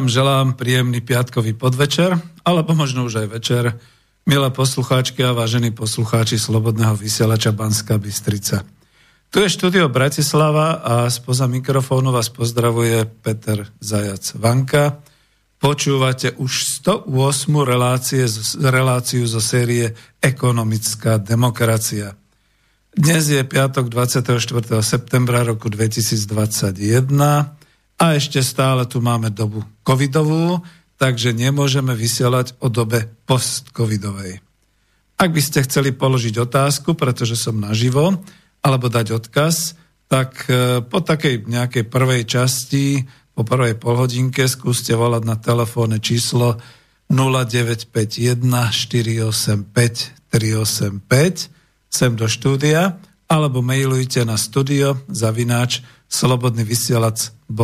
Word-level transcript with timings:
Vám 0.00 0.08
želám 0.08 0.56
príjemný 0.56 1.04
piatkový 1.04 1.52
podvečer, 1.52 2.16
alebo 2.40 2.72
možno 2.72 3.04
už 3.04 3.20
aj 3.20 3.28
večer, 3.36 3.64
milé 4.24 4.48
poslucháčky 4.48 5.20
a 5.20 5.36
vážení 5.36 5.76
poslucháči 5.76 6.40
Slobodného 6.40 6.96
vysielača 6.96 7.52
Banska 7.52 8.00
Bystrica. 8.00 8.64
Tu 9.28 9.44
je 9.44 9.52
štúdio 9.52 9.92
Bratislava 9.92 10.80
a 10.80 11.04
spoza 11.12 11.44
mikrofónu 11.52 12.16
vás 12.16 12.32
pozdravuje 12.32 13.04
Peter 13.20 13.68
Zajac 13.76 14.40
Vanka. 14.40 15.04
Počúvate 15.60 16.32
už 16.40 16.80
108. 16.80 17.60
Relácie, 17.60 18.24
reláciu 18.56 19.28
zo 19.28 19.44
série 19.44 19.92
Ekonomická 20.16 21.20
demokracia. 21.20 22.16
Dnes 22.96 23.28
je 23.28 23.44
piatok 23.44 23.92
24. 23.92 24.24
septembra 24.80 25.44
roku 25.44 25.68
2021 25.68 27.59
a 28.00 28.16
ešte 28.16 28.40
stále 28.40 28.88
tu 28.88 29.04
máme 29.04 29.28
dobu 29.28 29.60
covidovú, 29.84 30.64
takže 30.96 31.36
nemôžeme 31.36 31.92
vysielať 31.92 32.56
o 32.64 32.72
dobe 32.72 33.04
post-covidovej. 33.28 34.40
Ak 35.20 35.30
by 35.36 35.42
ste 35.44 35.60
chceli 35.68 35.92
položiť 35.92 36.40
otázku, 36.40 36.96
pretože 36.96 37.36
som 37.36 37.60
naživo, 37.60 38.16
alebo 38.64 38.88
dať 38.88 39.12
odkaz, 39.12 39.76
tak 40.08 40.48
e, 40.48 40.80
po 40.80 41.04
takej 41.04 41.44
nejakej 41.44 41.84
prvej 41.92 42.24
časti, 42.24 43.04
po 43.36 43.44
prvej 43.44 43.76
polhodinke 43.76 44.48
skúste 44.48 44.96
volať 44.96 45.22
na 45.28 45.36
telefónne 45.36 46.00
číslo 46.00 46.56
0951 47.12 48.40
485 48.40 49.68
385 50.32 51.52
sem 51.90 52.12
do 52.14 52.30
štúdia, 52.30 52.96
alebo 53.26 53.60
mailujte 53.60 54.24
na 54.24 54.38
studio 54.40 54.94
zavináč 55.10 55.82
slobodnyvysielac.sk 56.06 57.39
e, 57.50 57.58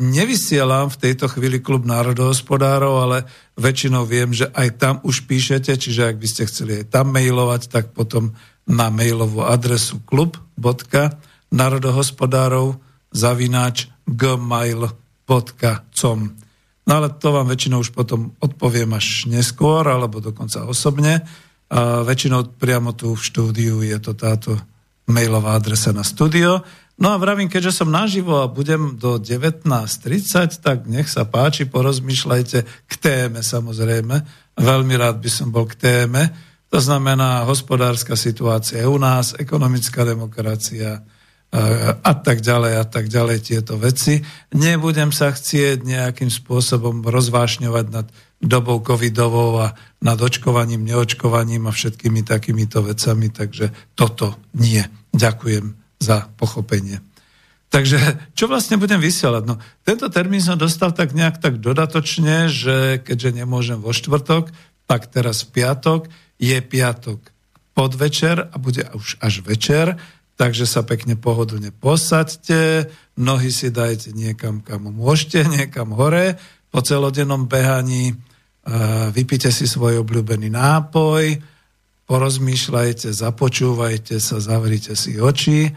Nevysielam 0.00 0.88
v 0.88 0.96
tejto 0.96 1.28
chvíli 1.28 1.60
klub 1.60 1.84
národohospodárov, 1.84 3.04
ale 3.04 3.28
väčšinou 3.60 4.08
viem, 4.08 4.32
že 4.32 4.48
aj 4.50 4.68
tam 4.80 5.04
už 5.04 5.28
píšete, 5.28 5.76
čiže 5.76 6.08
ak 6.10 6.16
by 6.16 6.26
ste 6.26 6.48
chceli 6.48 6.80
aj 6.80 6.88
tam 6.88 7.12
mailovať, 7.12 7.68
tak 7.68 7.92
potom 7.92 8.32
na 8.64 8.88
mailovú 8.88 9.44
adresu 9.44 10.00
klub.národohospodárov 10.08 12.80
zavináč 13.12 13.92
gmail.com 14.08 14.98
No 16.90 16.98
ale 16.98 17.14
to 17.22 17.30
vám 17.30 17.46
väčšinou 17.46 17.86
už 17.86 17.94
potom 17.94 18.34
odpoviem 18.42 18.90
až 18.96 19.30
neskôr, 19.30 19.86
alebo 19.86 20.18
dokonca 20.18 20.66
osobne. 20.66 21.22
A 21.70 22.02
väčšinou 22.02 22.58
priamo 22.58 22.90
tu 22.98 23.14
v 23.14 23.22
štúdiu 23.22 23.78
je 23.86 23.94
to 24.02 24.18
táto 24.18 24.58
mailová 25.06 25.54
adresa 25.54 25.94
na 25.94 26.02
studio. 26.02 26.66
No 27.00 27.16
a 27.16 27.16
vravím, 27.16 27.48
keďže 27.48 27.80
som 27.80 27.88
naživo 27.88 28.44
a 28.44 28.52
budem 28.52 29.00
do 29.00 29.16
19.30, 29.16 30.60
tak 30.60 30.84
nech 30.84 31.08
sa 31.08 31.24
páči, 31.24 31.64
porozmýšľajte 31.64 32.58
k 32.64 32.92
téme 33.00 33.40
samozrejme. 33.40 34.20
Veľmi 34.60 34.94
rád 35.00 35.16
by 35.24 35.30
som 35.32 35.48
bol 35.48 35.64
k 35.64 35.80
téme. 35.80 36.28
To 36.68 36.76
znamená 36.76 37.48
hospodárska 37.48 38.20
situácia 38.20 38.84
u 38.84 39.00
nás, 39.00 39.32
ekonomická 39.32 40.04
demokracia, 40.04 41.00
a 42.04 42.12
tak 42.14 42.46
ďalej 42.46 42.78
a 42.78 42.84
tak 42.86 43.10
ďalej 43.10 43.38
tieto 43.42 43.74
veci. 43.74 44.22
Nebudem 44.54 45.10
sa 45.10 45.34
chcieť 45.34 45.82
nejakým 45.82 46.30
spôsobom 46.30 47.02
rozvášňovať 47.02 47.86
nad 47.90 48.06
dobou 48.38 48.78
covidovou 48.78 49.58
a 49.58 49.74
nad 49.98 50.18
očkovaním, 50.22 50.86
neočkovaním 50.86 51.66
a 51.66 51.74
všetkými 51.74 52.22
takýmito 52.22 52.86
vecami, 52.86 53.34
takže 53.34 53.74
toto 53.98 54.38
nie. 54.54 54.84
Ďakujem 55.10 55.79
za 56.00 56.26
pochopenie. 56.40 57.04
Takže 57.70 58.32
čo 58.34 58.50
vlastne 58.50 58.80
budem 58.80 58.98
vysielať? 58.98 59.42
No, 59.46 59.62
tento 59.86 60.10
termín 60.10 60.42
som 60.42 60.58
dostal 60.58 60.90
tak 60.90 61.14
nejak 61.14 61.38
tak 61.38 61.62
dodatočne, 61.62 62.50
že 62.50 62.98
keďže 62.98 63.44
nemôžem 63.44 63.78
vo 63.78 63.94
štvrtok, 63.94 64.50
tak 64.90 65.06
teraz 65.06 65.46
v 65.46 65.62
piatok 65.62 66.10
je 66.42 66.58
piatok 66.58 67.22
podvečer 67.78 68.50
a 68.50 68.54
bude 68.58 68.82
už 68.90 69.22
až 69.22 69.46
večer 69.46 69.94
takže 70.40 70.64
sa 70.64 70.80
pekne 70.80 71.20
pohodlne 71.20 71.68
posaďte, 71.68 72.88
nohy 73.20 73.52
si 73.52 73.68
dajte 73.68 74.16
niekam, 74.16 74.64
kam 74.64 74.88
môžete, 74.88 75.44
niekam 75.60 75.92
hore, 75.92 76.40
po 76.72 76.80
celodennom 76.80 77.44
behaní 77.44 78.16
vypite 79.12 79.52
si 79.52 79.68
svoj 79.68 80.00
obľúbený 80.00 80.48
nápoj, 80.48 81.36
porozmýšľajte, 82.08 83.12
započúvajte 83.12 84.16
sa, 84.16 84.40
zavrite 84.40 84.96
si 84.96 85.20
oči 85.20 85.68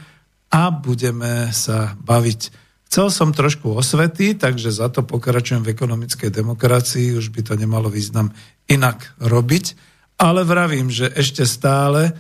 a 0.54 0.70
budeme 0.70 1.50
sa 1.50 1.98
baviť. 1.98 2.42
Chcel 2.86 3.10
som 3.10 3.34
trošku 3.34 3.74
osvety, 3.74 4.38
takže 4.38 4.70
za 4.70 4.86
to 4.94 5.02
pokračujem 5.02 5.66
v 5.66 5.74
ekonomickej 5.74 6.30
demokracii, 6.30 7.18
už 7.18 7.34
by 7.34 7.42
to 7.42 7.54
nemalo 7.58 7.90
význam 7.90 8.30
inak 8.70 9.18
robiť, 9.18 9.74
ale 10.22 10.46
vravím, 10.46 10.94
že 10.94 11.10
ešte 11.10 11.42
stále 11.50 12.14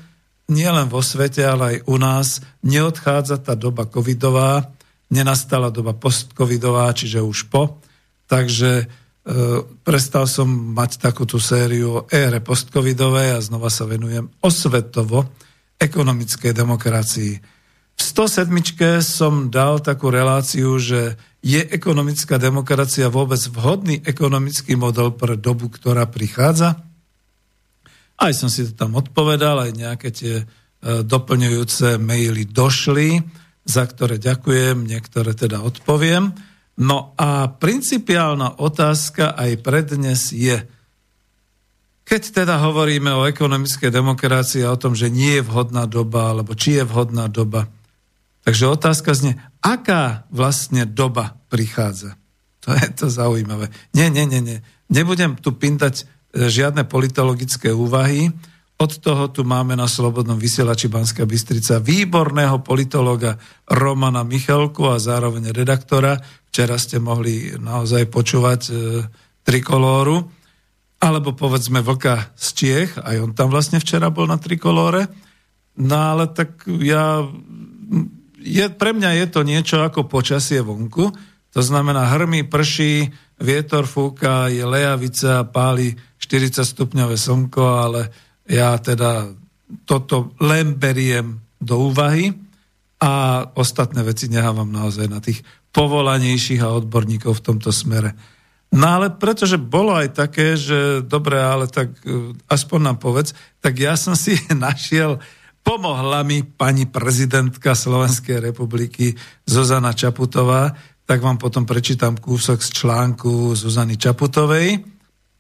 nielen 0.50 0.90
vo 0.90 1.06
svete, 1.06 1.46
ale 1.46 1.64
aj 1.64 1.78
u 1.86 1.96
nás 2.02 2.28
neodchádza 2.66 3.38
tá 3.46 3.54
doba 3.54 3.86
covidová, 3.86 4.74
nenastala 5.14 5.70
doba 5.70 5.94
postcovidová, 5.94 6.90
čiže 6.90 7.22
už 7.22 7.54
po. 7.54 7.78
Takže 8.26 8.72
e, 8.82 8.86
prestal 9.86 10.26
som 10.26 10.50
mať 10.50 10.98
takúto 10.98 11.38
sériu 11.38 12.02
o 12.02 12.06
ére 12.10 12.42
postcovidovej 12.42 13.38
a 13.38 13.46
znova 13.46 13.70
sa 13.70 13.86
venujem 13.86 14.26
osvetovo 14.42 15.22
ekonomickej 15.78 16.50
demokracii. 16.50 17.53
V 17.94 18.02
107. 18.02 18.50
som 19.02 19.50
dal 19.54 19.82
takú 19.82 20.10
reláciu, 20.10 20.78
že 20.82 21.18
je 21.44 21.60
ekonomická 21.60 22.40
demokracia 22.40 23.12
vôbec 23.12 23.40
vhodný 23.52 24.00
ekonomický 24.08 24.80
model 24.80 25.12
pre 25.12 25.36
dobu, 25.36 25.68
ktorá 25.68 26.08
prichádza? 26.08 26.80
Aj 28.16 28.32
som 28.32 28.48
si 28.48 28.64
to 28.70 28.74
tam 28.74 28.96
odpovedal, 28.96 29.68
aj 29.68 29.72
nejaké 29.76 30.10
tie 30.16 30.36
e, 30.40 30.46
doplňujúce 31.04 32.00
maily 32.00 32.48
došli, 32.48 33.20
za 33.68 33.84
ktoré 33.84 34.16
ďakujem, 34.16 34.88
niektoré 34.88 35.36
teda 35.36 35.60
odpoviem. 35.60 36.32
No 36.80 37.12
a 37.20 37.52
principiálna 37.52 38.64
otázka 38.64 39.36
aj 39.36 39.52
pre 39.60 39.84
dnes 39.84 40.32
je, 40.32 40.64
keď 42.04 42.44
teda 42.44 42.56
hovoríme 42.60 43.12
o 43.12 43.28
ekonomickej 43.28 43.92
demokracii 43.92 44.64
a 44.64 44.76
o 44.76 44.80
tom, 44.80 44.96
že 44.96 45.12
nie 45.12 45.40
je 45.40 45.44
vhodná 45.44 45.88
doba, 45.88 46.32
alebo 46.32 46.56
či 46.56 46.80
je 46.80 46.84
vhodná 46.88 47.28
doba, 47.28 47.68
takže 48.44 48.70
otázka 48.70 49.16
znie, 49.16 49.40
aká 49.64 50.28
vlastne 50.30 50.84
doba 50.88 51.40
prichádza? 51.48 52.20
To 52.64 52.72
je 52.72 52.88
to 52.96 53.08
zaujímavé. 53.12 53.68
Nie, 53.92 54.08
nie, 54.08 54.24
nie, 54.24 54.40
nie. 54.40 54.58
Nebudem 54.88 55.36
tu 55.36 55.52
pindať 55.52 56.08
žiadne 56.34 56.88
politologické 56.88 57.76
úvahy. 57.76 58.32
Od 58.80 58.92
toho 59.00 59.30
tu 59.30 59.46
máme 59.46 59.78
na 59.78 59.86
Slobodnom 59.86 60.36
vysielači 60.36 60.90
Banská 60.90 61.30
Bystrica 61.30 61.78
výborného 61.78 62.66
politologa 62.66 63.38
Romana 63.70 64.26
Michalku 64.26 64.90
a 64.90 64.98
zároveň 64.98 65.54
redaktora. 65.54 66.18
Včera 66.50 66.76
ste 66.82 66.98
mohli 66.98 67.54
naozaj 67.54 68.10
počúvať 68.10 68.62
e, 68.68 68.74
trikolóru. 69.46 70.26
Alebo 71.04 71.36
povedzme 71.36 71.84
Vlka 71.84 72.32
z 72.34 72.48
Čiech, 72.56 72.92
aj 72.96 73.16
on 73.20 73.32
tam 73.36 73.52
vlastne 73.52 73.78
včera 73.78 74.08
bol 74.08 74.24
na 74.24 74.40
trikolóre. 74.40 75.12
No 75.78 76.16
ale 76.16 76.32
tak 76.32 76.64
ja... 76.82 77.28
Je, 78.44 78.68
pre 78.68 78.92
mňa 78.92 79.24
je 79.24 79.28
to 79.32 79.42
niečo 79.48 79.80
ako 79.80 80.12
počasie 80.12 80.60
vonku. 80.60 81.16
To 81.54 81.62
znamená 81.64 82.12
hrmy, 82.12 82.44
prší, 82.44 83.08
vietor 83.40 83.88
fúka, 83.88 84.52
je 84.52 84.68
lejavica, 84.68 85.48
páli 85.48 85.96
40 86.20 86.66
stupňové 86.68 87.16
slnko, 87.16 87.64
ale 87.64 88.02
ja 88.50 88.76
teda 88.76 89.32
toto 89.88 90.36
len 90.44 90.76
beriem 90.76 91.40
do 91.64 91.88
úvahy 91.88 92.36
a 93.00 93.44
ostatné 93.56 94.04
veci 94.04 94.28
nehávam 94.28 94.68
naozaj 94.68 95.08
na 95.08 95.24
tých 95.24 95.44
povolanejších 95.74 96.62
a 96.64 96.76
odborníkov 96.76 97.40
v 97.40 97.46
tomto 97.52 97.72
smere. 97.72 98.16
No 98.74 98.98
ale 98.98 99.14
pretože 99.14 99.62
bolo 99.62 99.94
aj 99.94 100.18
také, 100.18 100.58
že 100.58 101.06
dobre, 101.06 101.38
ale 101.38 101.70
tak 101.70 101.94
e, 102.02 102.34
aspoň 102.50 102.80
nám 102.82 102.98
povedz, 102.98 103.38
tak 103.62 103.78
ja 103.78 103.94
som 103.94 104.18
si 104.18 104.34
našiel, 104.56 105.22
pomohla 105.64 106.22
mi 106.28 106.44
pani 106.44 106.86
prezidentka 106.86 107.76
Slovenskej 107.76 108.44
republiky 108.44 109.16
Zuzana 109.48 109.96
Čaputová, 109.96 110.76
tak 111.04 111.24
vám 111.24 111.40
potom 111.40 111.64
prečítam 111.64 112.16
kúsok 112.20 112.60
z 112.64 112.70
článku 112.84 113.56
Zuzany 113.56 113.96
Čaputovej, 113.96 114.84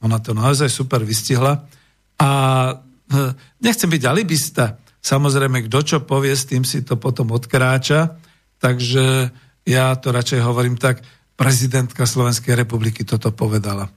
ona 0.03 0.19
to 0.19 0.35
naozaj 0.35 0.67
super 0.67 1.07
vystihla. 1.07 1.63
A 2.19 2.29
hm, 3.07 3.31
nechcem 3.63 3.87
byť 3.87 4.03
alibista. 4.03 4.75
Samozrejme, 4.99 5.67
kto 5.67 5.79
čo 5.83 5.97
povie, 6.03 6.35
s 6.35 6.47
tým 6.47 6.67
si 6.67 6.83
to 6.83 6.99
potom 6.99 7.31
odkráča. 7.31 8.19
Takže 8.59 9.31
ja 9.63 9.95
to 9.95 10.11
radšej 10.11 10.43
hovorím 10.43 10.75
tak, 10.75 11.03
prezidentka 11.39 12.03
Slovenskej 12.03 12.55
republiky 12.55 13.07
toto 13.07 13.31
povedala. 13.31 13.87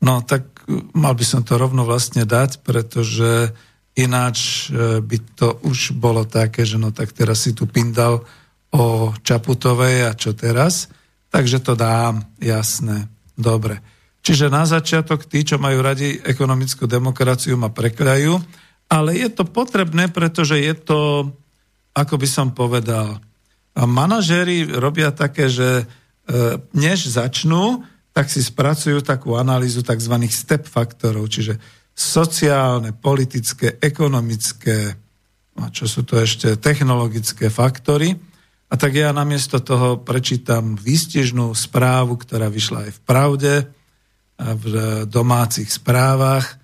No 0.00 0.24
tak 0.24 0.64
hm, 0.64 0.96
mal 0.96 1.12
by 1.12 1.24
som 1.28 1.44
to 1.44 1.60
rovno 1.60 1.84
vlastne 1.84 2.24
dať, 2.24 2.64
pretože 2.64 3.52
ináč 3.98 4.68
hm, 4.68 5.04
by 5.04 5.18
to 5.36 5.48
už 5.68 5.96
bolo 5.96 6.24
také, 6.24 6.64
že 6.64 6.80
no 6.80 6.94
tak 6.94 7.12
teraz 7.12 7.44
si 7.44 7.52
tu 7.52 7.68
pindal 7.68 8.24
o 8.72 9.12
Čaputovej 9.20 10.08
a 10.08 10.12
čo 10.16 10.32
teraz. 10.32 10.88
Takže 11.32 11.64
to 11.64 11.72
dám, 11.72 12.24
jasné, 12.40 13.08
dobre. 13.36 13.80
Čiže 14.22 14.52
na 14.52 14.68
začiatok 14.68 15.26
tí, 15.26 15.42
čo 15.42 15.58
majú 15.58 15.82
radi 15.82 16.20
ekonomickú 16.20 16.86
demokraciu, 16.86 17.58
ma 17.58 17.72
prekľajú, 17.72 18.32
ale 18.92 19.10
je 19.16 19.28
to 19.32 19.48
potrebné, 19.48 20.12
pretože 20.12 20.60
je 20.60 20.74
to, 20.76 21.32
ako 21.96 22.14
by 22.20 22.28
som 22.28 22.52
povedal, 22.52 23.18
a 23.72 23.82
manažéri 23.88 24.68
robia 24.68 25.08
také, 25.16 25.48
že 25.48 25.68
e, 25.80 25.84
než 26.76 27.08
začnú, 27.08 27.88
tak 28.12 28.28
si 28.28 28.44
spracujú 28.44 29.00
takú 29.00 29.32
analýzu 29.40 29.80
tzv. 29.80 30.12
step 30.28 30.68
faktorov, 30.68 31.32
čiže 31.32 31.56
sociálne, 31.92 32.96
politické, 32.96 33.76
ekonomické, 33.78 34.96
a 35.60 35.68
čo 35.68 35.84
sú 35.84 36.02
to 36.08 36.16
ešte, 36.16 36.56
technologické 36.56 37.52
faktory. 37.52 38.16
A 38.72 38.74
tak 38.80 38.96
ja 38.96 39.12
namiesto 39.12 39.60
toho 39.60 40.00
prečítam 40.00 40.80
výstižnú 40.80 41.52
správu, 41.52 42.16
ktorá 42.16 42.48
vyšla 42.48 42.88
aj 42.88 42.92
v 42.96 43.00
Pravde, 43.04 43.54
v 44.40 44.64
domácich 45.06 45.68
správach, 45.68 46.56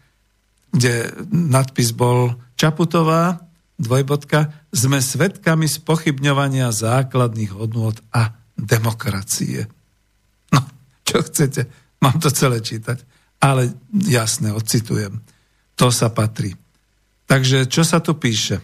kde 0.73 1.13
nadpis 1.29 1.93
bol 1.93 2.33
Čaputová, 2.57 3.45
dvojbodka, 3.79 4.51
sme 4.75 4.99
svetkami 4.99 5.71
spochybňovania 5.71 6.75
základných 6.75 7.53
hodnôt 7.55 7.95
a 8.11 8.35
demokracie. 8.59 9.71
No, 10.51 10.65
čo 11.07 11.23
chcete, 11.23 11.71
mám 12.03 12.19
to 12.19 12.33
celé 12.35 12.59
čítať, 12.59 12.99
ale 13.39 13.75
jasne, 13.91 14.51
odcitujem. 14.55 15.23
To 15.79 15.95
sa 15.95 16.11
patrí. 16.11 16.59
Takže 17.31 17.71
čo 17.71 17.87
sa 17.87 18.03
tu 18.03 18.19
píše? 18.19 18.59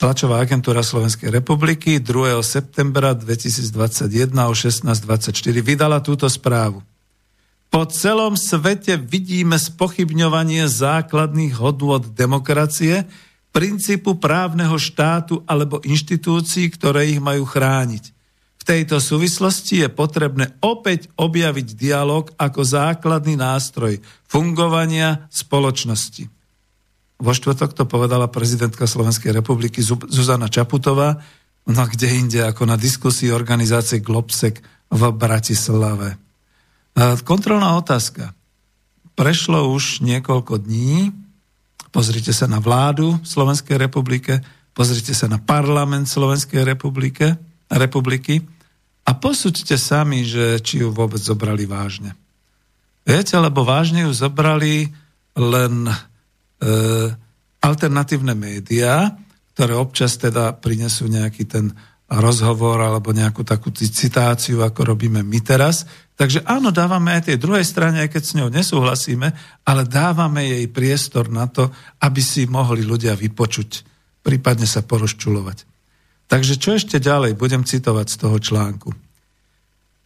Tlačová 0.00 0.40
agentúra 0.40 0.80
Slovenskej 0.80 1.28
republiky 1.28 2.00
2. 2.00 2.40
septembra 2.40 3.12
2021 3.12 4.32
o 4.32 4.54
16.24 4.56 5.36
vydala 5.60 6.00
túto 6.00 6.24
správu. 6.24 6.80
Po 7.70 7.86
celom 7.86 8.34
svete 8.34 8.98
vidíme 8.98 9.54
spochybňovanie 9.60 10.66
základných 10.66 11.54
hodnôt 11.54 12.02
demokracie, 12.02 13.06
princípu 13.54 14.18
právneho 14.18 14.74
štátu 14.74 15.46
alebo 15.46 15.78
inštitúcií, 15.84 16.66
ktoré 16.74 17.14
ich 17.14 17.22
majú 17.22 17.46
chrániť. 17.46 18.19
V 18.60 18.68
tejto 18.68 19.00
súvislosti 19.00 19.80
je 19.80 19.88
potrebné 19.88 20.52
opäť 20.60 21.08
objaviť 21.16 21.74
dialog 21.80 22.28
ako 22.36 22.60
základný 22.60 23.40
nástroj 23.40 24.04
fungovania 24.28 25.26
spoločnosti. 25.32 26.28
Vo 27.20 27.32
štvrtok 27.32 27.72
to 27.72 27.84
povedala 27.88 28.28
prezidentka 28.28 28.84
Slovenskej 28.84 29.32
republiky 29.32 29.80
Zuzana 29.84 30.48
Čaputová, 30.52 31.20
no 31.68 31.84
kde 31.88 32.08
inde 32.16 32.40
ako 32.44 32.64
na 32.68 32.76
diskusii 32.80 33.32
organizácie 33.32 34.00
Globsek 34.00 34.60
v 34.92 35.02
Bratislave. 35.12 36.16
Kontrolná 37.24 37.76
otázka. 37.80 38.32
prešlo 39.20 39.68
už 39.76 40.00
niekoľko 40.00 40.64
dní, 40.64 41.12
pozrite 41.92 42.32
sa 42.32 42.48
na 42.48 42.56
vládu 42.56 43.20
Slovenskej 43.20 43.76
republike, 43.76 44.40
pozrite 44.72 45.12
sa 45.12 45.28
na 45.28 45.36
parlament 45.36 46.08
Slovenskej 46.08 46.64
republike, 46.64 47.36
republiky 47.70 48.42
a 49.06 49.14
posúďte 49.14 49.78
sami, 49.78 50.26
že 50.26 50.58
či 50.60 50.82
ju 50.82 50.90
vôbec 50.90 51.22
zobrali 51.22 51.64
vážne. 51.64 52.14
Viete, 53.06 53.34
lebo 53.38 53.64
vážne 53.64 54.04
ju 54.04 54.12
zobrali 54.12 54.90
len 55.38 55.88
e, 55.88 55.96
alternatívne 57.62 58.36
médiá, 58.36 59.14
ktoré 59.54 59.72
občas 59.78 60.20
teda 60.20 60.52
prinesú 60.58 61.08
nejaký 61.08 61.44
ten 61.48 61.72
rozhovor 62.10 62.82
alebo 62.82 63.14
nejakú 63.14 63.46
takú 63.46 63.70
citáciu, 63.70 64.66
ako 64.66 64.94
robíme 64.94 65.22
my 65.22 65.40
teraz. 65.46 65.86
Takže 66.18 66.42
áno, 66.42 66.74
dávame 66.74 67.14
aj 67.14 67.30
tej 67.30 67.38
druhej 67.38 67.62
strane, 67.62 68.02
aj 68.02 68.10
keď 68.10 68.22
s 68.26 68.36
ňou 68.36 68.48
nesúhlasíme, 68.50 69.30
ale 69.62 69.82
dávame 69.86 70.42
jej 70.42 70.66
priestor 70.66 71.30
na 71.30 71.46
to, 71.46 71.70
aby 72.02 72.18
si 72.18 72.50
mohli 72.50 72.82
ľudia 72.82 73.14
vypočuť, 73.14 73.86
prípadne 74.26 74.66
sa 74.66 74.82
porozčulovať. 74.82 75.69
Takže 76.30 76.54
čo 76.62 76.78
ešte 76.78 77.02
ďalej? 77.02 77.34
Budem 77.34 77.66
citovať 77.66 78.06
z 78.06 78.16
toho 78.22 78.38
článku. 78.38 78.94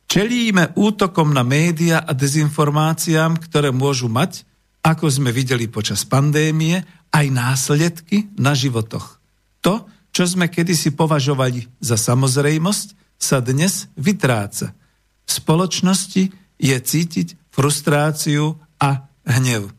Čelíme 0.09 0.73
útokom 0.73 1.37
na 1.37 1.45
média 1.45 2.01
a 2.01 2.17
dezinformáciám, 2.17 3.37
ktoré 3.45 3.69
môžu 3.69 4.09
mať, 4.09 4.49
ako 4.81 5.13
sme 5.13 5.37
videli 5.37 5.69
počas 5.69 6.09
pandémie, 6.09 6.81
aj 7.13 7.27
následky 7.29 8.33
na 8.41 8.57
životoch. 8.57 9.21
To, 9.61 9.85
čo 10.15 10.25
sme 10.25 10.49
kedysi 10.49 10.97
považovali 10.97 11.69
za 11.81 12.01
samozrejmosť, 12.01 13.21
sa 13.21 13.41
dnes 13.41 13.89
vytráca. 13.97 14.77
V 15.25 15.31
spoločnosti 15.31 16.31
je 16.61 16.77
cítiť 16.77 17.53
frustráciu 17.53 18.61
a 18.81 19.09
hnev. 19.25 19.73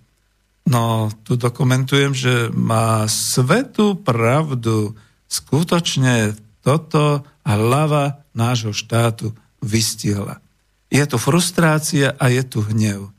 No, 0.66 1.14
tu 1.22 1.38
dokumentujem, 1.38 2.18
že 2.18 2.50
má 2.50 3.06
svetú 3.06 3.94
pravdu. 3.94 4.98
Skutočne 5.28 6.38
toto 6.66 7.26
hlava 7.46 8.26
nášho 8.34 8.74
štátu 8.74 9.32
vystihla. 9.62 10.42
Je 10.90 11.02
tu 11.06 11.18
frustrácia 11.18 12.14
a 12.18 12.30
je 12.30 12.44
tu 12.46 12.62
hnev. 12.62 13.10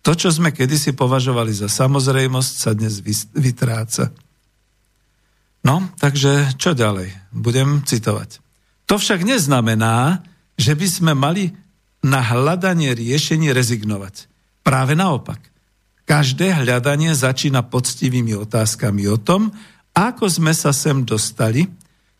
To, 0.00 0.12
čo 0.16 0.32
sme 0.32 0.50
kedysi 0.50 0.96
považovali 0.96 1.52
za 1.52 1.68
samozrejmosť, 1.68 2.52
sa 2.56 2.70
dnes 2.72 3.04
vytráca. 3.36 4.08
No, 5.60 5.92
takže 6.00 6.56
čo 6.56 6.72
ďalej? 6.72 7.12
Budem 7.36 7.84
citovať. 7.84 8.40
To 8.88 8.96
však 8.96 9.28
neznamená, 9.28 10.24
že 10.56 10.72
by 10.72 10.86
sme 10.88 11.12
mali 11.12 11.52
na 12.00 12.24
hľadanie 12.24 12.96
riešení 12.96 13.52
rezignovať. 13.52 14.26
Práve 14.64 14.96
naopak. 14.96 15.40
Každé 16.08 16.64
hľadanie 16.64 17.12
začína 17.12 17.62
poctivými 17.68 18.34
otázkami 18.40 19.04
o 19.12 19.20
tom, 19.20 19.52
ako 20.00 20.32
sme 20.32 20.56
sa 20.56 20.72
sem 20.72 21.04
dostali, 21.04 21.68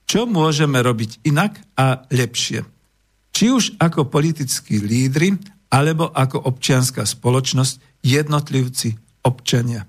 čo 0.04 0.28
môžeme 0.28 0.84
robiť 0.84 1.24
inak 1.24 1.56
a 1.80 2.04
lepšie. 2.12 2.66
Či 3.32 3.44
už 3.48 3.64
ako 3.80 4.12
politickí 4.12 4.76
lídry, 4.82 5.40
alebo 5.72 6.12
ako 6.12 6.44
občianská 6.50 7.06
spoločnosť, 7.08 8.04
jednotlivci, 8.04 8.98
občania 9.24 9.88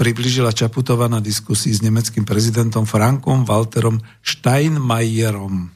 približila 0.00 0.56
Čaputová 0.56 1.12
na 1.12 1.20
diskusii 1.20 1.76
s 1.76 1.84
nemeckým 1.84 2.24
prezidentom 2.24 2.88
Frankom 2.88 3.44
Walterom 3.44 4.00
Steinmeierom. 4.24 5.68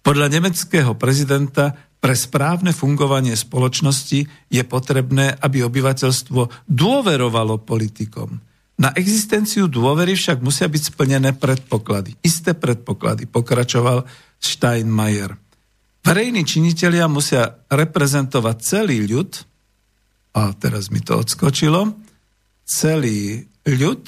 Podľa 0.00 0.26
nemeckého 0.32 0.96
prezidenta 0.96 1.76
pre 2.00 2.16
správne 2.16 2.72
fungovanie 2.72 3.36
spoločnosti 3.36 4.48
je 4.48 4.62
potrebné, 4.64 5.36
aby 5.44 5.60
obyvateľstvo 5.60 6.72
dôverovalo 6.72 7.60
politikom. 7.60 8.40
Na 8.80 8.96
existenciu 8.96 9.68
dôvery 9.68 10.16
však 10.16 10.40
musia 10.40 10.64
byť 10.64 10.96
splnené 10.96 11.36
predpoklady. 11.36 12.16
Isté 12.24 12.56
predpoklady, 12.56 13.28
pokračoval 13.28 14.08
Steinmeier. 14.40 15.36
Verejní 16.00 16.48
činitelia 16.48 17.04
musia 17.04 17.60
reprezentovať 17.68 18.56
celý 18.64 19.04
ľud, 19.04 19.30
a 20.32 20.56
teraz 20.56 20.88
mi 20.88 21.04
to 21.04 21.20
odskočilo, 21.20 21.92
celý 22.64 23.44
ľud 23.68 24.04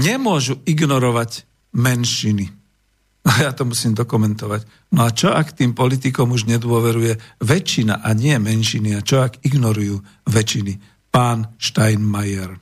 nemôžu 0.00 0.64
ignorovať 0.64 1.44
menšiny. 1.76 2.48
A 3.28 3.30
ja 3.44 3.50
to 3.52 3.68
musím 3.68 3.92
dokumentovať. 3.94 4.66
No 4.96 5.06
a 5.06 5.14
čo 5.14 5.30
ak 5.30 5.54
tým 5.54 5.78
politikom 5.78 6.34
už 6.34 6.50
nedôveruje 6.50 7.22
väčšina 7.38 8.02
a 8.02 8.10
nie 8.18 8.34
menšiny? 8.34 8.98
A 8.98 9.00
čo 9.06 9.22
ak 9.22 9.38
ignorujú 9.46 10.02
väčšiny? 10.26 10.82
Pán 11.14 11.54
Steinmeier. 11.54 12.61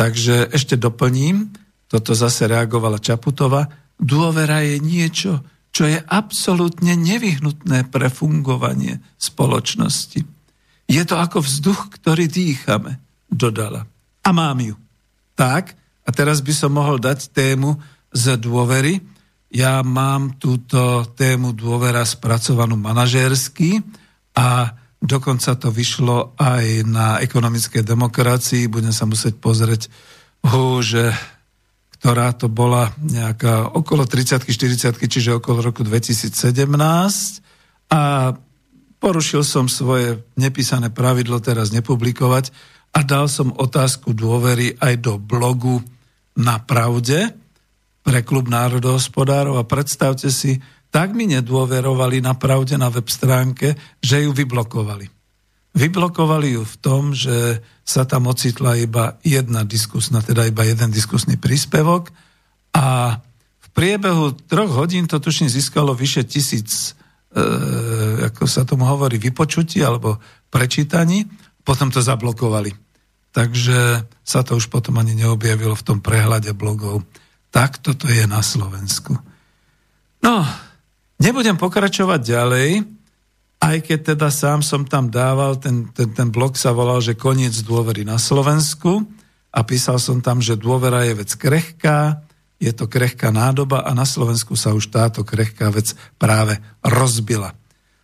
Takže 0.00 0.48
ešte 0.48 0.80
doplním, 0.80 1.52
toto 1.84 2.16
zase 2.16 2.48
reagovala 2.48 2.96
Čaputova, 2.96 3.68
dôvera 4.00 4.64
je 4.64 4.80
niečo, 4.80 5.44
čo 5.76 5.84
je 5.84 6.00
absolútne 6.00 6.96
nevyhnutné 6.96 7.92
pre 7.92 8.08
fungovanie 8.08 9.04
spoločnosti. 9.20 10.24
Je 10.88 11.02
to 11.04 11.20
ako 11.20 11.44
vzduch, 11.44 11.92
ktorý 12.00 12.32
dýchame 12.32 12.96
dodala. 13.28 13.84
A 14.24 14.32
mám 14.32 14.64
ju. 14.64 14.72
Tak, 15.36 15.76
a 15.76 16.08
teraz 16.16 16.40
by 16.40 16.52
som 16.56 16.72
mohol 16.72 16.96
dať 16.96 17.36
tému 17.36 17.76
z 18.08 18.40
dôvery. 18.40 19.04
Ja 19.52 19.84
mám 19.84 20.40
túto 20.40 21.04
tému 21.12 21.52
dôvera 21.52 22.08
spracovanú 22.08 22.80
manažérsky 22.80 23.84
a 24.32 24.72
dokonca 25.00 25.56
to 25.56 25.72
vyšlo 25.72 26.36
aj 26.36 26.84
na 26.84 27.18
ekonomickej 27.24 27.82
demokracii. 27.82 28.68
Budem 28.68 28.92
sa 28.92 29.08
musieť 29.08 29.40
pozrieť, 29.40 29.88
že 30.80 31.12
ktorá 32.00 32.32
to 32.32 32.48
bola 32.48 32.92
nejaká 32.96 33.76
okolo 33.76 34.08
30 34.08 34.44
40 34.48 34.96
čiže 35.04 35.36
okolo 35.36 35.72
roku 35.72 35.84
2017. 35.84 36.32
A 37.90 38.32
porušil 39.00 39.42
som 39.44 39.68
svoje 39.68 40.24
nepísané 40.36 40.92
pravidlo 40.92 41.40
teraz 41.40 41.72
nepublikovať 41.72 42.52
a 42.96 43.04
dal 43.04 43.28
som 43.28 43.52
otázku 43.56 44.12
dôvery 44.12 44.76
aj 44.80 44.94
do 45.00 45.16
blogu 45.16 45.80
na 46.36 46.60
pravde 46.60 47.32
pre 48.00 48.24
klub 48.24 48.48
národohospodárov 48.48 49.60
a 49.60 49.68
predstavte 49.68 50.32
si, 50.32 50.56
tak 50.90 51.14
mi 51.14 51.30
nedôverovali 51.30 52.18
na 52.18 52.34
pravde 52.34 52.74
na 52.74 52.90
web 52.90 53.06
stránke, 53.06 53.78
že 54.02 54.26
ju 54.26 54.34
vyblokovali. 54.34 55.06
Vyblokovali 55.70 56.58
ju 56.58 56.62
v 56.66 56.76
tom, 56.82 57.14
že 57.14 57.62
sa 57.86 58.02
tam 58.02 58.26
ocitla 58.26 58.74
iba 58.74 59.18
jedna 59.22 59.62
diskusná, 59.62 60.18
teda 60.18 60.50
iba 60.50 60.66
jeden 60.66 60.90
diskusný 60.90 61.38
príspevok 61.38 62.10
a 62.74 63.18
v 63.58 63.68
priebehu 63.70 64.34
troch 64.50 64.70
hodín 64.74 65.06
to 65.06 65.22
tuším 65.22 65.46
získalo 65.46 65.94
vyše 65.94 66.26
tisíc, 66.26 66.98
e, 67.30 67.46
ako 68.26 68.50
sa 68.50 68.66
tomu 68.66 68.82
hovorí, 68.82 69.22
vypočutí 69.22 69.78
alebo 69.78 70.18
prečítaní 70.50 71.30
potom 71.62 71.94
to 71.94 72.02
zablokovali. 72.02 72.74
Takže 73.30 74.10
sa 74.26 74.42
to 74.42 74.58
už 74.58 74.66
potom 74.74 74.98
ani 74.98 75.14
neobjavilo 75.14 75.78
v 75.78 75.86
tom 75.86 75.98
prehľade 76.02 76.50
blogov. 76.50 77.06
Tak 77.54 77.78
toto 77.78 78.10
je 78.10 78.26
na 78.26 78.42
Slovensku. 78.42 79.14
No, 80.26 80.42
nebudem 81.20 81.54
pokračovať 81.60 82.20
ďalej, 82.24 82.70
aj 83.60 83.76
keď 83.84 84.16
teda 84.16 84.32
sám 84.32 84.64
som 84.64 84.88
tam 84.88 85.12
dával, 85.12 85.60
ten, 85.60 85.92
ten, 85.92 86.08
ten 86.16 86.28
blog 86.32 86.56
sa 86.56 86.72
volal, 86.72 87.04
že 87.04 87.12
koniec 87.12 87.52
dôvery 87.60 88.08
na 88.08 88.16
Slovensku 88.16 89.04
a 89.52 89.60
písal 89.62 90.00
som 90.00 90.24
tam, 90.24 90.40
že 90.40 90.56
dôvera 90.56 91.04
je 91.04 91.20
vec 91.20 91.30
krehká, 91.36 92.24
je 92.56 92.72
to 92.72 92.88
krehká 92.88 93.28
nádoba 93.28 93.84
a 93.84 93.92
na 93.92 94.08
Slovensku 94.08 94.56
sa 94.56 94.72
už 94.72 94.88
táto 94.88 95.20
krehká 95.24 95.68
vec 95.68 95.92
práve 96.16 96.56
rozbila. 96.80 97.52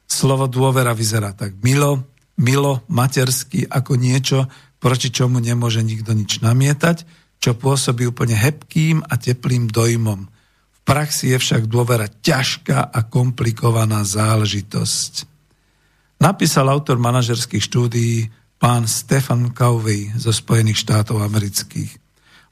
Slovo 0.04 0.44
dôvera 0.44 0.92
vyzerá 0.92 1.32
tak 1.32 1.56
milo, 1.64 2.04
milo, 2.36 2.84
matersky, 2.92 3.64
ako 3.64 3.96
niečo, 3.96 4.44
proti 4.76 5.08
čomu 5.08 5.40
nemôže 5.40 5.80
nikto 5.80 6.12
nič 6.12 6.44
namietať, 6.44 7.08
čo 7.40 7.56
pôsobí 7.56 8.04
úplne 8.04 8.36
hebkým 8.36 9.04
a 9.08 9.16
teplým 9.16 9.72
dojmom. 9.72 10.35
Praxi 10.86 11.34
je 11.34 11.38
však 11.42 11.66
dôvera 11.66 12.06
ťažká 12.06 12.94
a 12.94 12.98
komplikovaná 13.02 14.06
záležitosť. 14.06 15.26
Napísal 16.22 16.70
autor 16.70 17.02
manažerských 17.02 17.58
štúdií 17.58 18.30
pán 18.56 18.86
Stefan 18.86 19.50
Covey 19.50 20.14
zo 20.14 20.30
Spojených 20.30 20.86
štátov 20.86 21.20
amerických. 21.26 21.90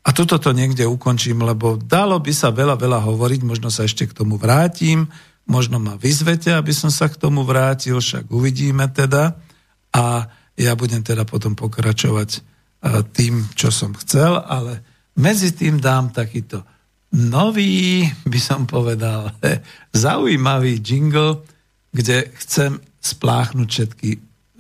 A 0.05 0.13
tuto 0.13 0.37
to 0.37 0.53
niekde 0.53 0.85
ukončím, 0.85 1.47
lebo 1.47 1.79
dalo 1.79 2.21
by 2.21 2.35
sa 2.35 2.53
veľa, 2.53 2.77
veľa 2.77 3.01
hovoriť, 3.07 3.41
možno 3.47 3.73
sa 3.73 3.87
ešte 3.89 4.05
k 4.05 4.13
tomu 4.13 4.37
vrátim, 4.37 5.09
možno 5.49 5.81
ma 5.81 5.97
vyzvete, 5.97 6.53
aby 6.53 6.77
som 6.77 6.93
sa 6.93 7.09
k 7.09 7.17
tomu 7.17 7.47
vrátil, 7.47 8.03
však 8.03 8.29
uvidíme 8.29 8.85
teda 8.93 9.39
a 9.95 10.29
ja 10.59 10.73
budem 10.77 11.01
teda 11.01 11.25
potom 11.25 11.57
pokračovať 11.57 12.45
tým, 13.17 13.49
čo 13.57 13.73
som 13.73 13.97
chcel, 13.97 14.45
ale 14.45 14.85
medzi 15.17 15.57
tým 15.57 15.81
dám 15.81 16.13
takýto 16.13 16.67
nový, 17.15 18.03
by 18.27 18.41
som 18.43 18.67
povedal, 18.67 19.31
zaujímavý 19.95 20.83
jingle, 20.83 21.47
kde 21.95 22.35
chcem 22.43 22.83
spláchnuť 22.99 23.69
všetky 23.71 24.11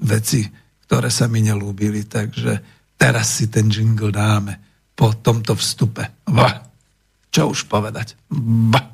veci, 0.06 0.46
ktoré 0.86 1.10
sa 1.10 1.26
mi 1.26 1.42
nelúbili. 1.42 2.06
Takže 2.06 2.52
teraz 2.94 3.42
si 3.42 3.50
ten 3.50 3.66
jingle 3.66 4.14
dáme 4.14 4.54
po 4.94 5.18
tomto 5.18 5.58
vstupe. 5.58 6.22
Bah. 6.30 6.62
Čo 7.34 7.50
už 7.50 7.66
povedať? 7.66 8.14
Bah. 8.30 8.93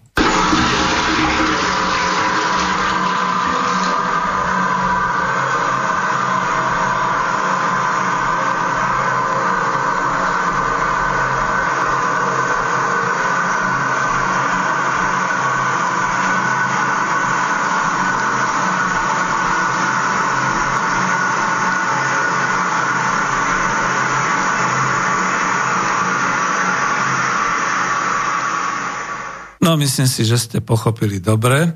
Myslím 29.80 30.04
si, 30.04 30.28
že 30.28 30.36
ste 30.36 30.58
pochopili 30.60 31.16
dobre 31.16 31.72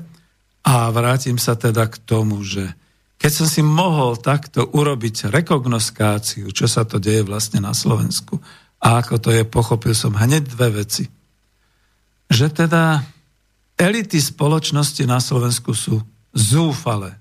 a 0.61 0.93
vrátim 0.93 1.41
sa 1.41 1.57
teda 1.57 1.89
k 1.89 1.97
tomu, 2.05 2.45
že 2.45 2.69
keď 3.17 3.31
som 3.31 3.47
si 3.49 3.65
mohol 3.65 4.21
takto 4.21 4.69
urobiť 4.69 5.33
rekognoskáciu, 5.33 6.53
čo 6.53 6.69
sa 6.69 6.85
to 6.85 7.01
deje 7.01 7.25
vlastne 7.25 7.57
na 7.63 7.73
Slovensku 7.73 8.37
a 8.77 9.01
ako 9.01 9.17
to 9.17 9.29
je, 9.33 9.41
pochopil 9.47 9.97
som 9.97 10.13
hneď 10.13 10.45
dve 10.45 10.85
veci. 10.85 11.09
Že 12.29 12.65
teda 12.65 13.01
elity 13.81 14.21
spoločnosti 14.21 15.03
na 15.09 15.17
Slovensku 15.17 15.73
sú 15.73 16.05
zúfale. 16.35 17.17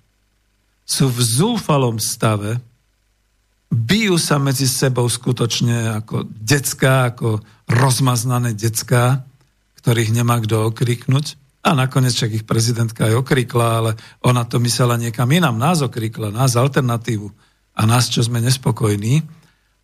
Sú 0.84 1.08
v 1.08 1.20
zúfalom 1.24 1.96
stave, 1.96 2.60
bijú 3.72 4.20
sa 4.20 4.36
medzi 4.36 4.68
sebou 4.68 5.08
skutočne 5.08 6.04
ako 6.04 6.28
decká, 6.28 7.14
ako 7.14 7.40
rozmaznané 7.70 8.52
decká 8.52 9.24
ktorých 9.84 10.16
nemá 10.16 10.40
kto 10.40 10.72
okriknúť. 10.72 11.36
A 11.64 11.76
nakoniec 11.76 12.16
však 12.16 12.40
ich 12.40 12.48
prezidentka 12.48 13.08
aj 13.08 13.20
okrikla, 13.20 13.68
ale 13.80 13.90
ona 14.24 14.48
to 14.48 14.56
myslela 14.60 14.96
niekam 14.96 15.28
inám. 15.28 15.60
Nás 15.60 15.84
okrikla, 15.84 16.32
nás 16.32 16.56
alternatívu 16.56 17.28
a 17.76 17.82
nás, 17.84 18.08
čo 18.08 18.24
sme 18.24 18.40
nespokojní. 18.40 19.20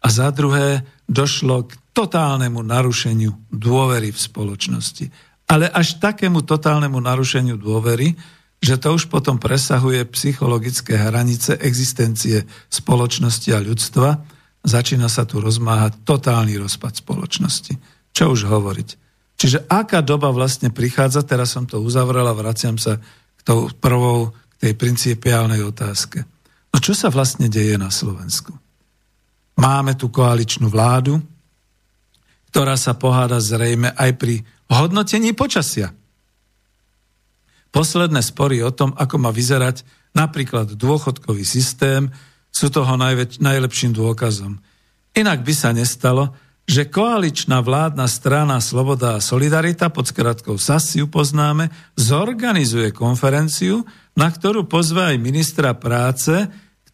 A 0.01 0.07
za 0.09 0.33
druhé, 0.33 0.89
došlo 1.05 1.69
k 1.69 1.77
totálnemu 1.93 2.65
narušeniu 2.65 3.53
dôvery 3.53 4.09
v 4.09 4.21
spoločnosti. 4.21 5.13
Ale 5.45 5.69
až 5.69 6.01
takému 6.01 6.49
totálnemu 6.49 6.97
narušeniu 6.97 7.61
dôvery, 7.61 8.17
že 8.61 8.77
to 8.77 8.97
už 8.97 9.09
potom 9.09 9.41
presahuje 9.41 10.05
psychologické 10.17 10.97
hranice 10.97 11.61
existencie 11.61 12.45
spoločnosti 12.73 13.51
a 13.53 13.61
ľudstva, 13.61 14.09
začína 14.65 15.09
sa 15.09 15.25
tu 15.25 15.41
rozmáhať 15.41 16.05
totálny 16.05 16.61
rozpad 16.61 17.01
spoločnosti. 17.01 17.73
Čo 18.13 18.37
už 18.37 18.49
hovoriť? 18.49 19.10
Čiže 19.41 19.65
aká 19.73 20.05
doba 20.05 20.29
vlastne 20.29 20.69
prichádza, 20.69 21.25
teraz 21.25 21.57
som 21.57 21.65
to 21.65 21.81
uzavrel 21.81 22.29
a 22.29 22.37
vraciam 22.37 22.77
sa 22.77 23.01
k 23.01 23.41
tou 23.41 23.73
prvou, 23.73 24.37
k 24.61 24.69
tej 24.69 24.73
principiálnej 24.77 25.65
otázke. 25.65 26.29
No 26.69 26.77
čo 26.77 26.93
sa 26.93 27.09
vlastne 27.09 27.49
deje 27.49 27.81
na 27.81 27.89
Slovensku? 27.89 28.53
Máme 29.57 29.97
tu 29.97 30.13
koaličnú 30.13 30.69
vládu, 30.69 31.25
ktorá 32.53 32.77
sa 32.77 32.93
poháda 32.93 33.41
zrejme 33.41 33.97
aj 33.97 34.11
pri 34.21 34.45
hodnotení 34.69 35.33
počasia. 35.33 35.89
Posledné 37.73 38.21
spory 38.21 38.61
o 38.61 38.77
tom, 38.77 38.93
ako 38.93 39.17
má 39.25 39.33
vyzerať 39.33 39.89
napríklad 40.13 40.77
dôchodkový 40.77 41.49
systém, 41.49 42.13
sú 42.53 42.69
toho 42.69 42.93
najväč- 42.93 43.41
najlepším 43.41 43.97
dôkazom. 43.97 44.61
Inak 45.17 45.47
by 45.49 45.55
sa 45.57 45.73
nestalo, 45.73 46.37
že 46.71 46.87
koaličná 46.87 47.59
vládna 47.67 48.07
strana 48.07 48.63
Sloboda 48.63 49.19
a 49.19 49.25
Solidarita, 49.25 49.91
pod 49.91 50.07
skratkou 50.07 50.55
SAS 50.55 50.95
ju 50.95 51.11
poznáme, 51.11 51.67
zorganizuje 51.99 52.95
konferenciu, 52.95 53.83
na 54.15 54.31
ktorú 54.31 54.71
pozve 54.71 55.03
aj 55.03 55.17
ministra 55.19 55.75
práce, 55.75 56.31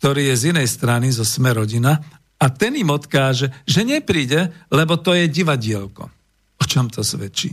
ktorý 0.01 0.33
je 0.33 0.35
z 0.41 0.45
inej 0.57 0.73
strany, 0.73 1.13
zo 1.13 1.29
Sme 1.29 1.53
rodina, 1.53 2.01
a 2.41 2.49
ten 2.49 2.73
im 2.73 2.89
odkáže, 2.89 3.53
že 3.69 3.85
nepríde, 3.85 4.49
lebo 4.73 4.97
to 4.97 5.13
je 5.13 5.29
divadielko. 5.29 6.09
O 6.57 6.65
čom 6.65 6.89
to 6.89 7.05
svedčí? 7.05 7.53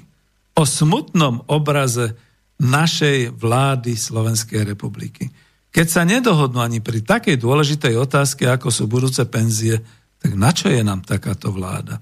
O 0.56 0.64
smutnom 0.64 1.44
obraze 1.52 2.16
našej 2.64 3.36
vlády 3.36 4.00
Slovenskej 4.00 4.64
republiky. 4.64 5.28
Keď 5.76 5.88
sa 5.92 6.08
nedohodnú 6.08 6.64
ani 6.64 6.80
pri 6.80 7.04
takej 7.04 7.36
dôležitej 7.36 8.00
otázke, 8.00 8.48
ako 8.48 8.72
sú 8.72 8.88
budúce 8.88 9.28
penzie, 9.28 9.84
tak 10.24 10.40
na 10.40 10.56
čo 10.56 10.72
je 10.72 10.80
nám 10.80 11.04
takáto 11.04 11.52
vláda? 11.52 12.00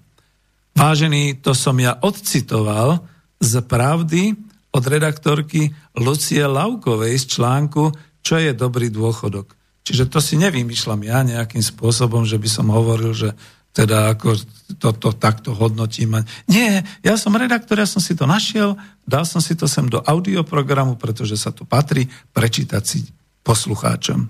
Vážený, 0.75 1.43
to 1.43 1.51
som 1.51 1.75
ja 1.77 1.99
odcitoval 1.99 3.03
z 3.41 3.53
pravdy 3.65 4.37
od 4.71 4.83
redaktorky 4.87 5.73
Lucie 5.99 6.43
Laukovej 6.47 7.19
z 7.21 7.37
článku 7.37 7.91
Čo 8.21 8.37
je 8.37 8.53
dobrý 8.53 8.93
dôchodok. 8.93 9.57
Čiže 9.81 10.07
to 10.07 10.21
si 10.21 10.37
nevymýšľam 10.37 11.01
ja 11.01 11.25
nejakým 11.25 11.61
spôsobom, 11.65 12.21
že 12.21 12.37
by 12.37 12.49
som 12.49 12.69
hovoril, 12.69 13.17
že 13.17 13.33
teda 13.71 14.13
ako 14.13 14.35
toto 14.77 15.09
to, 15.09 15.17
takto 15.17 15.49
hodnotím. 15.55 16.21
Nie, 16.45 16.83
ja 17.01 17.15
som 17.15 17.33
redaktor, 17.33 17.79
ja 17.79 17.87
som 17.87 18.03
si 18.03 18.13
to 18.13 18.27
našiel, 18.27 18.75
dal 19.07 19.23
som 19.23 19.39
si 19.39 19.55
to 19.55 19.65
sem 19.65 19.87
do 19.87 20.03
audioprogramu, 20.03 20.99
pretože 20.99 21.39
sa 21.39 21.55
to 21.55 21.63
patrí 21.63 22.05
prečítať 22.35 22.83
si 22.83 23.07
poslucháčom 23.41 24.27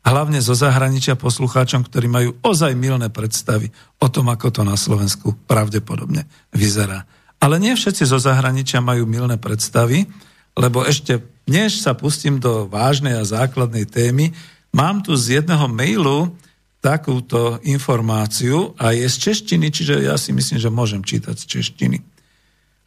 hlavne 0.00 0.40
zo 0.40 0.56
zahraničia 0.56 1.16
poslucháčom, 1.16 1.84
ktorí 1.84 2.08
majú 2.08 2.30
ozaj 2.40 2.72
milné 2.72 3.12
predstavy 3.12 3.68
o 4.00 4.08
tom, 4.08 4.32
ako 4.32 4.48
to 4.48 4.62
na 4.64 4.74
Slovensku 4.74 5.36
pravdepodobne 5.44 6.24
vyzerá. 6.56 7.04
Ale 7.40 7.56
nie 7.56 7.72
všetci 7.72 8.04
zo 8.04 8.20
zahraničia 8.20 8.84
majú 8.84 9.08
milné 9.08 9.40
predstavy, 9.40 10.08
lebo 10.56 10.84
ešte, 10.84 11.24
než 11.48 11.80
sa 11.80 11.96
pustím 11.96 12.36
do 12.36 12.68
vážnej 12.68 13.16
a 13.16 13.24
základnej 13.24 13.88
témy, 13.88 14.32
mám 14.72 15.00
tu 15.00 15.16
z 15.16 15.40
jedného 15.40 15.68
mailu 15.68 16.32
takúto 16.80 17.60
informáciu 17.64 18.72
a 18.80 18.96
je 18.96 19.04
z 19.04 19.16
češtiny, 19.30 19.68
čiže 19.68 20.00
ja 20.00 20.16
si 20.16 20.32
myslím, 20.32 20.56
že 20.56 20.72
môžem 20.72 21.04
čítať 21.04 21.36
z 21.36 21.44
češtiny. 21.44 21.98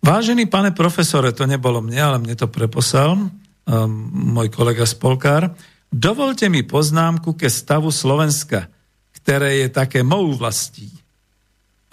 Vážený 0.04 0.50
pane 0.50 0.74
profesore, 0.76 1.32
to 1.32 1.46
nebolo 1.46 1.80
mne, 1.80 2.02
ale 2.02 2.18
mne 2.20 2.36
to 2.36 2.50
preposal 2.50 3.16
um, 3.16 3.30
môj 4.34 4.50
kolega 4.52 4.84
Spolkár, 4.84 5.54
Dovolte 5.94 6.50
mi 6.50 6.66
poznámku 6.66 7.38
ke 7.38 7.46
stavu 7.54 7.94
Slovenska, 7.94 8.66
ktoré 9.14 9.62
je 9.62 9.70
také 9.70 10.02
mou 10.02 10.34
vlastí. 10.34 10.90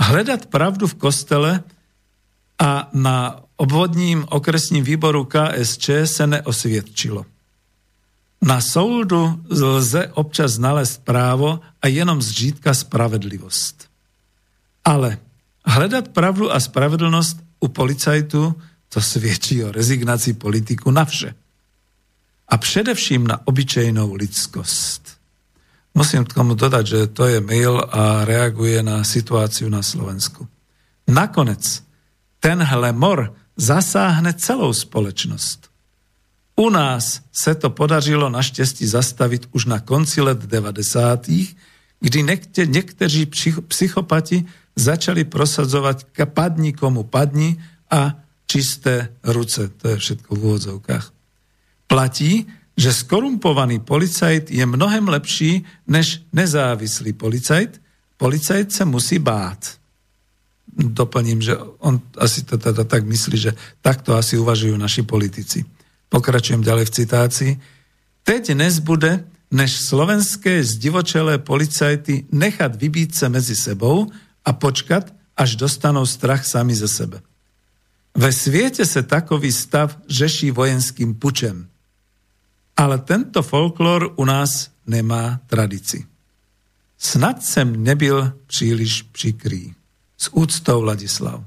Hľadať 0.00 0.48
pravdu 0.48 0.88
v 0.88 0.96
kostele 0.96 1.52
a 2.56 2.88
na 2.96 3.44
obvodním 3.60 4.24
okresním 4.24 4.80
výboru 4.80 5.28
KSČ 5.28 6.08
se 6.08 6.24
neosviedčilo. 6.26 7.28
Na 8.40 8.64
soudu 8.64 9.36
lze 9.52 10.08
občas 10.16 10.56
nalézt 10.56 11.04
právo 11.04 11.60
a 11.60 11.84
jenom 11.92 12.24
zřídka 12.24 12.72
spravedlivost. 12.72 13.84
Ale 14.80 15.20
hľadať 15.68 16.16
pravdu 16.16 16.48
a 16.48 16.56
spravedlnosť 16.56 17.60
u 17.60 17.68
policajtu 17.68 18.40
to 18.88 18.98
sviečí 18.98 19.60
o 19.60 19.68
rezignácii 19.68 20.40
politiku 20.40 20.88
na 20.88 21.04
vše 21.04 21.36
a 22.50 22.56
především 22.56 23.26
na 23.26 23.46
obyčejnou 23.46 24.14
lidskost. 24.14 25.20
Musím 25.94 26.24
k 26.24 26.34
tomu 26.34 26.54
dodať, 26.54 26.86
že 26.86 27.06
to 27.06 27.26
je 27.26 27.40
mail 27.40 27.82
a 27.90 28.24
reaguje 28.24 28.82
na 28.82 29.04
situáciu 29.04 29.70
na 29.70 29.82
Slovensku. 29.82 30.46
Nakonec 31.08 31.82
tenhle 32.40 32.92
mor 32.92 33.34
zasáhne 33.56 34.34
celou 34.34 34.72
společnost. 34.72 35.70
U 36.56 36.70
nás 36.70 37.20
se 37.32 37.54
to 37.54 37.70
podařilo 37.70 38.30
naštěstí 38.30 38.86
zastavit 38.86 39.48
už 39.52 39.64
na 39.64 39.80
konci 39.80 40.20
let 40.20 40.38
90. 40.38 41.26
kdy 42.00 42.22
někte, 42.22 42.66
někteří 42.66 43.26
psychopati 43.68 44.44
začali 44.76 45.24
prosadzovať 45.24 46.06
padni 46.24 46.72
komu 46.72 47.02
padni 47.02 47.62
a 47.90 48.14
čisté 48.46 49.08
ruce. 49.24 49.68
To 49.68 49.88
je 49.88 49.96
všetko 49.96 50.34
v 50.34 50.44
úvodzovkách 50.44 51.19
platí, 51.90 52.46
že 52.78 52.94
skorumpovaný 52.94 53.82
policajt 53.82 54.54
je 54.54 54.62
mnohem 54.62 55.02
lepší 55.10 55.66
než 55.90 56.22
nezávislý 56.30 57.12
policajt. 57.12 57.82
Policajt 58.14 58.70
sa 58.70 58.86
musí 58.86 59.18
bát. 59.18 59.76
Doplním, 60.70 61.42
že 61.42 61.58
on 61.82 61.98
asi 62.14 62.46
to 62.46 62.54
teda 62.54 62.86
tak 62.86 63.02
myslí, 63.02 63.36
že 63.36 63.52
takto 63.82 64.14
asi 64.14 64.38
uvažujú 64.38 64.78
naši 64.78 65.02
politici. 65.02 65.66
Pokračujem 66.08 66.62
ďalej 66.62 66.84
v 66.86 66.94
citácii. 66.94 67.52
Teď 68.22 68.54
nezbude, 68.54 69.26
než 69.50 69.82
slovenské 69.82 70.62
zdivočelé 70.62 71.42
policajty 71.42 72.30
nechat 72.30 72.78
vybít 72.78 73.14
se 73.14 73.28
mezi 73.28 73.56
sebou 73.56 74.06
a 74.44 74.50
počkat, 74.52 75.10
až 75.36 75.56
dostanou 75.56 76.06
strach 76.06 76.46
sami 76.46 76.74
ze 76.74 76.88
sebe. 76.88 77.20
Ve 78.14 78.34
sviete 78.34 78.82
sa 78.82 79.06
takový 79.06 79.54
stav 79.54 79.94
žeší 80.10 80.50
vojenským 80.50 81.14
pučem. 81.14 81.69
Ale 82.80 83.04
tento 83.04 83.44
folklór 83.44 84.16
u 84.16 84.24
nás 84.24 84.72
nemá 84.88 85.44
tradícii. 85.46 86.08
snad 87.00 87.44
sem 87.44 87.84
nebyl 87.84 88.32
příliš 88.46 89.02
přikrý. 89.02 89.72
S 90.16 90.28
úctou 90.32 90.80
Ladislav. 90.80 91.44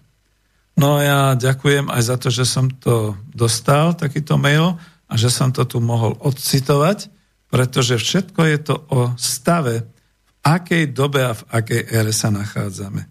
No 0.74 0.98
a 0.98 1.00
ja 1.06 1.20
ďakujem 1.38 1.94
aj 1.94 2.02
za 2.02 2.18
to, 2.18 2.30
že 2.34 2.46
som 2.50 2.66
to 2.66 3.14
dostal, 3.30 3.94
takýto 3.94 4.42
mail, 4.42 4.74
a 5.06 5.14
že 5.14 5.30
som 5.30 5.54
to 5.54 5.62
tu 5.70 5.78
mohol 5.78 6.18
odcitovať, 6.18 7.14
pretože 7.54 8.02
všetko 8.02 8.42
je 8.50 8.58
to 8.58 8.76
o 8.90 9.14
stave, 9.14 9.86
v 10.26 10.32
akej 10.42 10.90
dobe 10.90 11.22
a 11.22 11.38
v 11.38 11.44
akej 11.54 11.82
ére 11.94 12.10
sa 12.10 12.34
nachádzame. 12.34 13.06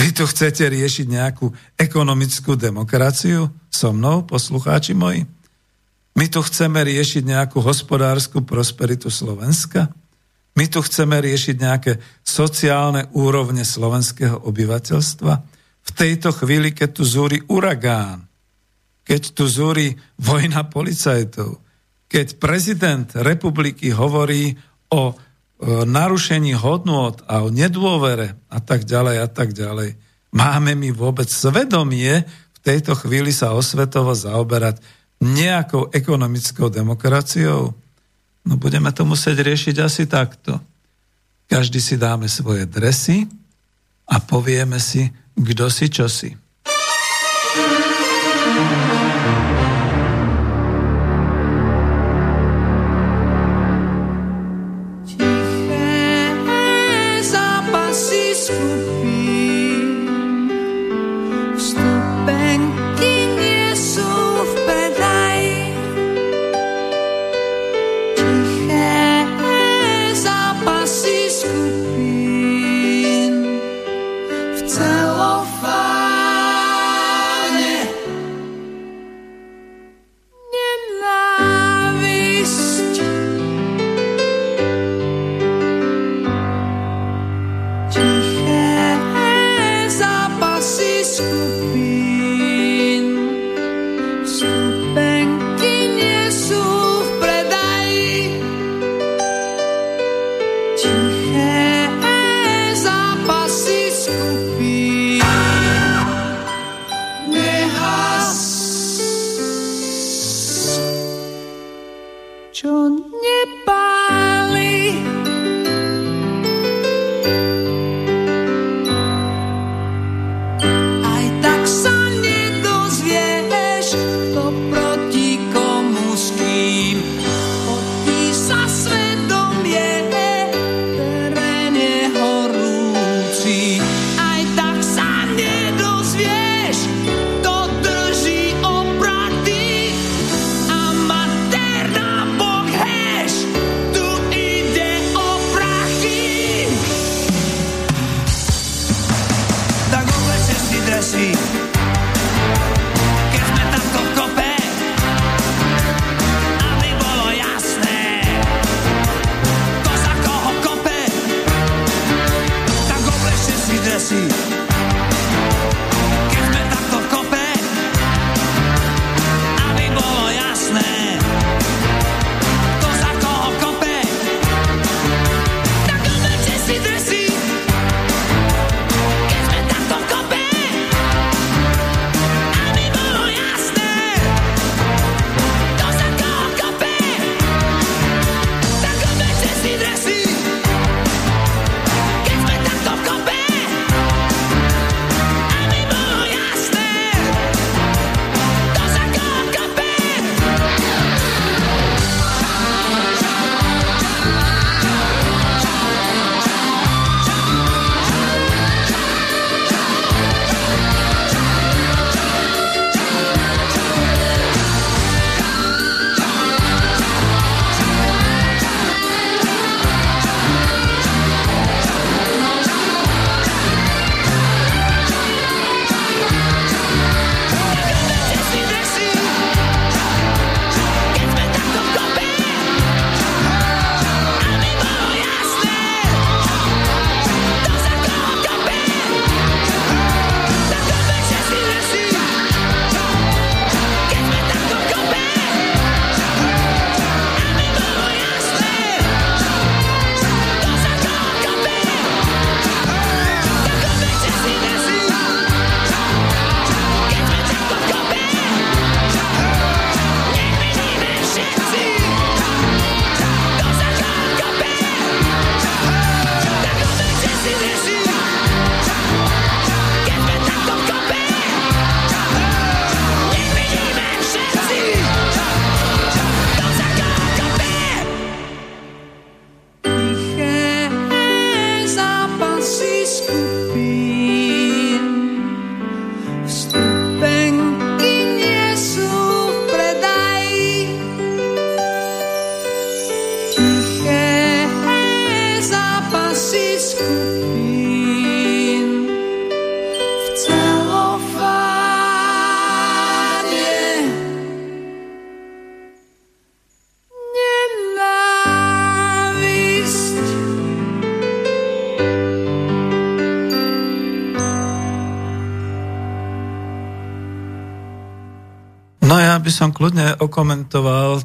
Vy 0.00 0.16
tu 0.16 0.24
chcete 0.24 0.64
riešiť 0.64 1.04
nejakú 1.12 1.52
ekonomickú 1.76 2.56
demokraciu 2.56 3.52
so 3.68 3.92
mnou, 3.92 4.24
poslucháči 4.24 4.96
moji? 4.96 5.28
My 6.12 6.28
tu 6.28 6.44
chceme 6.44 6.84
riešiť 6.84 7.24
nejakú 7.24 7.64
hospodárskú 7.64 8.44
prosperitu 8.44 9.08
Slovenska? 9.08 9.88
My 10.52 10.68
tu 10.68 10.84
chceme 10.84 11.16
riešiť 11.16 11.56
nejaké 11.56 11.92
sociálne 12.20 13.08
úrovne 13.16 13.64
slovenského 13.64 14.36
obyvateľstva? 14.44 15.34
V 15.82 15.90
tejto 15.96 16.36
chvíli, 16.36 16.76
keď 16.76 16.88
tu 17.00 17.02
zúri 17.08 17.40
uragán, 17.48 18.28
keď 19.02 19.22
tu 19.32 19.48
zúri 19.48 19.96
vojna 20.20 20.68
policajtov, 20.68 21.58
keď 22.06 22.36
prezident 22.36 23.08
republiky 23.16 23.88
hovorí 23.88 24.52
o 24.92 25.02
e, 25.10 25.14
narušení 25.88 26.52
hodnôt 26.60 27.16
a 27.24 27.40
o 27.40 27.48
nedôvere 27.48 28.36
a 28.52 28.60
tak 28.60 28.84
ďalej 28.84 29.16
a 29.16 29.28
tak 29.32 29.56
ďalej. 29.56 29.96
Máme 30.36 30.76
my 30.76 30.92
vôbec 30.92 31.32
svedomie 31.32 32.28
v 32.28 32.58
tejto 32.60 32.92
chvíli 32.94 33.32
sa 33.32 33.56
osvetovo 33.56 34.12
zaoberať 34.12 34.78
nejakou 35.22 35.88
ekonomickou 35.94 36.66
demokraciou? 36.66 37.70
No 38.42 38.54
budeme 38.58 38.90
to 38.90 39.06
musieť 39.06 39.46
riešiť 39.46 39.76
asi 39.78 40.10
takto. 40.10 40.58
Každý 41.46 41.78
si 41.78 41.94
dáme 41.94 42.26
svoje 42.26 42.66
dresy 42.66 43.30
a 44.10 44.18
povieme 44.18 44.82
si, 44.82 45.06
kto 45.38 45.70
si 45.70 45.86
čo 45.86 46.10
si. 46.10 46.34
by 48.62 48.91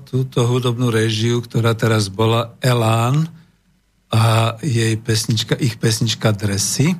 túto 0.07 0.47
hudobnú 0.47 0.87
režiu, 0.87 1.43
ktorá 1.43 1.75
teraz 1.75 2.07
bola 2.07 2.55
Elán 2.63 3.27
a 4.07 4.55
jej 4.63 4.95
pesnička, 4.95 5.59
ich 5.59 5.75
pesnička 5.75 6.31
Dresy, 6.31 6.95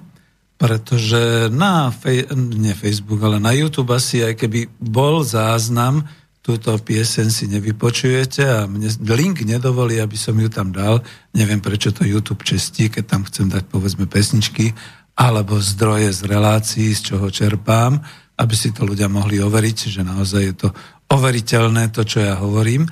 pretože 0.60 1.48
na 1.48 1.88
fej, 1.88 2.28
nie 2.36 2.76
Facebook, 2.76 3.24
ale 3.24 3.40
na 3.40 3.56
YouTube 3.56 3.96
asi 3.96 4.28
aj 4.28 4.36
keby 4.36 4.68
bol 4.76 5.24
záznam, 5.24 6.04
túto 6.44 6.76
piesen 6.80 7.32
si 7.32 7.48
nevypočujete 7.48 8.44
a 8.44 8.60
mne 8.68 8.88
link 9.16 9.44
nedovolí, 9.44 10.00
aby 10.00 10.16
som 10.20 10.36
ju 10.36 10.48
tam 10.48 10.72
dal. 10.72 11.04
Neviem, 11.32 11.60
prečo 11.64 11.92
to 11.92 12.08
YouTube 12.08 12.44
čestí, 12.44 12.92
keď 12.92 13.04
tam 13.08 13.22
chcem 13.28 13.48
dať 13.52 13.68
povedzme 13.68 14.08
pesničky 14.08 14.76
alebo 15.18 15.60
zdroje 15.60 16.12
z 16.12 16.22
relácií, 16.28 16.92
z 16.96 17.14
čoho 17.14 17.28
čerpám 17.32 18.04
aby 18.38 18.54
si 18.54 18.70
to 18.70 18.86
ľudia 18.86 19.10
mohli 19.10 19.42
overiť, 19.42 19.78
že 19.90 20.02
naozaj 20.06 20.42
je 20.46 20.56
to 20.56 20.70
overiteľné, 21.08 21.92
to, 21.92 22.04
čo 22.04 22.24
ja 22.24 22.36
hovorím. 22.40 22.88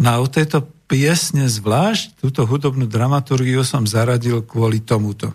No 0.00 0.08
a 0.10 0.16
u 0.18 0.26
tejto 0.26 0.66
piesne 0.90 1.46
zvlášť, 1.46 2.18
túto 2.18 2.42
hudobnú 2.48 2.90
dramaturgiu 2.90 3.62
som 3.62 3.86
zaradil 3.86 4.42
kvôli 4.42 4.82
tomuto. 4.82 5.30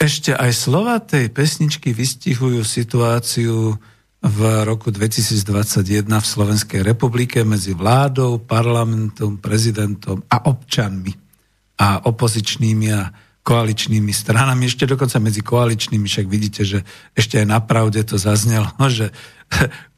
Ešte 0.00 0.32
aj 0.32 0.52
slova 0.56 0.96
tej 1.02 1.28
pesničky 1.28 1.92
vystihujú 1.92 2.64
situáciu 2.64 3.76
v 4.20 4.40
roku 4.64 4.92
2021 4.92 6.08
v 6.08 6.26
Slovenskej 6.26 6.80
republike 6.84 7.40
medzi 7.44 7.72
vládou, 7.72 8.40
parlamentom, 8.40 9.40
prezidentom 9.40 10.24
a 10.28 10.48
občanmi 10.48 11.12
a 11.80 12.04
opozičnými 12.04 12.88
a 12.92 13.02
koaličnými 13.50 14.14
stranami, 14.14 14.70
ešte 14.70 14.86
dokonca 14.86 15.18
medzi 15.18 15.42
koaličnými, 15.42 16.06
však 16.06 16.26
vidíte, 16.30 16.62
že 16.62 16.78
ešte 17.18 17.42
aj 17.42 17.46
na 17.50 17.58
pravde 17.58 18.06
to 18.06 18.14
zaznelo, 18.14 18.70
že 18.86 19.10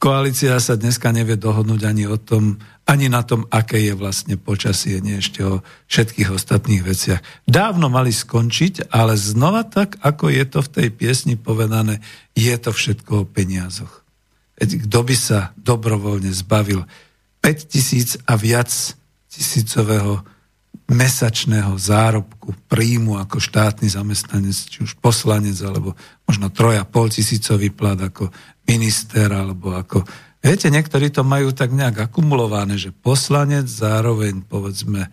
koalícia 0.00 0.56
sa 0.56 0.80
dneska 0.80 1.12
nevie 1.12 1.36
dohodnúť 1.36 1.84
ani 1.84 2.08
o 2.08 2.16
tom, 2.16 2.56
ani 2.88 3.12
na 3.12 3.20
tom, 3.20 3.44
aké 3.52 3.76
je 3.84 3.92
vlastne 3.92 4.40
počasie, 4.40 5.04
nie 5.04 5.20
ešte 5.20 5.44
o 5.44 5.60
všetkých 5.92 6.32
ostatných 6.32 6.80
veciach. 6.80 7.20
Dávno 7.44 7.92
mali 7.92 8.08
skončiť, 8.08 8.88
ale 8.88 9.20
znova 9.20 9.68
tak, 9.68 10.00
ako 10.00 10.32
je 10.32 10.44
to 10.48 10.64
v 10.64 10.72
tej 10.72 10.88
piesni 10.88 11.36
povedané, 11.36 12.00
je 12.32 12.56
to 12.56 12.72
všetko 12.72 13.12
o 13.12 13.28
peniazoch. 13.28 14.00
Kto 14.56 14.98
by 15.04 15.16
sa 15.16 15.52
dobrovoľne 15.60 16.32
zbavil 16.32 16.88
5 17.44 17.68
tisíc 17.68 18.16
a 18.24 18.40
viac 18.40 18.72
tisícového 19.28 20.24
mesačného 20.90 21.78
zárobku, 21.78 22.52
príjmu 22.66 23.16
ako 23.20 23.38
štátny 23.38 23.88
zamestnanec, 23.88 24.56
či 24.56 24.82
už 24.82 24.98
poslanec, 24.98 25.56
alebo 25.62 25.94
možno 26.26 26.50
troja 26.50 26.82
pol 26.82 27.08
tisícový 27.08 27.70
plat 27.70 27.98
ako 27.98 28.28
minister, 28.66 29.30
alebo 29.30 29.72
ako... 29.74 30.04
Viete, 30.42 30.74
niektorí 30.74 31.14
to 31.14 31.22
majú 31.22 31.54
tak 31.54 31.70
nejak 31.70 32.10
akumulované, 32.10 32.74
že 32.74 32.90
poslanec 32.90 33.70
zároveň, 33.70 34.42
povedzme, 34.42 35.06
e, 35.06 35.08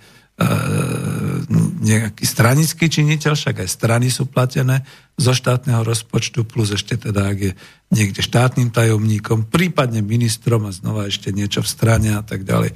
nejaký 1.79 2.25
stranický 2.25 2.89
činiteľ, 2.89 3.37
však 3.37 3.61
aj 3.61 3.69
strany 3.69 4.09
sú 4.09 4.25
platené 4.25 4.81
zo 5.21 5.37
štátneho 5.37 5.85
rozpočtu, 5.85 6.49
plus 6.49 6.73
ešte 6.73 6.97
teda, 6.97 7.29
ak 7.29 7.37
je 7.37 7.51
niekde 7.93 8.25
štátnym 8.25 8.73
tajomníkom, 8.73 9.45
prípadne 9.53 10.01
ministrom 10.01 10.65
a 10.65 10.73
znova 10.73 11.05
ešte 11.05 11.29
niečo 11.29 11.61
v 11.61 11.69
strane 11.69 12.09
a 12.17 12.25
tak 12.25 12.41
ďalej 12.41 12.73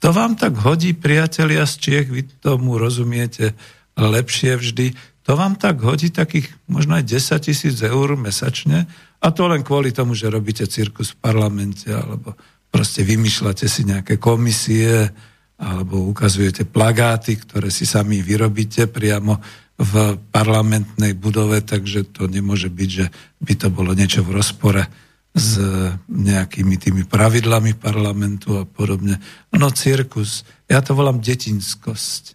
to 0.00 0.08
vám 0.16 0.34
tak 0.34 0.56
hodí, 0.64 0.96
priatelia 0.96 1.68
z 1.68 1.74
Čiech, 1.76 2.08
vy 2.08 2.24
tomu 2.40 2.80
rozumiete 2.80 3.52
lepšie 4.00 4.56
vždy, 4.56 4.96
to 5.20 5.36
vám 5.36 5.54
tak 5.60 5.78
hodí 5.84 6.08
takých 6.08 6.48
možno 6.66 6.96
aj 6.96 7.04
10 7.06 7.46
tisíc 7.46 7.76
eur 7.84 8.16
mesačne? 8.16 8.88
A 9.20 9.28
to 9.30 9.46
len 9.46 9.60
kvôli 9.60 9.92
tomu, 9.92 10.16
že 10.16 10.32
robíte 10.32 10.64
cirkus 10.64 11.12
v 11.12 11.20
parlamente 11.20 11.92
alebo 11.92 12.34
proste 12.72 13.04
vymýšľate 13.04 13.68
si 13.68 13.84
nejaké 13.84 14.16
komisie 14.16 15.12
alebo 15.60 16.08
ukazujete 16.08 16.64
plagáty, 16.64 17.36
ktoré 17.36 17.68
si 17.68 17.84
sami 17.84 18.24
vyrobíte 18.24 18.88
priamo 18.88 19.36
v 19.76 20.16
parlamentnej 20.32 21.12
budove, 21.12 21.60
takže 21.60 22.08
to 22.16 22.24
nemôže 22.24 22.72
byť, 22.72 22.90
že 22.90 23.06
by 23.44 23.54
to 23.60 23.68
bolo 23.68 23.92
niečo 23.92 24.24
v 24.24 24.40
rozpore 24.40 24.82
s 25.30 25.62
nejakými 26.10 26.74
tými 26.74 27.02
pravidlami 27.06 27.78
parlamentu 27.78 28.58
a 28.58 28.64
podobne. 28.66 29.22
No 29.54 29.70
cirkus, 29.70 30.42
ja 30.66 30.82
to 30.82 30.98
volám 30.98 31.22
detinskosť. 31.22 32.34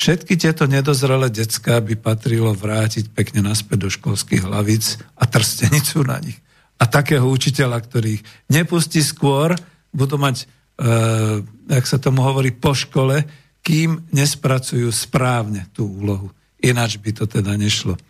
Všetky 0.00 0.40
tieto 0.40 0.64
nedozrelé 0.64 1.28
decka 1.28 1.76
by 1.80 1.96
patrilo 2.00 2.56
vrátiť 2.56 3.12
pekne 3.12 3.44
naspäť 3.44 3.78
do 3.84 3.88
školských 3.92 4.48
hlavíc 4.48 4.96
a 5.16 5.28
trstenicu 5.28 6.00
na 6.04 6.16
nich. 6.20 6.40
A 6.80 6.88
takého 6.88 7.28
učiteľa, 7.28 7.84
ktorých 7.84 8.48
nepustí 8.48 9.04
skôr, 9.04 9.52
budú 9.92 10.16
mať, 10.16 10.44
e, 10.44 11.44
jak 11.68 11.84
sa 11.84 12.00
tomu 12.00 12.24
hovorí, 12.24 12.48
po 12.48 12.72
škole, 12.72 13.28
kým 13.60 14.08
nespracujú 14.08 14.88
správne 14.88 15.68
tú 15.76 15.84
úlohu. 15.84 16.32
Ináč 16.64 16.96
by 16.96 17.12
to 17.12 17.24
teda 17.28 17.60
nešlo. 17.60 18.00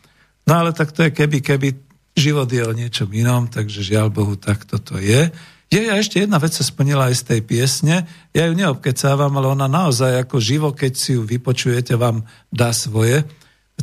No 0.46 0.52
ale 0.62 0.70
tak 0.70 0.94
to 0.94 1.02
je 1.02 1.10
keby, 1.10 1.42
keby 1.42 1.89
Život 2.18 2.48
je 2.50 2.62
o 2.66 2.76
niečom 2.76 3.10
inom, 3.14 3.46
takže 3.46 3.86
žiaľ 3.86 4.10
Bohu, 4.10 4.34
tak 4.34 4.66
toto 4.66 4.98
je. 4.98 5.30
Je 5.70 5.86
a 5.86 6.02
ešte 6.02 6.18
jedna 6.18 6.42
vec 6.42 6.50
sa 6.50 6.66
splnila 6.66 7.06
aj 7.06 7.22
z 7.22 7.26
tej 7.30 7.40
piesne. 7.46 8.02
Ja 8.34 8.50
ju 8.50 8.58
neobkecávam, 8.58 9.30
ale 9.38 9.54
ona 9.54 9.70
naozaj 9.70 10.26
ako 10.26 10.42
živo, 10.42 10.74
keď 10.74 10.92
si 10.98 11.14
ju 11.14 11.22
vypočujete, 11.22 11.94
vám 11.94 12.26
dá 12.50 12.74
svoje. 12.74 13.22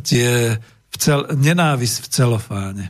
Tie 0.04 0.60
cel, 0.92 1.32
nenávisť 1.32 1.96
v 2.04 2.08
celofáne. 2.12 2.84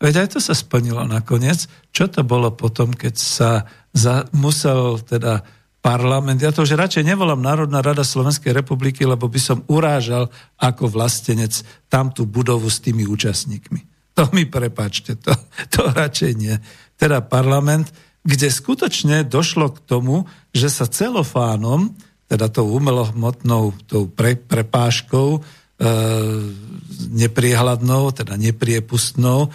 Veď 0.00 0.24
aj 0.24 0.28
to 0.32 0.38
sa 0.40 0.56
splnilo 0.56 1.04
nakoniec. 1.04 1.68
Čo 1.92 2.08
to 2.08 2.24
bolo 2.24 2.48
potom, 2.56 2.96
keď 2.96 3.14
sa 3.20 3.68
za, 3.92 4.24
musel 4.32 4.96
teda 5.04 5.44
parlament, 5.84 6.40
ja 6.40 6.48
to 6.48 6.64
už 6.64 6.80
radšej 6.80 7.04
nevolám 7.04 7.44
Národná 7.44 7.84
rada 7.84 8.00
Slovenskej 8.04 8.56
republiky, 8.56 9.04
lebo 9.04 9.28
by 9.28 9.40
som 9.40 9.64
urážal 9.68 10.32
ako 10.56 10.88
vlastenec 10.88 11.60
tam 11.92 12.08
tú 12.08 12.24
budovu 12.24 12.72
s 12.72 12.80
tými 12.80 13.04
účastníkmi. 13.04 13.89
To 14.20 14.28
mi 14.36 14.44
prepačte, 14.44 15.16
to, 15.16 15.32
to 15.72 15.88
radšej 15.96 16.32
nie. 16.36 16.52
Teda 17.00 17.24
parlament, 17.24 17.88
kde 18.20 18.52
skutočne 18.52 19.24
došlo 19.24 19.72
k 19.72 19.80
tomu, 19.88 20.28
že 20.52 20.68
sa 20.68 20.84
celofánom, 20.84 21.96
teda 22.28 22.52
tou 22.52 22.68
umelohmotnou 22.68 23.72
tou 23.88 24.12
pre, 24.12 24.36
prepáškou, 24.36 25.28
e, 25.32 25.40
nepriehľadnou, 27.16 28.12
teda 28.12 28.36
nepriepustnou, 28.36 29.48
e, 29.48 29.50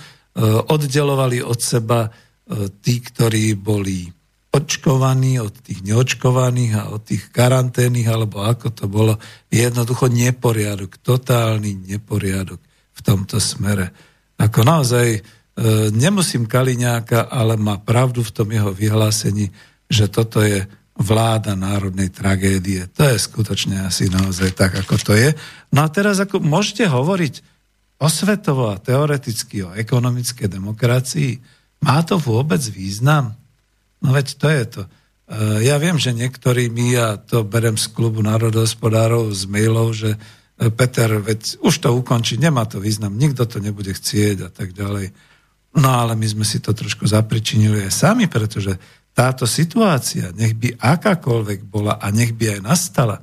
oddelovali 0.65 1.45
od 1.45 1.61
seba 1.61 2.09
e, 2.09 2.65
tí, 2.81 3.05
ktorí 3.05 3.53
boli 3.53 4.09
očkovaní 4.49 5.37
od 5.37 5.61
tých 5.61 5.85
neočkovaných 5.85 6.73
a 6.73 6.83
od 6.89 7.05
tých 7.05 7.29
karanténnych, 7.29 8.09
alebo 8.09 8.41
ako 8.41 8.73
to 8.73 8.89
bolo, 8.89 9.21
jednoducho 9.53 10.09
neporiadok, 10.09 10.97
totálny 11.05 11.85
neporiadok 11.85 12.57
v 12.97 12.99
tomto 13.05 13.37
smere. 13.37 14.14
Ako 14.35 14.67
naozaj 14.67 15.07
e, 15.15 15.21
nemusím 15.95 16.47
Kaliňáka, 16.49 17.31
ale 17.31 17.55
má 17.55 17.79
pravdu 17.79 18.23
v 18.23 18.33
tom 18.35 18.47
jeho 18.51 18.71
vyhlásení, 18.75 19.51
že 19.87 20.11
toto 20.11 20.43
je 20.43 20.67
vláda 20.95 21.59
národnej 21.59 22.07
tragédie. 22.07 22.87
To 22.95 23.03
je 23.03 23.19
skutočne 23.19 23.83
asi 23.83 24.07
naozaj 24.07 24.55
tak, 24.55 24.79
ako 24.79 24.95
to 24.95 25.13
je. 25.15 25.35
No 25.75 25.83
a 25.83 25.91
teraz 25.91 26.23
ako 26.23 26.39
môžete 26.39 26.87
hovoriť 26.87 27.43
osvetovo 27.99 28.71
a 28.71 28.79
teoreticky 28.79 29.63
o 29.63 29.75
ekonomickej 29.75 30.47
demokracii. 30.51 31.31
Má 31.83 32.03
to 32.03 32.19
vôbec 32.19 32.63
význam? 32.71 33.35
No 34.03 34.15
veď 34.15 34.27
to 34.39 34.47
je 34.51 34.63
to. 34.67 34.81
E, 34.83 34.89
ja 35.67 35.75
viem, 35.79 35.95
že 35.99 36.15
niektorí 36.15 36.71
my, 36.71 36.85
ja 36.91 37.07
to 37.19 37.43
berem 37.47 37.75
z 37.79 37.91
klubu 37.91 38.23
národohospodárov 38.23 39.31
z 39.31 39.43
mailov, 39.47 39.95
že 39.95 40.19
Peter, 40.55 41.19
veď 41.19 41.59
už 41.59 41.75
to 41.83 41.91
ukončí, 41.91 42.39
nemá 42.39 42.63
to 42.63 42.79
význam, 42.79 43.19
nikto 43.19 43.43
to 43.43 43.59
nebude 43.59 43.91
chcieť 43.91 44.47
a 44.47 44.49
tak 44.49 44.71
ďalej. 44.71 45.11
No 45.75 45.91
ale 45.91 46.15
my 46.15 46.23
sme 46.23 46.45
si 46.47 46.63
to 46.63 46.71
trošku 46.71 47.03
zapričinili 47.03 47.83
aj 47.83 47.91
sami, 47.91 48.31
pretože 48.31 48.79
táto 49.11 49.43
situácia, 49.43 50.31
nech 50.31 50.55
by 50.55 50.79
akákoľvek 50.79 51.59
bola 51.67 51.99
a 51.99 52.07
nech 52.11 52.31
by 52.31 52.55
aj 52.55 52.59
nastala, 52.63 53.19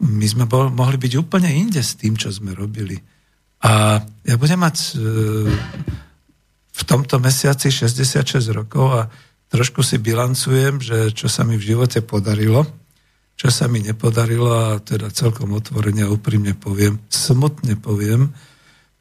my 0.00 0.26
sme 0.28 0.44
bol, 0.44 0.68
mohli 0.68 1.00
byť 1.00 1.12
úplne 1.16 1.48
inde 1.48 1.80
s 1.80 1.96
tým, 1.96 2.16
čo 2.20 2.28
sme 2.28 2.52
robili. 2.52 3.00
A 3.64 4.00
ja 4.24 4.34
budem 4.36 4.60
mať 4.60 4.76
e, 4.76 4.88
v 6.72 6.82
tomto 6.84 7.16
mesiaci 7.16 7.72
66 7.72 8.44
rokov 8.52 8.88
a 8.92 9.02
trošku 9.48 9.80
si 9.80 9.96
bilancujem, 9.96 10.84
že 10.84 11.16
čo 11.16 11.32
sa 11.32 11.48
mi 11.48 11.56
v 11.56 11.64
živote 11.72 12.04
podarilo 12.04 12.68
čo 13.36 13.52
sa 13.52 13.68
mi 13.68 13.84
nepodarilo 13.84 14.48
a 14.48 14.80
teda 14.80 15.12
celkom 15.12 15.52
otvorene 15.52 16.08
a 16.08 16.12
úprimne 16.12 16.56
poviem, 16.56 16.96
smutne 17.12 17.76
poviem, 17.76 18.32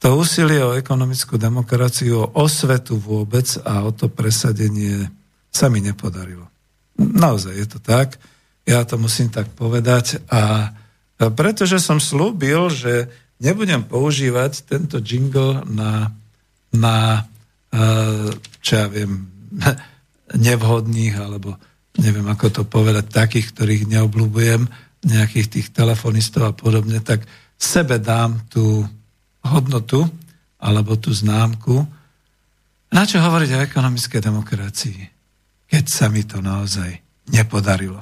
to 0.04 0.12
úsilie 0.12 0.60
o 0.60 0.76
ekonomickú 0.76 1.39
demokraciu, 1.39 2.28
o 2.28 2.32
osvetu 2.43 3.00
vôbec 3.00 3.48
a 3.63 3.88
o 3.88 3.95
to 3.95 4.12
presadenie 4.12 5.08
sa 5.48 5.71
mi 5.71 5.80
nepodarilo. 5.80 6.52
Naozaj 7.00 7.54
je 7.56 7.67
to 7.67 7.80
tak, 7.80 8.19
ja 8.67 8.84
to 8.84 9.00
musím 9.00 9.32
tak 9.32 9.48
povedať 9.56 10.19
a 10.28 10.76
pretože 11.15 11.80
som 11.80 12.04
slúbil, 12.04 12.67
že 12.67 13.08
nebudem 13.39 13.88
používať 13.88 14.67
tento 14.67 15.00
jingle 15.00 15.63
na, 15.63 16.12
na 16.76 17.24
čo 18.60 18.71
ja 18.76 18.88
viem, 18.91 19.32
nevhodných, 20.48 21.15
alebo 21.15 21.56
neviem 21.99 22.27
ako 22.27 22.47
to 22.51 22.62
povedať, 22.67 23.08
takých, 23.12 23.51
ktorých 23.55 23.84
neobľúbujem, 23.88 24.67
nejakých 25.05 25.47
tých 25.47 25.67
telefonistov 25.69 26.49
a 26.49 26.53
podobne, 26.58 26.97
tak 26.99 27.23
sebe 27.55 28.01
dám 28.01 28.41
tú 28.49 28.84
hodnotu 29.45 30.01
alebo 30.58 30.97
tú 30.97 31.13
známku. 31.13 31.86
Na 32.89 33.05
čo 33.05 33.21
hovoriť 33.21 33.49
o 33.53 33.63
ekonomickej 33.69 34.21
demokracii, 34.21 34.99
keď 35.69 35.84
sa 35.86 36.10
mi 36.10 36.25
to 36.25 36.41
naozaj 36.41 36.89
nepodarilo? 37.29 38.01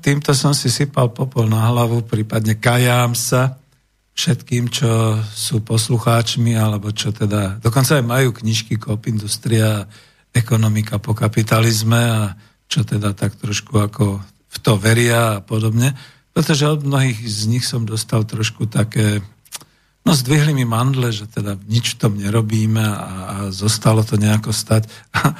Týmto 0.00 0.32
som 0.32 0.56
si 0.56 0.72
sypal 0.72 1.12
popol 1.12 1.46
na 1.46 1.68
hlavu, 1.68 2.02
prípadne 2.08 2.56
kajám 2.56 3.12
sa 3.12 3.60
všetkým, 4.16 4.68
čo 4.68 5.20
sú 5.22 5.64
poslucháčmi, 5.64 6.52
alebo 6.56 6.92
čo 6.92 7.14
teda, 7.14 7.62
dokonca 7.62 7.96
aj 8.00 8.04
majú 8.04 8.36
knižky 8.36 8.76
Kop 8.76 9.06
Industria, 9.08 9.86
ekonomika 10.30 10.98
po 11.00 11.16
kapitalizme 11.16 12.00
a 12.00 12.34
čo 12.70 12.86
teda 12.86 13.16
tak 13.16 13.34
trošku 13.38 13.74
ako 13.80 14.22
v 14.50 14.56
to 14.62 14.72
veria 14.78 15.38
a 15.38 15.42
podobne, 15.42 15.94
pretože 16.30 16.66
od 16.66 16.86
mnohých 16.86 17.18
z 17.26 17.42
nich 17.50 17.64
som 17.66 17.82
dostal 17.82 18.22
trošku 18.22 18.70
také, 18.70 19.22
no 20.06 20.14
zdvihli 20.14 20.54
mi 20.54 20.66
mandle, 20.66 21.10
že 21.10 21.26
teda 21.26 21.58
nič 21.66 21.94
v 21.94 21.98
tom 21.98 22.12
nerobíme 22.18 22.82
a, 22.82 22.94
a 22.94 23.36
zostalo 23.50 24.06
to 24.06 24.14
nejako 24.18 24.54
stať. 24.54 24.86
A 25.14 25.34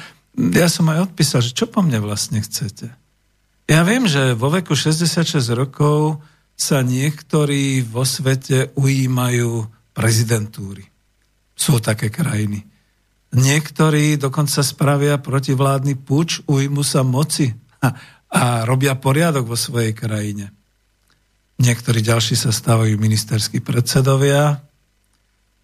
ja 0.55 0.67
som 0.67 0.87
aj 0.91 1.11
odpísal, 1.11 1.43
že 1.43 1.55
čo 1.55 1.67
po 1.67 1.83
mne 1.83 2.03
vlastne 2.03 2.43
chcete? 2.43 3.00
Ja 3.71 3.87
viem, 3.87 4.03
že 4.03 4.35
vo 4.35 4.51
veku 4.51 4.75
66 4.75 5.47
rokov 5.55 6.19
sa 6.59 6.83
niektorí 6.83 7.79
vo 7.87 8.03
svete 8.03 8.75
ujímajú 8.75 9.63
prezidentúry. 9.95 10.83
Sú 11.55 11.79
také 11.79 12.11
krajiny. 12.11 12.67
Niektorí 13.31 14.19
dokonca 14.19 14.59
spravia 14.59 15.23
protivládny 15.23 16.03
puč, 16.03 16.43
ujmu 16.51 16.83
sa 16.83 17.07
moci 17.07 17.47
a, 17.87 18.67
robia 18.67 18.99
poriadok 18.99 19.47
vo 19.47 19.55
svojej 19.55 19.95
krajine. 19.95 20.51
Niektorí 21.55 22.03
ďalší 22.03 22.35
sa 22.35 22.51
stávajú 22.51 22.99
ministerskí 22.99 23.63
predsedovia. 23.63 24.59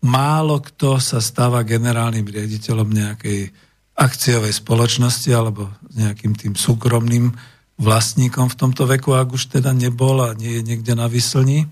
Málo 0.08 0.64
kto 0.64 1.04
sa 1.04 1.20
stáva 1.20 1.68
generálnym 1.68 2.24
riaditeľom 2.24 2.88
nejakej 2.88 3.52
akciovej 4.00 4.56
spoločnosti 4.56 5.28
alebo 5.36 5.76
nejakým 5.92 6.40
tým 6.40 6.54
súkromným 6.56 7.57
vlastníkom 7.78 8.50
v 8.50 8.58
tomto 8.58 8.90
veku, 8.90 9.14
ak 9.14 9.30
už 9.38 9.54
teda 9.62 9.72
nebol 9.72 10.22
a 10.26 10.34
nie 10.34 10.60
je 10.60 10.62
niekde 10.66 10.94
na 10.98 11.06
vyslni. 11.06 11.70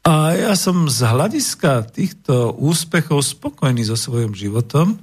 A 0.00 0.32
ja 0.32 0.56
som 0.56 0.88
z 0.88 1.04
hľadiska 1.04 1.92
týchto 1.92 2.56
úspechov 2.56 3.20
spokojný 3.20 3.84
so 3.84 4.00
svojím 4.00 4.32
životom 4.32 4.96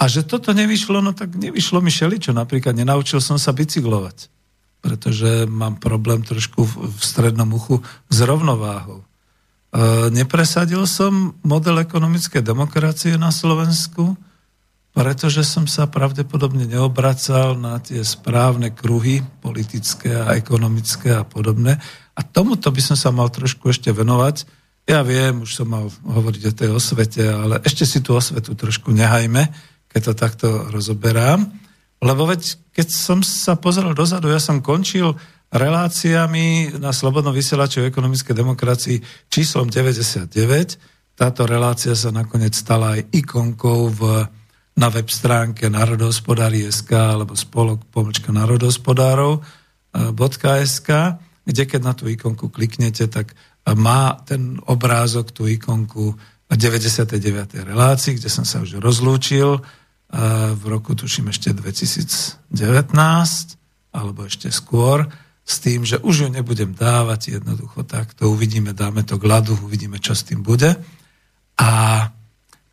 a 0.00 0.08
že 0.08 0.24
toto 0.24 0.56
nevyšlo, 0.56 1.04
no 1.04 1.12
tak 1.12 1.36
nevyšlo 1.36 1.84
mi 1.84 1.92
šeličo. 1.92 2.32
Napríklad 2.32 2.72
nenaučil 2.72 3.20
som 3.20 3.36
sa 3.36 3.52
bicyklovať, 3.52 4.32
pretože 4.80 5.44
mám 5.44 5.76
problém 5.76 6.24
trošku 6.24 6.64
v 6.64 7.00
strednom 7.04 7.52
uchu 7.52 7.84
s 8.08 8.18
rovnováhou. 8.24 9.04
E, 9.04 9.06
nepresadil 10.08 10.88
som 10.88 11.36
model 11.44 11.84
ekonomické 11.84 12.40
demokracie 12.40 13.20
na 13.20 13.28
Slovensku, 13.28 14.16
pretože 14.90 15.46
som 15.46 15.70
sa 15.70 15.86
pravdepodobne 15.86 16.66
neobracal 16.66 17.54
na 17.54 17.78
tie 17.78 18.02
správne 18.02 18.74
kruhy 18.74 19.22
politické 19.38 20.10
a 20.18 20.34
ekonomické 20.34 21.14
a 21.14 21.22
podobné. 21.22 21.78
A 22.18 22.20
tomuto 22.26 22.74
by 22.74 22.82
som 22.82 22.96
sa 22.98 23.14
mal 23.14 23.30
trošku 23.30 23.70
ešte 23.70 23.94
venovať. 23.94 24.50
Ja 24.90 25.06
viem, 25.06 25.46
už 25.46 25.62
som 25.62 25.70
mal 25.70 25.86
hovoriť 25.86 26.42
o 26.50 26.56
tej 26.56 26.70
osvete, 26.74 27.22
ale 27.22 27.62
ešte 27.62 27.86
si 27.86 28.02
tú 28.02 28.18
osvetu 28.18 28.58
trošku 28.58 28.90
nehajme, 28.90 29.46
keď 29.86 30.00
to 30.10 30.12
takto 30.18 30.48
rozoberám. 30.74 31.46
Lebo 32.02 32.26
veď, 32.26 32.58
keď 32.74 32.88
som 32.90 33.22
sa 33.22 33.54
pozrel 33.54 33.94
dozadu, 33.94 34.26
ja 34.26 34.42
som 34.42 34.58
končil 34.58 35.14
reláciami 35.54 36.78
na 36.82 36.90
Slobodnom 36.90 37.34
vysielači 37.34 37.82
o 37.82 37.86
ekonomickej 37.86 38.34
demokracii 38.34 38.98
číslom 39.30 39.70
99. 39.70 40.26
Táto 41.14 41.42
relácia 41.46 41.94
sa 41.94 42.10
nakoniec 42.10 42.56
stala 42.56 42.98
aj 42.98 43.12
ikonkou 43.12 43.92
v 43.92 44.00
na 44.80 44.88
web 44.88 45.12
stránke 45.12 45.68
národohospodári.sk 45.68 46.88
alebo 46.96 47.36
spolok 47.36 47.84
pomočka 47.92 48.32
národohospodárov.sk, 48.32 50.88
kde 51.44 51.62
keď 51.68 51.80
na 51.84 51.92
tú 51.92 52.08
ikonku 52.08 52.48
kliknete, 52.48 53.04
tak 53.12 53.36
má 53.76 54.16
ten 54.24 54.56
obrázok, 54.64 55.36
tú 55.36 55.44
ikonku 55.44 56.16
99. 56.48 57.60
relácii, 57.60 58.16
kde 58.16 58.32
som 58.32 58.48
sa 58.48 58.64
už 58.64 58.80
rozlúčil 58.80 59.60
v 60.56 60.64
roku, 60.66 60.96
tuším, 60.96 61.28
ešte 61.30 61.54
2019, 61.54 62.42
alebo 63.94 64.26
ešte 64.26 64.50
skôr, 64.50 65.06
s 65.44 65.60
tým, 65.62 65.86
že 65.86 65.98
už 66.02 66.20
ju 66.26 66.28
nebudem 66.30 66.74
dávať 66.74 67.28
jednoducho 67.38 67.82
takto, 67.86 68.30
uvidíme, 68.30 68.72
dáme 68.72 69.02
to 69.02 69.18
k 69.18 69.28
ľadu, 69.28 69.58
uvidíme, 69.60 69.98
čo 70.02 70.14
s 70.14 70.22
tým 70.26 70.42
bude. 70.42 70.76
A 71.58 71.70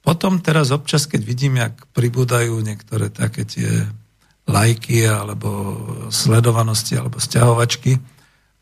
potom 0.08 0.40
teraz 0.40 0.72
občas, 0.72 1.04
keď 1.04 1.22
vidím, 1.28 1.60
jak 1.60 1.84
pribúdajú 1.92 2.64
niektoré 2.64 3.12
také 3.12 3.44
tie 3.44 3.84
lajky 4.48 5.04
alebo 5.04 5.76
sledovanosti 6.08 6.96
alebo 6.96 7.20
stiahovačky 7.20 8.00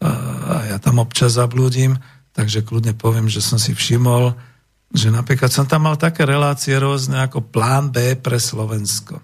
a 0.02 0.74
ja 0.74 0.82
tam 0.82 1.06
občas 1.06 1.38
zablúdim, 1.38 2.02
takže 2.34 2.66
kľudne 2.66 2.98
poviem, 2.98 3.30
že 3.30 3.46
som 3.46 3.62
si 3.62 3.78
všimol, 3.78 4.34
že 4.90 5.14
napríklad 5.14 5.54
som 5.54 5.70
tam 5.70 5.86
mal 5.86 6.02
také 6.02 6.26
relácie 6.26 6.74
rôzne 6.82 7.22
ako 7.22 7.46
plán 7.46 7.94
B 7.94 8.18
pre 8.18 8.42
Slovensko. 8.42 9.22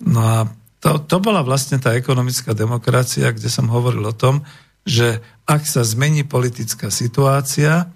No 0.00 0.20
a 0.24 0.48
to, 0.80 0.96
to 1.04 1.20
bola 1.20 1.44
vlastne 1.44 1.76
tá 1.76 1.92
ekonomická 1.92 2.56
demokracia, 2.56 3.36
kde 3.36 3.52
som 3.52 3.68
hovoril 3.68 4.00
o 4.00 4.16
tom, 4.16 4.48
že 4.88 5.20
ak 5.44 5.60
sa 5.68 5.84
zmení 5.84 6.24
politická 6.24 6.88
situácia, 6.88 7.92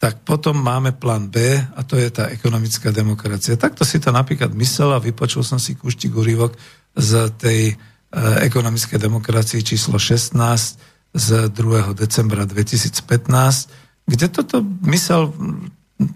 tak 0.00 0.24
potom 0.24 0.56
máme 0.56 0.96
plán 0.96 1.28
B 1.28 1.60
a 1.60 1.80
to 1.84 2.00
je 2.00 2.08
tá 2.08 2.32
ekonomická 2.32 2.88
demokracia. 2.88 3.60
Takto 3.60 3.84
si 3.84 4.00
to 4.00 4.08
napríklad 4.08 4.48
myslel 4.56 4.96
a 4.96 5.04
vypočul 5.04 5.44
som 5.44 5.60
si 5.60 5.76
kúštik 5.76 6.16
úrivok 6.16 6.56
z 6.96 7.28
tej 7.36 7.60
e, 7.68 7.74
ekonomickej 8.48 8.96
demokracie 8.96 9.60
číslo 9.60 10.00
16 10.00 10.40
z 11.12 11.28
2. 11.52 11.92
decembra 11.92 12.48
2015, 12.48 14.08
kde 14.08 14.26
toto 14.32 14.64
myslel 14.88 15.36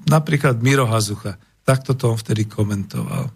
napríklad 0.08 0.64
Miro 0.64 0.88
Hazucha. 0.88 1.36
Takto 1.60 1.92
to 1.92 2.16
on 2.16 2.16
vtedy 2.16 2.48
komentoval. 2.48 3.28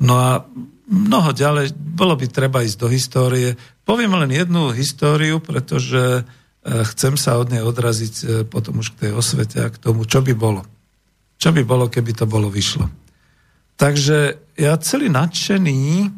No 0.00 0.14
a 0.14 0.46
mnoho 0.86 1.34
ďalej, 1.34 1.74
bolo 1.74 2.14
by 2.14 2.26
treba 2.30 2.62
ísť 2.62 2.78
do 2.78 2.86
histórie. 2.86 3.58
Poviem 3.82 4.14
len 4.14 4.30
jednu 4.30 4.70
históriu, 4.70 5.42
pretože 5.42 6.22
chcem 6.64 7.16
sa 7.16 7.40
od 7.40 7.48
nej 7.48 7.64
odraziť 7.64 8.14
e, 8.20 8.24
potom 8.44 8.84
už 8.84 8.92
k 8.92 9.08
tej 9.08 9.12
osvete 9.16 9.58
a 9.64 9.72
k 9.72 9.80
tomu, 9.80 10.04
čo 10.04 10.20
by 10.20 10.36
bolo. 10.36 10.62
Čo 11.40 11.56
by 11.56 11.64
bolo, 11.64 11.88
keby 11.88 12.12
to 12.12 12.28
bolo 12.28 12.52
vyšlo. 12.52 12.84
Takže 13.80 14.36
ja 14.60 14.76
celý 14.76 15.08
nadšený 15.08 16.12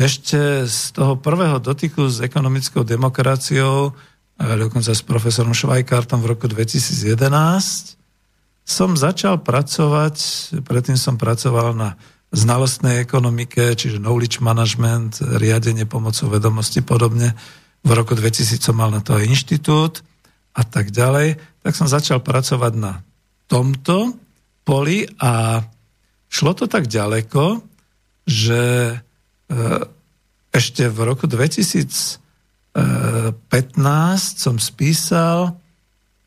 ešte 0.00 0.64
z 0.64 0.80
toho 0.96 1.20
prvého 1.20 1.60
dotyku 1.60 2.08
s 2.08 2.24
ekonomickou 2.24 2.84
demokraciou, 2.84 3.92
dokonca 4.36 4.92
s 4.92 5.04
profesorom 5.04 5.56
Švajkartom 5.56 6.20
v 6.24 6.36
roku 6.36 6.48
2011, 6.48 7.96
som 8.64 8.96
začal 8.96 9.40
pracovať, 9.40 10.16
predtým 10.64 11.00
som 11.00 11.16
pracoval 11.16 11.72
na 11.76 11.96
znalostnej 12.34 13.00
ekonomike, 13.00 13.72
čiže 13.72 14.02
knowledge 14.02 14.44
management, 14.44 15.22
riadenie 15.40 15.88
pomocou 15.88 16.28
vedomosti 16.28 16.84
podobne, 16.84 17.32
v 17.86 17.90
roku 17.94 18.18
2000 18.18 18.58
som 18.58 18.74
mal 18.74 18.90
na 18.90 18.98
to 18.98 19.14
inštitút 19.22 20.02
a 20.58 20.66
tak 20.66 20.90
ďalej, 20.90 21.38
tak 21.62 21.72
som 21.78 21.86
začal 21.86 22.18
pracovať 22.18 22.74
na 22.74 22.98
tomto 23.46 24.18
poli 24.66 25.06
a 25.22 25.62
šlo 26.26 26.50
to 26.58 26.66
tak 26.66 26.90
ďaleko, 26.90 27.62
že 28.26 28.90
e, 28.90 28.94
ešte 30.50 30.90
v 30.90 30.98
roku 31.06 31.30
2015 31.30 32.18
som 34.34 34.58
spísal, 34.58 35.54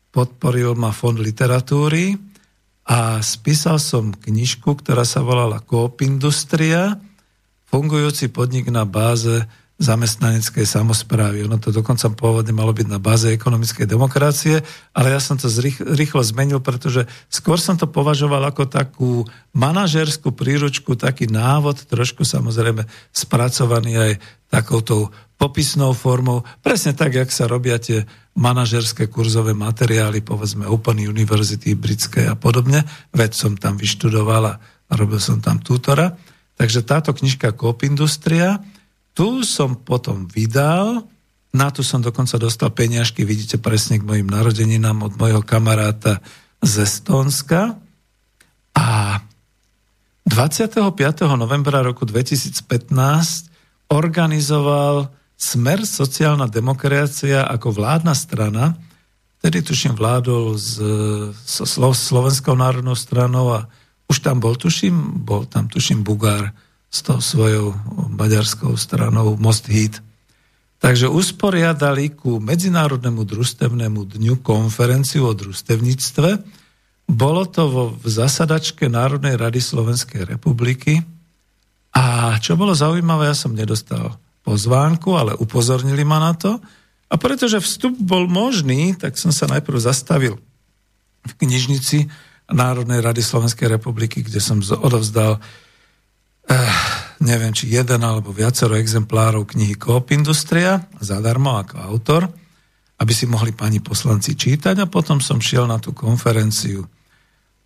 podporil 0.08 0.72
ma 0.80 0.96
Fond 0.96 1.20
literatúry 1.20 2.16
a 2.88 3.20
spísal 3.20 3.76
som 3.76 4.16
knižku, 4.16 4.80
ktorá 4.80 5.04
sa 5.04 5.20
volala 5.20 5.60
Coop 5.60 6.00
Industria, 6.00 6.96
fungujúci 7.68 8.32
podnik 8.32 8.72
na 8.72 8.88
báze 8.88 9.44
zamestnaneckej 9.80 10.68
samozprávy. 10.68 11.48
Ono 11.48 11.56
to 11.56 11.72
dokonca 11.72 12.12
pôvodne 12.12 12.52
malo 12.52 12.76
byť 12.76 12.84
na 12.84 13.00
báze 13.00 13.32
ekonomickej 13.32 13.88
demokracie, 13.88 14.60
ale 14.92 15.16
ja 15.16 15.20
som 15.24 15.40
to 15.40 15.48
rýchlo 15.96 16.20
zmenil, 16.20 16.60
pretože 16.60 17.08
skôr 17.32 17.56
som 17.56 17.80
to 17.80 17.88
považoval 17.88 18.44
ako 18.44 18.68
takú 18.68 19.24
manažerskú 19.56 20.36
príručku, 20.36 21.00
taký 21.00 21.32
návod, 21.32 21.88
trošku 21.88 22.28
samozrejme 22.28 22.84
spracovaný 23.08 23.92
aj 23.96 24.12
takouto 24.52 25.08
popisnou 25.40 25.96
formou, 25.96 26.44
presne 26.60 26.92
tak, 26.92 27.16
jak 27.16 27.32
sa 27.32 27.48
robia 27.48 27.80
tie 27.80 28.04
manažerské 28.36 29.08
kurzové 29.08 29.56
materiály, 29.56 30.20
povedzme 30.20 30.68
Open 30.68 31.00
University 31.00 31.72
britské 31.72 32.28
a 32.28 32.36
podobne, 32.36 32.84
veď 33.16 33.32
som 33.32 33.52
tam 33.56 33.80
vyštudoval 33.80 34.44
a 34.52 34.92
robil 34.92 35.16
som 35.16 35.40
tam 35.40 35.56
tutora. 35.64 36.12
Takže 36.60 36.84
táto 36.84 37.16
knižka 37.16 37.56
Coop 37.56 37.88
Industria, 37.88 38.60
tu 39.14 39.42
som 39.42 39.74
potom 39.74 40.26
vydal, 40.30 41.04
na 41.50 41.68
tu 41.74 41.82
som 41.82 41.98
dokonca 41.98 42.38
dostal 42.38 42.70
peniažky, 42.70 43.26
vidíte 43.26 43.58
presne 43.58 43.98
k 43.98 44.06
mojim 44.06 44.30
narodeninám 44.30 45.02
od 45.02 45.12
mojho 45.18 45.42
kamaráta 45.42 46.22
z 46.62 46.86
Estónska. 46.86 47.74
A 48.78 49.18
25. 50.30 50.86
novembra 51.34 51.82
roku 51.82 52.06
2015 52.06 53.50
organizoval 53.90 55.10
Smer 55.40 55.88
sociálna 55.88 56.44
demokracia 56.52 57.48
ako 57.48 57.72
vládna 57.72 58.12
strana, 58.12 58.76
tedy 59.40 59.64
tuším 59.64 59.96
vládol 59.96 60.52
s, 60.52 60.76
so 61.48 61.64
Slovenskou 61.96 62.52
národnou 62.52 62.92
stranou 62.92 63.56
a 63.56 63.64
už 64.04 64.20
tam 64.20 64.36
bol, 64.36 64.52
tuším, 64.60 65.24
bol 65.24 65.48
tam, 65.48 65.64
tuším, 65.64 66.04
Bugár, 66.04 66.52
s 66.90 67.06
tou 67.06 67.22
svojou 67.22 67.78
maďarskou 68.10 68.74
stranou 68.74 69.38
Most 69.38 69.70
Hit. 69.70 70.02
Takže 70.82 71.06
usporiadali 71.06 72.10
ku 72.10 72.42
Medzinárodnému 72.42 73.22
družstevnému 73.22 74.10
dňu 74.10 74.42
konferenciu 74.42 75.30
o 75.30 75.36
družstevníctve. 75.36 76.28
Bolo 77.06 77.46
to 77.46 77.62
vo, 77.70 77.84
v 77.94 78.06
zasadačke 78.10 78.90
Národnej 78.90 79.38
rady 79.38 79.62
Slovenskej 79.62 80.26
republiky. 80.26 80.98
A 81.94 82.34
čo 82.42 82.58
bolo 82.58 82.74
zaujímavé, 82.74 83.30
ja 83.30 83.36
som 83.36 83.54
nedostal 83.54 84.18
pozvánku, 84.42 85.14
ale 85.14 85.36
upozornili 85.38 86.02
ma 86.02 86.18
na 86.18 86.32
to. 86.34 86.58
A 87.10 87.14
pretože 87.20 87.60
vstup 87.60 87.94
bol 87.98 88.26
možný, 88.30 88.96
tak 88.96 89.20
som 89.20 89.30
sa 89.30 89.46
najprv 89.46 89.78
zastavil 89.78 90.40
v 91.26 91.32
knižnici 91.44 92.08
Národnej 92.50 92.98
rady 93.04 93.22
Slovenskej 93.22 93.68
republiky, 93.68 94.24
kde 94.24 94.40
som 94.42 94.58
odovzdal 94.62 95.38
eh, 96.50 96.74
neviem, 97.22 97.52
či 97.54 97.70
jeden 97.70 98.02
alebo 98.02 98.34
viacero 98.34 98.74
exemplárov 98.74 99.46
knihy 99.54 99.78
Coop 99.78 100.10
Industria, 100.10 100.82
zadarmo 100.98 101.56
ako 101.56 101.76
autor, 101.78 102.22
aby 103.00 103.12
si 103.14 103.24
mohli 103.24 103.56
pani 103.56 103.80
poslanci 103.80 104.36
čítať 104.36 104.76
a 104.82 104.90
potom 104.90 105.22
som 105.22 105.40
šiel 105.40 105.64
na 105.64 105.80
tú 105.80 105.96
konferenciu. 105.96 106.84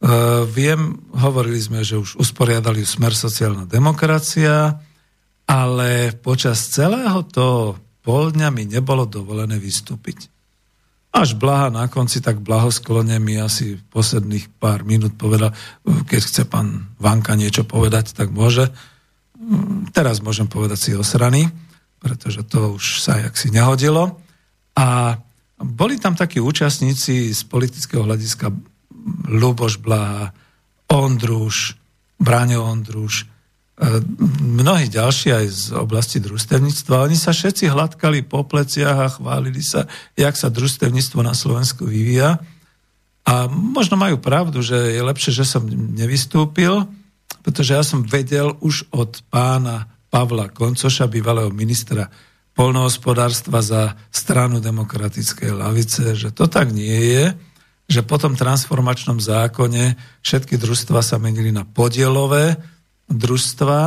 Uh, 0.04 0.44
viem, 0.44 1.00
hovorili 1.16 1.56
sme, 1.56 1.80
že 1.80 1.96
už 1.96 2.20
usporiadali 2.20 2.84
Smer 2.84 3.16
sociálna 3.16 3.64
demokracia, 3.64 4.76
ale 5.48 6.12
počas 6.20 6.68
celého 6.68 7.24
toho 7.24 7.80
pol 8.04 8.36
dňa 8.36 8.48
mi 8.52 8.68
nebolo 8.68 9.08
dovolené 9.08 9.56
vystúpiť. 9.56 10.33
Až 11.14 11.38
Blaha 11.38 11.70
na 11.70 11.86
konci, 11.86 12.18
tak 12.18 12.42
blahosklone 12.42 13.22
mi 13.22 13.38
asi 13.38 13.78
posledných 13.94 14.50
pár 14.58 14.82
minút 14.82 15.14
povedal, 15.14 15.54
keď 15.86 16.20
chce 16.20 16.42
pán 16.50 16.90
Vanka 16.98 17.38
niečo 17.38 17.62
povedať, 17.62 18.18
tak 18.18 18.34
môže. 18.34 18.74
Teraz 19.94 20.18
môžem 20.18 20.50
povedať 20.50 20.78
si 20.78 20.90
osrany, 20.90 21.46
pretože 22.02 22.42
to 22.42 22.74
už 22.74 22.98
sa 22.98 23.22
jak 23.22 23.38
si 23.38 23.54
nehodilo. 23.54 24.18
A 24.74 25.14
boli 25.62 26.02
tam 26.02 26.18
takí 26.18 26.42
účastníci 26.42 27.30
z 27.30 27.40
politického 27.46 28.02
hľadiska 28.02 28.50
Luboš 29.30 29.78
Blaha, 29.78 30.34
Ondruš, 30.90 31.78
Braňo 32.18 32.66
Ondruš, 32.66 33.30
mnohí 34.38 34.86
ďalší 34.86 35.34
aj 35.34 35.46
z 35.50 35.64
oblasti 35.74 36.22
družstevníctva. 36.22 37.10
Oni 37.10 37.18
sa 37.18 37.34
všetci 37.34 37.66
hladkali 37.66 38.22
po 38.22 38.46
pleciach 38.46 38.98
a 39.02 39.10
chválili 39.10 39.66
sa, 39.66 39.90
jak 40.14 40.38
sa 40.38 40.46
družstevníctvo 40.46 41.20
na 41.26 41.34
Slovensku 41.34 41.82
vyvíja. 41.90 42.38
A 43.24 43.50
možno 43.50 43.98
majú 43.98 44.20
pravdu, 44.22 44.62
že 44.62 44.76
je 44.94 45.02
lepšie, 45.02 45.32
že 45.34 45.48
som 45.48 45.66
nevystúpil, 45.70 46.86
pretože 47.42 47.74
ja 47.74 47.82
som 47.82 48.06
vedel 48.06 48.54
už 48.62 48.86
od 48.94 49.26
pána 49.32 49.90
Pavla 50.06 50.46
Koncoša, 50.52 51.10
bývalého 51.10 51.50
ministra 51.50 52.06
polnohospodárstva 52.54 53.58
za 53.58 53.98
stranu 54.14 54.62
demokratickej 54.62 55.50
lavice, 55.50 56.14
že 56.14 56.30
to 56.30 56.46
tak 56.46 56.70
nie 56.70 57.10
je, 57.10 57.24
že 57.90 58.06
po 58.06 58.16
tom 58.22 58.38
transformačnom 58.38 59.18
zákone 59.18 59.98
všetky 60.22 60.54
družstva 60.56 61.02
sa 61.02 61.18
menili 61.18 61.50
na 61.50 61.66
podielové 61.66 62.54
družstva 63.10 63.80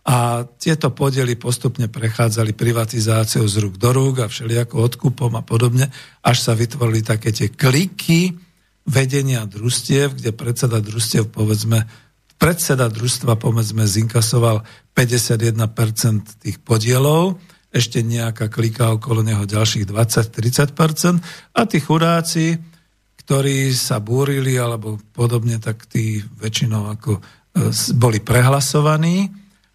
a 0.00 0.16
tieto 0.56 0.88
podiely 0.90 1.36
postupne 1.36 1.86
prechádzali 1.86 2.56
privatizáciou 2.56 3.44
z 3.44 3.56
rúk 3.60 3.76
do 3.76 3.90
rúk 3.92 4.24
a 4.24 4.30
všelijako 4.32 4.80
odkupom 4.80 5.32
a 5.36 5.42
podobne, 5.44 5.92
až 6.24 6.36
sa 6.40 6.52
vytvorili 6.56 7.04
také 7.04 7.30
tie 7.30 7.52
kliky 7.52 8.32
vedenia 8.88 9.44
družstiev, 9.44 10.16
kde 10.16 10.32
predseda 10.32 10.80
družstiev 10.80 11.28
povedzme 11.28 11.84
predseda 12.40 12.88
družstva, 12.88 13.36
povedzme, 13.36 13.84
zinkasoval 13.84 14.64
51% 14.96 16.40
tých 16.40 16.56
podielov, 16.64 17.36
ešte 17.68 18.00
nejaká 18.00 18.48
klika 18.48 18.96
okolo 18.96 19.20
neho 19.20 19.44
ďalších 19.44 19.84
20-30% 19.84 21.52
a 21.54 21.60
tí 21.68 21.78
chudáci, 21.78 22.56
ktorí 23.20 23.70
sa 23.76 24.00
búrili 24.00 24.56
alebo 24.56 24.98
podobne, 25.12 25.60
tak 25.60 25.86
tí 25.86 26.24
väčšinou 26.40 26.90
ako 26.90 27.20
boli 27.94 28.18
prehlasovaní 28.22 29.28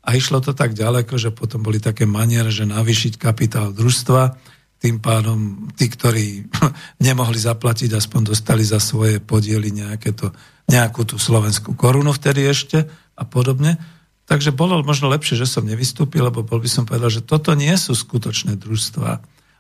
a 0.05 0.13
išlo 0.13 0.41
to 0.41 0.53
tak 0.53 0.73
ďaleko, 0.73 1.17
že 1.17 1.33
potom 1.33 1.65
boli 1.65 1.81
také 1.81 2.05
maniere, 2.05 2.53
že 2.53 2.69
navýšiť 2.69 3.17
kapitál 3.17 3.73
družstva, 3.73 4.37
tým 4.75 5.01
pádom 5.01 5.69
tí, 5.73 5.89
ktorí 5.89 6.45
nemohli 7.07 7.39
zaplatiť, 7.41 7.89
aspoň 7.95 8.35
dostali 8.35 8.61
za 8.61 8.77
svoje 8.77 9.17
podiely 9.17 9.73
nejaké 9.73 10.13
to 10.13 10.29
nejakú 10.69 11.05
tú 11.05 11.21
slovenskú 11.21 11.77
korunu 11.77 12.13
vtedy 12.13 12.45
ešte 12.45 12.85
a 13.17 13.23
podobne. 13.25 13.77
Takže 14.25 14.49
bolo 14.49 14.81
možno 14.81 15.09
lepšie, 15.13 15.37
že 15.37 15.45
som 15.45 15.65
nevystúpil, 15.65 16.25
lebo 16.25 16.41
bol 16.41 16.57
by 16.57 16.69
som 16.69 16.83
povedal, 16.89 17.13
že 17.13 17.21
toto 17.21 17.53
nie 17.53 17.73
sú 17.77 17.93
skutočné 17.93 18.57
družstva. 18.57 19.09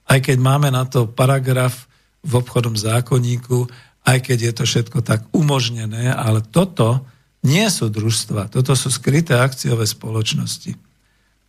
Aj 0.05 0.19
keď 0.21 0.37
máme 0.41 0.73
na 0.73 0.89
to 0.89 1.05
paragraf 1.05 1.85
v 2.25 2.41
obchodom 2.41 2.73
zákonníku, 2.73 3.69
aj 4.05 4.17
keď 4.25 4.37
je 4.49 4.53
to 4.53 4.63
všetko 4.65 4.99
tak 5.05 5.25
umožnené, 5.33 6.09
ale 6.09 6.41
toto 6.41 7.05
nie 7.45 7.69
sú 7.69 7.93
družstva, 7.93 8.49
toto 8.49 8.73
sú 8.73 8.89
skryté 8.89 9.37
akciové 9.37 9.85
spoločnosti. 9.85 10.73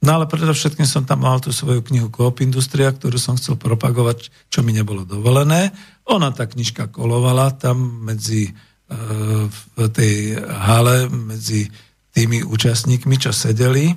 No 0.05 0.21
ale 0.21 0.29
predovšetkým 0.29 0.85
som 0.85 1.09
tam 1.09 1.25
mal 1.25 1.41
tú 1.41 1.51
svoju 1.51 1.81
knihu 1.89 2.13
Coop 2.13 2.45
Industria, 2.45 2.93
ktorú 2.93 3.17
som 3.17 3.41
chcel 3.41 3.57
propagovať, 3.57 4.29
čo 4.53 4.61
mi 4.61 4.77
nebolo 4.77 5.09
dovolené. 5.09 5.73
Ona, 6.05 6.37
tá 6.37 6.45
knižka 6.45 6.93
kolovala 6.93 7.57
tam 7.57 8.05
medzi 8.05 8.53
v 8.87 9.79
tej 9.91 10.39
hale 10.39 11.11
medzi 11.11 11.67
tými 12.15 12.47
účastníkmi, 12.47 13.19
čo 13.19 13.35
sedeli. 13.35 13.93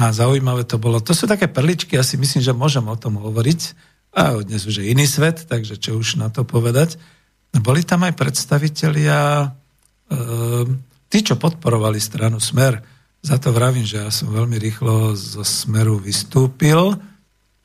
A 0.00 0.10
zaujímavé 0.10 0.66
to 0.66 0.80
bolo. 0.80 0.98
To 0.98 1.14
sú 1.14 1.30
také 1.30 1.46
perličky, 1.46 1.94
ja 1.94 2.02
si 2.02 2.18
myslím, 2.18 2.42
že 2.42 2.56
môžem 2.56 2.82
o 2.82 2.96
tom 2.98 3.20
hovoriť. 3.20 3.60
A 4.12 4.36
dnes 4.42 4.66
už 4.66 4.82
je 4.82 4.90
iný 4.92 5.08
svet, 5.08 5.46
takže 5.48 5.78
čo 5.78 5.96
už 5.96 6.20
na 6.20 6.28
to 6.28 6.44
povedať. 6.44 6.98
Boli 7.52 7.84
tam 7.84 8.04
aj 8.04 8.16
predstavitelia, 8.16 9.48
e, 9.48 10.18
tí, 11.12 11.20
čo 11.20 11.36
podporovali 11.36 12.00
stranu 12.00 12.40
Smer. 12.40 12.80
Za 13.20 13.36
to 13.36 13.52
vravím, 13.52 13.84
že 13.84 14.00
ja 14.00 14.08
som 14.08 14.32
veľmi 14.32 14.56
rýchlo 14.56 15.12
zo 15.12 15.44
Smeru 15.44 16.00
vystúpil. 16.00 16.96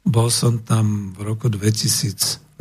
Bol 0.04 0.28
som 0.28 0.60
tam 0.60 1.16
v 1.16 1.24
roku 1.24 1.48
2012, 1.48 2.60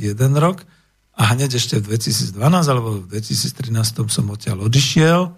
jeden 0.00 0.32
rok, 0.40 0.64
a 1.12 1.36
hneď 1.36 1.60
ešte 1.60 1.76
v 1.76 1.92
2012 1.92 2.40
alebo 2.72 3.04
v 3.04 3.20
2013 3.20 4.08
som 4.08 4.32
odtiaľ 4.32 4.64
odišiel, 4.64 5.28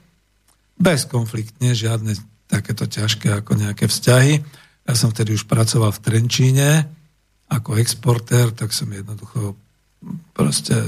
bezkonfliktne, 0.79 1.75
žiadne 1.75 2.15
takéto 2.47 2.87
ťažké 2.87 3.35
ako 3.43 3.59
nejaké 3.59 3.91
vzťahy. 3.91 4.39
Ja 4.87 4.95
som 4.95 5.11
vtedy 5.11 5.35
už 5.35 5.51
pracoval 5.51 5.91
v 5.91 6.03
Trenčíne 6.03 6.71
ako 7.51 7.77
exportér, 7.83 8.55
tak 8.55 8.71
som 8.71 8.87
jednoducho 8.91 9.59
proste 10.31 10.79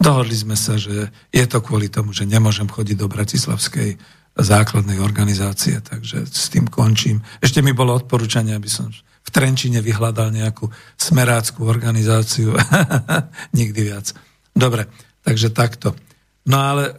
dohodli 0.00 0.34
sme 0.34 0.56
sa, 0.56 0.80
že 0.80 1.12
je 1.30 1.44
to 1.44 1.60
kvôli 1.60 1.92
tomu, 1.92 2.16
že 2.16 2.24
nemôžem 2.24 2.66
chodiť 2.66 2.96
do 2.96 3.06
Bratislavskej 3.06 4.00
základnej 4.40 4.98
organizácie, 5.04 5.78
takže 5.84 6.24
s 6.24 6.48
tým 6.48 6.66
končím. 6.66 7.20
Ešte 7.44 7.60
mi 7.60 7.76
bolo 7.76 7.92
odporúčanie, 7.92 8.56
aby 8.56 8.70
som 8.72 8.88
v 9.20 9.28
Trenčine 9.28 9.84
vyhľadal 9.84 10.32
nejakú 10.32 10.72
smeráckú 10.96 11.68
organizáciu. 11.68 12.56
Nikdy 13.58 13.80
viac. 13.84 14.16
Dobre, 14.56 14.88
takže 15.20 15.52
takto. 15.52 15.92
No 16.48 16.56
ale 16.56 16.96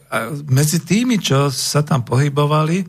medzi 0.47 0.85
tými, 0.85 1.17
čo 1.17 1.49
sa 1.49 1.81
tam 1.81 2.05
pohybovali, 2.05 2.77
e, 2.77 2.85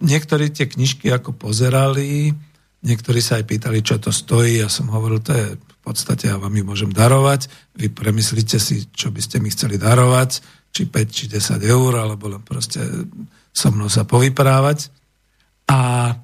niektorí 0.00 0.48
tie 0.50 0.66
knižky 0.66 1.12
ako 1.12 1.36
pozerali, 1.36 2.32
niektorí 2.80 3.20
sa 3.20 3.36
aj 3.36 3.44
pýtali, 3.44 3.84
čo 3.84 4.00
to 4.00 4.08
stojí. 4.08 4.64
Ja 4.64 4.72
som 4.72 4.88
hovoril, 4.88 5.20
to 5.20 5.36
je 5.36 5.46
podstate, 5.86 6.26
ja 6.26 6.36
vám 6.36 6.50
ju 6.50 6.66
môžem 6.66 6.90
darovať. 6.90 7.46
Vy 7.78 7.94
premyslíte 7.94 8.58
si, 8.58 8.90
čo 8.90 9.14
by 9.14 9.22
ste 9.22 9.38
mi 9.38 9.54
chceli 9.54 9.78
darovať, 9.78 10.42
či 10.74 10.90
5, 10.90 11.06
či 11.14 11.30
10 11.30 11.62
eur, 11.62 11.92
alebo 11.94 12.26
len 12.26 12.42
proste 12.42 12.82
so 13.54 13.70
mnou 13.70 13.86
sa 13.86 14.02
povyprávať. 14.02 14.90
A 15.70 16.10
e, 16.10 16.14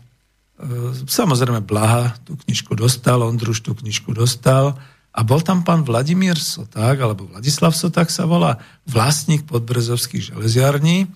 samozrejme 1.07 1.63
Blaha 1.63 2.19
tú 2.27 2.35
knižku 2.43 2.75
dostal, 2.75 3.23
Ondruš 3.23 3.63
tú 3.63 3.79
knižku 3.79 4.11
dostal 4.11 4.75
a 5.15 5.21
bol 5.23 5.39
tam 5.45 5.63
pán 5.63 5.87
Vladimír 5.87 6.35
Soták, 6.35 6.99
alebo 6.99 7.31
Vladislav 7.31 7.71
Soták 7.77 8.11
sa 8.11 8.27
volá, 8.27 8.59
vlastník 8.89 9.47
podbrezovských 9.47 10.35
železiarní. 10.35 11.07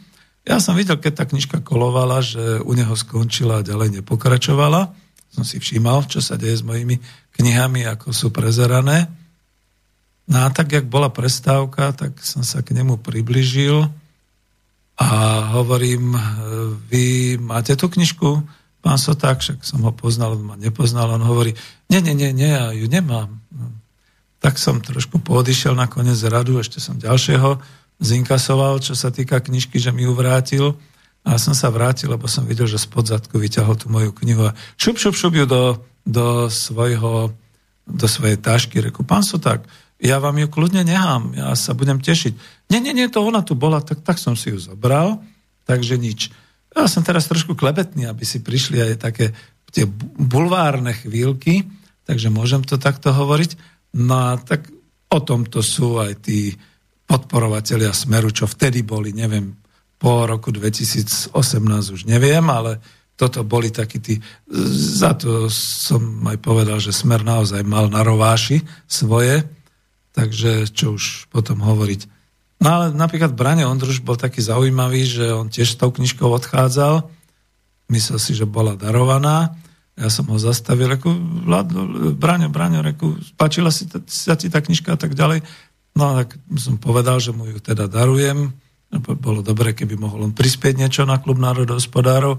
Ja 0.47 0.63
som 0.63 0.79
videl, 0.79 1.03
keď 1.03 1.13
tá 1.19 1.25
knižka 1.27 1.59
kolovala, 1.67 2.23
že 2.23 2.63
u 2.63 2.73
neho 2.79 2.95
skončila 2.95 3.61
a 3.61 3.67
ďalej 3.67 4.01
nepokračovala. 4.01 4.95
Som 5.35 5.43
si 5.43 5.59
všímal, 5.59 6.07
čo 6.07 6.23
sa 6.23 6.39
deje 6.39 6.61
s 6.61 6.65
mojimi 6.65 7.03
knihami, 7.37 7.85
ako 7.87 8.13
sú 8.13 8.29
prezerané. 8.33 9.09
No 10.27 10.43
a 10.43 10.51
tak, 10.51 10.75
jak 10.75 10.91
bola 10.91 11.13
prestávka, 11.13 11.95
tak 11.95 12.19
som 12.25 12.43
sa 12.43 12.65
k 12.65 12.75
nemu 12.75 12.99
približil 12.99 13.87
a 14.97 15.09
hovorím, 15.55 16.17
vy 16.89 17.37
máte 17.39 17.77
tú 17.77 17.87
knižku, 17.87 18.43
pán 18.81 18.99
Soták, 18.99 19.39
však 19.45 19.59
som 19.63 19.85
ho 19.85 19.93
poznal, 19.93 20.35
on 20.35 20.43
ma 20.43 20.57
nepoznal, 20.57 21.13
on 21.15 21.23
hovorí, 21.23 21.53
nie, 21.93 22.01
nie, 22.01 22.17
nie, 22.17 22.33
nie, 22.33 22.49
ja 22.49 22.73
ju 22.73 22.89
nemám. 22.89 23.39
Tak 24.41 24.57
som 24.57 24.81
trošku 24.81 25.21
poodišiel 25.21 25.77
nakoniec 25.77 26.17
z 26.17 26.33
radu, 26.33 26.59
ešte 26.59 26.81
som 26.81 26.97
ďalšieho 26.97 27.61
zinkasoval, 28.01 28.81
čo 28.81 28.93
sa 28.93 29.09
týka 29.09 29.41
knižky, 29.41 29.81
že 29.81 29.93
mi 29.93 30.05
ju 30.05 30.13
vrátil. 30.13 30.77
A 31.27 31.43
som 31.43 31.59
sa 31.59 31.75
vrátil, 31.75 32.07
lebo 32.07 32.31
som 32.31 32.47
videl, 32.47 32.71
že 32.71 32.79
spod 32.79 33.11
zadku 33.11 33.43
vyťahol 33.43 33.75
tú 33.75 33.91
moju 33.91 34.15
knihu 34.23 34.47
a 34.47 34.55
šup, 34.79 34.95
šup, 34.95 35.19
šup 35.19 35.35
ju 35.35 35.45
do, 35.49 35.83
do, 36.07 36.47
svojho, 36.47 37.35
do 37.85 38.07
svojej 38.07 38.39
tašky. 38.39 38.79
Reku, 38.79 39.03
pán 39.03 39.27
Soták, 39.27 39.67
ja 39.99 40.23
vám 40.23 40.39
ju 40.39 40.47
kľudne 40.47 40.87
nechám, 40.87 41.35
ja 41.35 41.51
sa 41.59 41.75
budem 41.75 41.99
tešiť. 41.99 42.33
Nie, 42.71 42.79
nie, 42.79 42.95
nie, 42.95 43.11
to 43.11 43.27
ona 43.27 43.43
tu 43.43 43.59
bola, 43.59 43.83
tak, 43.83 44.07
tak 44.07 44.23
som 44.23 44.39
si 44.39 44.55
ju 44.55 44.59
zobral, 44.63 45.19
takže 45.67 45.99
nič. 45.99 46.31
Ja 46.71 46.87
som 46.87 47.03
teraz 47.03 47.27
trošku 47.27 47.59
klebetný, 47.59 48.07
aby 48.07 48.23
si 48.23 48.45
prišli 48.45 48.79
aj 48.93 48.95
také 49.03 49.33
tie 49.75 49.89
bulvárne 50.17 50.95
chvíľky, 50.95 51.67
takže 52.07 52.31
môžem 52.31 52.63
to 52.63 52.79
takto 52.79 53.11
hovoriť. 53.11 53.57
No 53.97 54.15
a 54.15 54.31
tak 54.37 54.69
o 55.09 55.19
tomto 55.25 55.65
sú 55.65 55.97
aj 55.99 56.29
tí 56.29 56.53
podporovatelia 57.09 57.97
Smeru, 57.97 58.29
čo 58.29 58.45
vtedy 58.45 58.85
boli, 58.85 59.17
neviem, 59.17 59.57
po 59.97 60.29
roku 60.29 60.53
2018 60.53 61.33
už 61.97 62.05
neviem, 62.05 62.45
ale 62.53 62.85
toto 63.17 63.41
boli 63.43 63.73
takí 63.73 63.99
tí, 63.99 64.15
za 65.01 65.17
to 65.17 65.49
som 65.49 66.21
aj 66.29 66.37
povedal, 66.45 66.77
že 66.77 66.93
Smer 66.93 67.25
naozaj 67.25 67.65
mal 67.65 67.89
na 67.89 68.05
rováši 68.05 68.61
svoje, 68.85 69.41
takže 70.13 70.69
čo 70.69 71.01
už 71.01 71.33
potom 71.33 71.65
hovoriť. 71.65 72.13
No 72.61 72.69
ale 72.73 72.85
napríklad 72.93 73.37
Brane 73.37 73.65
Ondruš 73.65 74.05
bol 74.05 74.17
taký 74.17 74.41
zaujímavý, 74.41 75.05
že 75.05 75.33
on 75.33 75.49
tiež 75.49 75.77
s 75.77 75.81
tou 75.81 75.93
knižkou 75.93 76.29
odchádzal, 76.29 77.09
myslel 77.93 78.19
si, 78.21 78.33
že 78.37 78.49
bola 78.49 78.77
darovaná, 78.77 79.57
ja 79.97 80.13
som 80.13 80.29
ho 80.29 80.37
zastavil, 80.37 80.93
reku, 80.93 81.09
Braňo, 82.21 82.53
Braňo, 82.53 82.85
reku, 82.85 83.17
páčila 83.41 83.73
si 83.73 83.89
sa 84.13 84.37
ti 84.37 84.53
tá 84.53 84.61
knižka 84.61 84.93
a 84.93 85.01
tak 85.01 85.17
ďalej. 85.17 85.41
No 85.97 86.21
tak 86.21 86.37
som 86.61 86.77
povedal, 86.77 87.17
že 87.17 87.33
mu 87.33 87.49
ju 87.49 87.57
teda 87.57 87.89
darujem, 87.89 88.53
bolo 89.01 89.41
dobre, 89.41 89.73
keby 89.73 89.97
mohol 89.97 90.29
on 90.29 90.37
prispieť 90.37 90.77
niečo 90.77 91.03
na 91.09 91.17
klub 91.17 91.41
národohospodárov, 91.41 92.37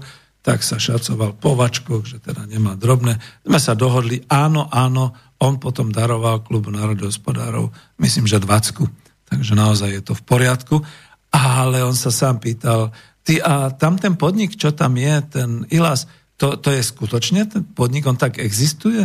tak 0.48 0.64
sa 0.64 0.80
šacoval 0.80 1.36
po 1.36 1.52
vačkoch, 1.52 2.08
že 2.08 2.24
teda 2.24 2.48
nemá 2.48 2.72
drobné. 2.72 3.20
Sme 3.44 3.60
sa 3.60 3.76
dohodli, 3.76 4.24
áno, 4.32 4.64
áno, 4.72 5.12
on 5.44 5.60
potom 5.60 5.92
daroval 5.92 6.40
klubu 6.40 6.72
národohospodárov, 6.72 7.68
myslím, 8.00 8.24
že 8.24 8.40
20. 8.40 9.28
Takže 9.28 9.52
naozaj 9.52 10.00
je 10.00 10.02
to 10.08 10.16
v 10.16 10.24
poriadku. 10.24 10.80
Ale 11.28 11.84
on 11.84 11.92
sa 11.92 12.08
sám 12.08 12.40
pýtal, 12.40 12.96
ty 13.20 13.44
a 13.44 13.68
tam 13.76 14.00
ten 14.00 14.16
podnik, 14.16 14.56
čo 14.56 14.72
tam 14.72 14.96
je, 14.96 15.20
ten 15.28 15.68
Ilas, 15.68 16.08
to, 16.40 16.56
to 16.56 16.72
je 16.72 16.80
skutočne 16.80 17.44
ten 17.44 17.68
podnik, 17.68 18.08
on 18.08 18.16
tak 18.16 18.40
existuje? 18.40 19.04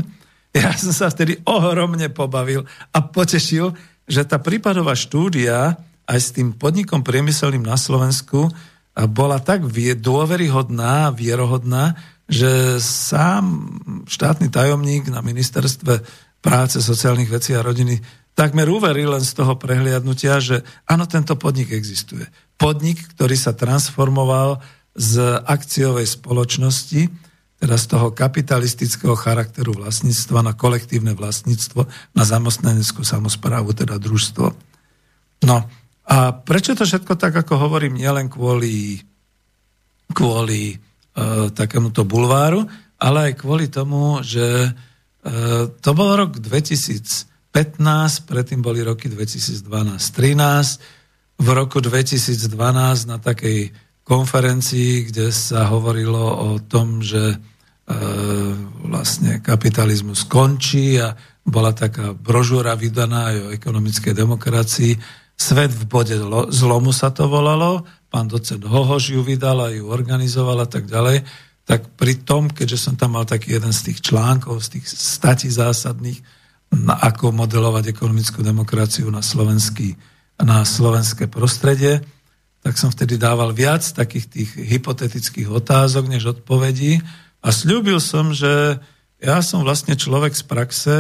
Ja 0.55 0.71
som 0.79 0.95
sa 0.95 1.11
vtedy 1.11 1.43
ohromne 1.43 2.07
pobavil 2.07 2.63
a 2.95 3.03
potešil, 3.03 3.75
že 4.07 4.23
tá 4.23 4.39
prípadová 4.39 4.95
štúdia 4.95 5.75
aj 6.07 6.19
s 6.23 6.31
tým 6.31 6.55
podnikom 6.55 7.03
priemyselným 7.03 7.67
na 7.67 7.75
Slovensku 7.75 8.47
bola 8.93 9.41
tak 9.41 9.65
dôveryhodná, 9.97 11.09
vierohodná, 11.09 11.97
že 12.29 12.77
sám 12.79 13.67
štátny 14.05 14.53
tajomník 14.53 15.09
na 15.09 15.25
ministerstve 15.25 16.05
práce, 16.39 16.79
sociálnych 16.79 17.31
vecí 17.31 17.57
a 17.57 17.65
rodiny 17.65 17.99
takmer 18.33 18.69
uveril 18.69 19.13
len 19.13 19.23
z 19.25 19.33
toho 19.33 19.57
prehliadnutia, 19.57 20.41
že 20.41 20.65
áno, 20.89 21.05
tento 21.05 21.37
podnik 21.37 21.73
existuje. 21.73 22.25
Podnik, 22.57 23.01
ktorý 23.17 23.37
sa 23.37 23.53
transformoval 23.53 24.61
z 24.93 25.41
akciovej 25.41 26.05
spoločnosti, 26.05 27.09
teda 27.57 27.75
z 27.79 27.85
toho 27.87 28.11
kapitalistického 28.11 29.15
charakteru 29.15 29.73
vlastníctva 29.73 30.43
na 30.43 30.53
kolektívne 30.53 31.15
vlastníctvo, 31.15 31.87
na 32.13 32.23
zamestnaneckú 32.27 33.01
samozprávu, 33.01 33.71
teda 33.73 33.97
družstvo. 33.97 34.45
No 35.47 35.55
a 36.04 36.36
prečo 36.36 36.76
to 36.76 36.84
všetko 36.84 37.16
tak, 37.16 37.36
ako 37.36 37.56
hovorím, 37.56 37.95
nielen 37.95 38.28
kvôli, 38.28 38.99
kvôli 40.12 40.76
E, 41.14 41.54
takémuto 41.54 42.10
bulváru, 42.10 42.66
ale 42.97 43.30
aj 43.30 43.34
kvôli 43.38 43.70
tomu, 43.70 44.26
že 44.26 44.66
e, 44.66 44.72
to 45.70 45.93
bol 45.93 46.18
rok 46.18 46.41
2015, 46.41 47.54
predtým 48.26 48.66
boli 48.66 48.82
roky 48.82 49.14
2012-13. 49.14 51.38
V 51.38 51.47
roku 51.54 51.86
2012 51.86 52.49
na 53.06 53.22
takej 53.22 53.70
konferencii, 54.01 55.14
kde 55.14 55.30
sa 55.30 55.70
hovorilo 55.70 56.18
o 56.18 56.58
tom, 56.66 57.06
že 57.06 57.30
e, 57.30 57.38
vlastne 58.89 59.38
kapitalizmus 59.38 60.26
skončí 60.26 60.97
a 60.97 61.14
bola 61.45 61.78
taká 61.78 62.18
brožúra 62.18 62.74
vydaná 62.74 63.30
aj 63.30 63.38
o 63.38 63.54
ekonomickej 63.54 64.18
demokracii. 64.18 64.97
Svet 65.43 65.75
v 65.75 65.83
bode 65.83 66.15
zlomu 66.55 66.95
sa 66.95 67.11
to 67.11 67.27
volalo 67.27 67.83
pán 68.13 68.29
docent 68.29 68.61
Hohož 68.61 69.09
ju 69.09 69.25
vydal 69.25 69.57
a 69.57 69.73
ju 69.73 69.89
organizoval 69.89 70.61
a 70.61 70.69
tak 70.69 70.85
ďalej, 70.85 71.25
tak 71.65 71.97
pri 71.97 72.21
tom, 72.21 72.45
keďže 72.45 72.77
som 72.77 72.93
tam 72.93 73.17
mal 73.17 73.25
taký 73.25 73.57
jeden 73.57 73.73
z 73.73 73.89
tých 73.89 74.05
článkov, 74.05 74.61
z 74.61 74.77
tých 74.77 74.85
stati 74.85 75.49
zásadných, 75.49 76.21
na 76.77 76.93
ako 76.93 77.33
modelovať 77.33 77.89
ekonomickú 77.89 78.45
demokraciu 78.45 79.09
na, 79.09 79.25
slovenský, 79.25 79.97
na 80.37 80.61
slovenské 80.61 81.25
prostredie, 81.25 82.05
tak 82.61 82.77
som 82.77 82.93
vtedy 82.93 83.17
dával 83.17 83.49
viac 83.49 83.81
takých 83.81 84.29
tých 84.29 84.49
hypotetických 84.61 85.49
otázok 85.49 86.05
než 86.05 86.37
odpovedí. 86.37 87.01
A 87.41 87.49
slúbil 87.49 87.97
som, 87.97 88.29
že 88.29 88.77
ja 89.21 89.41
som 89.41 89.65
vlastne 89.65 89.97
človek 89.97 90.37
z 90.37 90.43
praxe, 90.45 90.95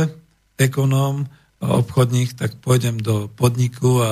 ekonóm, 0.57 1.29
obchodník, 1.63 2.35
tak 2.35 2.59
pôjdem 2.59 2.99
do 2.99 3.31
podniku 3.31 4.03
a 4.03 4.11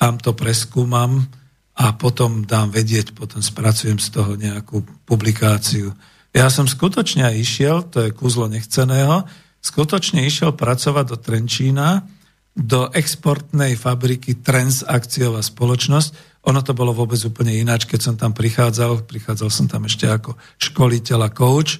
tam 0.00 0.16
to 0.16 0.32
preskúmam, 0.32 1.28
a 1.76 1.92
potom 1.92 2.48
dám 2.48 2.72
vedieť, 2.72 3.12
potom 3.12 3.44
spracujem 3.44 4.00
z 4.00 4.08
toho 4.08 4.32
nejakú 4.32 4.80
publikáciu. 5.04 5.92
Ja 6.32 6.48
som 6.48 6.64
skutočne 6.64 7.28
išiel, 7.36 7.84
to 7.92 8.08
je 8.08 8.16
kúzlo 8.16 8.48
nechceného, 8.48 9.28
skutočne 9.60 10.24
išiel 10.24 10.56
pracovať 10.56 11.04
do 11.04 11.16
Trenčína, 11.20 12.08
do 12.56 12.88
exportnej 12.96 13.76
fabriky 13.76 14.40
Transakciová 14.40 15.44
spoločnosť. 15.44 16.40
Ono 16.48 16.60
to 16.64 16.72
bolo 16.72 16.96
vôbec 16.96 17.20
úplne 17.28 17.52
ináč, 17.52 17.84
keď 17.84 18.00
som 18.00 18.14
tam 18.16 18.32
prichádzal. 18.32 19.04
Prichádzal 19.04 19.48
som 19.52 19.68
tam 19.68 19.84
ešte 19.84 20.08
ako 20.08 20.40
školiteľ 20.56 21.28
a 21.28 21.30
coach, 21.32 21.76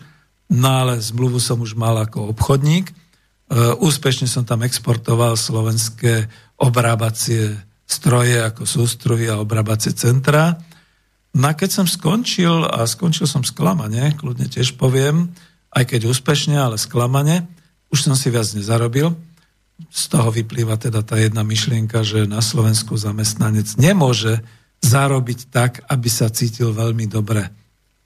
no 0.52 0.68
ale 0.68 1.00
zmluvu 1.00 1.40
som 1.40 1.64
už 1.64 1.72
mal 1.72 1.96
ako 1.96 2.36
obchodník. 2.36 2.92
E, 3.46 3.78
úspešne 3.78 4.26
som 4.26 4.42
tam 4.42 4.66
exportoval 4.66 5.38
slovenské 5.38 6.26
obrábacie 6.58 7.54
stroje 7.86 8.42
ako 8.42 8.66
sústrohy 8.66 9.30
a 9.30 9.38
obrábacie 9.38 9.94
centra. 9.94 10.58
No 11.36 11.46
a 11.46 11.54
keď 11.54 11.70
som 11.82 11.86
skončil, 11.86 12.66
a 12.66 12.82
skončil 12.88 13.30
som 13.30 13.46
sklamane, 13.46 14.18
kľudne 14.18 14.50
tiež 14.50 14.74
poviem, 14.74 15.30
aj 15.70 15.84
keď 15.94 16.10
úspešne, 16.10 16.58
ale 16.58 16.80
sklamane, 16.80 17.46
už 17.94 18.10
som 18.10 18.14
si 18.18 18.32
viac 18.32 18.50
nezarobil. 18.56 19.14
Z 19.92 20.08
toho 20.08 20.32
vyplýva 20.32 20.80
teda 20.80 21.04
tá 21.04 21.20
jedna 21.20 21.44
myšlienka, 21.44 22.02
že 22.02 22.24
na 22.24 22.40
Slovensku 22.40 22.96
zamestnanec 22.96 23.76
nemôže 23.76 24.40
zarobiť 24.80 25.52
tak, 25.52 25.84
aby 25.86 26.08
sa 26.08 26.32
cítil 26.32 26.72
veľmi 26.72 27.06
dobre. 27.06 27.46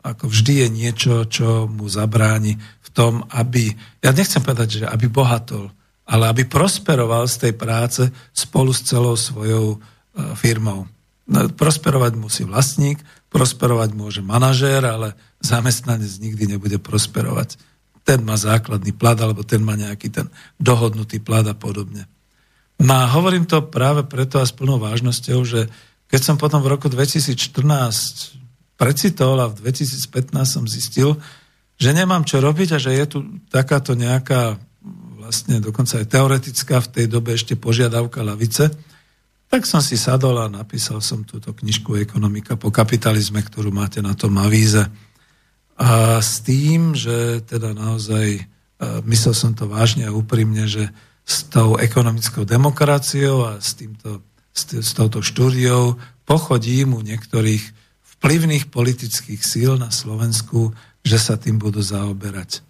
Ako 0.00 0.32
vždy 0.32 0.66
je 0.66 0.68
niečo, 0.68 1.12
čo 1.30 1.70
mu 1.70 1.86
zabráni 1.86 2.58
tom, 2.92 3.24
aby, 3.30 3.72
ja 4.02 4.10
nechcem 4.10 4.42
povedať, 4.42 4.82
že 4.82 4.84
aby 4.86 5.06
bohatol, 5.06 5.70
ale 6.10 6.24
aby 6.26 6.42
prosperoval 6.46 7.30
z 7.30 7.48
tej 7.48 7.52
práce 7.54 8.02
spolu 8.34 8.74
s 8.74 8.82
celou 8.82 9.14
svojou 9.14 9.76
e, 9.76 9.78
firmou. 10.34 10.90
No, 11.30 11.46
prosperovať 11.46 12.18
musí 12.18 12.42
vlastník, 12.42 12.98
prosperovať 13.30 13.94
môže 13.94 14.18
manažér, 14.18 14.82
ale 14.82 15.14
zamestnanec 15.38 16.10
nikdy 16.18 16.58
nebude 16.58 16.82
prosperovať. 16.82 17.54
Ten 18.02 18.26
má 18.26 18.34
základný 18.34 18.90
plat, 18.90 19.14
alebo 19.22 19.46
ten 19.46 19.62
má 19.62 19.78
nejaký 19.78 20.10
ten 20.10 20.26
dohodnutý 20.58 21.22
plat 21.22 21.46
a 21.46 21.54
podobne. 21.54 22.10
No 22.80 22.96
a 22.96 23.12
hovorím 23.12 23.46
to 23.46 23.62
práve 23.70 24.02
preto 24.08 24.42
a 24.42 24.48
s 24.48 24.56
plnou 24.56 24.82
vážnosťou, 24.82 25.38
že 25.46 25.70
keď 26.10 26.20
som 26.26 26.36
potom 26.40 26.58
v 26.64 26.74
roku 26.74 26.90
2014 26.90 27.38
precitol 28.74 29.36
a 29.38 29.52
v 29.52 29.62
2015 29.62 30.32
som 30.42 30.64
zistil, 30.66 31.14
že 31.80 31.96
nemám 31.96 32.28
čo 32.28 32.44
robiť 32.44 32.76
a 32.76 32.78
že 32.78 32.92
je 32.92 33.04
tu 33.08 33.18
takáto 33.48 33.96
nejaká 33.96 34.60
vlastne 35.16 35.64
dokonca 35.64 35.96
aj 35.96 36.06
teoretická 36.12 36.76
v 36.84 36.90
tej 36.92 37.06
dobe 37.08 37.32
ešte 37.32 37.56
požiadavka 37.56 38.20
lavice, 38.20 38.68
tak 39.50 39.66
som 39.66 39.82
si 39.82 39.96
sadol 39.98 40.38
a 40.38 40.46
napísal 40.46 41.02
som 41.02 41.26
túto 41.26 41.50
knižku 41.56 41.98
Ekonomika 41.98 42.54
po 42.54 42.70
kapitalizme, 42.70 43.42
ktorú 43.42 43.74
máte 43.74 43.98
na 43.98 44.14
tom 44.14 44.38
avíze. 44.38 44.86
A 45.80 46.20
s 46.22 46.44
tým, 46.44 46.92
že 46.92 47.42
teda 47.42 47.74
naozaj 47.74 48.26
e, 48.38 48.42
myslel 49.10 49.34
som 49.34 49.50
to 49.56 49.66
vážne 49.66 50.06
a 50.06 50.14
úprimne, 50.14 50.68
že 50.68 50.92
s 51.26 51.48
tou 51.50 51.80
ekonomickou 51.80 52.46
demokraciou 52.46 53.48
a 53.48 53.52
s, 53.58 53.74
týmto, 53.74 54.22
s, 54.54 54.70
s 54.70 54.90
touto 54.94 55.18
štúdiou 55.18 55.98
pochodím 56.28 56.94
u 56.94 57.00
niektorých 57.02 57.62
vplyvných 58.18 58.68
politických 58.68 59.40
síl 59.42 59.80
na 59.80 59.88
Slovensku, 59.88 60.76
že 61.00 61.18
sa 61.18 61.40
tým 61.40 61.56
budú 61.56 61.80
zaoberať. 61.80 62.62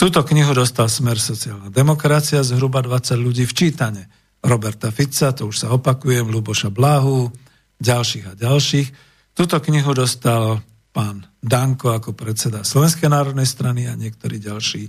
Túto 0.00 0.24
knihu 0.24 0.56
dostal 0.56 0.88
Smer 0.88 1.20
sociálna 1.20 1.68
demokracia, 1.68 2.40
zhruba 2.40 2.80
20 2.80 3.20
ľudí 3.20 3.44
v 3.44 3.52
čítane. 3.52 4.08
Roberta 4.40 4.88
Fica, 4.88 5.36
to 5.36 5.52
už 5.52 5.56
sa 5.60 5.68
opakujem, 5.76 6.32
Luboša 6.32 6.72
Blahu, 6.72 7.28
ďalších 7.76 8.24
a 8.24 8.32
ďalších. 8.32 8.88
Túto 9.36 9.60
knihu 9.60 9.92
dostal 9.92 10.64
pán 10.96 11.28
Danko 11.44 11.92
ako 11.92 12.16
predseda 12.16 12.64
Slovenskej 12.64 13.12
národnej 13.12 13.44
strany 13.44 13.86
a 13.86 13.94
niektorí 13.94 14.40
ďalší. 14.40 14.88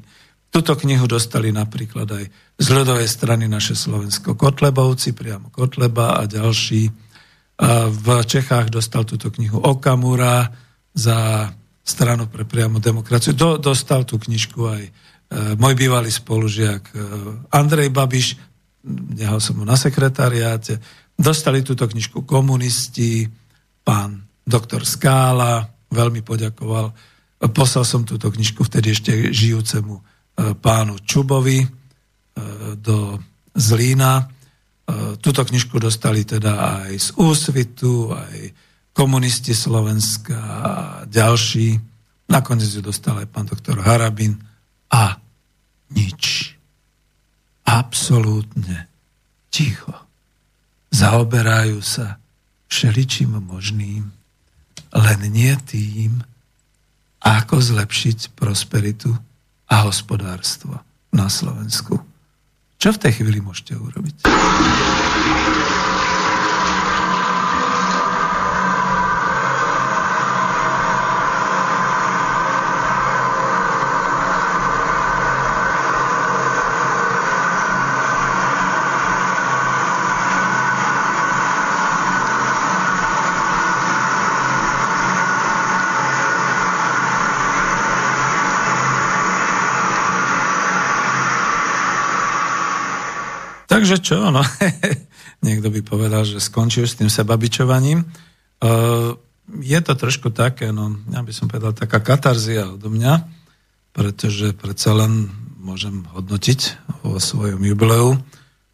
Túto 0.52 0.76
knihu 0.76 1.08
dostali 1.08 1.52
napríklad 1.52 2.08
aj 2.08 2.24
z 2.60 2.68
ľudovej 2.72 3.08
strany 3.08 3.48
naše 3.48 3.76
Slovensko 3.76 4.36
Kotlebovci, 4.36 5.16
priamo 5.16 5.52
Kotleba 5.52 6.20
a 6.20 6.28
ďalší. 6.28 6.92
A 7.62 7.88
v 7.88 8.08
Čechách 8.24 8.72
dostal 8.72 9.08
túto 9.08 9.32
knihu 9.32 9.60
Okamura 9.60 10.52
za 10.92 11.52
stranu 11.92 12.32
pre 12.32 12.48
priamu 12.48 12.80
demokraciu. 12.80 13.36
Do, 13.36 13.60
dostal 13.60 14.08
tú 14.08 14.16
knižku 14.16 14.60
aj 14.64 14.84
e, 14.88 14.92
môj 15.60 15.76
bývalý 15.76 16.08
spolužiak 16.08 16.84
e, 16.88 16.94
Andrej 17.52 17.92
Babiš, 17.92 18.40
nehal 19.20 19.44
som 19.44 19.60
mu 19.60 19.68
na 19.68 19.76
sekretariáte, 19.76 20.80
dostali 21.20 21.60
túto 21.60 21.84
knižku 21.84 22.24
komunisti, 22.24 23.28
pán 23.84 24.24
doktor 24.48 24.88
Skála, 24.88 25.68
veľmi 25.92 26.24
poďakoval. 26.24 26.96
Poslal 27.52 27.84
som 27.84 28.08
túto 28.08 28.32
knižku 28.32 28.64
vtedy 28.64 28.96
ešte 28.96 29.12
žijúcemu 29.36 29.96
e, 30.00 30.02
pánu 30.56 30.96
Čubovi 31.04 31.84
do 32.80 33.20
Zlína. 33.52 34.24
Túto 35.20 35.44
knižku 35.44 35.84
dostali 35.84 36.24
teda 36.24 36.80
aj 36.88 36.96
z 36.96 37.08
Úsvitu, 37.20 38.08
aj 38.16 38.56
komunisti 38.92 39.56
Slovenska 39.56 40.38
a 40.40 40.72
ďalší. 41.08 41.80
Nakoniec 42.32 42.72
ju 42.72 42.84
dostal 42.84 43.20
aj 43.20 43.28
pán 43.32 43.48
doktor 43.48 43.80
Harabin 43.80 44.40
a 44.92 45.20
nič. 45.92 46.56
Absolútne 47.68 48.88
ticho. 49.52 49.96
Zaoberajú 50.92 51.80
sa 51.80 52.20
všeličím 52.72 53.40
možným, 53.40 54.12
len 54.92 55.20
nie 55.32 55.52
tým, 55.68 56.24
ako 57.24 57.60
zlepšiť 57.60 58.36
prosperitu 58.36 59.12
a 59.72 59.76
hospodárstvo 59.88 60.80
na 61.16 61.32
Slovensku. 61.32 62.00
Čo 62.82 62.98
v 62.98 63.02
tej 63.08 63.12
chvíli 63.22 63.40
môžete 63.40 63.78
urobiť? 63.78 64.26
Takže 93.82 93.98
čo, 93.98 94.30
no, 94.30 94.46
niekto 95.50 95.74
by 95.74 95.82
povedal, 95.82 96.22
že 96.22 96.38
skončil 96.38 96.86
s 96.86 97.02
tým 97.02 97.10
sebabičovaním. 97.10 98.06
Uh, 98.62 99.18
je 99.58 99.80
to 99.82 99.98
trošku 99.98 100.30
také, 100.30 100.70
no, 100.70 101.02
ja 101.10 101.26
by 101.26 101.34
som 101.34 101.50
povedal, 101.50 101.74
taká 101.74 101.98
katarzia 101.98 102.70
odo 102.70 102.94
mňa, 102.94 103.26
pretože 103.90 104.54
predsa 104.54 104.94
len 104.94 105.34
môžem 105.58 106.06
hodnotiť 106.14 106.78
vo 107.02 107.18
svojom 107.18 107.58
jubileu, 107.58 108.22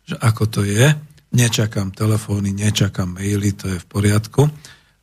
že 0.03 0.19
ako 0.19 0.43
to 0.43 0.67
je. 0.67 0.91
Nečakám 1.31 1.95
telefóny, 1.95 2.51
nečakám 2.51 3.15
maily, 3.15 3.55
to 3.55 3.71
je 3.71 3.79
v 3.79 3.87
poriadku. 3.87 4.51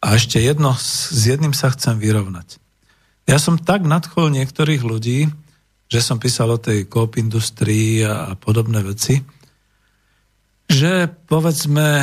A 0.04 0.20
ešte 0.20 0.36
jedno, 0.36 0.76
s 0.76 1.16
jedným 1.16 1.56
sa 1.56 1.72
chcem 1.72 1.96
vyrovnať. 1.96 2.60
Ja 3.24 3.40
som 3.40 3.56
tak 3.56 3.88
nadchol 3.88 4.36
niektorých 4.36 4.84
ľudí, 4.84 5.32
že 5.88 6.04
som 6.04 6.20
písal 6.20 6.52
o 6.52 6.60
tej 6.60 6.92
kóp 6.92 7.16
industrii 7.16 8.04
a 8.04 8.36
podobné 8.36 8.84
veci, 8.84 9.24
že 10.68 11.10
povedzme 11.28 12.02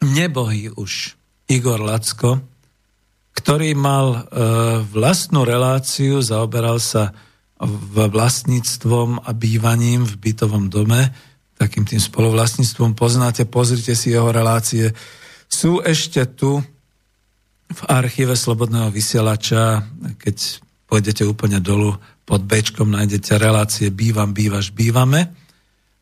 nebohý 0.00 0.72
už 0.74 1.14
Igor 1.50 1.82
Lacko, 1.82 2.40
ktorý 3.34 3.72
mal 3.74 4.06
e, 4.12 4.20
vlastnú 4.90 5.46
reláciu, 5.46 6.20
zaoberal 6.20 6.82
sa 6.82 7.14
v 7.60 8.08
vlastníctvom 8.08 9.24
a 9.26 9.30
bývaním 9.36 10.08
v 10.08 10.14
bytovom 10.16 10.72
dome, 10.72 11.12
takým 11.60 11.84
tým 11.84 12.00
spolovlastníctvom 12.00 12.96
poznáte, 12.96 13.44
pozrite 13.44 13.92
si 13.92 14.16
jeho 14.16 14.32
relácie. 14.32 14.96
Sú 15.44 15.84
ešte 15.84 16.24
tu 16.24 16.64
v 17.70 17.80
archíve 17.86 18.32
Slobodného 18.32 18.88
vysielača, 18.88 19.84
keď 20.16 20.64
pôjdete 20.88 21.22
úplne 21.28 21.60
dolu 21.60 21.94
pod 22.24 22.42
Bčkom, 22.48 22.90
nájdete 22.90 23.36
relácie 23.36 23.92
Bývam, 23.92 24.32
bývaš, 24.32 24.72
bývame. 24.72 25.30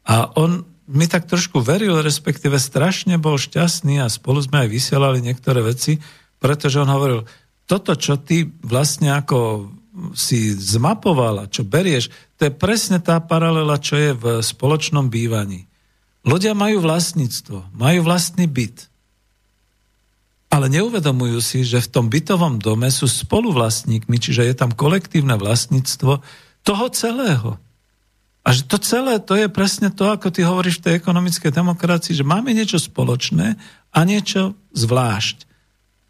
A 0.06 0.30
on 0.38 0.62
mi 0.88 1.04
tak 1.04 1.28
trošku 1.28 1.60
veril, 1.60 2.00
respektíve 2.00 2.56
strašne 2.56 3.20
bol 3.20 3.36
šťastný 3.36 4.00
a 4.00 4.08
spolu 4.08 4.40
sme 4.40 4.64
aj 4.64 4.68
vysielali 4.72 5.20
niektoré 5.20 5.60
veci, 5.60 6.00
pretože 6.40 6.80
on 6.80 6.88
hovoril, 6.88 7.28
toto, 7.68 7.92
čo 7.92 8.16
ty 8.16 8.48
vlastne 8.64 9.12
ako 9.12 9.68
si 10.16 10.54
zmapovala, 10.54 11.52
čo 11.52 11.66
berieš, 11.66 12.08
to 12.40 12.48
je 12.48 12.52
presne 12.54 13.02
tá 13.02 13.20
paralela, 13.20 13.76
čo 13.82 13.98
je 13.98 14.10
v 14.16 14.24
spoločnom 14.40 15.12
bývaní. 15.12 15.68
Ľudia 16.24 16.56
majú 16.56 16.80
vlastníctvo, 16.80 17.76
majú 17.76 18.00
vlastný 18.06 18.48
byt. 18.48 18.88
Ale 20.48 20.72
neuvedomujú 20.72 21.38
si, 21.44 21.60
že 21.60 21.84
v 21.84 21.92
tom 21.92 22.06
bytovom 22.08 22.56
dome 22.56 22.88
sú 22.88 23.04
spoluvlastníkmi, 23.04 24.16
čiže 24.16 24.48
je 24.48 24.54
tam 24.56 24.72
kolektívne 24.72 25.36
vlastníctvo 25.36 26.24
toho 26.64 26.84
celého. 26.88 27.60
A 28.46 28.48
že 28.54 28.64
to 28.64 28.78
celé, 28.80 29.20
to 29.20 29.36
je 29.36 29.50
presne 29.50 29.92
to, 29.92 30.08
ako 30.08 30.32
ty 30.32 30.46
hovoríš 30.46 30.80
v 30.80 30.84
tej 30.88 30.94
ekonomickej 31.02 31.52
demokracii, 31.52 32.16
že 32.16 32.24
máme 32.24 32.54
niečo 32.54 32.80
spoločné 32.80 33.58
a 33.92 33.98
niečo 34.04 34.56
zvlášť. 34.72 35.48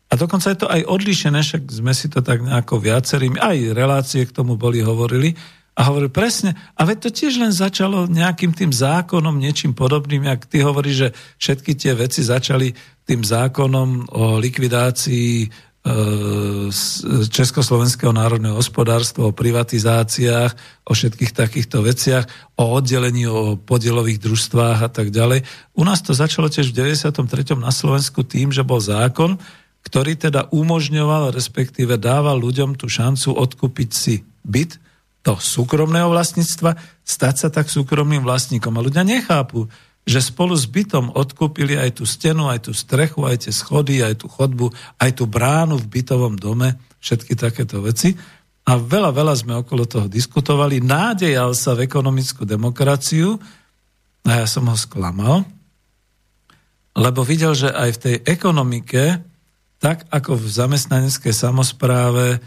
A 0.09 0.17
dokonca 0.17 0.49
je 0.49 0.59
to 0.59 0.69
aj 0.71 0.89
odlišené, 0.89 1.45
však 1.45 1.69
sme 1.69 1.93
si 1.93 2.09
to 2.09 2.25
tak 2.25 2.41
nejako 2.41 2.81
viacerými, 2.81 3.37
aj 3.37 3.77
relácie 3.77 4.25
k 4.25 4.33
tomu 4.33 4.57
boli, 4.57 4.81
hovorili, 4.81 5.37
a 5.79 5.87
hovorili 5.87 6.11
presne, 6.11 6.59
a 6.75 6.83
veď 6.83 7.07
to 7.07 7.11
tiež 7.15 7.39
len 7.39 7.55
začalo 7.55 8.11
nejakým 8.11 8.51
tým 8.51 8.75
zákonom, 8.75 9.39
niečím 9.39 9.79
podobným, 9.79 10.27
jak 10.27 10.51
ty 10.51 10.59
hovoríš, 10.59 10.97
že 10.97 11.09
všetky 11.39 11.73
tie 11.79 11.93
veci 11.95 12.27
začali 12.27 12.75
tým 13.07 13.23
zákonom 13.23 14.11
o 14.11 14.43
likvidácii 14.43 15.47
Československého 17.29 18.13
národného 18.13 18.57
hospodárstva, 18.57 19.29
o 19.29 19.37
privatizáciách, 19.37 20.85
o 20.85 20.93
všetkých 20.93 21.33
takýchto 21.33 21.81
veciach, 21.81 22.25
o 22.61 22.77
oddelení, 22.77 23.25
o 23.29 23.57
podielových 23.57 24.21
družstvách 24.21 24.79
a 24.85 24.91
tak 24.93 25.09
ďalej. 25.09 25.49
U 25.79 25.83
nás 25.89 26.05
to 26.05 26.13
začalo 26.13 26.53
tiež 26.53 26.73
v 26.73 26.93
93. 26.93 27.57
na 27.57 27.73
Slovensku 27.73 28.21
tým, 28.25 28.53
že 28.53 28.67
bol 28.67 28.81
zákon, 28.83 29.41
ktorý 29.87 30.21
teda 30.21 30.53
umožňoval, 30.53 31.33
respektíve 31.33 31.97
dával 31.97 32.37
ľuďom 32.37 32.77
tú 32.77 32.91
šancu 32.91 33.33
odkúpiť 33.33 33.91
si 33.95 34.15
byt 34.45 34.77
do 35.25 35.37
súkromného 35.37 36.09
vlastníctva, 36.13 36.77
stať 37.05 37.35
sa 37.37 37.49
tak 37.49 37.73
súkromným 37.73 38.25
vlastníkom. 38.25 38.77
A 38.77 38.85
ľudia 38.85 39.05
nechápu, 39.05 39.69
že 40.09 40.25
spolu 40.25 40.57
s 40.57 40.65
bytom 40.65 41.13
odkúpili 41.13 41.77
aj 41.77 42.01
tú 42.01 42.09
stenu, 42.09 42.49
aj 42.49 42.65
tú 42.65 42.73
strechu, 42.73 43.29
aj 43.29 43.45
tie 43.45 43.53
schody, 43.53 44.01
aj 44.01 44.25
tú 44.25 44.27
chodbu, 44.33 44.73
aj 44.97 45.11
tú 45.21 45.29
bránu 45.29 45.77
v 45.77 46.01
bytovom 46.01 46.41
dome, 46.41 46.81
všetky 47.05 47.37
takéto 47.37 47.85
veci. 47.85 48.17
A 48.65 48.81
veľa, 48.81 49.13
veľa 49.13 49.35
sme 49.37 49.61
okolo 49.61 49.85
toho 49.85 50.09
diskutovali. 50.09 50.81
Nádejal 50.81 51.53
sa 51.53 51.77
v 51.77 51.85
ekonomickú 51.85 52.49
demokraciu 52.49 53.37
a 54.25 54.41
ja 54.41 54.47
som 54.49 54.65
ho 54.65 54.77
sklamal, 54.77 55.45
lebo 56.97 57.21
videl, 57.21 57.53
že 57.53 57.69
aj 57.69 57.91
v 57.93 58.03
tej 58.03 58.17
ekonomike, 58.25 59.21
tak 59.77 60.09
ako 60.09 60.41
v 60.41 60.47
zamestnaneckej 60.49 61.37
samozpráve, 61.37 62.41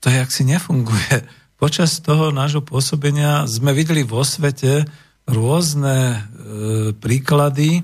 to 0.00 0.08
jak 0.08 0.32
si 0.32 0.48
nefunguje. 0.48 1.20
Počas 1.60 2.00
toho 2.00 2.32
nášho 2.32 2.64
pôsobenia 2.64 3.44
sme 3.44 3.76
videli 3.76 4.02
vo 4.06 4.24
svete 4.24 4.88
rôzne 5.28 6.24
príklady. 6.98 7.82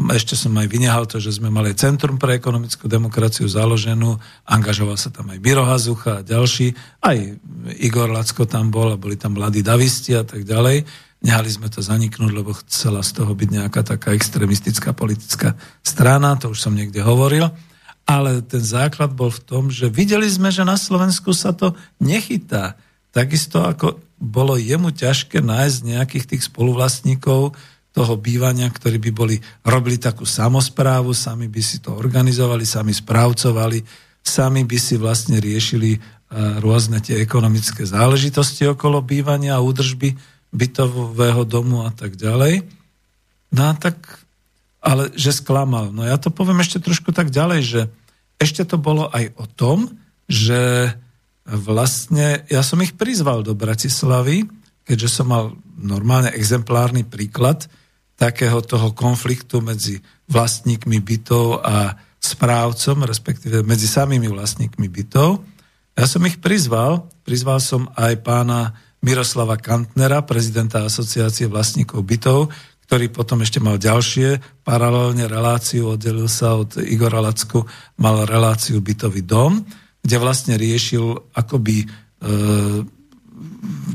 Ešte 0.00 0.32
som 0.32 0.56
aj 0.56 0.64
vynehal 0.72 1.04
to, 1.04 1.20
že 1.20 1.36
sme 1.36 1.52
mali 1.52 1.76
Centrum 1.76 2.16
pre 2.16 2.40
ekonomickú 2.40 2.88
demokraciu 2.88 3.44
založenú, 3.44 4.16
angažoval 4.48 4.96
sa 4.96 5.12
tam 5.12 5.28
aj 5.28 5.38
Biro 5.44 5.60
Hazucha 5.68 6.20
a 6.20 6.24
ďalší, 6.24 6.72
aj 7.04 7.36
Igor 7.84 8.08
Lacko 8.08 8.48
tam 8.48 8.72
bol 8.72 8.96
a 8.96 9.00
boli 9.00 9.20
tam 9.20 9.36
mladí 9.36 9.60
davisti 9.60 10.16
a 10.16 10.24
tak 10.24 10.48
ďalej. 10.48 10.88
Nehali 11.20 11.52
sme 11.52 11.68
to 11.68 11.84
zaniknúť, 11.84 12.32
lebo 12.32 12.56
chcela 12.64 13.04
z 13.04 13.12
toho 13.12 13.36
byť 13.36 13.48
nejaká 13.52 13.84
taká 13.84 14.16
extremistická 14.16 14.96
politická 14.96 15.52
strana, 15.84 16.32
to 16.40 16.48
už 16.48 16.64
som 16.64 16.72
niekde 16.72 17.04
hovoril. 17.04 17.52
Ale 18.08 18.40
ten 18.40 18.64
základ 18.64 19.12
bol 19.12 19.28
v 19.28 19.44
tom, 19.44 19.68
že 19.68 19.92
videli 19.92 20.24
sme, 20.32 20.48
že 20.48 20.64
na 20.64 20.80
Slovensku 20.80 21.36
sa 21.36 21.52
to 21.52 21.76
nechytá. 22.00 22.80
Takisto 23.12 23.60
ako 23.60 24.00
bolo 24.16 24.56
jemu 24.56 24.96
ťažké 24.96 25.44
nájsť 25.44 25.78
nejakých 25.84 26.24
tých 26.24 26.42
spoluvlastníkov 26.48 27.52
toho 27.90 28.14
bývania, 28.14 28.70
ktorí 28.70 29.02
by 29.02 29.10
boli, 29.10 29.36
robili 29.66 29.98
takú 29.98 30.22
samozprávu, 30.22 31.10
sami 31.10 31.50
by 31.50 31.62
si 31.62 31.82
to 31.82 31.90
organizovali, 31.90 32.62
sami 32.62 32.94
správcovali, 32.94 33.82
sami 34.22 34.62
by 34.62 34.78
si 34.78 34.94
vlastne 34.94 35.42
riešili 35.42 35.96
e, 35.96 35.98
rôzne 36.62 37.02
tie 37.02 37.18
ekonomické 37.18 37.82
záležitosti 37.82 38.70
okolo 38.70 39.02
bývania 39.02 39.58
a 39.58 39.64
údržby 39.64 40.14
bytového 40.54 41.42
domu 41.42 41.82
a 41.82 41.90
tak 41.90 42.14
ďalej. 42.14 42.62
No 43.50 43.62
a 43.70 43.74
tak, 43.74 44.22
ale 44.78 45.10
že 45.18 45.34
sklamal. 45.34 45.90
No 45.90 46.06
ja 46.06 46.14
to 46.14 46.30
poviem 46.30 46.62
ešte 46.62 46.78
trošku 46.78 47.10
tak 47.10 47.34
ďalej, 47.34 47.60
že 47.66 47.80
ešte 48.38 48.62
to 48.62 48.78
bolo 48.78 49.10
aj 49.10 49.34
o 49.34 49.46
tom, 49.50 49.98
že 50.30 50.94
vlastne 51.42 52.46
ja 52.46 52.62
som 52.62 52.78
ich 52.78 52.94
prizval 52.94 53.42
do 53.42 53.58
Bratislavy, 53.58 54.46
keďže 54.86 55.08
som 55.10 55.26
mal 55.26 55.44
normálne 55.74 56.30
exemplárny 56.30 57.02
príklad 57.02 57.66
takého 58.20 58.60
toho 58.60 58.92
konfliktu 58.92 59.64
medzi 59.64 60.04
vlastníkmi 60.28 61.00
bytov 61.00 61.64
a 61.64 61.96
správcom, 62.20 63.08
respektíve 63.08 63.64
medzi 63.64 63.88
samými 63.88 64.28
vlastníkmi 64.28 64.92
bytov. 64.92 65.40
Ja 65.96 66.04
som 66.04 66.20
ich 66.28 66.36
prizval, 66.36 67.08
prizval 67.24 67.64
som 67.64 67.88
aj 67.96 68.20
pána 68.20 68.76
Miroslava 69.00 69.56
Kantnera, 69.56 70.20
prezidenta 70.28 70.84
asociácie 70.84 71.48
vlastníkov 71.48 72.04
bytov, 72.04 72.52
ktorý 72.84 73.08
potom 73.08 73.40
ešte 73.40 73.56
mal 73.56 73.80
ďalšie 73.80 74.60
paralelne 74.60 75.24
reláciu, 75.24 75.96
oddelil 75.96 76.28
sa 76.28 76.60
od 76.60 76.76
Igora 76.76 77.24
Lacku, 77.24 77.64
mal 77.96 78.28
reláciu 78.28 78.84
bytový 78.84 79.24
dom, 79.24 79.64
kde 80.04 80.16
vlastne 80.20 80.60
riešil 80.60 81.32
akoby 81.32 81.84
e, 81.84 81.86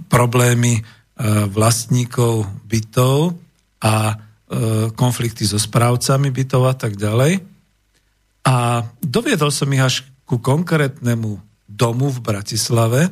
problémy 0.09 0.73
e, 0.79 0.81
vlastníkov 1.45 2.49
bytov 2.65 3.44
a 3.81 3.93
e, 4.11 4.15
konflikty 4.93 5.43
so 5.43 5.59
správcami 5.59 6.31
bytov 6.31 6.63
a 6.69 6.75
tak 6.75 6.95
ďalej. 6.95 7.41
A 8.45 8.85
doviedol 9.01 9.49
som 9.49 9.71
ich 9.73 9.81
až 9.81 9.95
ku 10.23 10.37
konkrétnemu 10.37 11.41
domu 11.65 12.07
v 12.13 12.19
Bratislave, 12.21 13.09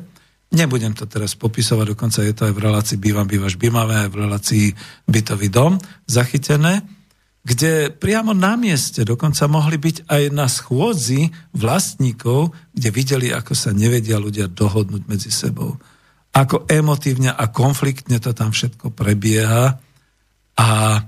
Nebudem 0.54 0.94
to 0.94 1.10
teraz 1.10 1.34
popisovať, 1.34 1.98
dokonca 1.98 2.22
je 2.22 2.30
to 2.30 2.46
aj 2.46 2.54
v 2.54 2.62
relácii 2.62 2.96
Bývam, 3.02 3.26
bývaš, 3.26 3.58
bývavé, 3.58 4.06
aj 4.06 4.10
v 4.14 4.20
relácii 4.22 4.66
Bytový 5.10 5.50
dom 5.50 5.82
zachytené, 6.06 6.86
kde 7.42 7.90
priamo 7.90 8.32
na 8.32 8.54
mieste 8.54 9.02
dokonca 9.02 9.50
mohli 9.50 9.76
byť 9.76 10.06
aj 10.06 10.22
na 10.30 10.46
schôdzi 10.46 11.34
vlastníkov, 11.58 12.54
kde 12.70 12.88
videli, 12.94 13.28
ako 13.34 13.52
sa 13.52 13.74
nevedia 13.74 14.16
ľudia 14.16 14.46
dohodnúť 14.46 15.02
medzi 15.10 15.34
sebou. 15.34 15.76
Ako 16.30 16.70
emotívne 16.70 17.34
a 17.34 17.44
konfliktne 17.50 18.22
to 18.22 18.30
tam 18.30 18.54
všetko 18.54 18.94
prebieha 18.94 19.76
a 20.54 21.02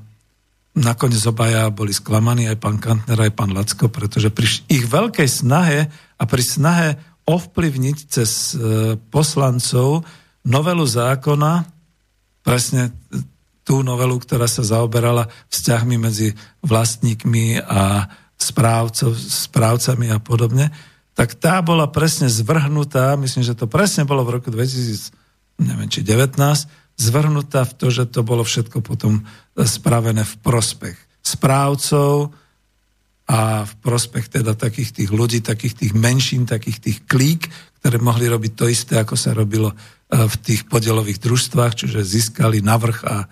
nakoniec 0.76 1.22
obaja 1.24 1.72
boli 1.72 1.94
sklamaní, 1.94 2.50
aj 2.52 2.58
pán 2.60 2.76
Kantner, 2.76 3.16
aj 3.16 3.32
pán 3.32 3.50
Lacko, 3.56 3.88
pretože 3.88 4.28
pri 4.28 4.46
ich 4.68 4.84
veľkej 4.84 5.28
snahe 5.28 5.88
a 6.20 6.22
pri 6.28 6.42
snahe 6.44 6.88
ovplyvniť 7.26 7.96
cez 8.06 8.54
e, 8.54 8.94
poslancov 9.10 10.06
novelu 10.46 10.84
zákona, 10.86 11.66
presne 12.46 12.94
tú 13.66 13.82
novelu, 13.82 14.14
ktorá 14.22 14.46
sa 14.46 14.62
zaoberala 14.62 15.26
vzťahmi 15.50 15.96
medzi 15.98 16.38
vlastníkmi 16.62 17.66
a 17.66 18.06
správcov, 18.38 19.10
správcami 19.18 20.14
a 20.14 20.22
podobne, 20.22 20.70
tak 21.18 21.34
tá 21.34 21.58
bola 21.64 21.90
presne 21.90 22.30
zvrhnutá, 22.30 23.16
myslím, 23.18 23.42
že 23.42 23.58
to 23.58 23.66
presne 23.66 24.06
bolo 24.06 24.22
v 24.22 24.38
roku 24.38 24.54
2019, 24.54 25.10
zvrhnutá 26.96 27.68
v 27.68 27.72
to, 27.76 27.86
že 27.92 28.04
to 28.08 28.24
bolo 28.24 28.42
všetko 28.42 28.80
potom 28.80 29.24
spravené 29.56 30.24
v 30.24 30.34
prospech 30.40 30.96
správcov, 31.20 32.32
a 33.26 33.66
v 33.66 33.74
prospech 33.82 34.30
teda 34.30 34.54
takých 34.54 35.02
tých 35.02 35.10
ľudí, 35.10 35.42
takých 35.42 35.74
tých 35.74 35.92
menšín, 35.98 36.46
takých 36.46 36.78
tých 36.78 36.98
klík, 37.10 37.50
ktoré 37.82 37.98
mohli 37.98 38.30
robiť 38.30 38.52
to 38.54 38.70
isté, 38.70 38.94
ako 39.02 39.18
sa 39.18 39.34
robilo 39.34 39.74
e, 39.74 39.76
v 40.14 40.34
tých 40.46 40.70
podielových 40.70 41.18
družstvách, 41.18 41.74
čiže 41.74 42.06
získali 42.06 42.62
navrh 42.62 42.98
a 43.02 43.16
e, 43.18 43.26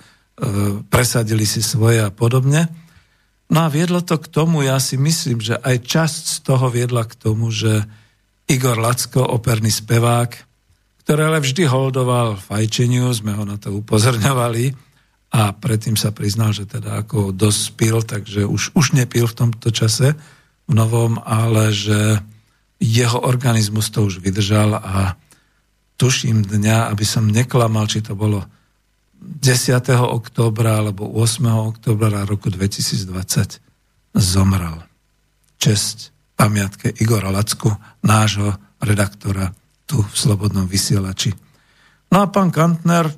presadili 0.91 1.47
si 1.47 1.63
svoje 1.63 2.03
a 2.03 2.11
podobne. 2.11 2.67
No 3.47 3.63
a 3.63 3.69
viedlo 3.71 4.03
to 4.03 4.19
k 4.19 4.27
tomu, 4.27 4.67
ja 4.67 4.83
si 4.83 4.99
myslím, 4.99 5.39
že 5.39 5.63
aj 5.63 5.87
časť 5.87 6.23
z 6.27 6.39
toho 6.43 6.67
viedla 6.75 7.07
k 7.07 7.15
tomu, 7.15 7.55
že 7.55 7.87
Igor 8.51 8.75
Lacko, 8.75 9.23
operný 9.23 9.71
spevák, 9.71 10.54
ktorý 11.05 11.21
ale 11.29 11.39
vždy 11.45 11.69
holdoval 11.69 12.41
fajčeniu, 12.41 13.13
sme 13.13 13.37
ho 13.37 13.45
na 13.45 13.61
to 13.61 13.77
upozorňovali, 13.77 14.73
a 15.35 15.51
predtým 15.51 15.99
sa 15.99 16.15
priznal, 16.15 16.55
že 16.55 16.63
teda 16.63 17.03
ako 17.03 17.35
dospil, 17.35 18.07
takže 18.07 18.47
už, 18.47 18.71
už 18.79 18.95
nepil 18.95 19.27
v 19.27 19.35
tomto 19.35 19.75
čase 19.75 20.15
v 20.65 20.73
novom, 20.73 21.19
ale 21.27 21.75
že 21.75 22.23
jeho 22.79 23.19
organizmus 23.19 23.91
to 23.91 24.07
už 24.07 24.23
vydržal 24.23 24.79
a 24.79 25.19
tuším 25.99 26.47
dňa, 26.47 26.87
aby 26.95 27.03
som 27.03 27.27
neklamal, 27.27 27.91
či 27.91 27.99
to 27.99 28.15
bolo 28.15 28.47
10. 29.19 29.83
októbra 29.99 30.87
alebo 30.87 31.11
8. 31.11 31.43
októbra 31.75 32.23
roku 32.23 32.47
2020 32.47 33.59
zomrel. 34.15 34.87
Česť 35.59 36.15
pamiatke 36.39 36.95
Igora 37.03 37.35
Lacku, 37.35 37.75
nášho 38.07 38.55
redaktora 38.79 39.51
tu 39.85 40.01
v 40.01 40.15
Slobodnom 40.17 40.65
vysielači. 40.65 41.33
No 42.13 42.25
a 42.25 42.27
pán 42.31 42.55
Kantner 42.55 43.11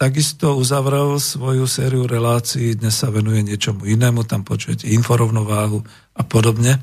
takisto 0.00 0.56
uzavrel 0.56 1.20
svoju 1.20 1.68
sériu 1.68 2.08
relácií, 2.08 2.72
dnes 2.72 2.96
sa 2.96 3.12
venuje 3.12 3.44
niečomu 3.44 3.84
inému, 3.84 4.24
tam 4.24 4.48
počujete 4.48 4.88
inforovnováhu 4.88 5.84
a 6.16 6.22
podobne. 6.24 6.80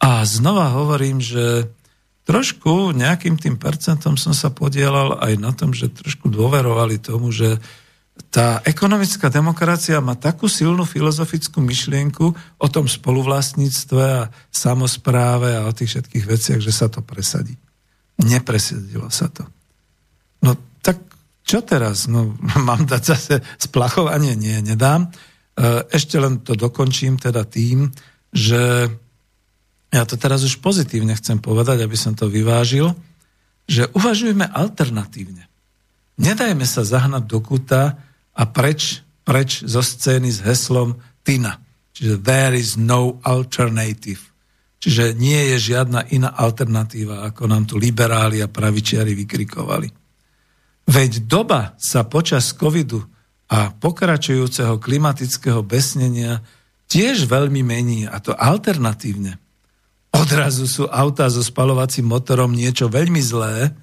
A 0.00 0.24
znova 0.24 0.72
hovorím, 0.72 1.20
že 1.20 1.68
trošku 2.24 2.96
nejakým 2.96 3.36
tým 3.36 3.60
percentom 3.60 4.16
som 4.16 4.32
sa 4.32 4.48
podielal 4.48 5.20
aj 5.20 5.32
na 5.36 5.52
tom, 5.52 5.76
že 5.76 5.92
trošku 5.92 6.32
dôverovali 6.32 6.96
tomu, 7.00 7.28
že 7.28 7.60
tá 8.32 8.58
ekonomická 8.66 9.30
demokracia 9.30 10.02
má 10.02 10.18
takú 10.18 10.50
silnú 10.50 10.82
filozofickú 10.82 11.62
myšlienku 11.62 12.26
o 12.58 12.66
tom 12.66 12.90
spoluvlastníctve 12.90 14.02
a 14.02 14.28
samozpráve 14.50 15.54
a 15.54 15.68
o 15.68 15.72
tých 15.76 15.96
všetkých 15.96 16.24
veciach, 16.26 16.60
že 16.64 16.72
sa 16.74 16.90
to 16.90 16.98
presadí. 17.04 17.54
Nepresadilo 18.18 19.06
sa 19.14 19.30
to. 19.30 19.46
No 20.42 20.58
tak 20.82 20.98
čo 21.46 21.62
teraz? 21.62 22.10
No, 22.10 22.34
mám 22.68 22.84
dať 22.84 23.02
zase 23.02 23.34
splachovanie? 23.56 24.34
Nie, 24.34 24.58
nedám. 24.62 25.08
E, 25.08 25.10
ešte 25.90 26.18
len 26.18 26.42
to 26.42 26.58
dokončím 26.58 27.18
teda 27.18 27.46
tým, 27.46 27.90
že 28.34 28.90
ja 29.88 30.02
to 30.04 30.20
teraz 30.20 30.44
už 30.44 30.60
pozitívne 30.60 31.16
chcem 31.16 31.40
povedať, 31.40 31.80
aby 31.80 31.96
som 31.96 32.12
to 32.12 32.28
vyvážil, 32.28 32.92
že 33.64 33.88
uvažujeme 33.96 34.44
alternatívne. 34.44 35.48
Nedajme 36.20 36.66
sa 36.68 36.84
zahnať 36.84 37.24
do 37.24 37.38
kuta 37.40 37.96
a 38.36 38.42
preč, 38.44 39.00
preč 39.24 39.64
zo 39.64 39.80
scény 39.80 40.28
s 40.28 40.44
heslom 40.44 40.98
Tina. 41.24 41.60
Čiže 41.96 42.20
there 42.20 42.54
is 42.54 42.76
no 42.76 43.22
alternative. 43.24 44.22
Čiže 44.78 45.18
nie 45.18 45.54
je 45.54 45.74
žiadna 45.74 46.06
iná 46.14 46.30
alternatíva, 46.30 47.26
ako 47.26 47.50
nám 47.50 47.66
tu 47.66 47.74
liberáli 47.74 48.38
a 48.38 48.46
pravičiari 48.46 49.10
vykrikovali. 49.14 49.90
Veď 50.88 51.26
doba 51.26 51.74
sa 51.82 52.06
počas 52.06 52.54
covidu 52.54 53.02
a 53.50 53.74
pokračujúceho 53.74 54.78
klimatického 54.78 55.60
besnenia 55.66 56.46
tiež 56.88 57.28
veľmi 57.28 57.60
mení, 57.60 58.08
a 58.08 58.16
to 58.22 58.32
alternatívne. 58.32 59.36
Odrazu 60.14 60.64
sú 60.64 60.88
autá 60.88 61.28
so 61.28 61.44
spalovacím 61.44 62.08
motorom 62.08 62.54
niečo 62.54 62.88
veľmi 62.88 63.20
zlé 63.20 63.76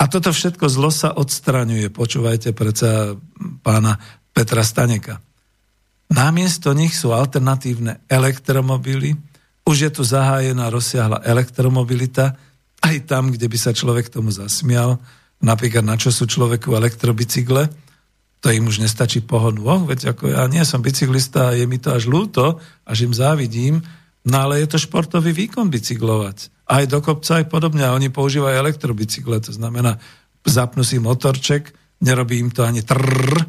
a 0.00 0.04
toto 0.08 0.32
všetko 0.32 0.64
zlo 0.72 0.88
sa 0.88 1.12
odstraňuje. 1.12 1.92
Počúvajte 1.92 2.56
predsa 2.56 3.12
pána 3.60 4.00
Petra 4.32 4.64
Staneka. 4.64 5.20
Namiesto 6.10 6.72
nich 6.72 6.96
sú 6.96 7.12
alternatívne 7.12 8.00
elektromobily, 8.08 9.14
už 9.70 9.86
je 9.86 9.90
tu 9.94 10.02
zahájená 10.02 10.66
rozsiahla 10.66 11.22
elektromobilita, 11.22 12.34
aj 12.82 12.96
tam, 13.06 13.30
kde 13.30 13.46
by 13.46 13.58
sa 13.60 13.70
človek 13.70 14.10
tomu 14.10 14.34
zasmial, 14.34 14.98
napríklad 15.38 15.86
na 15.86 15.94
čo 15.94 16.10
sú 16.10 16.26
človeku 16.26 16.74
elektrobicykle, 16.74 17.70
to 18.40 18.48
im 18.48 18.66
už 18.66 18.80
nestačí 18.80 19.20
pohon 19.20 19.60
Oh, 19.62 19.84
veď 19.84 20.16
ako 20.16 20.32
ja 20.32 20.48
nie 20.48 20.64
som 20.64 20.80
bicyklista 20.80 21.52
a 21.52 21.56
je 21.56 21.68
mi 21.68 21.76
to 21.76 21.92
až 21.92 22.08
ľúto, 22.08 22.56
až 22.88 23.04
im 23.04 23.12
závidím, 23.12 23.84
no 24.24 24.36
ale 24.48 24.64
je 24.64 24.74
to 24.74 24.78
športový 24.80 25.36
výkon 25.36 25.68
bicyklovať. 25.68 26.66
Aj 26.70 26.84
do 26.88 26.98
kopca, 27.04 27.36
aj 27.36 27.52
podobne. 27.52 27.84
Oni 27.92 28.08
používajú 28.08 28.56
elektrobicykle, 28.56 29.44
to 29.44 29.52
znamená, 29.52 30.00
zapnú 30.40 30.80
si 30.80 30.96
motorček, 30.96 31.68
nerobí 32.00 32.40
im 32.40 32.48
to 32.48 32.64
ani 32.64 32.80
trrr, 32.80 33.44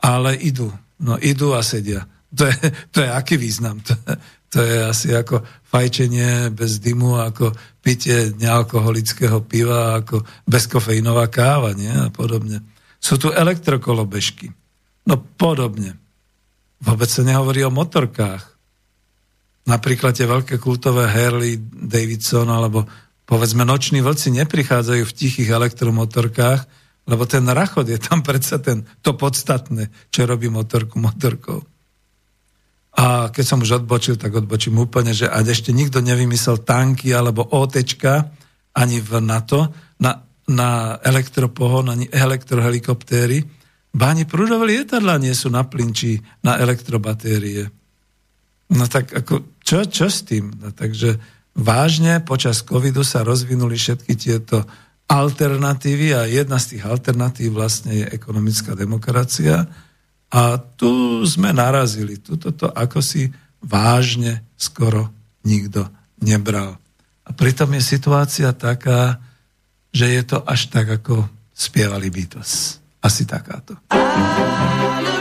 ale 0.00 0.40
idú. 0.40 0.72
No 1.04 1.20
idú 1.20 1.52
a 1.52 1.60
sedia. 1.60 2.08
To 2.32 2.48
je, 2.48 2.56
to 2.94 3.04
je 3.04 3.08
aký 3.12 3.36
význam? 3.36 3.82
To, 3.84 3.92
to 4.50 4.58
je 4.58 4.76
asi 4.82 5.08
ako 5.14 5.46
fajčenie 5.70 6.50
bez 6.50 6.82
dymu, 6.82 7.22
ako 7.22 7.54
pitie 7.78 8.34
nealkoholického 8.34 9.46
piva, 9.46 10.02
ako 10.02 10.26
bezkofeínová 10.42 11.30
káva 11.30 11.70
nie? 11.78 11.90
a 11.90 12.10
podobne. 12.10 12.58
Sú 12.98 13.14
tu 13.16 13.30
elektrokolobežky. 13.30 14.50
No 15.06 15.22
podobne. 15.22 15.94
Vôbec 16.82 17.06
sa 17.06 17.22
nehovorí 17.22 17.62
o 17.62 17.70
motorkách. 17.70 18.42
Napríklad 19.70 20.18
tie 20.18 20.26
veľké 20.26 20.58
kultové 20.58 21.06
Harley 21.06 21.54
Davidson 21.62 22.50
alebo 22.50 22.90
povedzme 23.30 23.62
noční 23.62 24.02
vlci 24.02 24.34
neprichádzajú 24.34 25.06
v 25.06 25.16
tichých 25.16 25.54
elektromotorkách, 25.54 26.60
lebo 27.06 27.22
ten 27.22 27.46
rachod 27.46 27.86
je 27.86 28.02
tam 28.02 28.26
predsa 28.26 28.58
ten, 28.58 28.82
to 28.98 29.14
podstatné, 29.14 30.10
čo 30.10 30.26
robí 30.26 30.50
motorku 30.50 30.98
motorkou. 30.98 31.62
A 32.98 33.30
keď 33.30 33.44
som 33.46 33.62
už 33.62 33.84
odbočil, 33.84 34.18
tak 34.18 34.34
odbočím 34.34 34.80
úplne, 34.82 35.14
že 35.14 35.30
a 35.30 35.42
ešte 35.46 35.70
nikto 35.70 36.02
nevymyslel 36.02 36.66
tanky 36.66 37.14
alebo 37.14 37.46
OTčka 37.46 38.34
ani 38.74 38.98
v 38.98 39.10
NATO 39.22 39.70
na 40.02 40.30
na 40.50 40.98
elektropohon, 40.98 41.94
ani 41.94 42.06
elektrohelikoptéry, 42.10 43.46
báni 43.94 44.26
prúdové 44.26 44.76
lietadla 44.76 45.22
nie 45.22 45.34
sú 45.34 45.48
na 45.48 45.62
plinči 45.62 46.18
na 46.42 46.58
elektrobatérie. 46.58 47.70
No 48.70 48.86
tak 48.86 49.14
ako, 49.14 49.58
čo, 49.62 49.86
čo 49.86 50.06
s 50.10 50.26
tým? 50.26 50.50
No, 50.58 50.70
takže 50.74 51.18
vážne 51.54 52.22
počas 52.22 52.62
covidu 52.62 53.02
sa 53.02 53.26
rozvinuli 53.26 53.78
všetky 53.78 54.14
tieto 54.14 54.62
alternatívy 55.10 56.14
a 56.14 56.26
jedna 56.30 56.58
z 56.62 56.76
tých 56.76 56.86
alternatív 56.86 57.58
vlastne 57.58 57.98
je 57.98 58.06
ekonomická 58.06 58.78
demokracia 58.78 59.66
a 60.30 60.56
tu 60.58 61.22
sme 61.26 61.50
narazili. 61.50 62.22
Tuto 62.22 62.54
to 62.54 62.70
ako 62.70 63.02
si 63.02 63.30
vážne 63.60 64.46
skoro 64.54 65.10
nikto 65.42 65.90
nebral. 66.22 66.78
A 67.26 67.30
pritom 67.34 67.70
je 67.74 67.82
situácia 67.82 68.54
taká, 68.54 69.18
že 69.90 70.06
je 70.06 70.22
to 70.22 70.38
až 70.46 70.70
tak, 70.70 71.02
ako 71.02 71.26
spievali 71.50 72.08
Beatles. 72.08 72.78
Asi 73.02 73.26
takáto. 73.26 73.78
up 73.90 75.19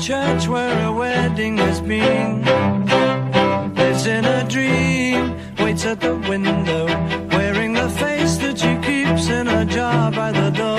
church 0.00 0.48
where 0.48 0.86
a 0.86 0.92
wedding 0.92 1.58
is 1.58 1.80
being. 1.82 2.42
Lives 3.74 4.06
in 4.06 4.24
a 4.24 4.48
dream, 4.48 5.36
waits 5.58 5.84
at 5.84 6.00
the 6.00 6.16
window, 6.16 6.86
wearing 7.28 7.74
the 7.74 7.88
face 7.90 8.38
that 8.38 8.58
she 8.58 8.72
keeps 8.86 9.28
in 9.28 9.46
a 9.46 9.64
jar 9.66 10.10
by 10.10 10.32
the 10.32 10.50
door. 10.50 10.69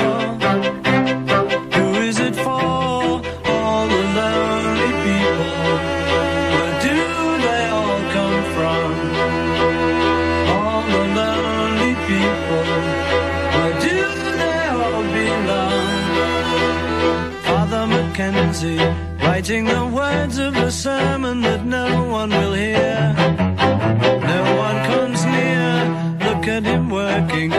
Working, 27.20 27.52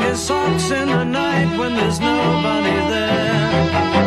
his 0.00 0.20
socks 0.20 0.70
in 0.70 0.88
the 0.88 1.04
night 1.04 1.58
when 1.58 1.74
there's 1.76 2.00
nobody 2.00 2.76
there. 2.90 4.03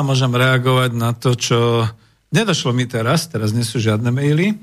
Ja 0.00 0.08
môžem 0.08 0.32
reagovať 0.32 0.96
na 0.96 1.12
to, 1.12 1.36
čo 1.36 1.84
nedošlo 2.32 2.72
mi 2.72 2.88
teraz, 2.88 3.28
teraz 3.28 3.52
nie 3.52 3.68
sú 3.68 3.76
žiadne 3.76 4.08
maily 4.08 4.56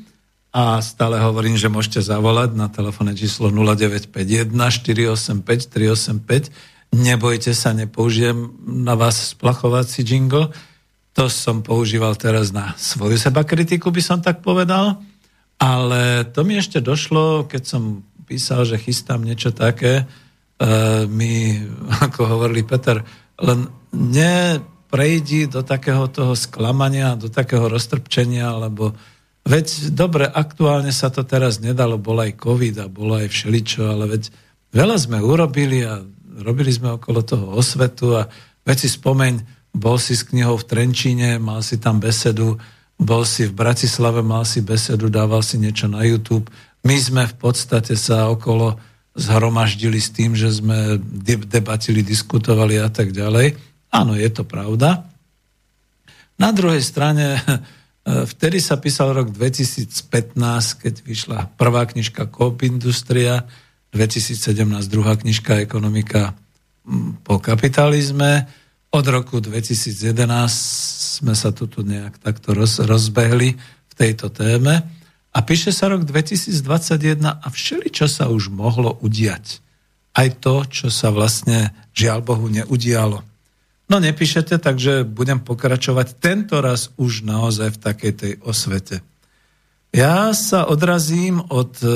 a 0.50 0.82
stále 0.82 1.22
hovorím, 1.22 1.54
že 1.54 1.70
môžete 1.70 2.02
zavolať 2.02 2.58
na 2.58 2.74
telefónne 2.74 3.14
číslo 3.14 3.54
0951 3.54 4.50
485 4.50 5.46
385. 5.46 6.50
Nebojte 6.90 7.54
sa, 7.54 7.78
nepoužijem 7.78 8.50
na 8.66 8.98
vás 8.98 9.38
splachovací 9.38 10.02
jingle. 10.02 10.50
To 11.14 11.30
som 11.30 11.62
používal 11.62 12.18
teraz 12.18 12.50
na 12.50 12.74
svoju 12.74 13.22
seba 13.22 13.46
kritiku, 13.46 13.94
by 13.94 14.02
som 14.02 14.18
tak 14.18 14.42
povedal. 14.42 14.98
Ale 15.62 16.26
to 16.34 16.42
mi 16.42 16.58
ešte 16.58 16.82
došlo, 16.82 17.46
keď 17.46 17.62
som 17.62 18.02
písal, 18.26 18.66
že 18.66 18.82
chystám 18.82 19.22
niečo 19.22 19.54
také, 19.54 20.02
uh, 20.02 21.06
mi, 21.06 21.62
ako 22.10 22.26
hovorili 22.26 22.66
Peter, 22.66 23.06
len 23.38 23.70
ne 23.94 24.58
prejdi 24.88 25.52
do 25.52 25.62
takého 25.64 26.08
toho 26.08 26.34
sklamania, 26.34 27.20
do 27.20 27.28
takého 27.28 27.68
roztrpčenia, 27.68 28.56
lebo 28.56 28.96
veď 29.44 29.92
dobre, 29.92 30.28
aktuálne 30.28 30.92
sa 30.96 31.12
to 31.12 31.28
teraz 31.28 31.60
nedalo, 31.60 32.00
bol 32.00 32.20
aj 32.20 32.40
COVID 32.40 32.76
a 32.84 32.92
bolo 32.92 33.20
aj 33.20 33.32
všeličo, 33.32 33.88
ale 33.88 34.18
veď 34.18 34.24
veľa 34.72 34.96
sme 35.00 35.20
urobili 35.20 35.84
a 35.84 36.04
robili 36.40 36.72
sme 36.72 36.96
okolo 36.96 37.20
toho 37.24 37.56
osvetu 37.56 38.16
a 38.16 38.32
veď 38.64 38.78
si 38.88 38.90
spomeň, 38.96 39.34
bol 39.76 40.00
si 40.02 40.18
s 40.18 40.26
knihou 40.26 40.58
v 40.58 40.68
Trenčíne, 40.68 41.38
mal 41.38 41.62
si 41.62 41.78
tam 41.78 42.00
besedu, 42.02 42.58
bol 42.98 43.24
si 43.28 43.46
v 43.46 43.54
Bratislave, 43.54 44.26
mal 44.26 44.42
si 44.42 44.66
besedu, 44.66 45.08
dával 45.08 45.46
si 45.46 45.62
niečo 45.62 45.86
na 45.86 46.02
YouTube. 46.02 46.50
My 46.82 46.98
sme 46.98 47.24
v 47.30 47.36
podstate 47.38 47.94
sa 47.94 48.26
okolo 48.32 48.82
zhromaždili 49.18 49.98
s 49.98 50.14
tým, 50.14 50.34
že 50.38 50.50
sme 50.50 51.02
debatili, 51.46 52.06
diskutovali 52.06 52.78
a 52.82 52.90
tak 52.90 53.14
ďalej. 53.14 53.58
Áno, 53.98 54.14
je 54.14 54.30
to 54.30 54.46
pravda. 54.46 55.10
Na 56.38 56.54
druhej 56.54 56.86
strane, 56.86 57.42
vtedy 58.38 58.62
sa 58.62 58.78
písal 58.78 59.18
rok 59.18 59.34
2015, 59.34 60.38
keď 60.86 60.94
vyšla 61.02 61.40
prvá 61.58 61.90
knižka 61.90 62.30
Coop 62.30 62.62
Industria, 62.62 63.50
2017 63.90 64.54
druhá 64.94 65.18
knižka 65.18 65.66
Ekonomika 65.66 66.38
po 67.26 67.42
kapitalizme. 67.42 68.46
Od 68.94 69.06
roku 69.10 69.42
2011 69.42 70.30
sme 71.18 71.34
sa 71.34 71.50
tu 71.50 71.66
nejak 71.68 72.22
takto 72.22 72.54
roz, 72.54 72.78
rozbehli 72.86 73.58
v 73.58 73.94
tejto 73.98 74.30
téme. 74.30 74.86
A 75.34 75.40
píše 75.42 75.74
sa 75.74 75.90
rok 75.90 76.06
2021 76.06 77.26
a 77.26 77.48
všeli, 77.50 77.90
čo 77.90 78.06
sa 78.06 78.30
už 78.30 78.54
mohlo 78.54 79.02
udiať. 79.02 79.60
Aj 80.14 80.30
to, 80.38 80.66
čo 80.70 80.88
sa 80.94 81.10
vlastne 81.10 81.74
žiaľ 81.94 82.22
Bohu 82.26 82.46
neudialo. 82.50 83.37
No 83.88 84.04
nepíšete, 84.04 84.60
takže 84.60 85.08
budem 85.08 85.40
pokračovať 85.40 86.20
tento 86.20 86.60
raz 86.60 86.92
už 87.00 87.24
naozaj 87.24 87.76
v 87.76 87.82
takej 87.82 88.14
tej 88.14 88.34
osvete. 88.44 89.00
Ja 89.96 90.36
sa 90.36 90.68
odrazím 90.68 91.40
od 91.40 91.80
e, 91.80 91.88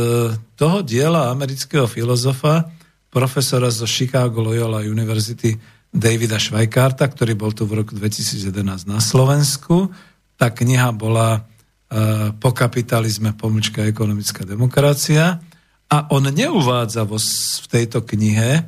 toho 0.56 0.80
diela 0.82 1.28
amerického 1.28 1.92
filozofa, 1.92 2.72
profesora 3.12 3.68
zo 3.68 3.84
Chicago 3.84 4.40
Loyola 4.40 4.88
University 4.88 5.60
Davida 5.92 6.40
Švajkárta, 6.40 7.04
ktorý 7.12 7.36
bol 7.36 7.52
tu 7.52 7.68
v 7.68 7.84
roku 7.84 7.92
2011 7.92 8.88
na 8.88 9.04
Slovensku. 9.04 9.92
Tá 10.40 10.48
kniha 10.48 10.96
bola 10.96 11.44
Eh, 11.92 12.32
po 12.40 12.56
kapitalizme 12.56 13.36
pomlčka 13.36 13.84
ekonomická 13.84 14.48
demokracia. 14.48 15.44
A 15.92 16.08
on 16.16 16.24
neuvádza 16.24 17.04
vo, 17.04 17.20
v 17.20 17.68
tejto 17.68 18.00
knihe, 18.08 18.64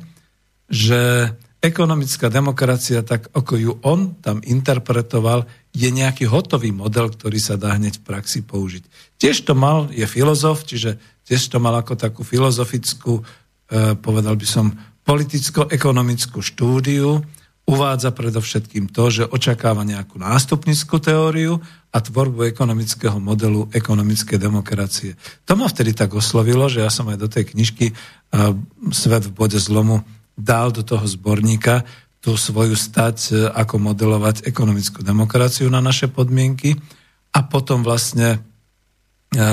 že 0.68 1.32
ekonomická 1.64 2.28
demokracia, 2.28 3.00
tak 3.00 3.32
ako 3.32 3.52
ju 3.56 3.72
on 3.80 4.20
tam 4.20 4.44
interpretoval, 4.44 5.48
je 5.72 5.88
nejaký 5.88 6.28
hotový 6.28 6.70
model, 6.76 7.08
ktorý 7.08 7.40
sa 7.40 7.56
dá 7.56 7.72
hneď 7.72 8.04
v 8.04 8.06
praxi 8.06 8.44
použiť. 8.44 8.84
Tiež 9.16 9.48
to 9.48 9.56
mal, 9.56 9.88
je 9.88 10.04
filozof, 10.04 10.68
čiže 10.68 11.00
tiež 11.24 11.48
to 11.48 11.56
mal 11.56 11.72
ako 11.80 11.96
takú 11.96 12.20
filozofickú, 12.20 13.24
eh, 13.24 13.96
povedal 13.96 14.36
by 14.36 14.46
som, 14.46 14.76
politicko-ekonomickú 15.04 16.40
štúdiu, 16.40 17.24
uvádza 17.64 18.12
predovšetkým 18.12 18.92
to, 18.92 19.08
že 19.08 19.24
očakáva 19.24 19.88
nejakú 19.88 20.20
nástupnickú 20.20 21.00
teóriu 21.00 21.60
a 21.88 21.98
tvorbu 22.00 22.44
ekonomického 22.52 23.16
modelu 23.16 23.72
ekonomickej 23.72 24.36
demokracie. 24.36 25.16
To 25.48 25.56
ma 25.56 25.64
vtedy 25.64 25.96
tak 25.96 26.12
oslovilo, 26.12 26.68
že 26.68 26.84
ja 26.84 26.92
som 26.92 27.08
aj 27.08 27.16
do 27.16 27.28
tej 27.28 27.56
knižky 27.56 27.96
Svet 28.92 29.30
v 29.30 29.32
bode 29.32 29.56
zlomu 29.56 30.02
dal 30.34 30.74
do 30.74 30.82
toho 30.82 31.06
zborníka 31.06 31.86
tú 32.24 32.34
svoju 32.40 32.72
stať, 32.72 33.16
e, 33.30 33.32
ako 33.52 33.92
modelovať 33.92 34.48
ekonomickú 34.48 35.04
demokraciu 35.04 35.68
na 35.68 35.84
naše 35.84 36.08
podmienky. 36.08 36.74
A 37.34 37.44
potom 37.44 37.84
vlastne 37.84 38.40
e, 39.34 39.48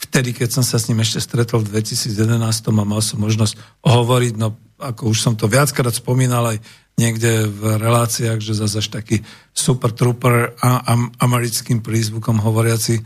vtedy, 0.00 0.32
keď 0.32 0.60
som 0.60 0.64
sa 0.64 0.80
s 0.80 0.88
ním 0.88 1.04
ešte 1.04 1.20
stretol 1.20 1.60
v 1.60 1.78
2011 1.80 2.40
a 2.40 2.72
mal 2.72 3.02
som 3.04 3.20
možnosť 3.20 3.54
hovoriť, 3.84 4.34
no 4.40 4.56
ako 4.80 5.12
už 5.12 5.18
som 5.20 5.34
to 5.36 5.46
viackrát 5.46 5.92
spomínal 5.92 6.56
aj 6.56 6.58
niekde 6.94 7.50
v 7.50 7.78
reláciách, 7.78 8.38
že 8.38 8.54
zase 8.54 8.86
taký 8.86 9.22
super 9.50 9.90
trooper 9.90 10.54
a, 10.62 10.82
a, 10.82 10.94
americkým 11.22 11.82
prízvukom 11.82 12.38
hovoriaci 12.38 13.02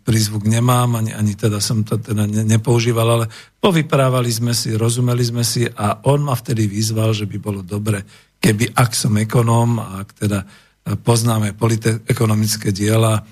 prízvuk 0.00 0.48
nemám, 0.48 0.96
ani, 0.96 1.12
ani 1.12 1.36
teda 1.36 1.60
som 1.60 1.84
to 1.84 2.00
teda 2.00 2.24
ne, 2.24 2.40
nepoužíval, 2.48 3.04
ale 3.04 3.26
povyprávali 3.60 4.32
sme 4.32 4.56
si, 4.56 4.72
rozumeli 4.72 5.20
sme 5.20 5.44
si 5.44 5.68
a 5.68 6.00
on 6.08 6.24
ma 6.24 6.32
vtedy 6.32 6.64
vyzval, 6.64 7.12
že 7.12 7.28
by 7.28 7.36
bolo 7.36 7.60
dobre, 7.60 8.00
keby 8.40 8.72
ak 8.72 8.96
som 8.96 9.12
ekonóm 9.20 9.76
a 9.76 10.00
ak 10.00 10.08
teda 10.16 10.40
poznáme 11.04 11.52
polite- 11.52 12.00
ekonomické 12.08 12.72
diela 12.72 13.20
e, 13.20 13.22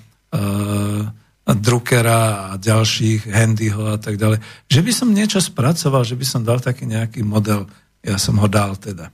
Druckera 1.43 2.53
a 2.53 2.61
ďalších, 2.61 3.27
Handyho 3.33 3.93
a 3.93 3.99
tak 3.99 4.15
ďalej, 4.15 4.39
že 4.69 4.79
by 4.79 4.91
som 4.93 5.09
niečo 5.09 5.41
spracoval, 5.41 6.05
že 6.05 6.15
by 6.15 6.25
som 6.25 6.45
dal 6.45 6.61
taký 6.61 6.85
nejaký 6.85 7.25
model 7.25 7.65
ja 8.03 8.19
som 8.19 8.35
ho 8.43 8.47
dal 8.51 8.75
teda. 8.75 9.07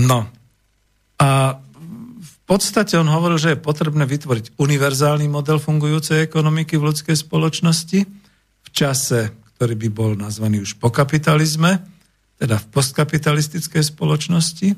No 0.00 0.24
a 1.20 1.28
podstate 2.50 2.98
on 2.98 3.06
hovoril, 3.06 3.38
že 3.38 3.54
je 3.54 3.62
potrebné 3.62 4.02
vytvoriť 4.10 4.58
univerzálny 4.58 5.30
model 5.30 5.62
fungujúcej 5.62 6.26
ekonomiky 6.26 6.74
v 6.74 6.90
ľudskej 6.90 7.14
spoločnosti 7.14 8.00
v 8.60 8.68
čase, 8.74 9.30
ktorý 9.54 9.78
by 9.78 9.88
bol 9.94 10.10
nazvaný 10.18 10.66
už 10.66 10.82
po 10.82 10.90
kapitalizme, 10.90 11.78
teda 12.42 12.58
v 12.58 12.66
postkapitalistickej 12.74 13.94
spoločnosti. 13.94 14.74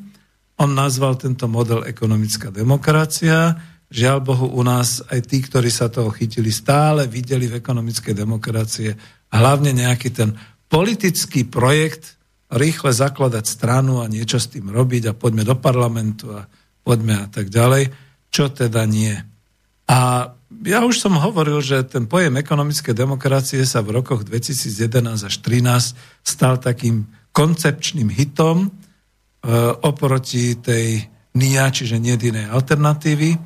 On 0.60 0.68
nazval 0.68 1.16
tento 1.16 1.48
model 1.48 1.88
ekonomická 1.88 2.52
demokracia. 2.52 3.56
Žiaľ 3.88 4.18
Bohu, 4.20 4.52
u 4.52 4.60
nás 4.60 5.00
aj 5.08 5.24
tí, 5.24 5.40
ktorí 5.40 5.72
sa 5.72 5.88
toho 5.88 6.12
chytili, 6.12 6.52
stále 6.52 7.08
videli 7.08 7.48
v 7.48 7.56
ekonomickej 7.56 8.12
demokracie 8.12 8.92
hlavne 9.32 9.72
nejaký 9.72 10.12
ten 10.12 10.36
politický 10.68 11.48
projekt 11.48 12.20
rýchle 12.52 12.92
zakladať 12.92 13.48
stranu 13.48 14.04
a 14.04 14.12
niečo 14.12 14.36
s 14.36 14.52
tým 14.52 14.68
robiť 14.68 15.08
a 15.08 15.16
poďme 15.16 15.48
do 15.48 15.56
parlamentu 15.56 16.36
a 16.36 16.44
poďme 16.82 17.24
a 17.24 17.26
tak 17.30 17.48
ďalej, 17.48 17.94
čo 18.30 18.50
teda 18.50 18.86
nie. 18.86 19.14
A 19.90 20.30
ja 20.62 20.78
už 20.86 21.02
som 21.02 21.18
hovoril, 21.18 21.58
že 21.58 21.82
ten 21.88 22.06
pojem 22.06 22.38
ekonomické 22.38 22.94
demokracie 22.94 23.66
sa 23.66 23.82
v 23.82 23.98
rokoch 23.98 24.22
2011 24.22 25.26
až 25.26 25.34
2013 25.42 26.22
stal 26.22 26.60
takým 26.62 27.08
koncepčným 27.32 28.12
hitom 28.12 28.66
e, 28.66 28.68
oproti 29.82 30.54
tej 30.60 31.08
NIA, 31.32 31.72
čiže 31.72 31.96
nie 31.96 32.14
alternatívy, 32.46 33.40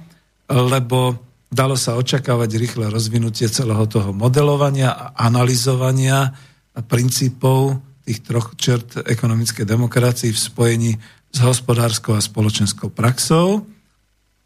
lebo 0.51 1.15
dalo 1.47 1.79
sa 1.79 1.95
očakávať 1.95 2.51
rýchle 2.59 2.91
rozvinutie 2.91 3.47
celého 3.47 3.87
toho 3.87 4.11
modelovania 4.11 4.91
a 4.91 5.07
analyzovania 5.31 6.35
princípov 6.75 7.79
tých 8.07 8.23
troch 8.23 8.55
čert 8.55 9.03
ekonomickej 9.03 9.67
demokracii 9.67 10.31
v 10.31 10.39
spojení 10.39 10.93
s 11.37 11.45
hospodárskou 11.45 12.17
a 12.17 12.25
spoločenskou 12.25 12.89
praxou. 12.89 13.69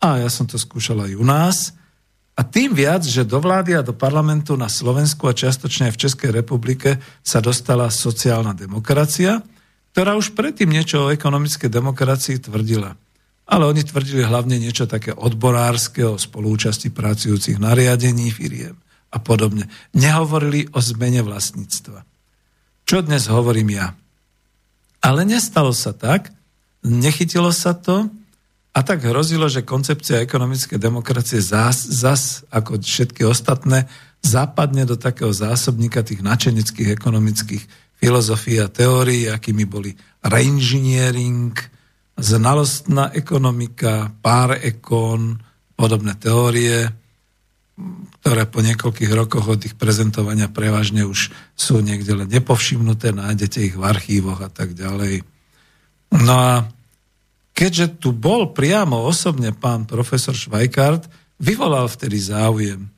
A 0.02 0.18
ja 0.18 0.26
som 0.26 0.50
to 0.50 0.58
skúšal 0.58 1.06
aj 1.06 1.12
u 1.14 1.22
nás. 1.22 1.56
A 2.34 2.42
tým 2.42 2.74
viac, 2.74 3.06
že 3.06 3.22
do 3.22 3.38
vlády 3.38 3.78
a 3.78 3.86
do 3.86 3.94
parlamentu 3.94 4.58
na 4.58 4.66
Slovensku 4.66 5.28
a 5.28 5.36
čiastočne 5.36 5.90
aj 5.90 5.94
v 5.94 6.02
Českej 6.08 6.30
republike 6.34 6.98
sa 7.20 7.38
dostala 7.38 7.86
sociálna 7.92 8.56
demokracia, 8.56 9.44
ktorá 9.92 10.16
už 10.16 10.34
predtým 10.34 10.72
niečo 10.72 11.06
o 11.06 11.12
ekonomickej 11.12 11.68
demokracii 11.68 12.42
tvrdila. 12.42 12.96
Ale 13.50 13.64
oni 13.66 13.82
tvrdili 13.84 14.24
hlavne 14.24 14.56
niečo 14.58 14.86
také 14.90 15.14
odborárske 15.14 16.06
o 16.06 16.16
spolúčasti 16.16 16.90
pracujúcich 16.90 17.60
nariadení 17.60 18.30
firiem 18.34 18.78
a 19.10 19.18
podobne. 19.18 19.68
Nehovorili 19.92 20.70
o 20.70 20.78
zmene 20.78 21.20
vlastníctva 21.26 22.10
čo 22.90 23.06
dnes 23.06 23.30
hovorím 23.30 23.78
ja. 23.78 23.94
Ale 24.98 25.22
nestalo 25.22 25.70
sa 25.70 25.94
tak, 25.94 26.34
nechytilo 26.84 27.52
sa 27.52 27.76
to 27.76 28.08
a 28.70 28.80
tak 28.86 29.02
hrozilo, 29.02 29.50
že 29.50 29.66
koncepcia 29.66 30.22
ekonomickej 30.22 30.78
demokracie 30.78 31.42
zas, 31.42 31.82
zas 31.82 32.46
ako 32.54 32.78
všetky 32.78 33.26
ostatné 33.26 33.90
zapadne 34.22 34.86
do 34.86 34.94
takého 34.94 35.32
zásobníka 35.34 36.06
tých 36.06 36.22
načeneckých 36.22 36.94
ekonomických 36.94 37.64
filozofií 37.98 38.62
a 38.62 38.70
teórií, 38.70 39.28
akými 39.28 39.64
boli 39.66 39.92
reinžiniering, 40.24 41.52
znalostná 42.20 43.10
ekonomika, 43.16 44.12
pár 44.20 44.60
ekon, 44.60 45.40
podobné 45.74 46.14
teórie, 46.20 46.88
ktoré 48.20 48.44
po 48.44 48.60
niekoľkých 48.60 49.12
rokoch 49.16 49.48
od 49.48 49.60
ich 49.64 49.72
prezentovania 49.72 50.52
prevažne 50.52 51.08
už 51.08 51.32
sú 51.56 51.80
niekde 51.80 52.12
len 52.12 52.28
nepovšimnuté, 52.28 53.16
nájdete 53.16 53.72
ich 53.72 53.74
v 53.74 53.88
archívoch 53.88 54.44
a 54.44 54.52
tak 54.52 54.76
ďalej. 54.76 55.24
No 56.10 56.34
a 56.34 56.52
keďže 57.54 58.00
tu 58.02 58.10
bol 58.10 58.50
priamo 58.50 59.06
osobne 59.06 59.54
pán 59.54 59.86
profesor 59.86 60.34
Švajkart, 60.34 61.06
vyvolal 61.38 61.86
vtedy 61.86 62.18
záujem. 62.18 62.86
E, 62.86 62.90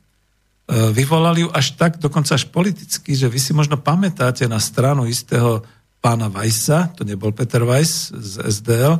vyvolal 0.95 1.35
ju 1.37 1.47
až 1.53 1.77
tak, 1.77 2.01
dokonca 2.01 2.33
až 2.33 2.49
politicky, 2.49 3.13
že 3.13 3.29
vy 3.29 3.39
si 3.39 3.51
možno 3.53 3.77
pamätáte 3.77 4.49
na 4.49 4.57
stranu 4.57 5.05
istého 5.05 5.61
pána 6.03 6.27
Weissa, 6.27 6.91
to 6.95 7.07
nebol 7.07 7.31
Peter 7.31 7.63
Weiss 7.63 8.11
z 8.11 8.43
SDL, 8.43 8.99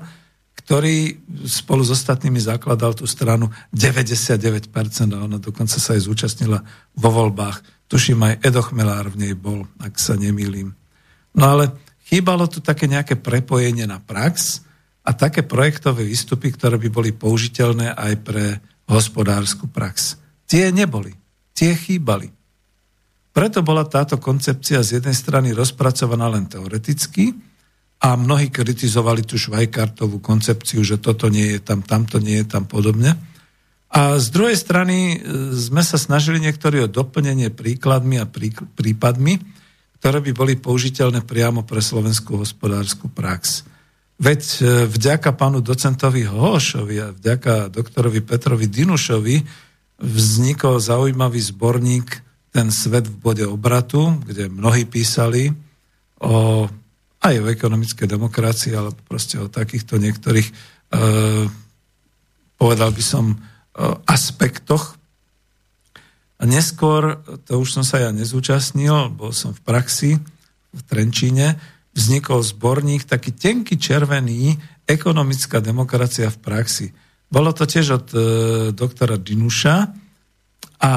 ktorý 0.64 1.20
spolu 1.44 1.84
s 1.84 1.92
ostatnými 1.92 2.40
zakladal 2.40 2.96
tú 2.96 3.04
stranu 3.04 3.52
99% 3.76 4.72
a 5.12 5.20
ona 5.20 5.36
dokonca 5.36 5.76
sa 5.76 5.92
aj 5.92 6.08
zúčastnila 6.08 6.64
vo 6.96 7.10
voľbách. 7.12 7.90
Tuším 7.92 8.24
aj 8.24 8.34
Edo 8.48 8.64
Chmelár 8.64 9.12
v 9.12 9.28
nej 9.28 9.34
bol, 9.36 9.68
ak 9.84 10.00
sa 10.00 10.16
nemýlim. 10.16 10.72
No 11.36 11.44
ale 11.44 11.76
chýbalo 12.14 12.46
tu 12.46 12.62
také 12.62 12.86
nejaké 12.86 13.18
prepojenie 13.18 13.90
na 13.90 13.98
prax 13.98 14.62
a 15.02 15.18
také 15.18 15.42
projektové 15.42 16.06
výstupy, 16.06 16.54
ktoré 16.54 16.78
by 16.78 16.90
boli 16.94 17.10
použiteľné 17.10 17.98
aj 17.98 18.14
pre 18.22 18.62
hospodárskú 18.86 19.66
prax. 19.66 20.22
Tie 20.46 20.70
neboli. 20.70 21.10
Tie 21.58 21.74
chýbali. 21.74 22.30
Preto 23.34 23.66
bola 23.66 23.90
táto 23.90 24.22
koncepcia 24.22 24.86
z 24.86 25.02
jednej 25.02 25.18
strany 25.18 25.58
rozpracovaná 25.58 26.30
len 26.30 26.46
teoreticky 26.46 27.34
a 27.98 28.14
mnohí 28.14 28.54
kritizovali 28.54 29.26
tú 29.26 29.42
švajkartovú 29.42 30.22
koncepciu, 30.22 30.86
že 30.86 31.02
toto 31.02 31.34
nie 31.34 31.58
je 31.58 31.60
tam, 31.66 31.82
tamto 31.82 32.22
nie 32.22 32.46
je 32.46 32.46
tam 32.46 32.70
podobne. 32.70 33.18
A 33.90 34.22
z 34.22 34.30
druhej 34.30 34.58
strany 34.58 35.18
e, 35.18 35.18
sme 35.58 35.82
sa 35.82 35.98
snažili 35.98 36.38
niektorí 36.46 36.86
o 36.86 36.92
doplnenie 36.92 37.50
príkladmi 37.50 38.22
a 38.22 38.30
prípadmi, 38.78 39.42
ktoré 40.04 40.20
by 40.20 40.36
boli 40.36 40.60
použiteľné 40.60 41.24
priamo 41.24 41.64
pre 41.64 41.80
slovenskú 41.80 42.36
hospodárskú 42.36 43.08
prax. 43.08 43.64
Veď 44.20 44.42
e, 44.44 44.60
vďaka 44.84 45.32
pánu 45.32 45.64
docentovi 45.64 46.28
Hošovi 46.28 46.96
a 47.00 47.16
vďaka 47.16 47.72
doktorovi 47.72 48.20
Petrovi 48.20 48.68
Dinušovi 48.68 49.40
vznikol 50.04 50.84
zaujímavý 50.84 51.40
zborník 51.40 52.20
ten 52.52 52.68
svet 52.68 53.08
v 53.08 53.16
bode 53.16 53.48
obratu, 53.48 54.20
kde 54.28 54.52
mnohí 54.52 54.84
písali 54.84 55.56
o, 56.20 56.68
aj 57.24 57.36
o 57.40 57.48
ekonomickej 57.48 58.04
demokracii, 58.04 58.76
ale 58.76 58.92
proste 59.08 59.40
o 59.40 59.48
takýchto 59.48 60.04
niektorých, 60.04 60.52
e, 60.52 60.54
povedal 62.60 62.92
by 62.92 63.04
som, 63.08 63.32
e, 63.32 63.36
aspektoch. 64.04 65.00
A 66.44 66.50
neskôr, 66.50 67.24
to 67.48 67.64
už 67.64 67.72
som 67.72 67.88
sa 67.88 68.04
ja 68.04 68.12
nezúčastnil, 68.12 69.16
bol 69.16 69.32
som 69.32 69.56
v 69.56 69.64
praxi 69.64 70.12
v 70.76 70.82
Trenčíne, 70.84 71.56
vznikol 71.96 72.44
zborník, 72.44 73.08
taký 73.08 73.32
tenký 73.32 73.80
červený, 73.80 74.60
ekonomická 74.84 75.64
demokracia 75.64 76.28
v 76.28 76.42
praxi. 76.44 76.88
Bolo 77.32 77.56
to 77.56 77.64
tiež 77.64 77.88
od 77.96 78.08
e, 78.12 78.20
doktora 78.76 79.16
Dinuša 79.16 79.76
a 80.84 80.92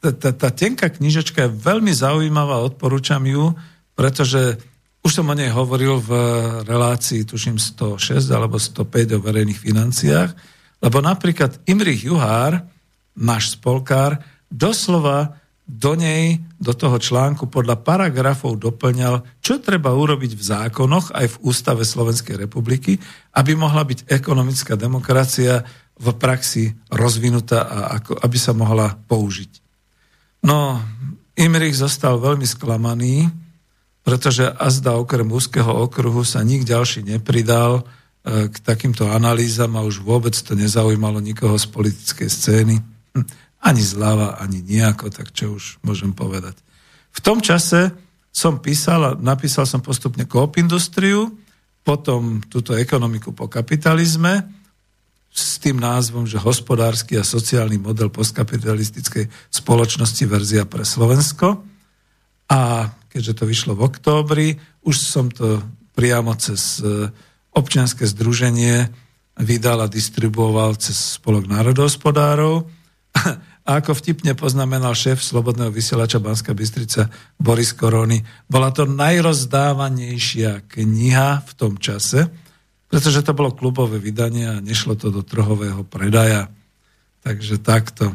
tá 0.00 0.48
tenká 0.54 0.88
knižečka 0.88 1.44
je 1.44 1.56
veľmi 1.60 1.92
zaujímavá, 1.92 2.64
odporúčam 2.64 3.20
ju, 3.26 3.52
pretože 3.92 4.56
už 5.04 5.12
som 5.12 5.28
o 5.28 5.34
nej 5.36 5.52
hovoril 5.52 6.00
v 6.00 6.10
relácii, 6.64 7.28
tuším 7.28 7.60
106 7.60 8.32
alebo 8.32 8.56
105 8.56 9.12
o 9.12 9.20
verejných 9.20 9.60
financiách, 9.60 10.30
lebo 10.80 11.04
napríklad 11.04 11.58
Imrich 11.68 12.06
Juhár, 12.06 12.64
náš 13.12 13.58
spolkár, 13.58 14.22
doslova 14.50 15.38
do 15.66 15.98
nej, 15.98 16.38
do 16.62 16.70
toho 16.70 16.94
článku 17.02 17.50
podľa 17.50 17.82
paragrafov 17.82 18.54
doplňal, 18.62 19.26
čo 19.42 19.58
treba 19.58 19.90
urobiť 19.90 20.38
v 20.38 20.42
zákonoch 20.42 21.10
aj 21.10 21.26
v 21.26 21.40
Ústave 21.42 21.82
Slovenskej 21.82 22.38
republiky, 22.38 23.02
aby 23.34 23.58
mohla 23.58 23.82
byť 23.82 24.06
ekonomická 24.06 24.78
demokracia 24.78 25.66
v 25.98 26.06
praxi 26.14 26.70
rozvinutá 26.86 27.66
a 27.66 27.78
ako, 27.98 28.14
aby 28.22 28.38
sa 28.38 28.54
mohla 28.54 28.94
použiť. 28.94 29.50
No, 30.46 30.78
Imrich 31.34 31.74
zostal 31.74 32.22
veľmi 32.22 32.46
sklamaný, 32.46 33.26
pretože 34.06 34.46
azda 34.46 34.94
okrem 34.94 35.26
úzkeho 35.26 35.82
okruhu 35.82 36.22
sa 36.22 36.46
nik 36.46 36.62
ďalší 36.62 37.02
nepridal 37.02 37.82
e, 37.82 38.46
k 38.46 38.56
takýmto 38.62 39.10
analýzam 39.10 39.74
a 39.74 39.82
už 39.82 39.98
vôbec 39.98 40.32
to 40.38 40.54
nezaujímalo 40.54 41.18
nikoho 41.18 41.58
z 41.58 41.66
politickej 41.66 42.28
scény. 42.30 42.76
Hm, 43.18 43.26
ani 43.62 43.82
zľava, 43.82 44.40
ani 44.40 44.60
nejako, 44.62 45.10
tak 45.10 45.32
čo 45.32 45.56
už 45.56 45.80
môžem 45.82 46.12
povedať. 46.12 46.58
V 47.16 47.20
tom 47.24 47.40
čase 47.40 47.92
som 48.28 48.60
písal 48.60 49.00
a 49.00 49.10
napísal 49.16 49.64
som 49.64 49.80
postupne 49.80 50.28
Coop 50.28 50.60
Industriu, 50.60 51.32
potom 51.80 52.44
túto 52.44 52.76
ekonomiku 52.76 53.32
po 53.32 53.48
kapitalizme 53.48 54.44
s 55.36 55.60
tým 55.60 55.80
názvom, 55.80 56.24
že 56.24 56.40
hospodársky 56.40 57.16
a 57.16 57.24
sociálny 57.24 57.76
model 57.76 58.08
postkapitalistickej 58.08 59.28
spoločnosti 59.52 60.24
verzia 60.24 60.64
pre 60.64 60.82
Slovensko. 60.82 61.60
A 62.48 62.90
keďže 63.12 63.32
to 63.36 63.44
vyšlo 63.44 63.72
v 63.76 63.84
októbri, 63.84 64.48
už 64.84 64.96
som 64.96 65.28
to 65.32 65.60
priamo 65.96 66.32
cez 66.36 66.80
e, 66.80 67.08
občianske 67.56 68.04
združenie 68.04 68.88
vydal 69.40 69.84
a 69.84 69.92
distribuoval 69.92 70.76
cez 70.80 71.20
spolok 71.20 71.48
národohospodárov. 71.48 72.68
A 73.66 73.82
ako 73.82 73.98
vtipne 73.98 74.36
poznamenal 74.38 74.94
šéf 74.94 75.24
Slobodného 75.24 75.72
vysielača 75.74 76.22
Banska 76.22 76.54
Bystrica 76.54 77.10
Boris 77.40 77.74
Korony, 77.74 78.22
bola 78.46 78.70
to 78.70 78.86
najrozdávanejšia 78.86 80.68
kniha 80.70 81.42
v 81.42 81.52
tom 81.58 81.80
čase, 81.80 82.30
pretože 82.86 83.26
to 83.26 83.34
bolo 83.34 83.56
klubové 83.56 83.98
vydanie 83.98 84.46
a 84.46 84.62
nešlo 84.62 84.94
to 84.94 85.10
do 85.10 85.26
trhového 85.26 85.82
predaja. 85.82 86.46
Takže 87.26 87.58
takto. 87.58 88.14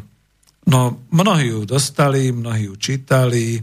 No, 0.64 1.04
mnohí 1.12 1.52
ju 1.52 1.68
dostali, 1.68 2.32
mnohí 2.32 2.72
ju 2.72 2.80
čítali. 2.80 3.60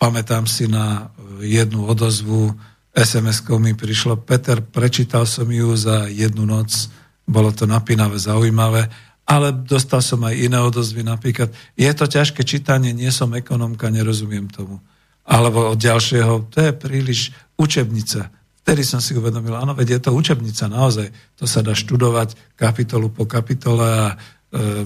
Pamätám 0.00 0.50
si 0.50 0.66
na 0.66 1.14
jednu 1.38 1.86
odozvu, 1.86 2.50
SMS-kou 2.96 3.60
mi 3.60 3.76
prišlo, 3.76 4.16
Peter, 4.16 4.64
prečítal 4.64 5.28
som 5.28 5.44
ju 5.52 5.76
za 5.76 6.08
jednu 6.08 6.48
noc, 6.48 6.88
bolo 7.28 7.52
to 7.52 7.68
napínavé, 7.68 8.16
zaujímavé, 8.16 8.88
ale 9.26 9.50
dostal 9.50 9.98
som 10.06 10.22
aj 10.22 10.38
iné 10.38 10.62
odozvy, 10.62 11.02
napríklad, 11.02 11.50
je 11.74 11.90
to 11.90 12.06
ťažké 12.06 12.46
čítanie, 12.46 12.94
nie 12.94 13.10
som 13.10 13.34
ekonomka, 13.34 13.90
nerozumiem 13.90 14.46
tomu. 14.46 14.78
Alebo 15.26 15.74
od 15.74 15.78
ďalšieho, 15.82 16.46
to 16.54 16.58
je 16.62 16.70
príliš 16.70 17.34
učebnica. 17.58 18.30
Vtedy 18.62 18.82
som 18.86 19.02
si 19.02 19.18
uvedomil, 19.18 19.58
áno, 19.58 19.74
veď 19.74 19.98
je 19.98 20.00
to 20.06 20.10
učebnica 20.14 20.70
naozaj. 20.70 21.10
To 21.42 21.44
sa 21.50 21.66
dá 21.66 21.74
študovať 21.74 22.54
kapitolu 22.54 23.10
po 23.10 23.26
kapitole 23.26 23.82
a 23.82 24.06
e, 24.14 24.16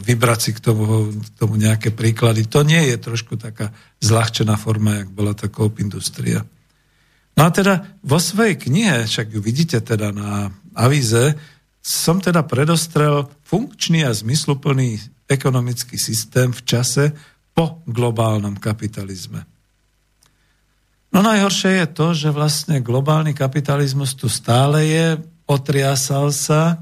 vybrať 0.01 0.41
si 0.41 0.51
k 0.57 0.61
tomu, 0.65 1.13
k 1.13 1.29
tomu 1.37 1.61
nejaké 1.61 1.93
príklady. 1.93 2.49
To 2.49 2.65
nie 2.65 2.81
je 2.89 2.97
trošku 2.97 3.37
taká 3.37 3.77
zľahčená 4.01 4.57
forma, 4.57 5.05
jak 5.05 5.13
bola 5.13 5.37
tá 5.37 5.53
Coop 5.53 5.85
Industria. 5.85 6.41
No 7.37 7.45
a 7.45 7.53
teda 7.53 8.01
vo 8.01 8.17
svojej 8.17 8.57
knihe, 8.57 9.05
však 9.05 9.37
ju 9.37 9.41
vidíte 9.41 9.81
teda 9.85 10.13
na 10.13 10.53
avíze, 10.77 11.37
som 11.81 12.21
teda 12.21 12.45
predostrel 12.45 13.27
funkčný 13.45 14.05
a 14.05 14.13
zmysluplný 14.13 15.01
ekonomický 15.25 15.97
systém 15.97 16.53
v 16.53 16.63
čase 16.63 17.05
po 17.57 17.81
globálnom 17.89 18.61
kapitalizme. 18.61 19.49
No 21.11 21.27
najhoršie 21.27 21.83
je 21.83 21.87
to, 21.91 22.07
že 22.15 22.31
vlastne 22.31 22.79
globálny 22.79 23.35
kapitalizmus 23.35 24.15
tu 24.15 24.31
stále 24.31 24.87
je, 24.87 25.07
otriasal 25.51 26.31
sa. 26.31 26.79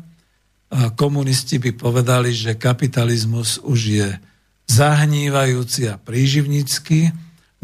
A 0.68 0.92
komunisti 0.92 1.56
by 1.56 1.72
povedali, 1.72 2.28
že 2.36 2.60
kapitalizmus 2.60 3.56
už 3.64 3.80
je 3.88 4.08
zahnívajúci 4.68 5.88
a 5.88 5.96
príživnícky. 5.96 7.08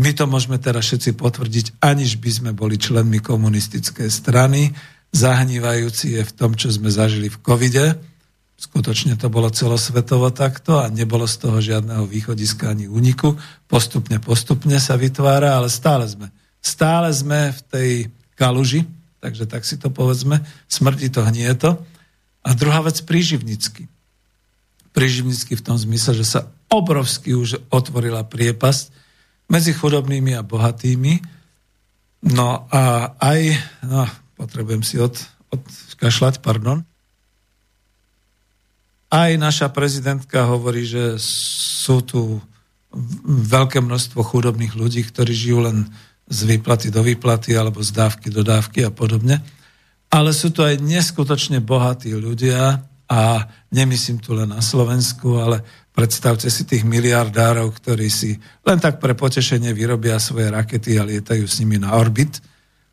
My 0.01 0.17
to 0.17 0.25
môžeme 0.25 0.57
teraz 0.57 0.89
všetci 0.89 1.13
potvrdiť, 1.13 1.67
aniž 1.85 2.17
by 2.17 2.31
sme 2.33 2.51
boli 2.57 2.81
členmi 2.81 3.21
komunistickej 3.21 4.09
strany. 4.09 4.73
Zahnívajúci 5.15 6.19
je 6.19 6.23
v 6.27 6.33
tom, 6.35 6.59
čo 6.59 6.75
sme 6.75 6.91
zažili 6.91 7.31
v 7.31 7.39
covide. 7.39 7.95
Skutočne 8.59 9.15
to 9.15 9.31
bolo 9.31 9.47
celosvetovo 9.47 10.35
takto 10.35 10.83
a 10.83 10.91
nebolo 10.91 11.31
z 11.31 11.37
toho 11.39 11.59
žiadneho 11.63 12.03
východiska 12.11 12.75
ani 12.75 12.91
úniku. 12.91 13.39
Postupne, 13.71 14.19
postupne 14.19 14.83
sa 14.83 14.99
vytvára, 14.99 15.55
ale 15.55 15.71
stále 15.71 16.11
sme 16.11 16.35
Stále 16.65 17.13
sme 17.13 17.53
v 17.53 17.61
tej 17.69 17.91
kaluži, 18.41 18.89
takže 19.21 19.45
tak 19.45 19.69
si 19.69 19.77
to 19.77 19.93
povedzme, 19.93 20.41
smrdí 20.65 21.13
to, 21.13 21.21
hnie 21.21 21.53
to. 21.61 21.77
A 22.41 22.57
druhá 22.57 22.81
vec, 22.81 23.05
príživnícky. 23.05 23.85
Príživnícky 24.97 25.61
v 25.61 25.65
tom 25.65 25.77
zmysle, 25.77 26.17
že 26.17 26.25
sa 26.25 26.49
obrovsky 26.73 27.37
už 27.37 27.69
otvorila 27.69 28.25
priepasť 28.25 28.89
medzi 29.53 29.77
chudobnými 29.77 30.33
a 30.33 30.41
bohatými. 30.41 31.21
No 32.33 32.65
a 32.73 33.13
aj, 33.21 33.41
no, 33.85 34.09
potrebujem 34.35 34.83
si 34.83 34.99
od, 34.99 35.15
odkašľať, 35.51 36.43
pardon. 36.43 36.83
Aj 39.11 39.31
naša 39.39 39.71
prezidentka 39.71 40.43
hovorí, 40.51 40.83
že 40.83 41.19
sú 41.23 42.03
tu 42.03 42.43
veľké 43.27 43.83
množstvo 43.83 44.21
chudobných 44.23 44.75
ľudí, 44.75 45.03
ktorí 45.07 45.31
žijú 45.35 45.67
len 45.67 45.87
z 46.31 46.41
výplaty 46.49 46.89
do 46.89 47.05
výplaty 47.05 47.53
alebo 47.55 47.83
z 47.85 47.91
dávky 47.93 48.33
do 48.33 48.43
dávky 48.43 48.87
a 48.87 48.91
podobne. 48.91 49.43
Ale 50.09 50.31
sú 50.31 50.55
to 50.55 50.63
aj 50.63 50.79
neskutočne 50.79 51.59
bohatí 51.59 52.15
ľudia 52.15 52.87
a 53.11 53.21
nemyslím 53.75 54.23
tu 54.23 54.33
len 54.33 54.49
na 54.49 54.63
Slovensku, 54.63 55.37
ale 55.37 55.61
predstavte 55.93 56.49
si 56.49 56.65
tých 56.65 56.87
miliardárov, 56.87 57.71
ktorí 57.77 58.09
si 58.09 58.39
len 58.65 58.79
tak 58.79 59.03
pre 59.03 59.13
potešenie 59.13 59.75
vyrobia 59.75 60.17
svoje 60.19 60.49
rakety 60.49 60.97
a 60.97 61.07
lietajú 61.07 61.45
s 61.45 61.61
nimi 61.61 61.77
na 61.77 61.95
orbit. 61.99 62.41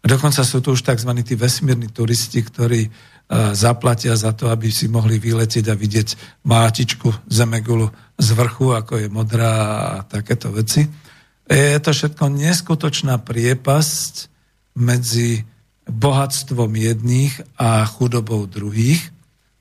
Dokonca 0.02 0.42
sú 0.42 0.66
tu 0.66 0.74
už 0.74 0.82
tzv. 0.82 1.12
tí 1.22 1.38
vesmírni 1.38 1.86
turisti, 1.94 2.42
ktorí 2.42 2.90
uh, 2.90 3.54
zaplatia 3.54 4.18
za 4.18 4.34
to, 4.34 4.50
aby 4.50 4.74
si 4.74 4.90
mohli 4.90 5.22
vyletieť 5.22 5.70
a 5.70 5.78
vidieť 5.78 6.42
mátičku 6.42 7.30
Zemegulu 7.30 7.94
z 8.18 8.28
vrchu, 8.34 8.74
ako 8.74 8.98
je 8.98 9.08
modrá 9.14 9.54
a 9.54 10.02
takéto 10.02 10.50
veci. 10.50 10.90
Je 11.46 11.78
to 11.78 11.94
všetko 11.94 12.34
neskutočná 12.34 13.22
priepasť 13.22 14.14
medzi 14.80 15.46
bohatstvom 15.86 16.72
jedných 16.72 17.34
a 17.60 17.84
chudobou 17.86 18.46
druhých. 18.48 19.02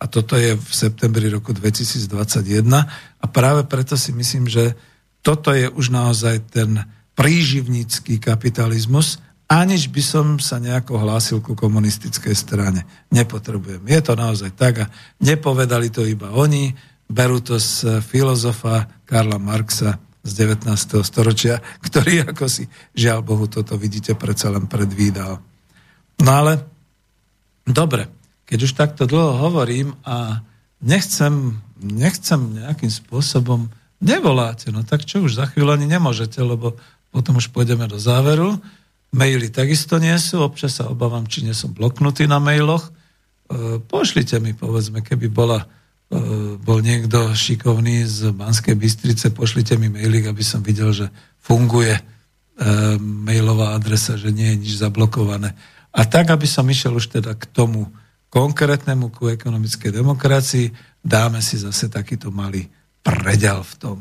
A 0.01 0.09
toto 0.09 0.39
je 0.41 0.57
v 0.57 0.71
septembri 0.73 1.29
roku 1.29 1.53
2021. 1.53 2.09
A 3.21 3.25
práve 3.29 3.69
preto 3.69 4.01
si 4.01 4.17
myslím, 4.17 4.49
že 4.49 4.73
toto 5.21 5.53
je 5.53 5.69
už 5.69 5.93
naozaj 5.93 6.49
ten 6.49 6.81
príživnícky 7.12 8.17
kapitalizmus, 8.17 9.21
aniž 9.51 9.91
by 9.91 10.03
som 10.03 10.27
sa 10.39 10.63
nejako 10.63 11.03
hlásil 11.03 11.43
ku 11.43 11.59
komunistickej 11.59 12.39
strane. 12.39 12.87
Nepotrebujem. 13.11 13.83
Je 13.83 14.01
to 14.01 14.15
naozaj 14.15 14.55
tak 14.55 14.87
a 14.87 14.91
nepovedali 15.19 15.91
to 15.91 16.07
iba 16.07 16.31
oni, 16.31 16.71
berú 17.11 17.43
to 17.43 17.59
z 17.59 17.99
filozofa 18.07 18.87
Karla 19.03 19.43
Marxa 19.43 19.99
z 20.23 20.31
19. 20.47 21.03
storočia, 21.03 21.59
ktorý 21.87 22.31
ako 22.31 22.47
si, 22.47 22.71
žiaľ 22.95 23.27
Bohu, 23.27 23.51
toto 23.51 23.75
vidíte 23.75 24.15
predsa 24.15 24.55
len 24.55 24.71
predvídal. 24.71 25.43
No 26.23 26.31
ale, 26.31 26.63
dobre, 27.67 28.07
keď 28.47 28.59
už 28.63 28.73
takto 28.79 29.11
dlho 29.11 29.51
hovorím 29.51 29.99
a 30.07 30.47
nechcem, 30.79 31.59
nechcem 31.81 32.39
nejakým 32.61 32.93
spôsobom, 32.93 33.73
nevoláte, 33.99 34.71
no 34.71 34.87
tak 34.87 35.09
čo 35.09 35.25
už 35.27 35.41
za 35.41 35.49
chvíľu 35.51 35.75
ani 35.75 35.91
nemôžete, 35.91 36.39
lebo 36.39 36.79
potom 37.11 37.41
už 37.41 37.51
pôjdeme 37.51 37.91
do 37.91 37.99
záveru. 37.99 38.61
Maily 39.11 39.51
takisto 39.51 39.99
nie 39.99 40.15
sú, 40.23 40.39
občas 40.39 40.78
sa 40.78 40.87
obávam, 40.87 41.27
či 41.27 41.43
nie 41.43 41.51
som 41.51 41.74
bloknutý 41.74 42.31
na 42.31 42.39
mailoch. 42.39 42.89
E, 42.89 43.82
pošlite 43.82 44.39
mi, 44.39 44.55
povedzme, 44.55 45.03
keby 45.03 45.27
bola, 45.27 45.66
e, 46.07 46.55
bol 46.62 46.78
niekto 46.78 47.35
šikovný 47.35 48.07
z 48.07 48.31
Banskej 48.31 48.78
Bystrice, 48.78 49.35
pošlite 49.35 49.74
mi 49.74 49.91
mailik, 49.91 50.31
aby 50.31 50.47
som 50.47 50.62
videl, 50.62 50.95
že 50.95 51.07
funguje 51.43 51.99
e, 51.99 52.03
mailová 53.03 53.74
adresa, 53.74 54.15
že 54.15 54.31
nie 54.31 54.55
je 54.55 54.61
nič 54.62 54.73
zablokované. 54.78 55.59
A 55.91 56.07
tak, 56.07 56.31
aby 56.31 56.47
som 56.47 56.70
išiel 56.70 56.95
už 56.95 57.11
teda 57.11 57.35
k 57.35 57.51
tomu 57.51 57.91
konkrétnemu, 58.31 59.11
ku 59.11 59.27
ekonomickej 59.27 59.91
demokracii, 59.91 60.70
dáme 61.03 61.43
si 61.43 61.59
zase 61.59 61.91
takýto 61.91 62.31
malý 62.31 62.70
predel 63.03 63.66
v 63.66 63.74
tom. 63.74 63.99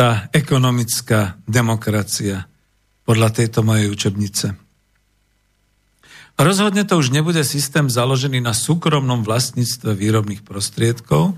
Tá 0.00 0.32
ekonomická 0.32 1.36
demokracia 1.44 2.48
podľa 3.04 3.36
tejto 3.36 3.60
mojej 3.60 3.92
učebnice? 3.92 4.56
Rozhodne 6.40 6.88
to 6.88 6.96
už 6.96 7.12
nebude 7.12 7.44
systém 7.44 7.84
založený 7.84 8.40
na 8.40 8.56
súkromnom 8.56 9.20
vlastníctve 9.20 9.92
výrobných 9.92 10.40
prostriedkov, 10.40 11.36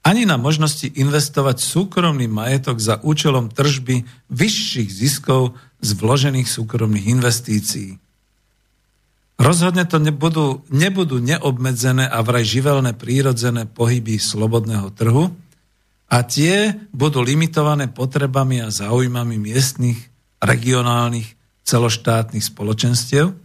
ani 0.00 0.24
na 0.24 0.40
možnosti 0.40 0.88
investovať 0.88 1.60
súkromný 1.60 2.32
majetok 2.32 2.80
za 2.80 2.96
účelom 3.04 3.52
tržby 3.52 4.08
vyšších 4.32 4.88
ziskov 4.88 5.52
z 5.84 5.90
vložených 5.92 6.48
súkromných 6.48 7.12
investícií. 7.12 8.00
Rozhodne 9.36 9.84
to 9.84 10.00
nebudú, 10.00 10.64
nebudú 10.72 11.20
neobmedzené 11.20 12.08
a 12.08 12.24
vraj 12.24 12.48
živelné 12.48 12.96
prírodzené 12.96 13.68
pohyby 13.68 14.16
slobodného 14.16 14.96
trhu, 14.96 15.28
a 16.08 16.24
tie 16.24 16.72
budú 16.88 17.20
limitované 17.20 17.92
potrebami 17.92 18.64
a 18.64 18.72
záujmami 18.72 19.36
miestnych, 19.36 20.00
regionálnych, 20.40 21.36
celoštátnych 21.68 22.40
spoločenstiev, 22.40 23.36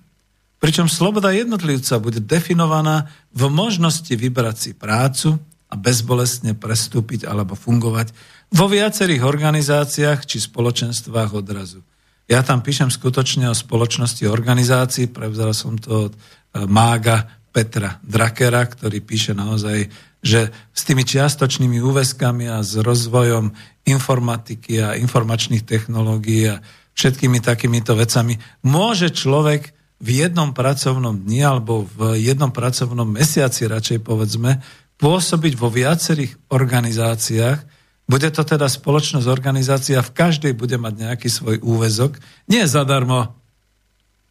pričom 0.63 0.87
sloboda 0.87 1.35
jednotlivca 1.35 1.99
bude 1.99 2.23
definovaná 2.23 3.11
v 3.35 3.51
možnosti 3.51 4.15
vybrať 4.15 4.55
si 4.55 4.71
prácu 4.71 5.35
a 5.67 5.75
bezbolestne 5.75 6.55
prestúpiť 6.55 7.27
alebo 7.27 7.59
fungovať 7.59 8.15
vo 8.55 8.71
viacerých 8.71 9.27
organizáciách 9.27 10.23
či 10.23 10.39
spoločenstvách 10.39 11.35
odrazu. 11.35 11.83
Ja 12.31 12.39
tam 12.45 12.63
píšem 12.63 12.87
skutočne 12.87 13.51
o 13.51 13.57
spoločnosti 13.57 14.23
organizácií, 14.23 15.11
prevzal 15.11 15.51
som 15.51 15.75
to 15.75 16.07
od 16.07 16.13
eh, 16.15 16.63
mága 16.63 17.27
Petra 17.51 17.99
Drakera, 17.99 18.63
ktorý 18.63 19.03
píše 19.03 19.35
naozaj 19.35 19.91
že 20.23 20.55
s 20.71 20.81
tými 20.87 21.03
čiastočnými 21.03 21.83
úväzkami 21.83 22.47
a 22.47 22.63
s 22.63 22.79
rozvojom 22.79 23.51
informatiky 23.83 24.79
a 24.79 24.95
informačných 24.95 25.67
technológií 25.67 26.47
a 26.47 26.63
všetkými 26.95 27.43
takýmito 27.43 27.93
vecami 27.99 28.39
môže 28.63 29.11
človek 29.11 29.75
v 30.03 30.09
jednom 30.23 30.55
pracovnom 30.55 31.15
dni 31.15 31.43
alebo 31.43 31.87
v 31.99 32.23
jednom 32.23 32.51
pracovnom 32.55 33.07
mesiaci 33.07 33.67
radšej 33.67 33.99
povedzme 34.03 34.63
pôsobiť 34.99 35.53
vo 35.59 35.67
viacerých 35.67 36.51
organizáciách. 36.51 37.59
Bude 38.07 38.29
to 38.31 38.43
teda 38.43 38.67
spoločnosť, 38.67 39.27
organizácia, 39.27 40.03
v 40.03 40.15
každej 40.15 40.55
bude 40.55 40.75
mať 40.75 40.93
nejaký 41.07 41.27
svoj 41.31 41.59
úvezok. 41.63 42.19
Nie 42.51 42.67
zadarmo. 42.67 43.35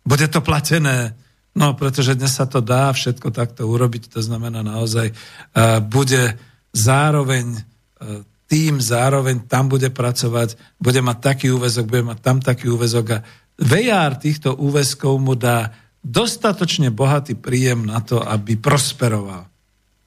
Bude 0.04 0.28
to 0.28 0.44
platené 0.44 1.16
No, 1.52 1.76
pretože 1.76 2.16
dnes 2.16 2.32
sa 2.32 2.48
to 2.48 2.64
dá 2.64 2.88
všetko 2.92 3.28
takto 3.28 3.68
urobiť, 3.68 4.08
to 4.08 4.24
znamená 4.24 4.64
naozaj, 4.64 5.12
uh, 5.12 5.84
bude 5.84 6.40
zároveň 6.72 7.60
uh, 7.60 8.24
tým, 8.48 8.80
zároveň 8.80 9.48
tam 9.48 9.68
bude 9.68 9.88
pracovať, 9.92 10.56
bude 10.80 11.00
mať 11.00 11.18
taký 11.20 11.46
úvezok, 11.52 11.84
bude 11.88 12.04
mať 12.04 12.18
tam 12.20 12.36
taký 12.40 12.68
úvezok 12.72 13.06
a 13.16 13.18
VR 13.60 14.16
týchto 14.16 14.56
úvezkov 14.56 15.20
mu 15.20 15.36
dá 15.36 15.72
dostatočne 16.02 16.90
bohatý 16.90 17.38
príjem 17.38 17.86
na 17.86 18.02
to, 18.02 18.18
aby 18.20 18.58
prosperoval, 18.58 19.46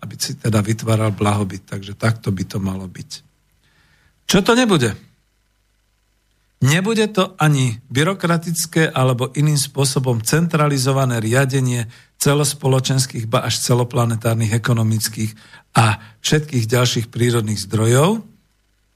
aby 0.02 0.14
si 0.20 0.36
teda 0.36 0.60
vytváral 0.60 1.16
blahobyt. 1.16 1.64
Takže 1.66 1.96
takto 1.96 2.34
by 2.36 2.44
to 2.44 2.58
malo 2.60 2.86
byť. 2.90 3.10
Čo 4.26 4.42
to 4.42 4.58
nebude? 4.58 4.92
Nebude 6.64 7.12
to 7.12 7.36
ani 7.36 7.84
byrokratické 7.92 8.88
alebo 8.88 9.30
iným 9.36 9.60
spôsobom 9.60 10.24
centralizované 10.24 11.20
riadenie 11.20 11.92
celospoločenských, 12.16 13.28
ba 13.28 13.44
až 13.44 13.60
celoplanetárnych 13.60 14.56
ekonomických 14.56 15.36
a 15.76 16.00
všetkých 16.24 16.66
ďalších 16.66 17.08
prírodných 17.12 17.60
zdrojov. 17.60 18.24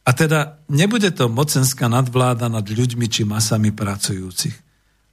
A 0.07 0.10
teda 0.15 0.64
nebude 0.72 1.11
to 1.11 1.27
mocenská 1.27 1.91
nadvláda 1.91 2.48
nad 2.49 2.65
ľuďmi 2.65 3.06
či 3.11 3.27
masami 3.27 3.69
pracujúcich. 3.76 4.56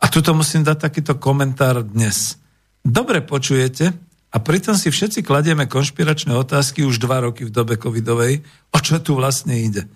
A 0.00 0.06
tuto 0.08 0.32
musím 0.32 0.62
dať 0.62 0.88
takýto 0.88 1.18
komentár 1.18 1.82
dnes. 1.82 2.38
Dobre 2.86 3.20
počujete 3.20 3.90
a 4.30 4.36
pritom 4.38 4.78
si 4.78 4.88
všetci 4.94 5.26
kladieme 5.26 5.66
konšpiračné 5.66 6.32
otázky 6.32 6.86
už 6.86 7.02
dva 7.02 7.26
roky 7.26 7.42
v 7.44 7.52
dobe 7.52 7.74
covidovej, 7.74 8.46
o 8.70 8.78
čo 8.78 9.02
tu 9.02 9.18
vlastne 9.18 9.58
ide. 9.58 9.90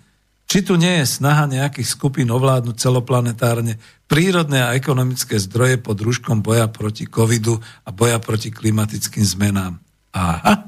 Či 0.51 0.67
tu 0.67 0.75
nie 0.75 0.99
je 0.99 1.07
snaha 1.07 1.47
nejakých 1.47 1.87
skupín 1.87 2.27
ovládnuť 2.27 2.75
celoplanetárne 2.75 3.79
prírodné 4.11 4.59
a 4.59 4.75
ekonomické 4.75 5.39
zdroje 5.39 5.79
pod 5.79 6.03
rúškom 6.03 6.43
boja 6.43 6.67
proti 6.67 7.07
covidu 7.07 7.55
a 7.87 7.95
boja 7.95 8.19
proti 8.19 8.51
klimatickým 8.51 9.23
zmenám. 9.23 9.79
Aha, 10.11 10.67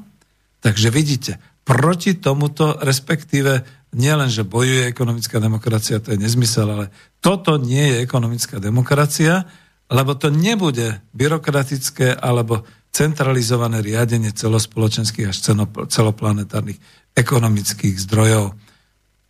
takže 0.64 0.88
vidíte, 0.88 1.36
proti 1.68 2.16
tomuto, 2.16 2.80
respektíve 2.80 3.60
nie 3.92 4.08
len, 4.08 4.32
že 4.32 4.48
bojuje 4.48 4.88
ekonomická 4.88 5.36
demokracia, 5.36 6.00
to 6.00 6.16
je 6.16 6.22
nezmysel, 6.24 6.64
ale 6.64 6.86
toto 7.20 7.60
nie 7.60 7.84
je 7.92 8.08
ekonomická 8.08 8.56
demokracia, 8.64 9.44
lebo 9.92 10.16
to 10.16 10.32
nebude 10.32 11.04
byrokratické 11.12 12.16
alebo 12.16 12.64
centralizované 12.88 13.84
riadenie 13.84 14.32
celospoločenských 14.32 15.28
až 15.28 15.44
celoplanetárnych 15.92 16.80
ekonomických 17.12 18.00
zdrojov. 18.00 18.63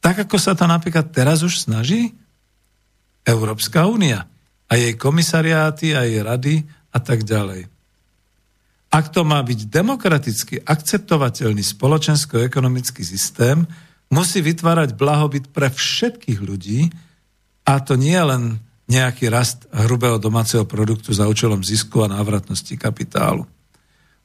Tak 0.04 0.28
ako 0.28 0.36
sa 0.36 0.52
to 0.52 0.68
napríklad 0.68 1.08
teraz 1.16 1.40
už 1.40 1.64
snaží 1.64 2.12
Európska 3.24 3.88
únia 3.88 4.28
a 4.68 4.76
jej 4.76 4.92
komisariáty 5.00 5.96
a 5.96 6.04
jej 6.04 6.20
rady 6.20 6.60
a 6.92 7.00
tak 7.00 7.24
ďalej. 7.24 7.72
Ak 8.92 9.10
to 9.10 9.24
má 9.24 9.40
byť 9.40 9.64
demokraticky 9.72 10.60
akceptovateľný 10.60 11.64
spoločensko-ekonomický 11.64 13.00
systém, 13.00 13.64
musí 14.12 14.44
vytvárať 14.44 14.92
blahobyt 14.94 15.50
pre 15.50 15.72
všetkých 15.72 16.38
ľudí 16.38 16.92
a 17.64 17.80
to 17.80 17.96
nie 17.96 18.20
len 18.20 18.60
nejaký 18.84 19.32
rast 19.32 19.64
hrubého 19.72 20.20
domáceho 20.20 20.68
produktu 20.68 21.16
za 21.16 21.24
účelom 21.24 21.64
zisku 21.64 22.04
a 22.04 22.12
návratnosti 22.12 22.76
kapitálu. 22.76 23.48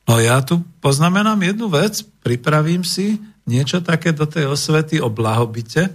No 0.04 0.20
ja 0.20 0.44
tu 0.44 0.60
poznamenám 0.84 1.40
jednu 1.40 1.72
vec, 1.72 2.04
pripravím 2.20 2.84
si 2.84 3.16
niečo 3.50 3.82
také 3.82 4.14
do 4.14 4.30
tej 4.30 4.54
osvety 4.54 5.02
o 5.02 5.10
blahobite, 5.10 5.90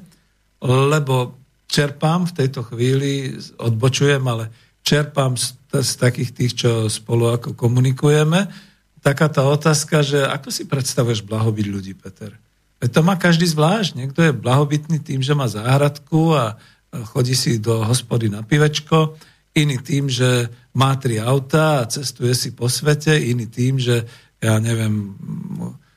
lebo 0.59 1.39
čerpám 1.71 2.27
v 2.27 2.37
tejto 2.43 2.67
chvíli, 2.67 3.39
odbočujem, 3.63 4.23
ale 4.27 4.51
čerpám 4.83 5.39
z, 5.39 5.55
z 5.71 5.93
takých 5.97 6.31
tých, 6.35 6.53
čo 6.59 6.71
spolu 6.91 7.31
ako 7.31 7.55
komunikujeme, 7.55 8.51
taká 9.05 9.31
tá 9.31 9.47
otázka, 9.47 10.03
že 10.03 10.27
ako 10.27 10.49
si 10.51 10.65
predstavuješ 10.67 11.23
blahobyt 11.23 11.71
ľudí, 11.71 11.95
Peter? 11.95 12.35
To 12.85 13.01
má 13.01 13.17
každý 13.17 13.49
zvlášť. 13.49 13.97
Niekto 13.97 14.21
je 14.21 14.37
blahobytný 14.37 15.01
tým, 15.01 15.25
že 15.25 15.33
má 15.33 15.49
záhradku 15.49 16.37
a 16.37 16.61
chodí 17.13 17.33
si 17.33 17.57
do 17.57 17.81
hospody 17.81 18.29
na 18.29 18.45
pivečko, 18.45 19.17
iný 19.57 19.81
tým, 19.81 20.11
že 20.11 20.51
má 20.75 20.95
tri 20.99 21.17
auta 21.17 21.81
a 21.81 21.89
cestuje 21.89 22.35
si 22.35 22.53
po 22.53 22.69
svete, 22.69 23.15
iný 23.17 23.47
tým, 23.49 23.81
že 23.81 24.05
ja 24.43 24.61
neviem, 24.61 25.17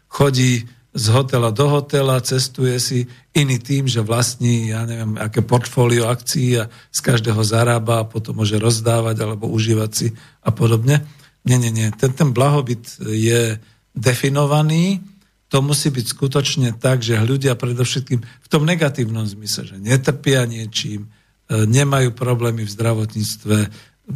chodí 0.07 0.63
z 0.97 1.05
hotela 1.13 1.53
do 1.53 1.69
hotela, 1.69 2.17
cestuje 2.25 2.81
si, 2.81 3.05
iný 3.37 3.61
tým, 3.61 3.85
že 3.85 4.01
vlastní, 4.01 4.73
ja 4.73 4.81
neviem, 4.89 5.13
aké 5.21 5.45
portfólio 5.45 6.09
akcií 6.09 6.57
a 6.57 6.73
z 6.89 6.99
každého 7.05 7.37
zarába 7.45 8.01
a 8.01 8.09
potom 8.09 8.41
môže 8.41 8.57
rozdávať 8.57 9.21
alebo 9.21 9.45
užívať 9.45 9.91
si 9.93 10.07
a 10.41 10.49
podobne. 10.49 11.05
Nie, 11.45 11.61
nie, 11.61 11.69
nie. 11.69 11.93
Ten, 11.93 12.17
ten 12.17 12.33
blahobyt 12.33 12.97
je 13.05 13.61
definovaný, 13.93 15.05
to 15.47 15.61
musí 15.63 15.93
byť 15.93 16.05
skutočne 16.11 16.69
tak, 16.75 17.05
že 17.05 17.15
ľudia 17.21 17.55
predovšetkým 17.55 18.19
v 18.19 18.47
tom 18.49 18.67
negatívnom 18.67 19.23
zmysle, 19.23 19.69
že 19.69 19.77
netrpia 19.79 20.43
niečím, 20.43 21.07
e, 21.07 21.63
nemajú 21.63 22.11
problémy 22.11 22.67
v 22.67 22.73
zdravotníctve, 22.73 23.57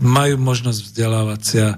majú 0.02 0.36
možnosť 0.42 0.80
vzdelávať 0.82 1.42
sa, 1.46 1.66
e, 1.72 1.78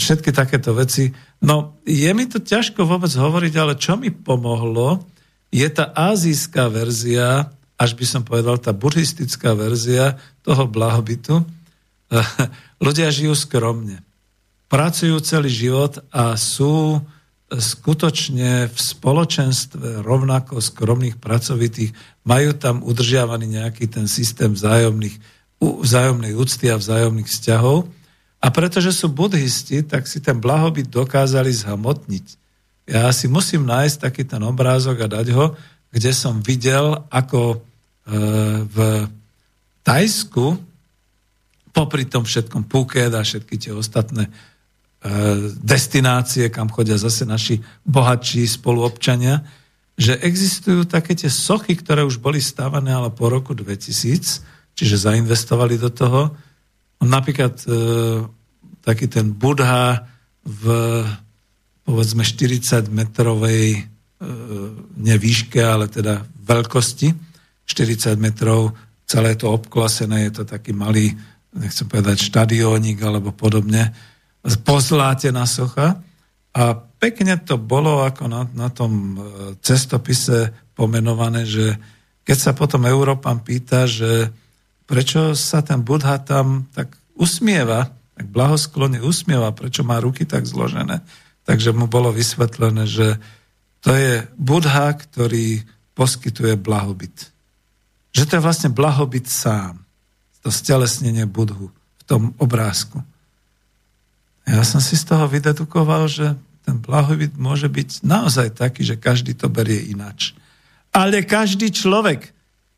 všetky 0.00 0.32
takéto 0.32 0.72
veci. 0.72 1.12
No, 1.40 1.76
je 1.84 2.08
mi 2.16 2.24
to 2.24 2.40
ťažko 2.40 2.88
vôbec 2.88 3.12
hovoriť, 3.12 3.54
ale 3.60 3.76
čo 3.76 3.94
mi 4.00 4.08
pomohlo, 4.08 5.04
je 5.52 5.68
tá 5.70 5.92
azijská 5.92 6.68
verzia, 6.72 7.52
až 7.76 7.90
by 7.92 8.04
som 8.08 8.22
povedal, 8.24 8.56
tá 8.56 8.72
buddhistická 8.72 9.52
verzia 9.52 10.16
toho 10.40 10.64
blahobytu. 10.64 11.44
Ľudia 12.84 13.12
žijú 13.12 13.36
skromne. 13.36 14.00
Pracujú 14.66 15.16
celý 15.22 15.52
život 15.52 16.02
a 16.10 16.34
sú 16.34 16.98
skutočne 17.46 18.66
v 18.66 18.78
spoločenstve 18.78 20.02
rovnako 20.02 20.58
skromných 20.58 21.22
pracovitých 21.22 21.94
majú 22.26 22.50
tam 22.58 22.82
udržiavaný 22.82 23.62
nejaký 23.62 23.86
ten 23.86 24.10
systém 24.10 24.50
vzájomných, 24.50 25.14
vzájomnej 25.62 26.34
úcty 26.34 26.74
a 26.74 26.76
vzájomných 26.76 27.30
vzťahov. 27.30 27.86
A 28.46 28.54
pretože 28.54 28.94
sú 28.94 29.10
budhisti, 29.10 29.82
tak 29.82 30.06
si 30.06 30.22
ten 30.22 30.38
blahobyt 30.38 30.86
dokázali 30.86 31.50
zhamotniť. 31.50 32.26
Ja 32.86 33.10
si 33.10 33.26
musím 33.26 33.66
nájsť 33.66 33.96
taký 33.98 34.22
ten 34.22 34.38
obrázok 34.46 35.02
a 35.02 35.10
dať 35.10 35.34
ho, 35.34 35.58
kde 35.90 36.14
som 36.14 36.38
videl, 36.38 37.02
ako 37.10 37.40
e, 37.50 37.58
v 38.70 38.76
Tajsku, 39.82 40.62
popri 41.74 42.06
tom 42.06 42.22
všetkom 42.22 42.70
Phuket 42.70 43.10
a 43.10 43.26
všetky 43.26 43.58
tie 43.58 43.74
ostatné 43.74 44.30
E, 45.06 45.08
destinácie, 45.62 46.50
kam 46.50 46.66
chodia 46.66 46.98
zase 46.98 47.22
naši 47.28 47.62
bohatší 47.86 48.48
spoluobčania, 48.58 49.44
že 49.94 50.18
existujú 50.18 50.88
také 50.88 51.14
tie 51.14 51.30
sochy, 51.30 51.78
ktoré 51.78 52.02
už 52.02 52.18
boli 52.18 52.42
stávané 52.42 52.90
ale 52.90 53.14
po 53.14 53.30
roku 53.30 53.54
2000, 53.54 54.42
čiže 54.74 54.96
zainvestovali 54.96 55.78
do 55.78 55.92
toho. 55.94 56.34
Napríklad 57.02 57.54
e, 57.64 57.70
taký 58.80 59.06
ten 59.10 59.34
Budha 59.34 60.06
v 60.46 60.64
povedzme 61.86 62.26
40 62.26 62.90
metrovej 62.90 63.78
e, 63.78 63.80
nevýške, 64.98 65.62
ale 65.62 65.86
teda 65.86 66.26
veľkosti, 66.46 67.14
40 67.66 68.18
metrov, 68.18 68.74
celé 69.06 69.38
to 69.38 69.54
obklasené, 69.54 70.26
je 70.30 70.42
to 70.42 70.44
taký 70.46 70.74
malý, 70.74 71.14
nechcem 71.54 71.86
povedať 71.86 72.26
štadiónik 72.26 72.98
alebo 73.06 73.30
podobne, 73.30 73.94
pozlátená 74.66 75.46
socha. 75.46 76.02
A 76.56 76.74
pekne 76.74 77.38
to 77.38 77.60
bolo 77.60 78.02
ako 78.02 78.26
na, 78.26 78.42
na 78.50 78.68
tom 78.72 78.92
e, 78.92 79.16
cestopise 79.62 80.50
pomenované, 80.74 81.46
že 81.46 81.78
keď 82.26 82.38
sa 82.38 82.52
potom 82.56 82.82
Európan 82.82 83.46
pýta, 83.46 83.86
že 83.86 84.34
prečo 84.86 85.34
sa 85.34 85.60
ten 85.60 85.82
Budha 85.82 86.22
tam 86.22 86.70
tak 86.72 86.94
usmieva, 87.18 87.90
tak 88.16 88.26
blahosklonne 88.32 89.02
usmieva, 89.02 89.52
prečo 89.52 89.84
má 89.84 90.00
ruky 90.00 90.24
tak 90.24 90.46
zložené, 90.48 91.02
takže 91.44 91.74
mu 91.74 91.90
bolo 91.90 92.14
vysvetlené, 92.14 92.88
že 92.88 93.18
to 93.84 93.92
je 93.92 94.24
Budha, 94.38 94.94
ktorý 94.94 95.62
poskytuje 95.94 96.58
blahobyt. 96.58 97.30
Že 98.16 98.24
to 98.24 98.32
je 98.38 98.44
vlastne 98.46 98.70
blahobyt 98.72 99.28
sám. 99.28 99.82
To 100.42 100.48
stelesnenie 100.48 101.26
Budhu 101.26 101.70
v 101.74 102.02
tom 102.06 102.32
obrázku. 102.38 103.02
Ja 104.46 104.62
som 104.62 104.78
si 104.78 104.94
z 104.94 105.10
toho 105.10 105.26
vydedukoval, 105.26 106.06
že 106.06 106.38
ten 106.62 106.78
blahobyt 106.78 107.34
môže 107.34 107.66
byť 107.66 108.06
naozaj 108.06 108.58
taký, 108.58 108.86
že 108.86 108.98
každý 108.98 109.34
to 109.34 109.50
berie 109.50 109.90
inač. 109.90 110.34
Ale 110.90 111.26
každý 111.26 111.70
človek, 111.70 112.30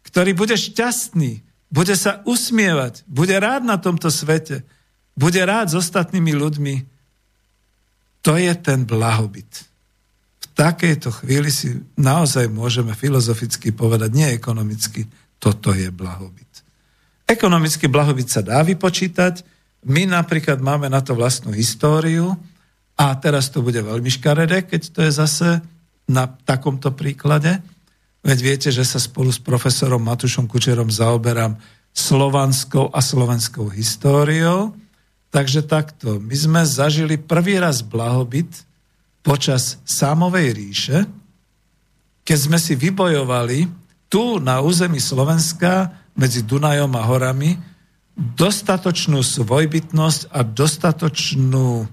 ktorý 0.09 0.33
bude 0.33 0.57
šťastný, 0.57 1.45
bude 1.69 1.95
sa 1.97 2.25
usmievať, 2.25 3.05
bude 3.05 3.37
rád 3.37 3.65
na 3.65 3.77
tomto 3.77 4.09
svete, 4.09 4.65
bude 5.13 5.41
rád 5.45 5.73
s 5.73 5.77
ostatnými 5.77 6.33
ľuďmi, 6.33 6.75
to 8.25 8.35
je 8.37 8.53
ten 8.59 8.89
blahobyt. 8.89 9.69
V 10.43 10.47
takejto 10.57 11.23
chvíli 11.23 11.53
si 11.53 11.77
naozaj 11.95 12.51
môžeme 12.51 12.97
filozoficky 12.97 13.71
povedať, 13.71 14.11
nie 14.11 14.29
ekonomicky, 14.35 15.07
toto 15.39 15.71
je 15.71 15.93
blahobyt. 15.93 16.51
Ekonomický 17.29 17.87
blahobyt 17.87 18.33
sa 18.33 18.41
dá 18.43 18.65
vypočítať, 18.65 19.45
my 19.87 20.11
napríklad 20.11 20.59
máme 20.59 20.91
na 20.91 20.99
to 21.05 21.15
vlastnú 21.15 21.55
históriu 21.55 22.35
a 22.99 23.15
teraz 23.15 23.53
to 23.55 23.63
bude 23.63 23.79
veľmi 23.79 24.11
škaredé, 24.11 24.67
keď 24.67 24.83
to 24.91 25.01
je 25.07 25.13
zase 25.15 25.49
na 26.11 26.27
takomto 26.27 26.91
príklade. 26.91 27.63
Veď 28.29 28.39
viete, 28.45 28.69
že 28.69 28.85
sa 28.85 29.01
spolu 29.01 29.33
s 29.33 29.41
profesorom 29.41 30.05
Matušom 30.05 30.45
Kučerom 30.45 30.93
zaoberám 30.93 31.57
slovanskou 31.97 32.93
a 32.93 33.01
slovenskou 33.01 33.73
históriou. 33.73 34.77
Takže 35.33 35.65
takto, 35.65 36.21
my 36.21 36.37
sme 36.37 36.61
zažili 36.69 37.17
prvý 37.17 37.57
raz 37.57 37.81
blahobyt 37.81 38.53
počas 39.25 39.81
Sámovej 39.89 40.49
ríše, 40.53 40.99
keď 42.29 42.39
sme 42.39 42.61
si 42.61 42.77
vybojovali 42.77 43.65
tu 44.13 44.37
na 44.37 44.61
území 44.61 45.01
Slovenska 45.01 45.97
medzi 46.13 46.45
Dunajom 46.45 46.93
a 47.01 47.09
horami 47.09 47.57
dostatočnú 48.13 49.25
svojbytnosť 49.25 50.37
a 50.37 50.45
dostatočnú, 50.45 51.89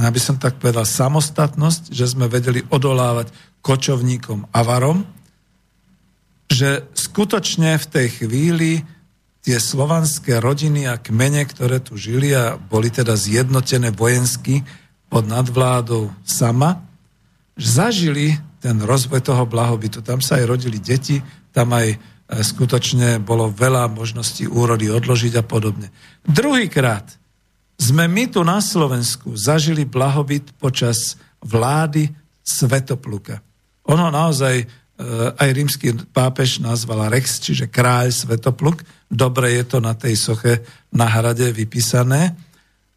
aby 0.00 0.20
som 0.20 0.40
tak 0.40 0.56
povedal, 0.56 0.88
samostatnosť, 0.88 1.92
že 1.92 2.08
sme 2.08 2.24
vedeli 2.24 2.64
odolávať 2.72 3.28
kočovníkom 3.60 4.48
a 4.48 4.60
varom, 4.64 5.17
že 6.48 6.88
skutočne 6.96 7.76
v 7.76 7.86
tej 7.86 8.06
chvíli 8.24 8.72
tie 9.44 9.56
slovanské 9.60 10.40
rodiny 10.40 10.88
a 10.88 11.00
kmene, 11.00 11.44
ktoré 11.44 11.80
tu 11.80 11.96
žili 11.96 12.32
a 12.34 12.56
boli 12.58 12.92
teda 12.92 13.16
zjednotené 13.16 13.94
vojensky 13.94 14.64
pod 15.08 15.24
nadvládou 15.24 16.12
sama, 16.24 16.84
zažili 17.56 18.36
ten 18.60 18.80
rozvoj 18.82 19.22
toho 19.24 19.48
blahobytu. 19.48 20.04
Tam 20.04 20.20
sa 20.20 20.36
aj 20.40 20.44
rodili 20.44 20.82
deti, 20.82 21.22
tam 21.54 21.72
aj 21.72 21.96
E, 22.28 22.44
skutočne 22.44 23.24
bolo 23.24 23.48
veľa 23.48 23.88
možností 23.88 24.44
úrody 24.44 24.92
odložiť 24.92 25.40
a 25.40 25.44
podobne. 25.44 25.88
Druhýkrát 26.28 27.16
sme 27.80 28.04
my 28.04 28.28
tu 28.28 28.44
na 28.44 28.60
Slovensku 28.60 29.32
zažili 29.32 29.88
blahobyt 29.88 30.52
počas 30.60 31.16
vlády 31.40 32.12
Svetopluka. 32.44 33.40
Ono 33.88 34.12
naozaj 34.12 34.68
aj 35.38 35.48
rímsky 35.54 35.94
pápež 36.10 36.58
nazval 36.58 37.06
Rex, 37.06 37.38
čiže 37.38 37.70
kráľ 37.70 38.10
Svetopluk. 38.10 38.82
Dobre 39.06 39.54
je 39.54 39.64
to 39.64 39.78
na 39.78 39.94
tej 39.94 40.18
soche 40.18 40.66
na 40.90 41.06
hrade 41.06 41.46
vypísané. 41.54 42.34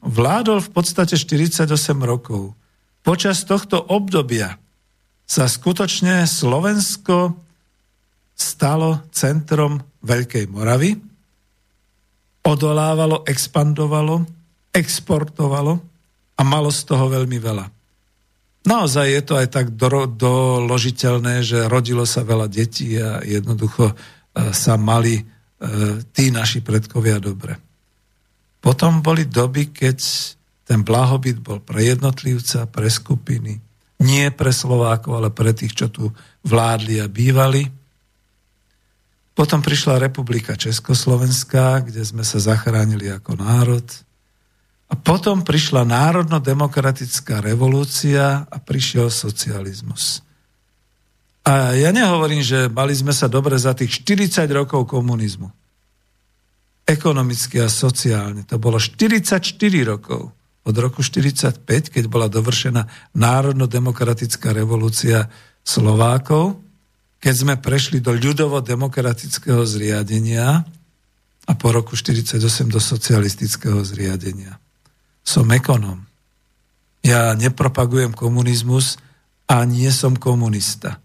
Vládol 0.01 0.65
v 0.65 0.69
podstate 0.73 1.13
48 1.13 1.69
rokov. 2.01 2.57
Počas 3.05 3.45
tohto 3.45 3.77
obdobia 3.77 4.57
sa 5.29 5.45
skutočne 5.45 6.25
Slovensko 6.25 7.37
stalo 8.33 9.05
centrom 9.13 9.77
Veľkej 10.01 10.49
Moravy, 10.49 10.97
odolávalo, 12.41 13.21
expandovalo, 13.29 14.25
exportovalo 14.73 15.77
a 16.33 16.41
malo 16.41 16.73
z 16.73 16.81
toho 16.81 17.05
veľmi 17.05 17.37
veľa. 17.37 17.80
Naozaj 18.65 19.07
je 19.09 19.21
to 19.25 19.33
aj 19.37 19.47
tak 19.49 19.65
do, 19.73 20.05
doložiteľné, 20.05 21.41
že 21.41 21.69
rodilo 21.69 22.05
sa 22.05 22.21
veľa 22.21 22.47
detí 22.49 22.97
a 22.97 23.21
jednoducho 23.25 23.91
e, 23.91 23.95
sa 24.53 24.77
mali 24.77 25.21
e, 25.21 25.23
tí 26.13 26.29
naši 26.29 26.61
predkovia 26.61 27.17
dobre. 27.17 27.57
Potom 28.61 29.01
boli 29.01 29.25
doby, 29.25 29.73
keď 29.73 29.97
ten 30.69 30.85
blahobyt 30.85 31.41
bol 31.41 31.59
pre 31.59 31.81
jednotlivca, 31.83 32.69
pre 32.69 32.87
skupiny, 32.87 33.57
nie 34.01 34.25
pre 34.33 34.53
Slovákov, 34.53 35.17
ale 35.17 35.29
pre 35.33 35.53
tých, 35.53 35.73
čo 35.73 35.87
tu 35.89 36.13
vládli 36.45 37.01
a 37.01 37.09
bývali. 37.09 37.69
Potom 39.33 39.63
prišla 39.63 40.01
Republika 40.01 40.53
Československá, 40.53 41.81
kde 41.85 42.05
sme 42.05 42.21
sa 42.21 42.37
zachránili 42.37 43.09
ako 43.09 43.41
národ. 43.41 43.85
A 44.91 44.93
potom 44.99 45.47
prišla 45.47 45.87
národno-demokratická 45.87 47.39
revolúcia 47.39 48.43
a 48.43 48.57
prišiel 48.59 49.07
socializmus. 49.07 50.19
A 51.47 51.73
ja 51.73 51.89
nehovorím, 51.89 52.43
že 52.45 52.69
mali 52.69 52.93
sme 52.93 53.15
sa 53.15 53.25
dobre 53.25 53.57
za 53.57 53.73
tých 53.73 54.03
40 54.05 54.45
rokov 54.51 54.85
komunizmu. 54.91 55.49
Ekonomicky 56.85 57.63
a 57.63 57.71
sociálne. 57.71 58.45
To 58.45 58.61
bolo 58.61 58.77
44 58.77 59.41
rokov. 59.87 60.35
Od 60.61 60.75
roku 60.77 61.01
45, 61.01 61.65
keď 61.65 62.03
bola 62.05 62.29
dovršená 62.29 63.15
národno-demokratická 63.17 64.53
revolúcia 64.53 65.25
Slovákov, 65.65 66.61
keď 67.17 67.33
sme 67.33 67.55
prešli 67.57 67.97
do 67.97 68.13
ľudovo-demokratického 68.13 69.65
zriadenia 69.65 70.61
a 71.49 71.51
po 71.57 71.73
roku 71.73 71.97
48 71.97 72.37
do 72.69 72.77
socialistického 72.77 73.81
zriadenia. 73.81 74.60
Som 75.31 75.47
ekonom. 75.55 76.03
Ja 77.07 77.31
nepropagujem 77.39 78.11
komunizmus 78.11 78.99
a 79.47 79.63
nie 79.63 79.87
som 79.95 80.19
komunista. 80.19 80.99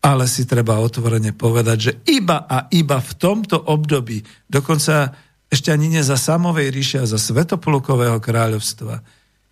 Ale 0.00 0.24
si 0.24 0.48
treba 0.48 0.80
otvorene 0.80 1.36
povedať, 1.36 1.78
že 1.78 1.92
iba 2.08 2.48
a 2.48 2.72
iba 2.72 2.96
v 2.96 3.12
tomto 3.12 3.60
období, 3.60 4.24
dokonca 4.48 5.12
ešte 5.52 5.68
ani 5.68 5.92
nie 5.92 6.00
za 6.00 6.16
samovej 6.16 6.72
ríše 6.72 6.96
a 7.04 7.06
za 7.06 7.20
Svetopolukového 7.20 8.16
kráľovstva, 8.24 9.04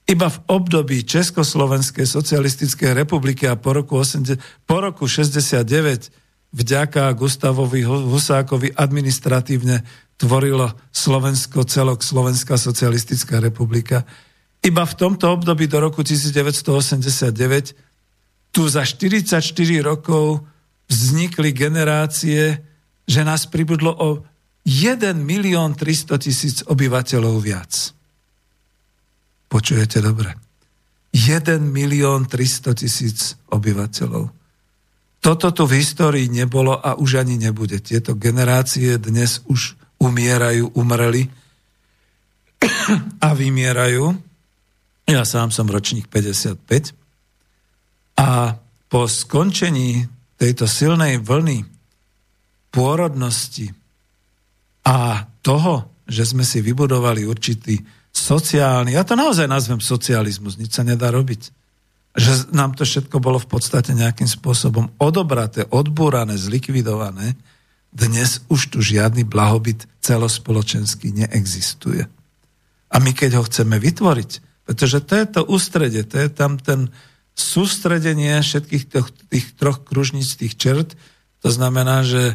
iba 0.09 0.27
v 0.33 0.39
období 0.49 1.05
Československej 1.05 2.09
socialistickej 2.09 2.97
republiky 2.97 3.45
a 3.45 3.61
po 3.61 3.77
roku, 3.77 4.01
80, 4.01 4.65
po 4.65 4.81
roku 4.81 5.05
69 5.05 6.09
vďaka 6.51 7.15
Gustavovi 7.15 7.87
Husákovi 7.87 8.75
administratívne 8.75 9.87
tvorilo 10.21 10.69
Slovensko, 10.93 11.65
celok 11.65 12.05
Slovenská 12.05 12.61
socialistická 12.61 13.41
republika. 13.41 14.05
Iba 14.61 14.85
v 14.85 14.95
tomto 14.95 15.33
období 15.33 15.65
do 15.65 15.81
roku 15.81 16.05
1989 16.05 18.53
tu 18.53 18.69
za 18.69 18.85
44 18.85 19.41
rokov 19.81 20.45
vznikli 20.91 21.55
generácie, 21.55 22.59
že 23.07 23.21
nás 23.23 23.47
pribudlo 23.47 23.95
o 23.95 24.27
1 24.67 25.17
milión 25.17 25.73
300 25.73 26.21
tisíc 26.21 26.57
obyvateľov 26.67 27.41
viac. 27.41 27.95
Počujete 29.49 30.05
dobre. 30.05 30.37
1 31.15 31.63
milión 31.63 32.29
300 32.29 32.75
tisíc 32.77 33.39
obyvateľov. 33.51 34.40
Toto 35.21 35.53
tu 35.53 35.69
v 35.69 35.85
histórii 35.85 36.33
nebolo 36.33 36.81
a 36.81 36.97
už 36.97 37.21
ani 37.21 37.37
nebude. 37.37 37.77
Tieto 37.85 38.17
generácie 38.17 38.97
dnes 38.97 39.45
už 39.45 39.77
umierajú, 40.01 40.73
umreli 40.73 41.29
a 43.25 43.29
vymierajú. 43.37 44.17
Ja 45.05 45.29
sám 45.29 45.53
som 45.53 45.69
ročník 45.69 46.09
55 46.09 46.97
a 48.17 48.57
po 48.89 49.05
skončení 49.05 50.09
tejto 50.41 50.65
silnej 50.65 51.21
vlny 51.21 51.69
pôrodnosti 52.73 53.77
a 54.89 55.29
toho, 55.45 55.93
že 56.09 56.25
sme 56.25 56.43
si 56.49 56.65
vybudovali 56.65 57.29
určitý 57.29 57.77
sociálny, 58.11 58.97
ja 58.97 59.07
to 59.07 59.15
naozaj 59.15 59.47
nazvem 59.47 59.79
socializmus, 59.79 60.59
nič 60.59 60.75
sa 60.75 60.83
nedá 60.83 61.13
robiť. 61.13 61.60
Že 62.17 62.51
nám 62.51 62.75
to 62.75 62.83
všetko 62.83 63.23
bolo 63.23 63.39
v 63.39 63.49
podstate 63.51 63.95
nejakým 63.95 64.27
spôsobom 64.27 64.91
odobraté, 64.99 65.67
odbúrané, 65.71 66.35
zlikvidované. 66.35 67.39
Dnes 67.91 68.43
už 68.51 68.75
tu 68.75 68.79
žiadny 68.83 69.27
blahobyt 69.27 69.87
celospoločenský 70.03 71.15
neexistuje. 71.15 72.07
A 72.91 72.97
my 72.99 73.15
keď 73.15 73.39
ho 73.39 73.47
chceme 73.47 73.79
vytvoriť, 73.79 74.31
pretože 74.67 74.99
to 75.07 75.15
je 75.15 75.27
to 75.27 75.41
ústredie, 75.47 76.03
to 76.03 76.19
je 76.19 76.29
tam 76.31 76.59
ten 76.59 76.91
sústredenie 77.35 78.43
všetkých 78.43 78.85
tých, 78.91 79.09
tých 79.31 79.47
troch 79.55 79.87
kružníc, 79.87 80.35
tých 80.35 80.59
čert, 80.59 80.99
to 81.41 81.49
znamená, 81.49 82.03
že 82.03 82.35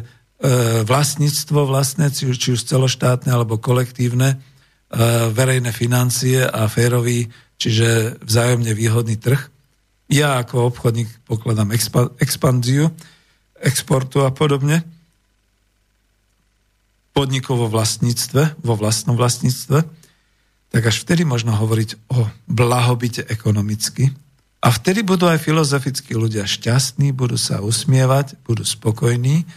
vlastníctvo 0.82 1.68
vlastné, 1.68 2.10
či 2.10 2.32
už 2.32 2.64
celoštátne 2.64 3.30
alebo 3.30 3.60
kolektívne, 3.60 4.40
E, 4.86 5.34
verejné 5.34 5.74
financie 5.74 6.46
a 6.46 6.70
férový, 6.70 7.26
čiže 7.58 8.22
vzájomne 8.22 8.70
výhodný 8.70 9.18
trh. 9.18 9.50
Ja 10.06 10.38
ako 10.38 10.70
obchodník 10.70 11.10
pokladám 11.26 11.74
expanziu 12.22 12.94
exportu 13.60 14.22
a 14.22 14.30
podobne. 14.30 14.84
Podnikovo 17.16 17.66
vlastníctve, 17.72 18.60
vo 18.60 18.74
vlastnom 18.76 19.16
vlastníctve, 19.16 19.78
tak 20.68 20.82
až 20.84 20.96
vtedy 21.00 21.24
možno 21.24 21.56
hovoriť 21.56 22.12
o 22.12 22.28
blahobite 22.44 23.24
ekonomicky. 23.24 24.12
A 24.60 24.68
vtedy 24.68 25.00
budú 25.00 25.24
aj 25.30 25.40
filozofickí 25.40 26.12
ľudia 26.12 26.44
šťastní, 26.44 27.16
budú 27.16 27.40
sa 27.40 27.64
usmievať, 27.64 28.36
budú 28.44 28.66
spokojní, 28.66 29.48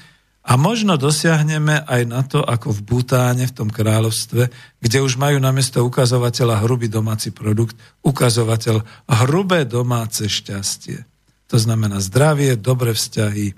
a 0.50 0.58
možno 0.58 0.98
dosiahneme 0.98 1.86
aj 1.86 2.02
na 2.10 2.26
to, 2.26 2.42
ako 2.42 2.74
v 2.74 2.82
Butáne, 2.82 3.46
v 3.46 3.54
tom 3.54 3.70
kráľovstve, 3.70 4.50
kde 4.82 4.98
už 5.06 5.22
majú 5.22 5.38
namiesto 5.38 5.86
ukazovateľa 5.86 6.66
hrubý 6.66 6.90
domáci 6.90 7.30
produkt, 7.30 7.78
ukazovateľ 8.02 8.82
hrubé 9.30 9.70
domáce 9.70 10.26
šťastie. 10.26 11.06
To 11.54 11.58
znamená 11.62 12.02
zdravie, 12.02 12.58
dobré 12.58 12.98
vzťahy, 12.98 13.54
e, 13.54 13.56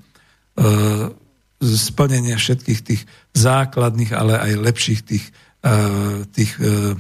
splnenie 1.64 2.36
všetkých 2.36 2.80
tých 2.84 3.02
základných, 3.40 4.12
ale 4.12 4.36
aj 4.52 4.52
lepších 4.60 5.02
tých, 5.08 5.26
e, 5.64 6.28
tých 6.28 6.52
e, 6.60 7.00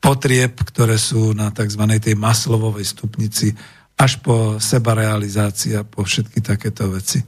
potrieb, 0.00 0.56
ktoré 0.56 0.96
sú 0.96 1.36
na 1.36 1.52
tzv. 1.52 1.84
tej 2.00 2.16
maslovovej 2.16 2.88
stupnici, 2.88 3.52
až 4.00 4.24
po 4.24 4.56
sebarealizácii 4.56 5.76
a 5.76 5.84
po 5.84 6.00
všetky 6.00 6.40
takéto 6.40 6.88
veci. 6.88 7.20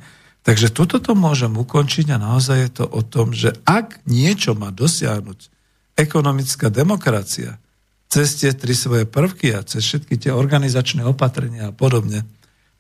Takže 0.49 0.73
toto 0.73 0.97
to 0.97 1.13
môžem 1.13 1.53
ukončiť 1.53 2.09
a 2.17 2.17
naozaj 2.17 2.57
je 2.57 2.71
to 2.81 2.85
o 2.89 3.05
tom, 3.05 3.37
že 3.37 3.53
ak 3.69 4.01
niečo 4.09 4.57
má 4.57 4.73
dosiahnuť 4.73 5.53
ekonomická 5.93 6.73
demokracia 6.73 7.61
cez 8.09 8.41
tie 8.41 8.57
tri 8.57 8.73
svoje 8.73 9.05
prvky 9.05 9.53
a 9.53 9.61
cez 9.61 9.85
všetky 9.85 10.17
tie 10.17 10.33
organizačné 10.33 11.05
opatrenia 11.05 11.69
a 11.69 11.77
podobne, 11.77 12.25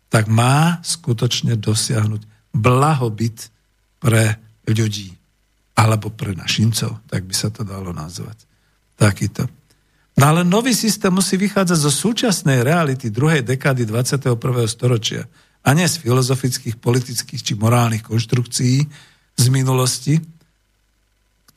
tak 0.08 0.32
má 0.32 0.80
skutočne 0.80 1.60
dosiahnuť 1.60 2.56
blahobyt 2.56 3.52
pre 4.00 4.40
ľudí 4.64 5.12
alebo 5.76 6.08
pre 6.08 6.32
našincov, 6.32 7.04
tak 7.04 7.28
by 7.28 7.34
sa 7.36 7.52
to 7.52 7.68
dalo 7.68 7.92
nazvať. 7.92 8.48
Takýto. 8.96 9.44
No 10.16 10.24
ale 10.24 10.40
nový 10.40 10.72
systém 10.72 11.12
musí 11.12 11.36
vychádzať 11.36 11.78
zo 11.84 11.92
súčasnej 11.92 12.64
reality 12.64 13.12
druhej 13.12 13.44
dekády 13.44 13.84
21. 13.84 14.40
storočia 14.64 15.28
a 15.62 15.68
nie 15.74 15.86
z 15.88 16.00
filozofických, 16.00 16.78
politických 16.80 17.42
či 17.42 17.52
morálnych 17.58 18.06
konštrukcií 18.06 18.86
z 19.38 19.44
minulosti, 19.50 20.18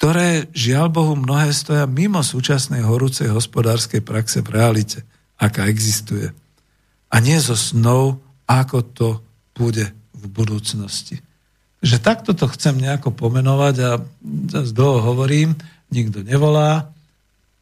ktoré, 0.01 0.49
žiaľ 0.57 0.89
Bohu, 0.89 1.13
mnohé 1.13 1.53
stoja 1.53 1.85
mimo 1.85 2.25
súčasnej 2.25 2.81
horúcej 2.81 3.29
hospodárskej 3.29 4.01
praxe 4.01 4.41
v 4.41 4.49
realite, 4.49 5.05
aká 5.37 5.69
existuje. 5.69 6.33
A 7.13 7.21
nie 7.21 7.37
zo 7.37 7.53
snov, 7.53 8.17
ako 8.49 8.77
to 8.81 9.09
bude 9.53 9.93
v 10.17 10.23
budúcnosti. 10.25 11.21
Že 11.85 11.97
takto 12.01 12.33
to 12.33 12.49
chcem 12.49 12.81
nejako 12.81 13.13
pomenovať 13.13 13.75
a 13.85 13.91
z 14.65 14.71
dlho 14.73 15.05
hovorím, 15.05 15.53
nikto 15.93 16.25
nevolá, 16.25 16.89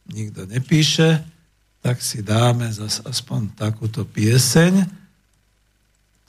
nikto 0.08 0.48
nepíše, 0.48 1.20
tak 1.80 2.00
si 2.00 2.20
dáme 2.24 2.72
zase 2.72 3.04
aspoň 3.04 3.56
takúto 3.56 4.04
pieseň, 4.04 4.99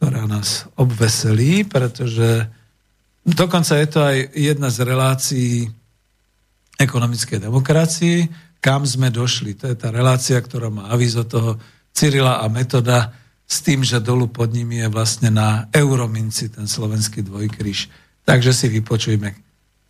ktorá 0.01 0.25
nás 0.25 0.65
obveselí, 0.81 1.61
pretože 1.61 2.49
dokonca 3.21 3.77
je 3.77 3.85
to 3.85 3.99
aj 4.01 4.17
jedna 4.33 4.73
z 4.73 4.77
relácií 4.81 5.69
ekonomickej 6.81 7.37
demokracii, 7.37 8.17
kam 8.57 8.81
sme 8.81 9.13
došli. 9.13 9.53
To 9.61 9.69
je 9.69 9.77
tá 9.77 9.93
relácia, 9.93 10.41
ktorá 10.41 10.73
má 10.73 10.89
avizo 10.89 11.21
toho 11.29 11.61
Cyrila 11.93 12.41
a 12.41 12.49
Metoda 12.49 13.13
s 13.45 13.61
tým, 13.61 13.85
že 13.85 14.01
dolu 14.01 14.25
pod 14.25 14.49
nimi 14.49 14.81
je 14.81 14.89
vlastne 14.89 15.29
na 15.29 15.69
Eurominci 15.69 16.49
ten 16.49 16.65
slovenský 16.65 17.21
dvojkryž. 17.21 17.79
Takže 18.25 18.57
si 18.57 18.73
vypočujme 18.73 19.29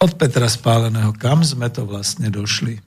od 0.04 0.12
Petra 0.20 0.52
Spáleného, 0.52 1.16
kam 1.16 1.40
sme 1.40 1.72
to 1.72 1.88
vlastne 1.88 2.28
došli. 2.28 2.84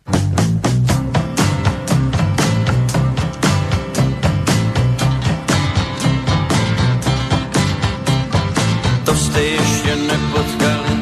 Nepotkali 9.97 10.95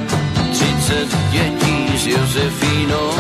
30 0.53 1.09
dětí 1.31 1.99
s 1.99 2.07
Josefínou. 2.07 3.11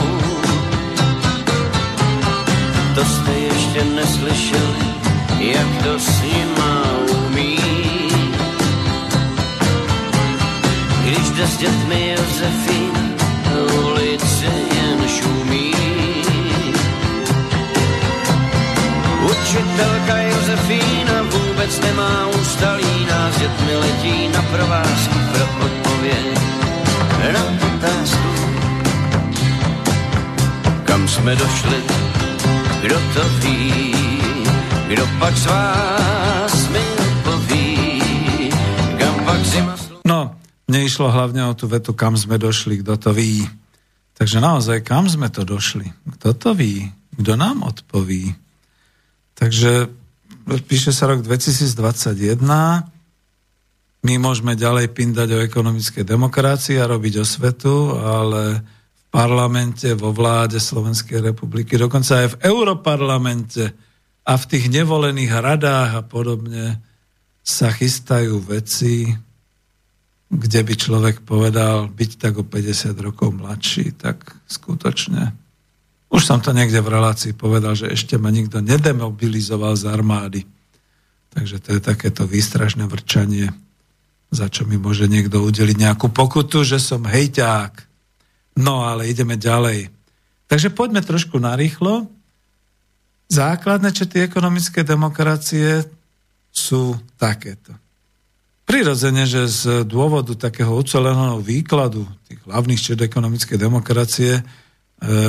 To 2.94 3.04
jste 3.04 3.32
ještě 3.32 3.84
neslyšeli, 3.84 4.84
jak 5.38 5.82
to 5.84 5.98
s 5.98 6.22
nima 6.22 6.82
umí. 7.26 7.58
Když 11.04 11.30
jde 11.30 11.46
s 11.46 11.56
dětmi 11.56 12.16
Josefín, 12.18 12.92
ulice 13.84 14.46
jen 14.46 15.08
šumí. 15.08 15.74
Učitelka 19.24 20.16
Josefína 20.18 21.11
vůbec 21.62 21.80
nemá 21.80 22.26
ústalí, 22.26 23.06
nás 23.06 23.38
dětmi 23.38 23.76
letí 23.76 24.28
na 24.28 24.42
provázky 24.42 25.18
pro 25.32 25.66
odpověď 25.66 26.38
na 27.32 27.42
otázku. 27.74 28.30
Kam 30.84 31.08
jsme 31.08 31.36
došli, 31.36 31.78
kdo 32.82 32.98
to 33.14 33.22
ví, 33.28 33.94
kdo 34.88 35.06
pak 35.18 35.36
z 35.36 35.46
vás 35.46 36.68
mi 36.68 36.82
odpoví, 36.98 38.02
kam 38.98 39.14
pak 39.24 39.44
zima... 39.44 39.76
No, 40.02 40.34
mne 40.66 40.82
išlo 40.82 41.14
hlavne 41.14 41.46
o 41.46 41.54
tú 41.54 41.70
vetu, 41.70 41.94
kam 41.94 42.18
sme 42.18 42.42
došli, 42.42 42.82
kto 42.82 42.98
to 42.98 43.10
ví. 43.14 43.46
Takže 44.18 44.42
naozaj, 44.42 44.82
kam 44.82 45.06
sme 45.06 45.30
to 45.30 45.46
došli? 45.46 45.86
Kto 46.18 46.34
to 46.34 46.58
ví? 46.58 46.90
Kto 47.22 47.38
nám 47.38 47.62
odpoví? 47.62 48.34
Takže 49.38 50.01
píše 50.46 50.90
sa 50.90 51.10
rok 51.10 51.22
2021, 51.24 52.42
my 54.02 54.14
môžeme 54.18 54.58
ďalej 54.58 54.90
pindať 54.90 55.28
o 55.38 55.44
ekonomickej 55.46 56.02
demokracii 56.02 56.76
a 56.82 56.90
robiť 56.90 57.22
o 57.22 57.26
svetu, 57.26 57.94
ale 57.94 58.58
v 58.98 59.02
parlamente, 59.14 59.86
vo 59.94 60.10
vláde 60.10 60.58
Slovenskej 60.58 61.22
republiky, 61.22 61.78
dokonca 61.78 62.26
aj 62.26 62.28
v 62.34 62.40
Europarlamente 62.50 63.70
a 64.26 64.32
v 64.34 64.44
tých 64.48 64.66
nevolených 64.70 65.32
radách 65.38 65.90
a 65.98 66.02
podobne 66.02 66.82
sa 67.42 67.70
chystajú 67.70 68.38
veci, 68.42 69.10
kde 70.32 70.60
by 70.64 70.74
človek 70.74 71.16
povedal 71.22 71.90
byť 71.90 72.10
tak 72.16 72.40
o 72.40 72.44
50 72.46 72.96
rokov 72.98 73.34
mladší, 73.36 73.94
tak 73.98 74.34
skutočne. 74.48 75.41
Už 76.12 76.22
som 76.22 76.38
to 76.44 76.52
niekde 76.52 76.78
v 76.84 76.92
relácii 76.92 77.32
povedal, 77.32 77.72
že 77.72 77.88
ešte 77.88 78.20
ma 78.20 78.28
nikto 78.28 78.60
nedemobilizoval 78.60 79.74
z 79.80 79.88
armády. 79.88 80.40
Takže 81.32 81.56
to 81.64 81.68
je 81.74 81.80
takéto 81.80 82.28
výstražné 82.28 82.84
vrčanie 82.84 83.48
za 84.32 84.48
čo 84.48 84.64
mi 84.64 84.80
môže 84.80 85.04
niekto 85.06 85.44
udeliť 85.44 85.76
nejakú 85.76 86.08
pokutu, 86.08 86.64
že 86.64 86.80
som 86.80 87.04
hejťák. 87.04 87.84
No 88.64 88.88
ale 88.88 89.12
ideme 89.12 89.36
ďalej. 89.36 89.92
Takže 90.48 90.72
poďme 90.72 91.04
trošku 91.04 91.36
narýchlo. 91.36 92.08
Základné 93.28 93.92
čety 93.92 94.24
ekonomické 94.24 94.84
demokracie 94.88 95.84
sú 96.48 96.96
takéto. 97.20 97.76
Prirodzene, 98.64 99.28
že 99.28 99.48
z 99.48 99.84
dôvodu 99.84 100.32
takého 100.32 100.72
uceleného 100.72 101.40
výkladu 101.44 102.08
tých 102.24 102.40
hlavných 102.48 102.80
čet 102.80 103.00
ekonomickej 103.04 103.58
demokracie 103.60 104.40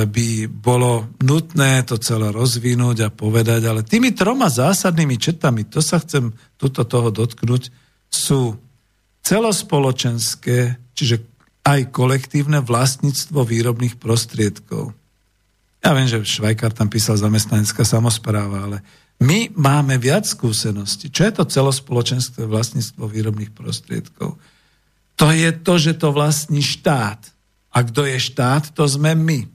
by 0.06 0.46
bolo 0.46 1.10
nutné 1.18 1.82
to 1.82 1.98
celé 1.98 2.30
rozvinúť 2.30 3.10
a 3.10 3.14
povedať, 3.14 3.66
ale 3.66 3.82
tými 3.82 4.14
troma 4.14 4.46
zásadnými 4.46 5.18
četami, 5.18 5.66
to 5.66 5.82
sa 5.82 5.98
chcem 5.98 6.30
tuto 6.54 6.86
toho 6.86 7.10
dotknúť, 7.10 7.74
sú 8.06 8.54
celospoločenské, 9.26 10.78
čiže 10.94 11.26
aj 11.66 11.90
kolektívne 11.90 12.62
vlastníctvo 12.62 13.42
výrobných 13.42 13.98
prostriedkov. 13.98 14.94
Ja 15.82 15.90
viem, 15.90 16.06
že 16.06 16.22
Švajkár 16.22 16.70
tam 16.70 16.86
písal 16.86 17.18
zamestnanecká 17.18 17.82
samozpráva, 17.82 18.70
ale 18.70 18.78
my 19.18 19.50
máme 19.58 19.98
viac 19.98 20.28
skúseností. 20.28 21.10
Čo 21.10 21.26
je 21.26 21.32
to 21.34 21.50
celospoločenské 21.50 22.46
vlastníctvo 22.46 23.10
výrobných 23.10 23.50
prostriedkov? 23.50 24.38
To 25.18 25.26
je 25.30 25.50
to, 25.50 25.74
že 25.78 25.98
to 25.98 26.14
vlastní 26.14 26.62
štát. 26.62 27.18
A 27.74 27.78
kto 27.82 28.06
je 28.06 28.18
štát, 28.22 28.70
to 28.70 28.86
sme 28.86 29.18
my. 29.18 29.53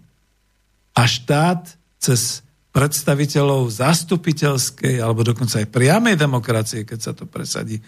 A 0.99 1.07
štát 1.07 1.63
cez 1.95 2.43
predstaviteľov 2.75 3.71
zastupiteľskej 3.71 4.99
alebo 4.99 5.23
dokonca 5.23 5.63
aj 5.63 5.71
priamej 5.71 6.19
demokracie, 6.19 6.83
keď 6.83 6.99
sa 6.99 7.13
to 7.15 7.23
presadí, 7.23 7.79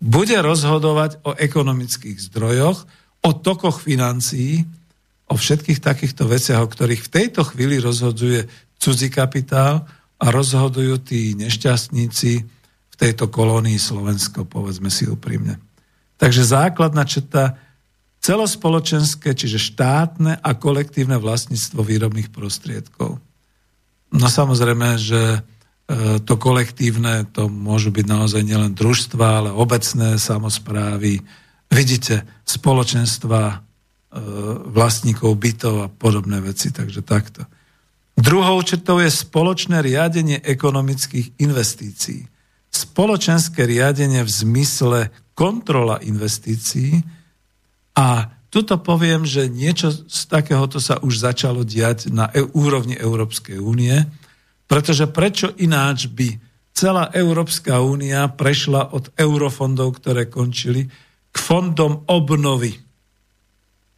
bude 0.00 0.34
rozhodovať 0.40 1.20
o 1.28 1.36
ekonomických 1.36 2.18
zdrojoch, 2.32 2.88
o 3.24 3.30
tokoch 3.36 3.84
financií, 3.84 4.64
o 5.28 5.36
všetkých 5.36 5.80
takýchto 5.80 6.24
veciach, 6.28 6.60
o 6.60 6.68
ktorých 6.68 7.04
v 7.04 7.12
tejto 7.12 7.44
chvíli 7.44 7.80
rozhoduje 7.80 8.48
cudzí 8.80 9.08
kapitál 9.08 9.84
a 10.20 10.26
rozhodujú 10.28 11.00
tí 11.04 11.32
nešťastníci 11.36 12.32
v 12.90 12.94
tejto 12.96 13.32
kolónii 13.32 13.80
Slovensko, 13.80 14.44
povedzme 14.44 14.92
si 14.92 15.08
úprimne. 15.08 15.56
Takže 16.20 16.44
základná 16.46 17.04
četa 17.08 17.58
celospoločenské, 18.24 19.36
čiže 19.36 19.60
štátne 19.60 20.40
a 20.40 20.50
kolektívne 20.56 21.20
vlastníctvo 21.20 21.84
výrobných 21.84 22.32
prostriedkov. 22.32 23.20
No 24.14 24.26
samozrejme, 24.32 24.96
že 24.96 25.44
E, 25.84 26.16
to 26.24 26.40
kolektívne, 26.40 27.28
to 27.28 27.52
môžu 27.52 27.92
byť 27.92 28.06
naozaj 28.08 28.40
nielen 28.40 28.72
družstva, 28.72 29.26
ale 29.44 29.50
obecné 29.52 30.16
samozprávy, 30.16 31.20
vidíte, 31.68 32.24
spoločenstva 32.48 33.40
e, 33.44 33.56
vlastníkov 34.72 35.36
bytov 35.36 35.74
a 35.84 35.92
podobné 35.92 36.40
veci, 36.40 36.72
takže 36.72 37.04
takto. 37.04 37.44
Druhou 38.16 38.64
črtou 38.64 39.04
je 39.04 39.12
spoločné 39.12 39.84
riadenie 39.84 40.40
ekonomických 40.40 41.36
investícií. 41.44 42.32
Spoločenské 42.72 43.68
riadenie 43.68 44.24
v 44.24 44.30
zmysle 44.30 45.12
kontrola 45.36 46.00
investícií 46.00 47.04
a 47.94 48.30
tuto 48.50 48.78
poviem, 48.78 49.26
že 49.26 49.50
niečo 49.50 49.90
z 49.90 50.20
takéhoto 50.30 50.78
sa 50.78 51.02
už 51.02 51.18
začalo 51.18 51.66
diať 51.66 52.10
na 52.14 52.30
e- 52.30 52.46
úrovni 52.54 52.94
Európskej 52.94 53.58
únie, 53.58 54.06
pretože 54.70 55.10
prečo 55.10 55.50
ináč 55.58 56.06
by 56.10 56.38
celá 56.74 57.10
Európska 57.14 57.78
únia 57.82 58.26
prešla 58.30 58.94
od 58.94 59.14
eurofondov, 59.14 60.02
ktoré 60.02 60.26
končili, 60.26 60.90
k 61.30 61.36
fondom 61.38 62.06
obnovy. 62.06 62.78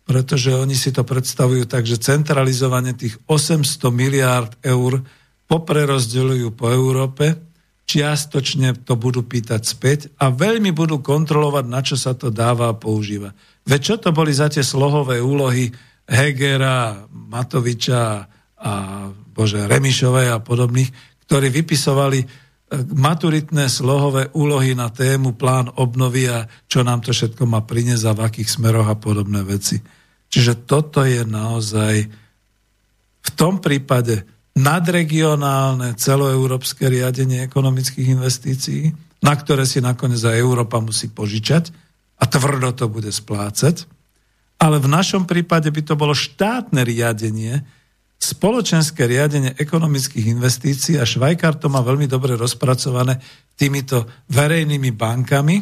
Pretože 0.09 0.57
oni 0.57 0.73
si 0.73 0.89
to 0.89 1.03
predstavujú 1.03 1.69
tak, 1.69 1.85
že 1.85 2.01
centralizovanie 2.01 2.97
tých 2.97 3.21
800 3.29 3.93
miliárd 3.93 4.53
eur 4.65 5.05
poprerozdeľujú 5.51 6.49
po 6.57 6.73
Európe, 6.73 7.37
čiastočne 7.87 8.83
to 8.83 8.97
budú 8.99 9.23
pýtať 9.23 9.63
späť 9.63 10.01
a 10.19 10.33
veľmi 10.33 10.75
budú 10.75 10.99
kontrolovať, 11.05 11.65
na 11.69 11.81
čo 11.85 11.95
sa 11.95 12.17
to 12.17 12.35
dáva 12.35 12.73
a 12.73 12.79
používa. 12.79 13.31
Veď 13.67 13.81
čo 13.83 13.95
to 13.99 14.15
boli 14.15 14.31
za 14.31 14.47
tie 14.47 14.63
slohové 14.63 15.19
úlohy 15.19 15.67
Hegera, 16.07 17.03
Matoviča 17.11 18.31
a 18.57 18.73
bože, 19.11 19.67
Remišovej 19.67 20.31
a 20.31 20.39
podobných, 20.39 20.91
ktorí 21.27 21.51
vypisovali 21.51 22.19
e, 22.23 22.27
maturitné 22.95 23.67
slohové 23.67 24.31
úlohy 24.39 24.79
na 24.79 24.95
tému 24.95 25.35
plán 25.35 25.67
obnovy 25.75 26.31
a 26.31 26.47
čo 26.71 26.87
nám 26.87 27.03
to 27.03 27.11
všetko 27.11 27.43
má 27.51 27.67
priniesť 27.67 28.05
a 28.07 28.13
v 28.15 28.21
akých 28.23 28.49
smeroch 28.55 28.87
a 28.87 28.97
podobné 28.97 29.43
veci. 29.43 29.83
Čiže 30.31 30.63
toto 30.63 31.03
je 31.03 31.27
naozaj 31.27 31.95
v 33.27 33.31
tom 33.35 33.59
prípade 33.59 34.23
nadregionálne 34.57 35.99
celoeurópske 35.99 36.87
riadenie 36.87 37.45
ekonomických 37.45 38.15
investícií, 38.15 38.95
na 39.21 39.35
ktoré 39.35 39.67
si 39.67 39.83
nakoniec 39.83 40.23
aj 40.23 40.39
Európa 40.39 40.79
musí 40.79 41.11
požičať 41.11 41.86
a 42.17 42.25
tvrdo 42.25 42.73
to 42.73 42.89
bude 42.89 43.13
splácať. 43.13 43.85
Ale 44.57 44.81
v 44.81 44.89
našom 44.89 45.29
prípade 45.29 45.69
by 45.69 45.83
to 45.85 45.95
bolo 46.01 46.17
štátne 46.17 46.81
riadenie, 46.81 47.61
spoločenské 48.17 49.05
riadenie 49.05 49.53
ekonomických 49.61 50.33
investícií 50.33 50.97
a 50.97 51.05
Švajkár 51.05 51.61
to 51.61 51.69
má 51.69 51.85
veľmi 51.85 52.09
dobre 52.09 52.33
rozpracované 52.35 53.21
týmito 53.53 54.09
verejnými 54.33 54.97
bankami. 54.97 55.57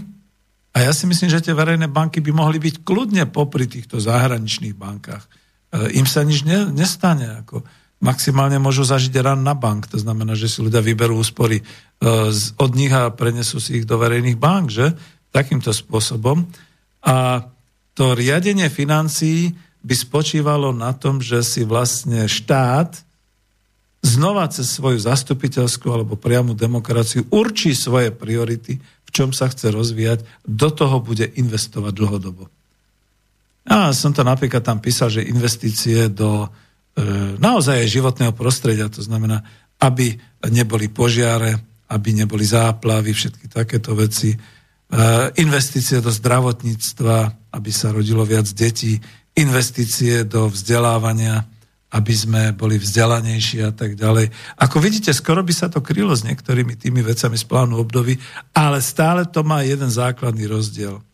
A 0.75 0.83
ja 0.83 0.91
si 0.95 1.07
myslím, 1.11 1.31
že 1.31 1.43
tie 1.43 1.55
verejné 1.55 1.91
banky 1.91 2.23
by 2.23 2.31
mohli 2.35 2.63
byť 2.63 2.87
kľudne 2.87 3.27
popri 3.31 3.67
týchto 3.67 3.99
zahraničných 3.99 4.75
bankách. 4.75 5.23
E, 5.23 5.99
im 5.99 6.07
sa 6.07 6.23
nič 6.23 6.47
ne, 6.47 6.67
nestane. 6.71 7.43
Ako 7.47 7.63
maximálne 8.03 8.59
môžu 8.59 8.83
zažiť 8.83 9.15
ran 9.23 9.43
na 9.43 9.55
bank. 9.55 9.87
To 9.95 9.99
znamená, 10.03 10.35
že 10.35 10.51
si 10.51 10.63
ľudia 10.63 10.83
vyberú 10.83 11.19
úspory 11.19 11.63
e, 11.63 11.65
od 12.59 12.71
nich 12.75 12.91
a 12.91 13.11
prenesú 13.15 13.63
si 13.63 13.83
ich 13.83 13.87
do 13.87 13.99
verejných 13.99 14.39
bank, 14.39 14.75
že? 14.75 14.95
Takýmto 15.35 15.75
spôsobom. 15.75 16.47
A 17.03 17.43
to 17.99 18.15
riadenie 18.15 18.71
financií 18.71 19.51
by 19.85 19.95
spočívalo 19.95 20.71
na 20.71 20.95
tom, 20.95 21.19
že 21.19 21.43
si 21.43 21.67
vlastne 21.67 22.31
štát 22.31 23.05
znova 24.05 24.49
cez 24.53 24.69
svoju 24.69 25.01
zastupiteľskú 25.01 25.89
alebo 25.93 26.21
priamu 26.21 26.53
demokraciu 26.53 27.25
určí 27.33 27.73
svoje 27.73 28.13
priority, 28.13 28.79
v 28.81 29.11
čom 29.11 29.33
sa 29.33 29.49
chce 29.49 29.73
rozvíjať, 29.73 30.25
do 30.45 30.69
toho 30.69 31.01
bude 31.01 31.25
investovať 31.25 31.93
dlhodobo. 31.93 32.47
Ja 33.65 33.97
som 33.97 34.13
to 34.13 34.21
napríklad 34.21 34.61
tam 34.61 34.81
písal, 34.81 35.09
že 35.09 35.25
investície 35.25 36.13
do 36.13 36.45
e, 36.45 36.49
naozaj 37.41 37.89
životného 37.89 38.37
prostredia, 38.37 38.93
to 38.93 39.01
znamená, 39.01 39.41
aby 39.81 40.21
neboli 40.53 40.93
požiare, 40.93 41.57
aby 41.89 42.13
neboli 42.13 42.45
záplavy, 42.45 43.17
všetky 43.17 43.49
takéto 43.49 43.97
veci, 43.97 44.37
investície 45.35 45.99
do 45.99 46.11
zdravotníctva, 46.11 47.17
aby 47.51 47.71
sa 47.75 47.91
rodilo 47.91 48.23
viac 48.23 48.47
detí, 48.55 48.99
investície 49.35 50.23
do 50.23 50.47
vzdelávania, 50.47 51.43
aby 51.95 52.15
sme 52.15 52.43
boli 52.55 52.79
vzdelanejší 52.79 53.67
a 53.67 53.71
tak 53.75 53.99
ďalej. 53.99 54.31
Ako 54.59 54.79
vidíte, 54.79 55.15
skoro 55.15 55.43
by 55.43 55.55
sa 55.55 55.67
to 55.71 55.83
krylo 55.83 56.15
s 56.15 56.27
niektorými 56.27 56.79
tými 56.79 57.03
vecami 57.03 57.39
z 57.39 57.45
plánu 57.47 57.79
období, 57.79 58.19
ale 58.55 58.79
stále 58.83 59.27
to 59.27 59.43
má 59.43 59.63
jeden 59.67 59.91
základný 59.91 60.47
rozdiel– 60.47 60.99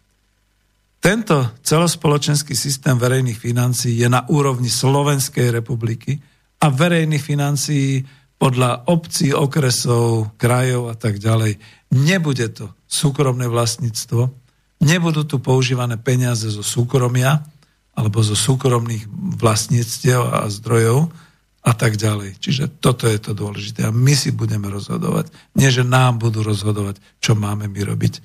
tento 1.00 1.56
celospoločenský 1.64 2.52
systém 2.52 2.92
verejných 3.00 3.40
financií 3.40 4.04
je 4.04 4.08
na 4.12 4.28
úrovni 4.28 4.68
Slovenskej 4.68 5.48
republiky 5.48 6.20
a 6.60 6.68
verejných 6.68 7.24
financií 7.24 8.04
podľa 8.36 8.84
obcí, 8.92 9.32
okresov, 9.32 10.36
krajov 10.36 10.92
a 10.92 10.96
tak 11.00 11.16
ďalej. 11.16 11.56
Nebude 11.96 12.52
to 12.52 12.68
súkromné 12.90 13.46
vlastníctvo, 13.46 14.34
nebudú 14.82 15.22
tu 15.22 15.38
používané 15.38 15.94
peniaze 15.94 16.50
zo 16.50 16.66
súkromia 16.66 17.46
alebo 17.94 18.18
zo 18.26 18.34
súkromných 18.34 19.06
vlastníctiev 19.38 20.18
a 20.18 20.50
zdrojov 20.50 21.14
a 21.60 21.72
tak 21.76 22.00
ďalej. 22.00 22.40
Čiže 22.40 22.82
toto 22.82 23.06
je 23.06 23.20
to 23.20 23.36
dôležité. 23.36 23.86
A 23.86 23.94
my 23.94 24.16
si 24.16 24.34
budeme 24.34 24.66
rozhodovať. 24.72 25.30
Nie, 25.54 25.68
že 25.70 25.86
nám 25.86 26.18
budú 26.18 26.42
rozhodovať, 26.42 26.98
čo 27.20 27.36
máme 27.36 27.68
my 27.68 27.80
robiť. 27.84 28.24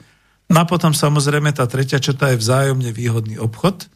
No 0.50 0.64
a 0.64 0.66
potom 0.66 0.96
samozrejme 0.96 1.52
tá 1.52 1.68
tretia 1.68 2.00
črta 2.00 2.32
je 2.34 2.42
vzájomne 2.42 2.90
výhodný 2.96 3.36
obchod. 3.38 3.92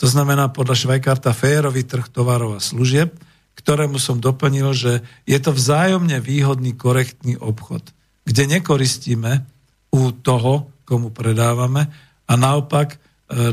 To 0.00 0.06
znamená 0.08 0.50
podľa 0.50 0.74
Švajkarta 0.80 1.36
férový 1.36 1.84
trh 1.86 2.08
tovarov 2.08 2.56
a 2.58 2.64
služieb, 2.64 3.14
ktorému 3.54 4.00
som 4.00 4.18
doplnil, 4.18 4.74
že 4.74 4.92
je 5.28 5.38
to 5.38 5.54
vzájomne 5.54 6.18
výhodný, 6.18 6.74
korektný 6.74 7.38
obchod, 7.38 7.94
kde 8.26 8.58
nekoristíme 8.58 9.46
u 9.94 10.10
toho, 10.10 10.74
komu 10.82 11.14
predávame 11.14 11.86
a 12.26 12.32
naopak 12.34 12.94
e, 12.94 12.98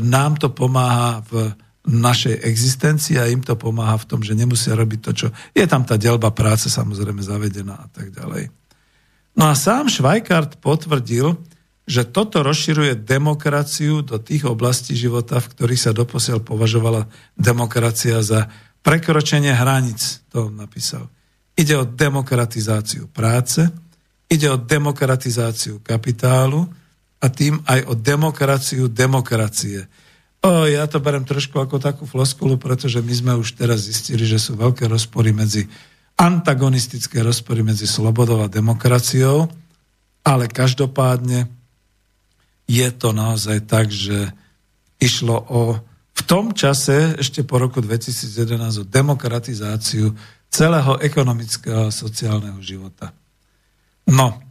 nám 0.02 0.42
to 0.42 0.50
pomáha 0.50 1.22
v 1.30 1.54
našej 1.86 2.42
existencii 2.46 3.18
a 3.18 3.30
im 3.30 3.42
to 3.42 3.58
pomáha 3.58 3.98
v 3.98 4.06
tom, 4.06 4.20
že 4.22 4.38
nemusia 4.38 4.78
robiť 4.78 5.00
to, 5.02 5.10
čo... 5.14 5.26
Je 5.54 5.66
tam 5.66 5.82
tá 5.82 5.98
delba 5.98 6.30
práce 6.30 6.70
samozrejme 6.70 7.22
zavedená 7.22 7.74
a 7.74 7.88
tak 7.90 8.14
ďalej. 8.14 8.50
No 9.34 9.50
a 9.50 9.54
sám 9.58 9.90
Švajkart 9.90 10.62
potvrdil, 10.62 11.34
že 11.82 12.06
toto 12.06 12.46
rozširuje 12.46 13.02
demokraciu 13.02 14.06
do 14.06 14.22
tých 14.22 14.46
oblastí 14.46 14.94
života, 14.94 15.42
v 15.42 15.50
ktorých 15.50 15.82
sa 15.90 15.92
doposiaľ 15.96 16.38
považovala 16.46 17.10
demokracia 17.34 18.22
za 18.22 18.46
prekročenie 18.86 19.50
hraníc, 19.50 20.22
to 20.30 20.50
on 20.50 20.54
napísal. 20.58 21.10
Ide 21.58 21.82
o 21.82 21.88
demokratizáciu 21.88 23.10
práce, 23.10 23.66
ide 24.32 24.48
o 24.48 24.56
demokratizáciu 24.56 25.84
kapitálu 25.84 26.64
a 27.20 27.28
tým 27.28 27.60
aj 27.68 27.84
o 27.86 27.92
demokraciu 27.92 28.88
demokracie. 28.88 29.84
O, 30.42 30.66
ja 30.66 30.88
to 30.88 30.98
berem 30.98 31.22
trošku 31.22 31.60
ako 31.60 31.78
takú 31.78 32.08
floskulu, 32.08 32.58
pretože 32.58 32.98
my 32.98 33.14
sme 33.14 33.32
už 33.38 33.54
teraz 33.54 33.86
zistili, 33.86 34.24
že 34.24 34.40
sú 34.40 34.56
veľké 34.58 34.88
rozpory 34.88 35.30
medzi 35.30 35.68
antagonistické 36.18 37.22
rozpory 37.22 37.62
medzi 37.62 37.86
slobodou 37.86 38.42
a 38.42 38.50
demokraciou, 38.50 39.46
ale 40.26 40.50
každopádne 40.50 41.46
je 42.66 42.88
to 42.94 43.14
naozaj 43.14 43.62
tak, 43.68 43.92
že 43.92 44.32
išlo 44.98 45.36
o 45.50 45.62
v 46.12 46.22
tom 46.28 46.52
čase, 46.52 47.16
ešte 47.16 47.40
po 47.40 47.56
roku 47.56 47.80
2011, 47.80 48.84
o 48.84 48.84
demokratizáciu 48.84 50.12
celého 50.52 51.00
ekonomického 51.00 51.88
a 51.88 51.94
sociálneho 51.94 52.60
života. 52.60 53.16
No, 54.08 54.42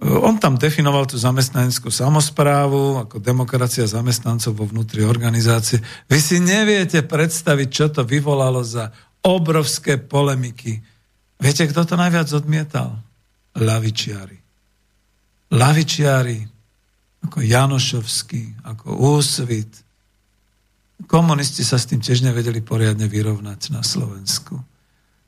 on 0.00 0.40
tam 0.40 0.56
definoval 0.56 1.04
tú 1.04 1.20
zamestnaneckú 1.20 1.92
samozprávu 1.92 3.04
ako 3.04 3.20
demokracia 3.20 3.84
zamestnancov 3.84 4.56
vo 4.56 4.64
vnútri 4.64 5.04
organizácie. 5.04 5.76
Vy 6.08 6.18
si 6.18 6.36
neviete 6.40 7.04
predstaviť, 7.04 7.68
čo 7.68 7.86
to 7.92 8.08
vyvolalo 8.08 8.64
za 8.64 8.88
obrovské 9.20 10.00
polemiky. 10.00 10.80
Viete, 11.36 11.68
kto 11.68 11.84
to 11.84 12.00
najviac 12.00 12.32
odmietal? 12.32 12.96
Lavičiari. 13.60 14.40
Lavičiari 15.52 16.38
ako 17.20 17.38
Janošovský, 17.44 18.64
ako 18.64 18.96
Úsvit. 19.20 19.84
Komunisti 21.04 21.60
sa 21.60 21.76
s 21.76 21.84
tým 21.84 22.00
tiež 22.00 22.24
nevedeli 22.24 22.64
poriadne 22.64 23.04
vyrovnať 23.04 23.76
na 23.76 23.84
Slovensku. 23.84 24.56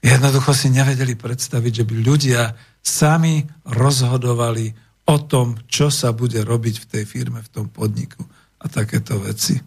Jednoducho 0.00 0.56
si 0.56 0.72
nevedeli 0.72 1.12
predstaviť, 1.12 1.72
že 1.82 1.84
by 1.84 1.94
ľudia 2.00 2.42
sami 2.82 3.46
rozhodovali 3.64 4.74
o 5.06 5.16
tom, 5.22 5.58
čo 5.70 5.90
sa 5.90 6.10
bude 6.10 6.42
robiť 6.42 6.82
v 6.82 6.88
tej 6.98 7.04
firme, 7.06 7.42
v 7.42 7.50
tom 7.50 7.66
podniku 7.70 8.22
a 8.62 8.66
takéto 8.66 9.18
veci. 9.22 9.58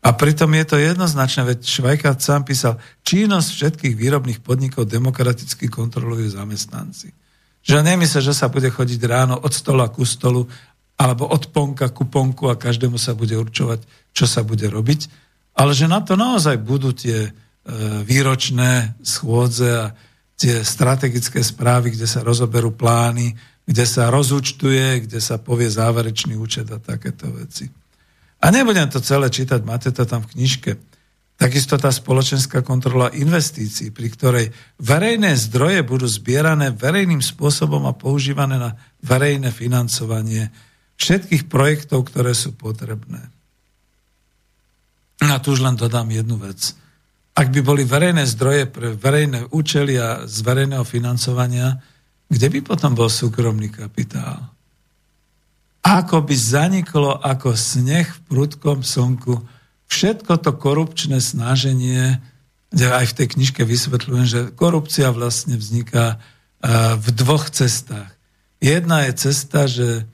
A 0.00 0.16
pritom 0.16 0.48
je 0.56 0.64
to 0.64 0.76
jednoznačné, 0.80 1.44
veď 1.44 1.58
Švajkát 1.60 2.16
sám 2.24 2.48
písal, 2.48 2.80
činnosť 3.04 3.48
všetkých 3.52 3.94
výrobných 4.00 4.40
podnikov 4.40 4.88
demokraticky 4.88 5.68
kontrolujú 5.68 6.32
zamestnanci. 6.32 7.12
Že 7.60 7.84
nemyslí, 7.84 8.20
že 8.24 8.32
sa 8.32 8.48
bude 8.48 8.72
chodiť 8.72 9.00
ráno 9.04 9.36
od 9.36 9.52
stola 9.52 9.92
ku 9.92 10.08
stolu 10.08 10.48
alebo 10.96 11.28
od 11.28 11.52
ponka 11.52 11.92
ku 11.92 12.08
ponku 12.08 12.48
a 12.48 12.56
každému 12.56 12.96
sa 12.96 13.12
bude 13.12 13.36
určovať, 13.36 13.84
čo 14.16 14.24
sa 14.24 14.40
bude 14.40 14.68
robiť, 14.68 15.08
ale 15.56 15.76
že 15.76 15.88
na 15.88 16.00
to 16.00 16.16
naozaj 16.16 16.56
budú 16.60 16.96
tie 16.96 17.28
e, 17.28 17.30
výročné 18.04 18.96
schôdze 19.04 19.68
a 19.68 19.84
tie 20.40 20.64
strategické 20.64 21.44
správy, 21.44 21.92
kde 21.92 22.08
sa 22.08 22.24
rozoberú 22.24 22.72
plány, 22.72 23.36
kde 23.68 23.84
sa 23.84 24.08
rozúčtuje, 24.08 25.04
kde 25.04 25.20
sa 25.20 25.36
povie 25.36 25.68
záverečný 25.68 26.32
účet 26.40 26.64
a 26.72 26.80
takéto 26.80 27.28
veci. 27.28 27.68
A 28.40 28.48
nebudem 28.48 28.88
to 28.88 29.04
celé 29.04 29.28
čítať, 29.28 29.60
máte 29.68 29.92
to 29.92 30.08
tam 30.08 30.24
v 30.24 30.32
knižke. 30.32 30.80
Takisto 31.36 31.76
tá 31.76 31.92
spoločenská 31.92 32.64
kontrola 32.64 33.12
investícií, 33.12 33.92
pri 33.92 34.08
ktorej 34.12 34.46
verejné 34.80 35.36
zdroje 35.36 35.84
budú 35.84 36.08
zbierané 36.08 36.72
verejným 36.72 37.20
spôsobom 37.20 37.84
a 37.84 37.96
používané 37.96 38.56
na 38.56 38.80
verejné 39.04 39.52
financovanie 39.52 40.48
všetkých 40.96 41.52
projektov, 41.52 42.08
ktoré 42.08 42.32
sú 42.32 42.56
potrebné. 42.56 43.28
A 45.20 45.36
tu 45.36 45.52
už 45.52 45.60
len 45.60 45.76
dodám 45.76 46.08
jednu 46.08 46.40
vec. 46.40 46.79
Ak 47.40 47.48
by 47.48 47.60
boli 47.64 47.88
verejné 47.88 48.28
zdroje 48.28 48.68
pre 48.68 48.92
verejné 48.92 49.48
účely 49.48 49.96
a 49.96 50.28
z 50.28 50.44
verejného 50.44 50.84
financovania, 50.84 51.80
kde 52.28 52.52
by 52.52 52.60
potom 52.60 52.92
bol 52.92 53.08
súkromný 53.08 53.72
kapitál? 53.72 54.52
Ako 55.80 56.20
by 56.20 56.36
zaniklo 56.36 57.16
ako 57.16 57.56
sneh 57.56 58.04
v 58.04 58.20
prudkom 58.28 58.84
slnku 58.84 59.40
všetko 59.88 60.36
to 60.44 60.52
korupčné 60.52 61.24
snaženie, 61.24 62.20
kde 62.68 62.86
aj 62.92 63.08
v 63.08 63.16
tej 63.16 63.26
knižke 63.40 63.64
vysvetľujem, 63.64 64.26
že 64.28 64.40
korupcia 64.52 65.08
vlastne 65.08 65.56
vzniká 65.56 66.20
eh, 66.20 66.94
v 67.00 67.06
dvoch 67.16 67.48
cestách. 67.48 68.12
Jedna 68.60 69.08
je 69.08 69.12
cesta, 69.16 69.64
že 69.64 70.04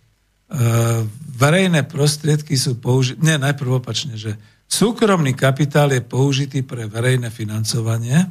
Eh, 0.47 1.03
verejné 1.35 1.83
prostriedky 1.83 2.55
sú 2.55 2.79
použité, 2.79 3.19
nie, 3.19 3.35
najprv 3.35 3.83
opačne, 3.83 4.15
že 4.15 4.39
súkromný 4.67 5.33
kapitál 5.35 5.95
je 5.95 6.03
použitý 6.03 6.63
pre 6.63 6.91
verejné 6.91 7.31
financovanie, 7.31 8.27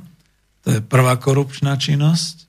to 0.66 0.78
je 0.78 0.80
prvá 0.82 1.16
korupčná 1.18 1.78
činnosť, 1.80 2.46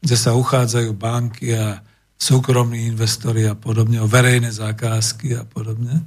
kde 0.00 0.16
sa 0.16 0.34
uchádzajú 0.38 0.90
banky 0.94 1.54
a 1.58 1.82
súkromní 2.18 2.90
investori 2.90 3.46
a 3.46 3.54
podobne, 3.54 4.02
o 4.02 4.10
verejné 4.10 4.50
zákazky 4.50 5.38
a 5.38 5.46
podobne. 5.46 6.02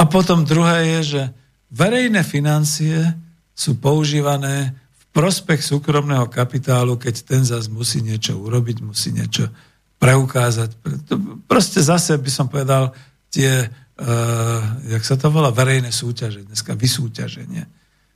A 0.00 0.08
potom 0.08 0.48
druhé 0.48 0.96
je, 0.96 1.00
že 1.16 1.22
verejné 1.68 2.24
financie 2.24 2.96
sú 3.52 3.76
používané 3.76 4.72
v 4.72 5.04
prospech 5.12 5.60
súkromného 5.60 6.24
kapitálu, 6.32 6.96
keď 6.96 7.14
ten 7.24 7.42
zase 7.44 7.68
musí 7.68 8.00
niečo 8.00 8.40
urobiť, 8.40 8.80
musí 8.80 9.12
niečo 9.12 9.52
preukázať. 10.00 10.72
Proste 11.44 11.84
zase 11.84 12.16
by 12.16 12.30
som 12.32 12.48
povedal 12.48 12.96
tie, 13.28 13.68
jak 14.88 15.02
sa 15.04 15.14
to 15.20 15.28
volá, 15.28 15.52
verejné 15.52 15.92
súťaže, 15.92 16.48
dneska 16.48 16.72
vysúťaženie. 16.72 17.68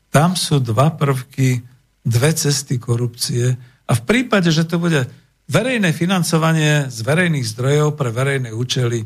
Tam 0.09 0.33
sú 0.33 0.63
dva 0.65 0.95
prvky, 0.97 1.61
dve 2.05 2.31
cesty 2.33 2.81
korupcie 2.81 3.53
a 3.85 3.93
v 3.93 4.03
prípade, 4.09 4.49
že 4.49 4.65
to 4.65 4.81
bude 4.81 5.05
verejné 5.45 5.93
financovanie 5.93 6.89
z 6.89 6.99
verejných 7.05 7.45
zdrojov 7.45 8.01
pre 8.01 8.09
verejné 8.09 8.53
účely, 8.53 9.05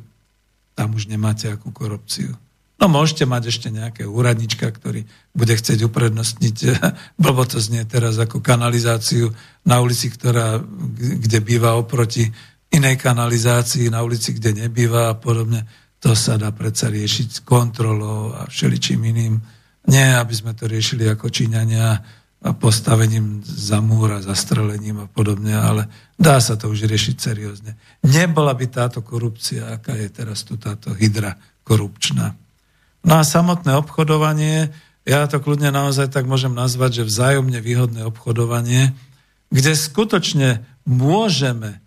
tam 0.78 0.94
už 0.94 1.10
nemáte 1.10 1.50
akú 1.50 1.74
korupciu. 1.74 2.30
No 2.78 2.86
môžete 2.86 3.26
mať 3.26 3.50
ešte 3.50 3.74
nejaké 3.74 4.06
úradnička, 4.06 4.70
ktorý 4.70 5.02
bude 5.34 5.50
chcieť 5.50 5.82
uprednostniť, 5.82 6.56
blbo 7.18 7.42
to 7.42 7.58
znie 7.58 7.82
teraz 7.82 8.14
ako 8.22 8.38
kanalizáciu 8.38 9.34
na 9.66 9.82
ulici, 9.82 10.06
ktorá, 10.14 10.62
kde 10.94 11.38
býva 11.42 11.74
oproti 11.74 12.30
inej 12.70 13.02
kanalizácii 13.02 13.90
na 13.90 14.06
ulici, 14.06 14.30
kde 14.30 14.62
nebýva 14.62 15.10
a 15.10 15.18
podobne. 15.18 15.66
To 15.98 16.14
sa 16.14 16.38
dá 16.38 16.54
predsa 16.54 16.86
riešiť 16.90 17.28
s 17.28 17.40
kontrolou 17.42 18.30
a 18.34 18.46
všeličím 18.46 19.02
iným. 19.02 19.34
Nie, 19.88 20.14
aby 20.20 20.34
sme 20.36 20.54
to 20.54 20.70
riešili 20.70 21.08
ako 21.10 21.32
Číňania 21.32 21.88
a 22.38 22.54
postavením 22.54 23.42
za 23.42 23.82
múra, 23.82 24.22
zastrelením 24.22 25.02
a 25.02 25.10
podobne, 25.10 25.58
ale 25.58 25.90
dá 26.14 26.38
sa 26.38 26.54
to 26.54 26.70
už 26.70 26.86
riešiť 26.86 27.16
seriózne. 27.18 27.74
Nebola 28.06 28.54
by 28.54 28.66
táto 28.70 29.02
korupcia, 29.02 29.74
aká 29.74 29.98
je 29.98 30.06
teraz 30.06 30.46
tu 30.46 30.54
táto 30.54 30.94
hydra 30.94 31.34
korupčná. 31.66 32.38
No 33.02 33.18
a 33.18 33.26
samotné 33.26 33.74
obchodovanie, 33.74 34.70
ja 35.02 35.26
to 35.26 35.42
kľudne 35.42 35.74
naozaj 35.74 36.14
tak 36.14 36.30
môžem 36.30 36.54
nazvať, 36.54 37.02
že 37.02 37.08
vzájomne 37.10 37.58
výhodné 37.58 38.06
obchodovanie, 38.06 38.94
kde 39.50 39.72
skutočne 39.74 40.62
môžeme 40.86 41.82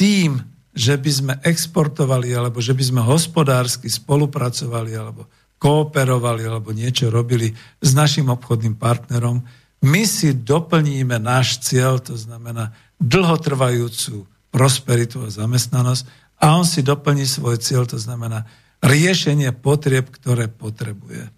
tým, 0.00 0.40
že 0.72 0.96
by 0.96 1.10
sme 1.12 1.34
exportovali, 1.44 2.32
alebo 2.32 2.58
že 2.64 2.72
by 2.72 2.84
sme 2.84 3.00
hospodársky 3.04 3.92
spolupracovali, 3.92 4.92
alebo 4.96 5.28
kooperovali, 5.60 6.42
alebo 6.48 6.74
niečo 6.74 7.12
robili 7.12 7.52
s 7.78 7.90
našim 7.94 8.32
obchodným 8.32 8.74
partnerom, 8.74 9.44
my 9.82 10.02
si 10.06 10.32
doplníme 10.32 11.18
náš 11.18 11.58
cieľ, 11.62 11.98
to 11.98 12.14
znamená 12.14 12.70
dlhotrvajúcu 13.02 14.26
prosperitu 14.54 15.26
a 15.26 15.28
zamestnanosť 15.30 16.02
a 16.38 16.54
on 16.54 16.66
si 16.66 16.86
doplní 16.86 17.26
svoj 17.26 17.58
cieľ, 17.58 17.86
to 17.86 17.98
znamená 17.98 18.46
riešenie 18.82 19.54
potrieb, 19.54 20.10
ktoré 20.10 20.50
potrebuje. 20.50 21.30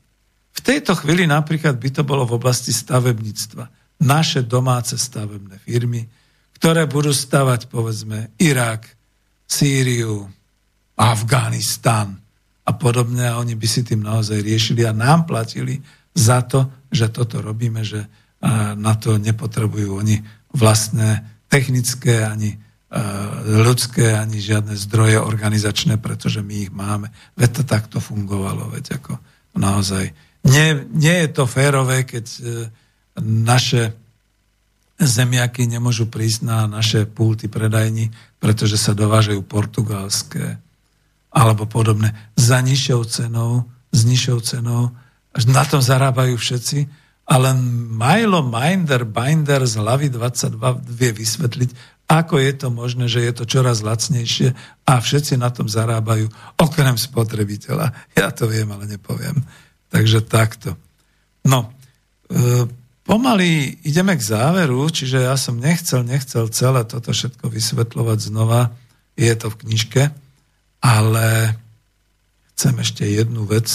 V 0.54 0.60
tejto 0.60 0.96
chvíli 0.96 1.28
napríklad 1.28 1.76
by 1.76 1.90
to 1.90 2.02
bolo 2.06 2.24
v 2.24 2.36
oblasti 2.40 2.72
stavebníctva. 2.72 3.64
Naše 4.00 4.44
domáce 4.44 4.96
stavebné 4.96 5.60
firmy, 5.60 6.04
ktoré 6.56 6.88
budú 6.88 7.12
stavať 7.12 7.68
povedzme 7.68 8.32
Irak, 8.40 8.93
Sýriu, 9.54 10.26
Afganistan 10.98 12.18
a 12.66 12.72
podobne 12.74 13.30
a 13.30 13.38
oni 13.38 13.54
by 13.54 13.66
si 13.70 13.86
tým 13.86 14.02
naozaj 14.02 14.42
riešili 14.42 14.82
a 14.82 14.90
nám 14.90 15.30
platili 15.30 15.78
za 16.14 16.42
to, 16.42 16.86
že 16.90 17.14
toto 17.14 17.38
robíme, 17.38 17.86
že 17.86 18.06
na 18.74 18.94
to 18.98 19.18
nepotrebujú 19.18 20.02
oni 20.02 20.22
vlastné 20.54 21.22
technické 21.46 22.26
ani 22.26 22.58
ľudské, 23.66 24.14
ani 24.14 24.38
žiadne 24.38 24.78
zdroje 24.78 25.18
organizačné, 25.18 25.98
pretože 25.98 26.46
my 26.46 26.54
ich 26.68 26.70
máme. 26.70 27.10
Veď 27.34 27.50
to 27.50 27.62
takto 27.66 27.98
fungovalo, 27.98 28.70
veď 28.70 29.02
ako 29.02 29.18
naozaj. 29.58 30.14
Nie, 30.46 30.78
nie 30.94 31.26
je 31.26 31.28
to 31.34 31.50
férové, 31.50 32.06
keď 32.06 32.26
e, 32.30 32.40
naše 33.24 33.96
zemiaky 35.00 35.66
nemôžu 35.66 36.06
prísť 36.06 36.46
na 36.46 36.58
naše 36.70 37.06
pulty 37.08 37.50
predajní, 37.50 38.14
pretože 38.38 38.78
sa 38.78 38.94
dovážajú 38.94 39.42
portugalské 39.42 40.58
alebo 41.34 41.66
podobné 41.66 42.14
za 42.38 42.62
nižšou 42.62 43.02
cenou, 43.10 43.66
s 43.90 44.06
nižšou 44.06 44.38
cenou. 44.46 44.94
Na 45.50 45.66
tom 45.66 45.82
zarábajú 45.82 46.38
všetci, 46.38 46.86
ale 47.26 47.58
Milo 47.90 48.46
Minder 48.46 49.02
Binder 49.02 49.66
z 49.66 49.82
hlavy 49.82 50.14
22 50.14 50.54
vie 50.94 51.10
vysvetliť, 51.10 51.70
ako 52.04 52.36
je 52.36 52.52
to 52.52 52.68
možné, 52.68 53.08
že 53.08 53.24
je 53.24 53.32
to 53.32 53.44
čoraz 53.48 53.80
lacnejšie 53.80 54.52
a 54.84 54.92
všetci 55.00 55.40
na 55.40 55.48
tom 55.48 55.66
zarábajú, 55.66 56.28
okrem 56.60 57.00
spotrebiteľa. 57.00 57.96
Ja 58.12 58.28
to 58.28 58.44
viem, 58.44 58.68
ale 58.70 58.84
nepoviem. 58.84 59.40
Takže 59.88 60.20
takto. 60.22 60.76
No, 61.48 61.72
e, 62.28 62.68
pomaly 63.04 63.78
ideme 63.84 64.16
k 64.16 64.24
záveru, 64.24 64.88
čiže 64.88 65.24
ja 65.24 65.36
som 65.36 65.60
nechcel, 65.60 66.02
nechcel 66.02 66.48
celé 66.50 66.82
toto 66.88 67.12
všetko 67.12 67.52
vysvetľovať 67.52 68.18
znova. 68.18 68.72
Je 69.14 69.30
to 69.38 69.52
v 69.52 69.58
knižke, 69.62 70.02
ale 70.82 71.26
chcem 72.56 72.74
ešte 72.80 73.04
jednu 73.06 73.46
vec, 73.46 73.68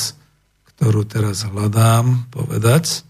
ktorú 0.76 1.06
teraz 1.07 1.47
hľadám 1.47 2.27
povedať. 2.34 3.06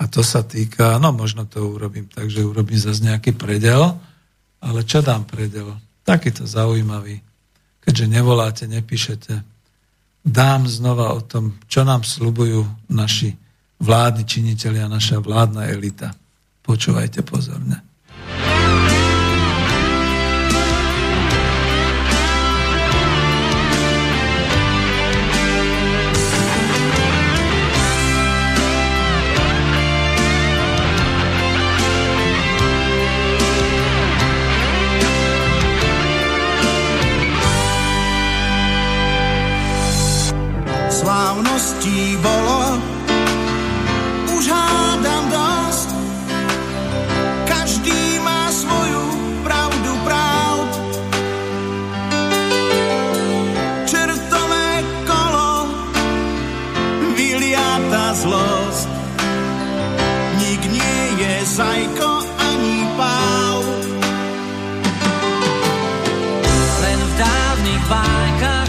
A 0.00 0.08
to 0.08 0.24
sa 0.24 0.42
týka, 0.42 0.98
no 0.98 1.12
možno 1.12 1.46
to 1.46 1.62
urobím 1.62 2.08
tak, 2.08 2.26
že 2.32 2.42
urobím 2.42 2.80
zase 2.80 3.06
nejaký 3.06 3.36
predel, 3.36 4.00
ale 4.62 4.80
čo 4.86 5.02
dám 5.02 5.28
predel? 5.28 5.78
Takýto 6.02 6.46
zaujímavý. 6.46 7.22
Keďže 7.82 8.06
nevoláte, 8.10 8.64
nepíšete, 8.70 9.42
dám 10.22 10.70
znova 10.70 11.14
o 11.14 11.20
tom, 11.22 11.58
čo 11.66 11.82
nám 11.82 12.06
slubujú 12.06 12.66
naši 12.90 13.34
vládni 13.82 14.22
činiteľi 14.22 14.86
a 14.86 14.88
naša 14.88 15.18
vládna 15.18 15.66
elita. 15.74 16.14
Počúvajte 16.62 17.26
pozorne. 17.26 17.82
slávností 41.02 42.14
bolo 42.22 42.78
if 67.92 67.98
I 67.98 68.38
could. 68.40 68.61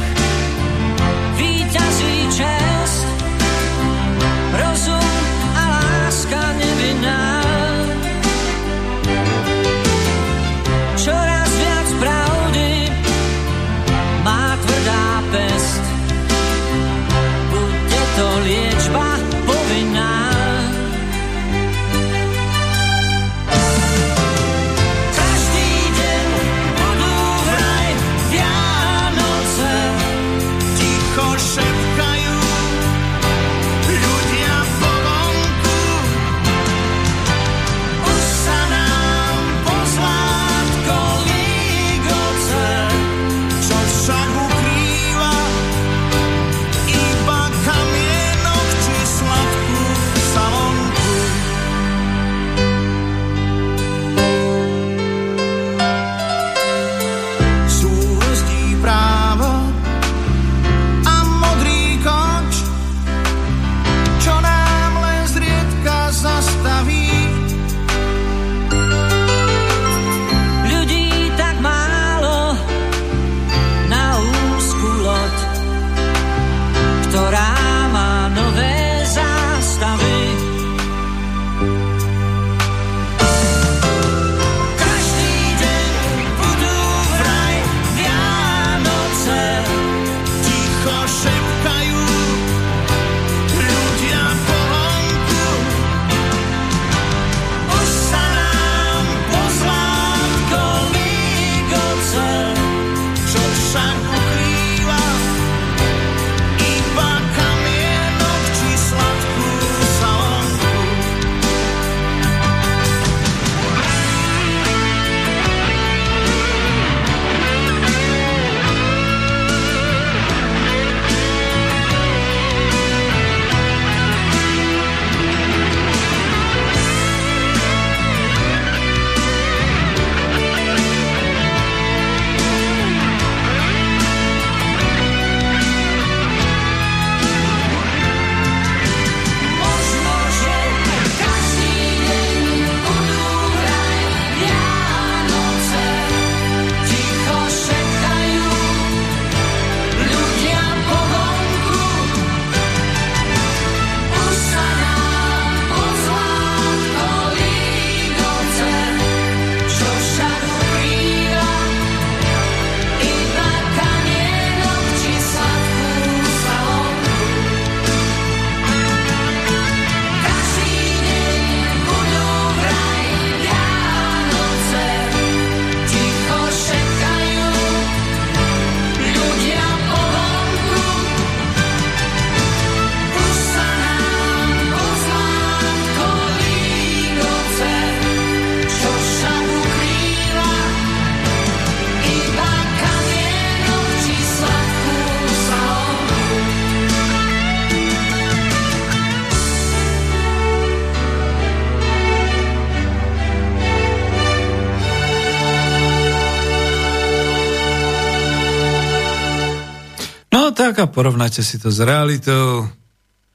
A 210.84 210.91
porovnajte 210.91 211.39
si 211.39 211.55
to 211.64 211.72
s 211.72 211.80
realitou 211.80 212.68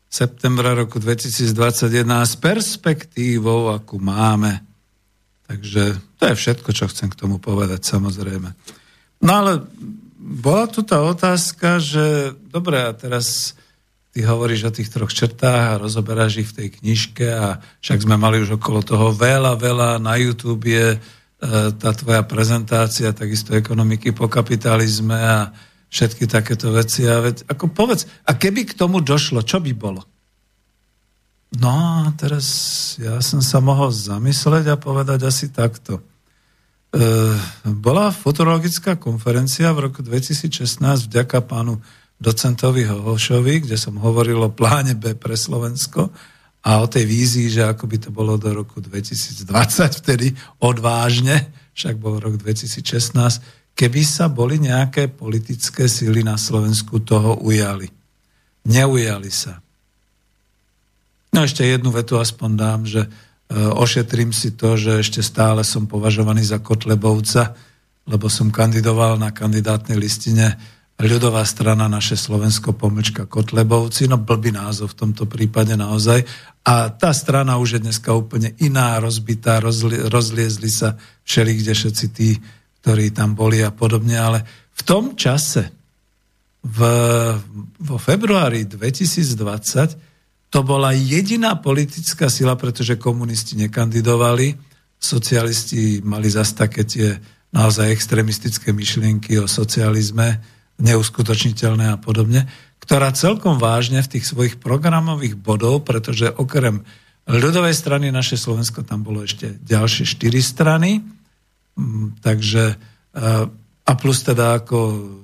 septembra 0.04 0.76
roku 0.76 1.00
2021 1.00 1.48
s 2.28 2.36
perspektívou, 2.36 3.72
akú 3.72 3.96
máme. 3.96 4.60
Takže 5.48 5.96
to 6.20 6.22
je 6.28 6.34
všetko, 6.36 6.70
čo 6.76 6.84
chcem 6.92 7.08
k 7.08 7.16
tomu 7.16 7.40
povedať, 7.40 7.88
samozrejme. 7.88 8.52
No 9.24 9.30
ale 9.32 9.64
bola 10.20 10.68
tu 10.68 10.84
tá 10.84 11.00
otázka, 11.00 11.80
že 11.80 12.36
dobre, 12.52 12.84
a 12.84 12.92
teraz 12.92 13.56
ty 14.12 14.20
hovoríš 14.28 14.68
o 14.68 14.74
tých 14.76 14.92
troch 14.92 15.08
črtách 15.08 15.64
a 15.72 15.80
rozoberáš 15.80 16.44
ich 16.44 16.48
v 16.52 16.56
tej 16.64 16.68
knižke 16.84 17.32
a 17.32 17.64
však 17.80 18.04
sme 18.04 18.20
mali 18.20 18.44
už 18.44 18.60
okolo 18.60 18.84
toho 18.84 19.16
veľa, 19.16 19.56
veľa 19.56 19.96
na 20.04 20.20
YouTube 20.20 20.68
je 20.68 20.96
e, 20.96 20.98
tá 21.80 21.96
tvoja 21.96 22.20
prezentácia, 22.28 23.16
takisto 23.16 23.56
ekonomiky 23.56 24.12
po 24.12 24.28
kapitalizme 24.28 25.16
a 25.16 25.48
všetky 25.88 26.28
takéto 26.28 26.72
veci. 26.72 27.08
A 27.08 27.20
veď, 27.24 27.48
ako 27.48 27.72
povedz, 27.72 28.04
a 28.28 28.36
keby 28.36 28.68
k 28.68 28.76
tomu 28.76 29.00
došlo, 29.00 29.44
čo 29.44 29.60
by 29.60 29.72
bolo? 29.72 30.04
No 31.56 31.72
a 32.04 32.12
teraz 32.12 32.46
ja 33.00 33.16
som 33.24 33.40
sa 33.40 33.64
mohol 33.64 33.88
zamysleť 33.88 34.68
a 34.68 34.76
povedať 34.76 35.24
asi 35.24 35.48
takto. 35.48 35.96
E, 35.96 36.02
bola 37.64 38.12
futurologická 38.12 39.00
konferencia 39.00 39.72
v 39.72 39.88
roku 39.88 40.04
2016 40.04 41.08
vďaka 41.08 41.40
pánu 41.48 41.80
docentovi 42.20 42.84
Hohošovi, 42.84 43.64
kde 43.64 43.80
som 43.80 43.96
hovoril 43.96 44.44
o 44.44 44.52
pláne 44.52 44.92
B 44.92 45.16
pre 45.16 45.40
Slovensko 45.40 46.12
a 46.66 46.82
o 46.82 46.86
tej 46.90 47.08
vízii, 47.08 47.48
že 47.48 47.64
ako 47.64 47.84
by 47.86 47.96
to 47.96 48.10
bolo 48.12 48.36
do 48.36 48.50
roku 48.52 48.82
2020, 48.82 49.48
vtedy 50.04 50.34
odvážne, 50.60 51.48
však 51.72 51.96
bol 51.96 52.18
rok 52.18 52.36
2016, 52.36 53.14
keby 53.78 54.02
sa 54.02 54.26
boli 54.26 54.58
nejaké 54.58 55.06
politické 55.06 55.86
síly 55.86 56.26
na 56.26 56.34
Slovensku 56.34 56.98
toho 57.06 57.38
ujali. 57.38 57.86
Neujali 58.66 59.30
sa. 59.30 59.62
No 61.30 61.46
ešte 61.46 61.62
jednu 61.62 61.94
vetu 61.94 62.18
aspoň 62.18 62.50
dám, 62.58 62.80
že 62.90 63.06
e, 63.06 63.08
ošetrím 63.54 64.34
si 64.34 64.58
to, 64.58 64.74
že 64.74 64.98
ešte 64.98 65.22
stále 65.22 65.62
som 65.62 65.86
považovaný 65.86 66.42
za 66.42 66.58
Kotlebovca, 66.58 67.54
lebo 68.10 68.26
som 68.26 68.50
kandidoval 68.50 69.14
na 69.14 69.30
kandidátnej 69.30 69.94
listine 69.94 70.58
ľudová 70.98 71.46
strana 71.46 71.86
naše 71.86 72.18
Slovensko 72.18 72.74
pomlčka 72.74 73.30
Kotlebovci, 73.30 74.10
no 74.10 74.18
blbý 74.18 74.50
názov 74.50 74.98
v 74.98 75.06
tomto 75.06 75.30
prípade 75.30 75.78
naozaj. 75.78 76.26
A 76.66 76.90
tá 76.90 77.14
strana 77.14 77.54
už 77.62 77.78
je 77.78 77.84
dneska 77.86 78.10
úplne 78.10 78.58
iná, 78.58 78.98
rozbitá, 78.98 79.62
rozli, 79.62 80.02
rozliezli 80.10 80.66
sa 80.66 80.98
všeli, 81.22 81.62
kde 81.62 81.72
všetci 81.78 82.06
tí 82.10 82.28
ktorí 82.80 83.10
tam 83.10 83.34
boli 83.34 83.60
a 83.62 83.74
podobne, 83.74 84.16
ale 84.16 84.38
v 84.74 84.82
tom 84.86 85.18
čase, 85.18 85.70
v, 86.62 86.78
vo 87.78 87.96
februári 87.98 88.66
2020, 88.66 90.48
to 90.48 90.60
bola 90.64 90.96
jediná 90.96 91.60
politická 91.60 92.32
sila, 92.32 92.56
pretože 92.56 92.96
komunisti 92.96 93.58
nekandidovali, 93.60 94.56
socialisti 94.98 96.00
mali 96.02 96.28
zase 96.32 96.52
také 96.56 96.82
tie 96.88 97.14
naozaj 97.52 97.92
extremistické 97.92 98.72
myšlienky 98.72 99.38
o 99.40 99.46
socializme, 99.46 100.40
neuskutočniteľné 100.78 101.94
a 101.94 101.98
podobne, 101.98 102.46
ktorá 102.78 103.10
celkom 103.12 103.58
vážne 103.58 104.00
v 104.00 104.16
tých 104.18 104.24
svojich 104.30 104.56
programových 104.62 105.36
bodov, 105.36 105.84
pretože 105.84 106.30
okrem 106.32 106.86
ľudovej 107.28 107.74
strany 107.76 108.08
naše 108.08 108.40
Slovensko 108.40 108.86
tam 108.86 109.04
bolo 109.04 109.26
ešte 109.26 109.58
ďalšie 109.60 110.04
štyri 110.08 110.40
strany, 110.40 111.04
takže 112.20 112.74
a 113.88 113.92
plus 113.96 114.20
teda 114.20 114.60
ako 114.60 114.78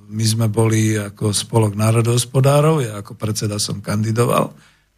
my 0.09 0.25
sme 0.25 0.47
boli 0.49 0.97
ako 0.97 1.35
spolok 1.35 1.75
národohospodárov, 1.77 2.81
ja 2.81 3.03
ako 3.03 3.19
predseda 3.19 3.59
som 3.61 3.85
kandidoval, 3.85 4.55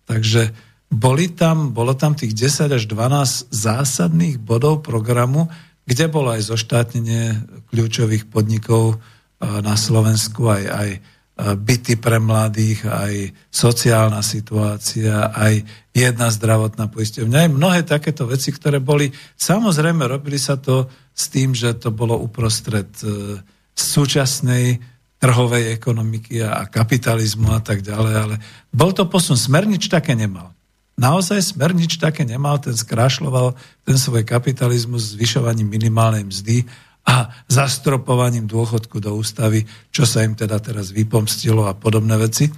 takže 0.06 0.54
boli 0.86 1.34
tam, 1.34 1.74
bolo 1.74 1.98
tam 1.98 2.14
tých 2.14 2.30
10 2.36 2.78
až 2.78 2.84
12 2.86 3.50
zásadných 3.50 4.38
bodov 4.38 4.86
programu, 4.86 5.50
kde 5.82 6.06
bolo 6.06 6.30
aj 6.30 6.46
zoštátnenie 6.46 7.42
kľúčových 7.74 8.30
podnikov 8.30 9.02
na 9.40 9.74
Slovensku, 9.74 10.46
aj, 10.46 10.64
aj 10.70 10.90
byty 11.36 12.00
pre 12.00 12.16
mladých, 12.16 12.88
aj 12.88 13.12
sociálna 13.52 14.24
situácia, 14.24 15.28
aj 15.36 15.60
jedna 15.92 16.32
zdravotná 16.32 16.88
poisťovňa, 16.88 17.36
aj 17.44 17.50
mnohé 17.52 17.80
takéto 17.84 18.24
veci, 18.24 18.54
ktoré 18.54 18.80
boli, 18.80 19.12
samozrejme 19.36 20.08
robili 20.08 20.40
sa 20.40 20.56
to 20.56 20.88
s 21.16 21.32
tým, 21.32 21.56
že 21.56 21.72
to 21.80 21.88
bolo 21.88 22.20
uprostred 22.20 22.92
e, 23.00 23.40
súčasnej 23.72 24.76
trhovej 25.16 25.72
ekonomiky 25.72 26.44
a 26.44 26.68
kapitalizmu 26.68 27.56
a 27.56 27.60
tak 27.64 27.80
ďalej, 27.80 28.14
ale 28.14 28.34
bol 28.68 28.92
to 28.92 29.08
posun. 29.08 29.40
Smernič 29.40 29.88
také 29.88 30.12
nemal. 30.12 30.52
Naozaj 31.00 31.56
Smernič 31.56 31.96
také 31.96 32.28
nemal, 32.28 32.60
ten 32.60 32.76
skrášloval 32.76 33.56
ten 33.88 33.96
svoj 33.96 34.28
kapitalizmus 34.28 35.16
zvyšovaním 35.16 35.72
minimálnej 35.72 36.28
mzdy 36.28 36.68
a 37.08 37.32
zastropovaním 37.48 38.44
dôchodku 38.44 39.00
do 39.00 39.16
ústavy, 39.16 39.64
čo 39.88 40.04
sa 40.04 40.20
im 40.20 40.36
teda 40.36 40.60
teraz 40.60 40.92
vypomstilo 40.92 41.64
a 41.64 41.72
podobné 41.72 42.20
veci. 42.20 42.52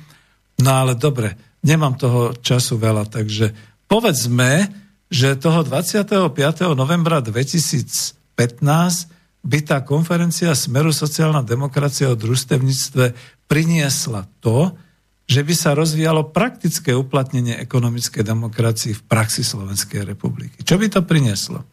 No 0.59 0.83
ale 0.83 0.99
dobre, 0.99 1.39
nemám 1.63 1.95
toho 1.95 2.35
času 2.35 2.75
veľa, 2.75 3.07
takže 3.07 3.55
povedzme, 3.87 4.67
že 5.07 5.39
toho 5.39 5.63
25. 5.63 6.35
novembra 6.75 7.23
2015 7.23 8.18
by 9.49 9.59
tá 9.65 9.83
konferencia 9.83 10.55
Smeru 10.55 10.95
sociálna 10.95 11.43
demokracia 11.43 12.11
o 12.13 12.19
družstevníctve 12.19 13.17
priniesla 13.49 14.29
to, 14.45 14.77
že 15.29 15.45
by 15.45 15.55
sa 15.57 15.77
rozvíjalo 15.77 16.33
praktické 16.33 16.97
uplatnenie 16.97 17.61
ekonomickej 17.61 18.25
demokracii 18.25 18.93
v 18.97 19.03
praxi 19.05 19.45
Slovenskej 19.45 20.09
republiky. 20.09 20.65
Čo 20.65 20.81
by 20.81 20.89
to 20.89 21.01
prinieslo? 21.05 21.65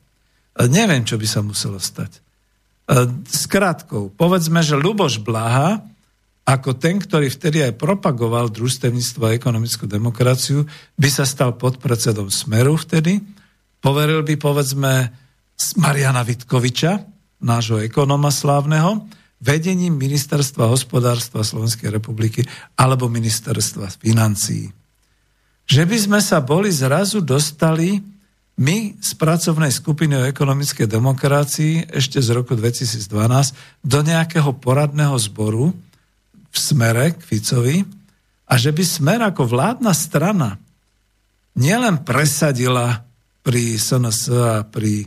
Neviem, 0.68 1.08
čo 1.08 1.16
by 1.16 1.28
sa 1.28 1.40
muselo 1.40 1.80
stať. 1.80 2.20
Skrátkou, 3.28 4.08
e, 4.08 4.14
povedzme, 4.14 4.60
že 4.60 4.76
Luboš 4.76 5.24
Blaha, 5.24 5.84
ako 6.46 6.78
ten, 6.78 7.00
ktorý 7.02 7.32
vtedy 7.32 7.64
aj 7.66 7.80
propagoval 7.80 8.54
družstevníctvo 8.54 9.24
a 9.26 9.36
ekonomickú 9.36 9.90
demokraciu, 9.90 10.68
by 11.00 11.10
sa 11.10 11.26
stal 11.26 11.56
podpredsedom 11.56 12.30
Smeru 12.30 12.78
vtedy, 12.78 13.24
poveril 13.82 14.22
by, 14.22 14.36
povedzme, 14.38 15.10
Mariana 15.76 16.23
Vitkoviča, 16.23 17.03
nášho 17.44 17.80
ekonoma 17.84 18.32
slávneho, 18.32 19.07
vedením 19.44 19.95
ministerstva 19.95 20.72
hospodárstva 20.72 21.44
Slovenskej 21.44 21.91
republiky 21.91 22.41
alebo 22.80 23.11
ministerstva 23.11 23.91
financií. 23.99 24.72
Že 25.65 25.84
by 25.86 25.98
sme 25.98 26.19
sa 26.22 26.40
boli 26.40 26.72
zrazu 26.72 27.19
dostali 27.19 27.99
my 28.56 28.95
z 29.03 29.11
pracovnej 29.19 29.68
skupiny 29.68 30.15
o 30.15 30.27
ekonomickej 30.32 30.88
demokracii 30.88 31.91
ešte 31.91 32.23
z 32.23 32.30
roku 32.32 32.56
2012 32.56 33.03
do 33.84 33.99
nejakého 33.99 34.56
poradného 34.56 35.15
zboru 35.19 35.76
v 36.32 36.57
smere 36.57 37.11
k 37.11 37.19
Ficovi 37.19 37.84
a 38.48 38.53
že 38.56 38.72
by 38.72 38.84
smer 38.88 39.19
ako 39.27 39.44
vládna 39.44 39.91
strana 39.91 40.56
nielen 41.60 42.07
presadila 42.07 43.03
pri 43.44 43.76
SNS 43.76 44.19
a 44.32 44.64
pri 44.64 45.03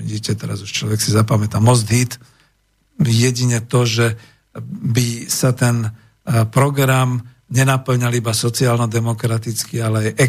vidíte, 0.00 0.34
teraz 0.34 0.64
už 0.64 0.72
človek 0.72 1.00
si 1.00 1.12
zapamätá 1.12 1.60
Most 1.60 1.88
Hit, 1.92 2.16
jedine 2.98 3.60
to, 3.60 3.84
že 3.84 4.16
by 4.58 5.28
sa 5.30 5.52
ten 5.54 5.86
uh, 5.86 5.92
program 6.48 7.22
nenaplňal 7.48 8.12
iba 8.12 8.36
sociálno-demokraticky, 8.36 9.80
ale 9.80 10.12
aj 10.12 10.20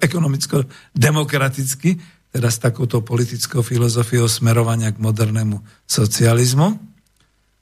ekonomicko-demokraticky, 0.00 1.90
teda 2.32 2.48
s 2.48 2.58
takouto 2.60 3.04
politickou 3.04 3.60
filozofiou 3.60 4.28
smerovania 4.28 4.92
k 4.92 5.00
modernému 5.00 5.60
socializmu. 5.84 6.68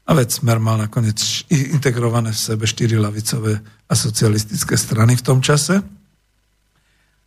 A 0.05 0.11
veď 0.13 0.29
Smer 0.37 0.61
mal 0.61 0.77
nakoniec 0.77 1.17
integrované 1.49 2.31
v 2.31 2.43
sebe 2.43 2.69
štyri 2.69 3.01
lavicové 3.01 3.57
a 3.89 3.95
socialistické 3.97 4.77
strany 4.77 5.17
v 5.17 5.25
tom 5.25 5.41
čase. 5.41 5.81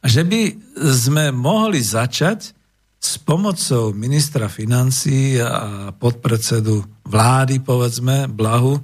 Že 0.07 0.23
by 0.23 0.41
sme 0.95 1.35
mohli 1.35 1.83
začať 1.83 2.55
s 2.97 3.19
pomocou 3.19 3.91
ministra 3.91 4.47
financí 4.47 5.35
a 5.37 5.91
podpredsedu 5.91 7.03
vlády, 7.03 7.59
povedzme, 7.59 8.31
Blahu, 8.31 8.79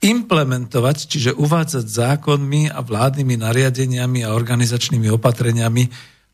implementovať, 0.00 0.96
čiže 1.08 1.30
uvádzať 1.36 1.84
zákonmi 1.84 2.72
a 2.72 2.80
vládnymi 2.80 3.34
nariadeniami 3.40 4.20
a 4.24 4.36
organizačnými 4.36 5.08
opatreniami 5.12 5.84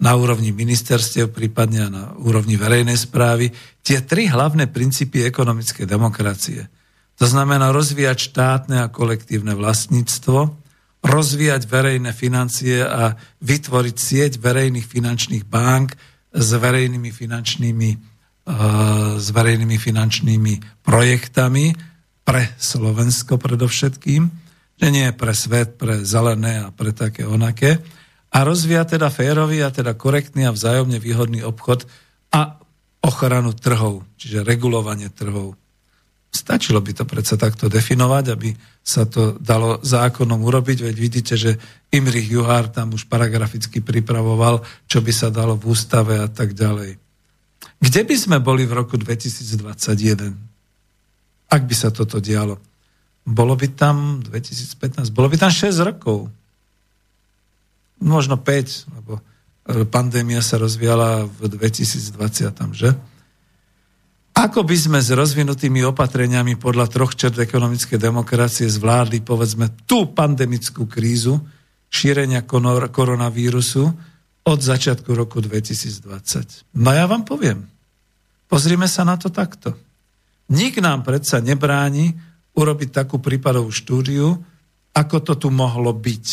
na 0.03 0.13
úrovni 0.13 0.53
ministerstiev, 0.53 1.33
prípadne 1.33 1.89
na 1.89 2.05
úrovni 2.21 2.59
verejnej 2.59 2.99
správy, 2.99 3.49
tie 3.81 4.05
tri 4.05 4.29
hlavné 4.29 4.69
princípy 4.69 5.25
ekonomickej 5.25 5.87
demokracie. 5.89 6.69
To 7.17 7.25
znamená 7.25 7.73
rozvíjať 7.73 8.19
štátne 8.29 8.77
a 8.85 8.93
kolektívne 8.93 9.57
vlastníctvo, 9.57 10.66
rozvíjať 11.07 11.71
verejné 11.71 12.11
financie 12.11 12.83
a 12.83 13.15
vytvoriť 13.41 13.97
sieť 13.97 14.33
verejných 14.43 14.85
finančných 14.85 15.47
bank 15.47 15.95
s 16.35 16.51
verejnými 16.59 17.15
finančnými, 17.15 17.91
uh, 18.51 19.15
s 19.17 19.27
verejnými 19.31 19.79
finančnými 19.79 20.83
projektami, 20.83 21.95
pre 22.27 22.51
Slovensko 22.59 23.39
predovšetkým, 23.39 24.23
že 24.77 24.89
nie 24.91 25.07
pre 25.15 25.31
svet, 25.31 25.79
pre 25.79 26.03
zelené 26.03 26.67
a 26.67 26.75
pre 26.75 26.91
také 26.91 27.23
onaké. 27.23 27.79
A 28.35 28.43
rozvíja 28.43 28.83
teda 28.83 29.15
férový 29.15 29.63
a 29.63 29.71
teda 29.71 29.95
korektný 29.95 30.51
a 30.51 30.53
vzájomne 30.53 30.99
výhodný 30.99 31.47
obchod 31.47 31.87
a 32.35 32.59
ochranu 33.07 33.55
trhov, 33.55 34.03
čiže 34.19 34.43
regulovanie 34.43 35.07
trhov. 35.07 35.55
Stačilo 36.37 36.85
by 36.85 36.93
to 36.93 37.09
predsa 37.09 37.41
takto 37.41 37.73
definovať, 37.73 38.25
aby 38.29 38.53
sa 38.85 39.09
to 39.09 39.41
dalo 39.41 39.81
zákonom 39.81 40.45
urobiť, 40.45 40.85
veď 40.85 40.97
vidíte, 41.01 41.35
že 41.41 41.57
Imrich 41.89 42.29
Juhár 42.29 42.69
tam 42.69 42.93
už 42.93 43.09
paragraficky 43.09 43.81
pripravoval, 43.81 44.61
čo 44.85 45.01
by 45.01 45.13
sa 45.17 45.33
dalo 45.33 45.57
v 45.57 45.73
ústave 45.73 46.21
a 46.21 46.29
tak 46.29 46.53
ďalej. 46.53 47.01
Kde 47.81 48.01
by 48.05 48.17
sme 48.21 48.37
boli 48.45 48.69
v 48.69 48.77
roku 48.77 49.01
2021, 49.01 50.37
ak 51.49 51.63
by 51.65 51.75
sa 51.75 51.89
toto 51.89 52.21
dialo? 52.21 52.61
Bolo 53.25 53.57
by 53.57 53.73
tam 53.73 54.21
2015, 54.21 55.09
bolo 55.17 55.33
by 55.33 55.41
tam 55.41 55.51
6 55.51 55.73
rokov. 55.83 56.29
Možno 57.97 58.37
5, 58.37 58.93
lebo 58.93 59.25
pandémia 59.89 60.45
sa 60.45 60.61
rozviala 60.61 61.25
v 61.27 61.49
2020, 61.49 62.77
že? 62.77 62.93
Ako 64.37 64.69
by 64.69 64.77
sme 64.77 65.01
s 65.01 65.09
rozvinutými 65.09 65.81
opatreniami 65.89 66.61
podľa 66.61 66.93
troch 66.93 67.17
čert 67.17 67.41
ekonomické 67.41 67.97
demokracie 67.97 68.69
zvládli, 68.69 69.25
povedzme, 69.25 69.73
tú 69.89 70.13
pandemickú 70.13 70.85
krízu 70.85 71.41
šírenia 71.89 72.45
koronavírusu 72.93 73.85
od 74.45 74.59
začiatku 74.61 75.09
roku 75.17 75.41
2020? 75.41 76.77
No 76.77 76.93
ja 76.93 77.09
vám 77.09 77.25
poviem. 77.25 77.65
Pozrime 78.45 78.85
sa 78.93 79.09
na 79.09 79.17
to 79.17 79.33
takto. 79.33 79.73
Nik 80.53 80.85
nám 80.85 81.01
predsa 81.01 81.41
nebráni 81.41 82.13
urobiť 82.53 82.93
takú 82.93 83.17
prípadovú 83.19 83.73
štúdiu, 83.73 84.37
ako 84.93 85.17
to 85.25 85.35
tu 85.35 85.49
mohlo 85.49 85.97
byť. 85.97 86.27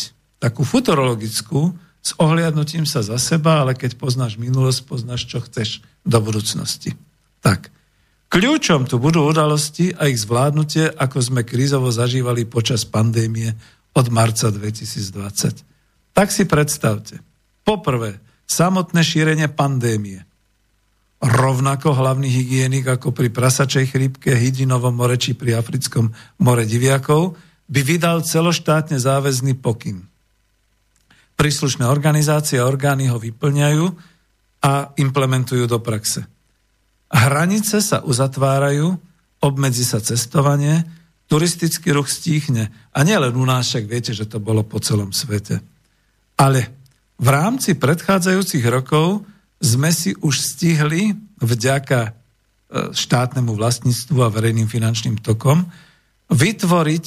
Takú 0.44 0.60
futurologickú, 0.60 1.72
s 2.04 2.12
ohliadnutím 2.20 2.84
sa 2.84 3.00
za 3.00 3.16
seba, 3.16 3.64
ale 3.64 3.72
keď 3.72 3.96
poznáš 3.96 4.36
minulosť, 4.36 4.80
poznáš, 4.84 5.24
čo 5.24 5.40
chceš 5.40 5.80
do 6.04 6.20
budúcnosti. 6.20 6.92
Tak. 7.40 7.72
Kľúčom 8.34 8.90
tu 8.90 8.98
budú 8.98 9.30
udalosti 9.30 9.94
a 9.94 10.10
ich 10.10 10.18
zvládnutie, 10.18 10.90
ako 10.90 11.22
sme 11.22 11.46
krízovo 11.46 11.86
zažívali 11.94 12.42
počas 12.42 12.82
pandémie 12.82 13.54
od 13.94 14.10
marca 14.10 14.50
2020. 14.50 15.62
Tak 16.10 16.34
si 16.34 16.42
predstavte. 16.42 17.22
Poprvé, 17.62 18.18
samotné 18.50 19.06
šírenie 19.06 19.46
pandémie. 19.54 20.26
Rovnako 21.22 21.94
hlavný 21.94 22.26
hygienik 22.26 22.90
ako 22.90 23.14
pri 23.14 23.30
prasačej 23.30 23.94
chrípke, 23.94 24.34
hydinovom 24.34 24.98
more 24.98 25.14
či 25.14 25.38
pri 25.38 25.54
africkom 25.54 26.10
more 26.42 26.66
diviakov 26.66 27.38
by 27.70 27.80
vydal 27.86 28.26
celoštátne 28.26 28.98
záväzný 28.98 29.62
pokyn. 29.62 30.10
Príslušné 31.38 31.86
organizácie 31.86 32.58
a 32.58 32.66
orgány 32.66 33.06
ho 33.14 33.22
vyplňajú 33.22 33.86
a 34.66 34.90
implementujú 34.98 35.70
do 35.70 35.78
praxe. 35.78 36.33
Hranice 37.14 37.78
sa 37.78 38.02
uzatvárajú, 38.02 38.98
obmedzi 39.38 39.86
sa 39.86 40.02
cestovanie, 40.02 40.82
turistický 41.30 41.94
ruch 41.94 42.10
stíchne. 42.10 42.74
A 42.90 43.06
nielen 43.06 43.38
u 43.38 43.46
nás, 43.46 43.70
však 43.70 43.86
viete, 43.86 44.12
že 44.12 44.26
to 44.26 44.42
bolo 44.42 44.66
po 44.66 44.82
celom 44.82 45.14
svete. 45.14 45.62
Ale 46.34 46.74
v 47.16 47.28
rámci 47.30 47.78
predchádzajúcich 47.78 48.64
rokov 48.66 49.22
sme 49.62 49.94
si 49.94 50.12
už 50.18 50.34
stihli 50.42 51.14
vďaka 51.38 52.00
e, 52.04 52.10
štátnemu 52.90 53.54
vlastníctvu 53.54 54.18
a 54.20 54.32
verejným 54.34 54.66
finančným 54.66 55.22
tokom 55.22 55.64
vytvoriť 56.28 57.06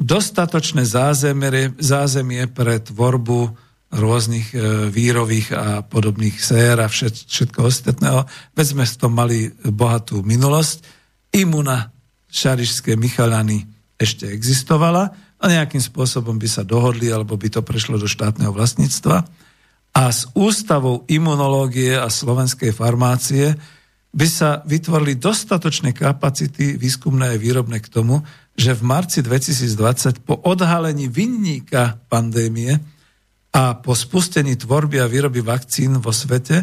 dostatočné 0.00 0.84
zázemie, 0.84 1.76
zázemie 1.80 2.48
pre 2.48 2.80
tvorbu 2.80 3.52
rôznych 3.90 4.54
e, 4.54 4.86
vírových 4.86 5.48
a 5.54 5.66
podobných 5.82 6.38
sér 6.38 6.78
a 6.78 6.86
všetko 6.86 7.66
ostatného. 7.66 8.22
Veď 8.54 8.66
sme 8.78 8.84
v 8.86 8.98
tom 8.98 9.12
mali 9.12 9.50
bohatú 9.66 10.22
minulosť. 10.22 10.86
Imuna 11.34 11.90
šarišské 12.30 12.94
Michalany 12.94 13.66
ešte 13.98 14.30
existovala 14.30 15.10
a 15.40 15.44
nejakým 15.50 15.82
spôsobom 15.82 16.38
by 16.38 16.48
sa 16.48 16.62
dohodli 16.62 17.10
alebo 17.10 17.34
by 17.34 17.50
to 17.50 17.66
prešlo 17.66 17.98
do 17.98 18.06
štátneho 18.06 18.54
vlastníctva. 18.54 19.26
A 19.90 20.02
s 20.06 20.30
ústavou 20.38 21.02
imunológie 21.10 21.98
a 21.98 22.06
slovenskej 22.06 22.70
farmácie 22.70 23.58
by 24.10 24.26
sa 24.26 24.62
vytvorili 24.66 25.18
dostatočné 25.18 25.94
kapacity 25.94 26.78
výskumné 26.78 27.34
a 27.34 27.40
výrobné 27.40 27.82
k 27.82 27.90
tomu, 27.90 28.22
že 28.54 28.74
v 28.74 28.82
marci 28.86 29.22
2020 29.22 30.26
po 30.26 30.38
odhalení 30.46 31.06
vinníka 31.06 31.98
pandémie 32.10 32.78
a 33.50 33.74
po 33.74 33.98
spustení 33.98 34.54
tvorby 34.54 35.02
a 35.02 35.10
výroby 35.10 35.42
vakcín 35.42 35.98
vo 35.98 36.14
svete 36.14 36.62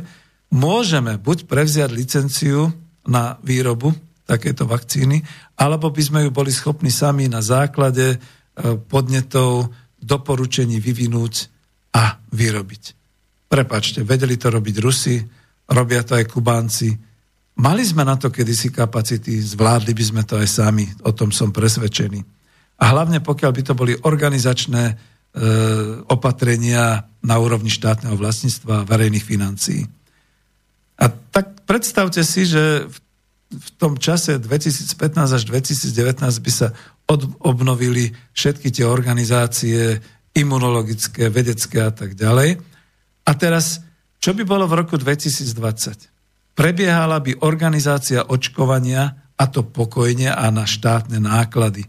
môžeme 0.56 1.20
buď 1.20 1.44
prevziať 1.44 1.92
licenciu 1.92 2.72
na 3.08 3.36
výrobu 3.44 3.92
takéto 4.28 4.68
vakcíny, 4.68 5.24
alebo 5.56 5.88
by 5.92 6.02
sme 6.04 6.20
ju 6.28 6.32
boli 6.32 6.52
schopní 6.52 6.92
sami 6.92 7.32
na 7.32 7.40
základe 7.40 8.16
e, 8.16 8.18
podnetov, 8.76 9.72
doporučení 9.98 10.84
vyvinúť 10.84 11.34
a 11.96 12.20
vyrobiť. 12.36 12.84
Prepačte, 13.48 14.04
vedeli 14.04 14.36
to 14.36 14.52
robiť 14.52 14.76
Rusi, 14.84 15.16
robia 15.72 16.04
to 16.04 16.20
aj 16.20 16.28
Kubánci. 16.28 16.92
Mali 17.64 17.84
sme 17.88 18.04
na 18.04 18.20
to 18.20 18.28
kedysi 18.28 18.70
kapacity, 18.70 19.40
zvládli 19.40 19.96
by 19.96 20.04
sme 20.04 20.22
to 20.28 20.36
aj 20.36 20.48
sami, 20.48 20.86
o 21.08 21.16
tom 21.16 21.32
som 21.32 21.56
presvedčený. 21.56 22.20
A 22.78 22.94
hlavne 22.94 23.24
pokiaľ 23.24 23.52
by 23.56 23.62
to 23.64 23.74
boli 23.74 23.96
organizačné 23.96 25.16
opatrenia 26.08 27.06
na 27.22 27.36
úrovni 27.38 27.70
štátneho 27.70 28.18
vlastníctva 28.18 28.82
a 28.82 28.88
verejných 28.88 29.26
financií. 29.26 29.86
A 30.98 31.14
tak 31.14 31.62
predstavte 31.70 32.26
si, 32.26 32.50
že 32.50 32.90
v 33.48 33.70
tom 33.80 33.96
čase 33.96 34.42
2015 34.42 35.38
až 35.38 35.44
2019 35.48 36.20
by 36.20 36.52
sa 36.52 36.74
od, 37.08 37.28
obnovili 37.40 38.12
všetky 38.36 38.74
tie 38.74 38.84
organizácie 38.84 40.04
imunologické, 40.36 41.32
vedecké 41.32 41.80
a 41.86 41.92
tak 41.94 42.18
ďalej. 42.18 42.60
A 43.24 43.32
teraz, 43.38 43.80
čo 44.20 44.36
by 44.36 44.44
bolo 44.44 44.68
v 44.68 44.84
roku 44.84 45.00
2020? 45.00 46.58
Prebiehala 46.58 47.22
by 47.22 47.46
organizácia 47.46 48.26
očkovania 48.26 49.32
a 49.38 49.46
to 49.48 49.64
pokojne 49.64 50.34
a 50.34 50.50
na 50.50 50.66
štátne 50.66 51.22
náklady. 51.22 51.86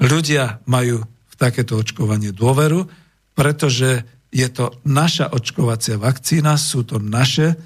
Ľudia 0.00 0.62
majú 0.68 1.02
takéto 1.40 1.80
očkovanie 1.80 2.36
dôveru, 2.36 2.84
pretože 3.32 4.04
je 4.28 4.46
to 4.52 4.76
naša 4.84 5.32
očkovacia 5.32 5.96
vakcína, 5.96 6.60
sú 6.60 6.84
to 6.84 7.00
naše 7.00 7.50
e, 7.50 7.56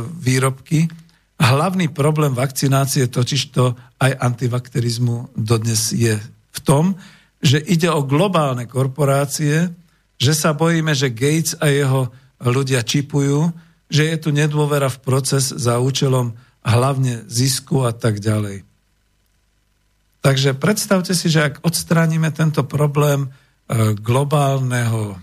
výrobky. 0.00 0.88
Hlavný 1.36 1.92
problém 1.92 2.32
vakcinácie, 2.32 3.12
totižto 3.12 3.76
aj 4.00 4.12
antivakterizmu 4.16 5.36
dodnes 5.36 5.92
je 5.92 6.16
v 6.50 6.58
tom, 6.64 6.96
že 7.44 7.60
ide 7.60 7.92
o 7.92 8.02
globálne 8.02 8.64
korporácie, 8.64 9.68
že 10.16 10.32
sa 10.32 10.56
bojíme, 10.56 10.96
že 10.96 11.12
Gates 11.12 11.52
a 11.60 11.68
jeho 11.68 12.08
ľudia 12.40 12.80
čipujú, 12.80 13.52
že 13.92 14.08
je 14.10 14.16
tu 14.16 14.32
nedôvera 14.32 14.88
v 14.88 15.02
proces 15.04 15.52
za 15.52 15.78
účelom 15.78 16.34
hlavne 16.64 17.28
zisku 17.28 17.84
a 17.84 17.92
tak 17.92 18.18
ďalej. 18.24 18.73
Takže 20.24 20.56
predstavte 20.56 21.12
si, 21.12 21.28
že 21.28 21.52
ak 21.52 21.54
odstránime 21.68 22.32
tento 22.32 22.64
problém 22.64 23.28
e, 23.28 23.92
globálneho, 23.92 25.20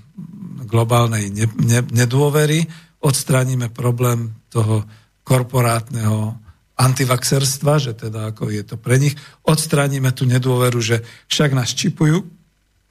globálnej 0.70 1.34
ne, 1.34 1.50
ne, 1.58 1.82
nedôvery, 1.82 2.70
odstránime 3.02 3.74
problém 3.74 4.38
toho 4.54 4.86
korporátneho 5.26 6.38
antivaxerstva, 6.78 7.82
že 7.82 7.98
teda 7.98 8.30
ako 8.30 8.54
je 8.54 8.62
to 8.62 8.78
pre 8.78 9.02
nich, 9.02 9.18
odstránime 9.42 10.14
tú 10.14 10.30
nedôveru, 10.30 10.78
že 10.78 11.02
však 11.34 11.58
nás 11.58 11.74
čipujú 11.74 12.22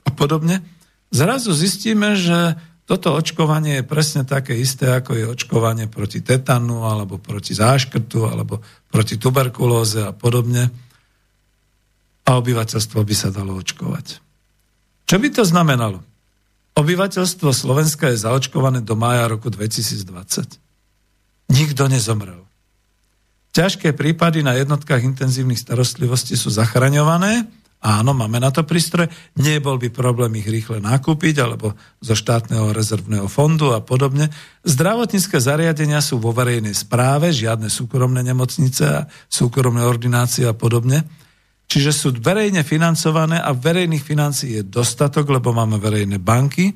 a 0.03 0.11
podobne, 0.11 0.67
zrazu 1.15 1.55
zistíme, 1.55 2.19
že 2.19 2.59
toto 2.91 3.15
očkovanie 3.15 3.83
je 3.83 3.85
presne 3.87 4.27
také 4.27 4.59
isté, 4.59 4.91
ako 4.91 5.15
je 5.15 5.31
očkovanie 5.31 5.87
proti 5.87 6.27
tetanu, 6.27 6.91
alebo 6.91 7.23
proti 7.23 7.55
záškrtu, 7.55 8.27
alebo 8.27 8.59
proti 8.91 9.15
tuberkulóze 9.15 10.03
a 10.03 10.11
podobne 10.11 10.90
a 12.31 12.39
obyvateľstvo 12.39 13.03
by 13.03 13.15
sa 13.19 13.35
dalo 13.35 13.59
očkovať. 13.59 14.23
Čo 15.11 15.17
by 15.19 15.29
to 15.35 15.43
znamenalo? 15.43 15.99
Obyvateľstvo 16.79 17.51
Slovenska 17.51 18.15
je 18.15 18.23
zaočkované 18.23 18.87
do 18.87 18.95
mája 18.95 19.27
roku 19.27 19.51
2020. 19.51 20.07
Nikto 21.51 21.91
nezomrel. 21.91 22.47
Ťažké 23.51 23.99
prípady 23.99 24.47
na 24.47 24.55
jednotkách 24.55 25.03
intenzívnych 25.03 25.59
starostlivosti 25.59 26.39
sú 26.39 26.55
zachraňované. 26.55 27.51
Áno, 27.83 28.15
máme 28.15 28.39
na 28.39 28.55
to 28.55 28.63
prístroje. 28.63 29.11
Nebol 29.35 29.83
by 29.83 29.91
problém 29.91 30.39
ich 30.39 30.47
rýchle 30.47 30.79
nakúpiť 30.79 31.43
alebo 31.43 31.75
zo 31.99 32.15
štátneho 32.15 32.71
rezervného 32.71 33.27
fondu 33.27 33.75
a 33.75 33.83
podobne. 33.83 34.31
Zdravotnícke 34.63 35.43
zariadenia 35.43 35.99
sú 35.99 36.23
vo 36.23 36.31
verejnej 36.31 36.77
správe, 36.79 37.35
žiadne 37.35 37.67
súkromné 37.67 38.23
nemocnice 38.23 38.85
a 38.87 39.09
súkromné 39.27 39.83
ordinácie 39.83 40.47
a 40.47 40.55
podobne. 40.55 41.03
Čiže 41.71 41.91
sú 41.95 42.09
verejne 42.19 42.67
financované 42.67 43.39
a 43.39 43.55
verejných 43.55 44.03
financií 44.03 44.59
je 44.59 44.67
dostatok, 44.67 45.31
lebo 45.31 45.55
máme 45.55 45.79
verejné 45.79 46.19
banky 46.19 46.75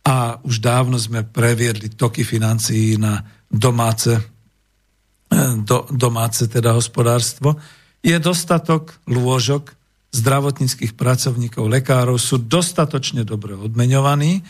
a 0.00 0.40
už 0.40 0.64
dávno 0.64 0.96
sme 0.96 1.28
previedli 1.28 1.92
toky 1.92 2.24
financií 2.24 2.96
na 2.96 3.20
domáce, 3.52 4.16
eh, 4.16 5.60
do, 5.60 5.84
domáce 5.92 6.48
teda 6.48 6.72
hospodárstvo. 6.72 7.60
Je 8.00 8.16
dostatok 8.16 8.96
lôžok, 9.04 9.76
zdravotníckých 10.14 10.94
pracovníkov, 10.94 11.66
lekárov 11.66 12.22
sú 12.22 12.38
dostatočne 12.38 13.26
dobre 13.26 13.58
odmeňovaní. 13.58 14.46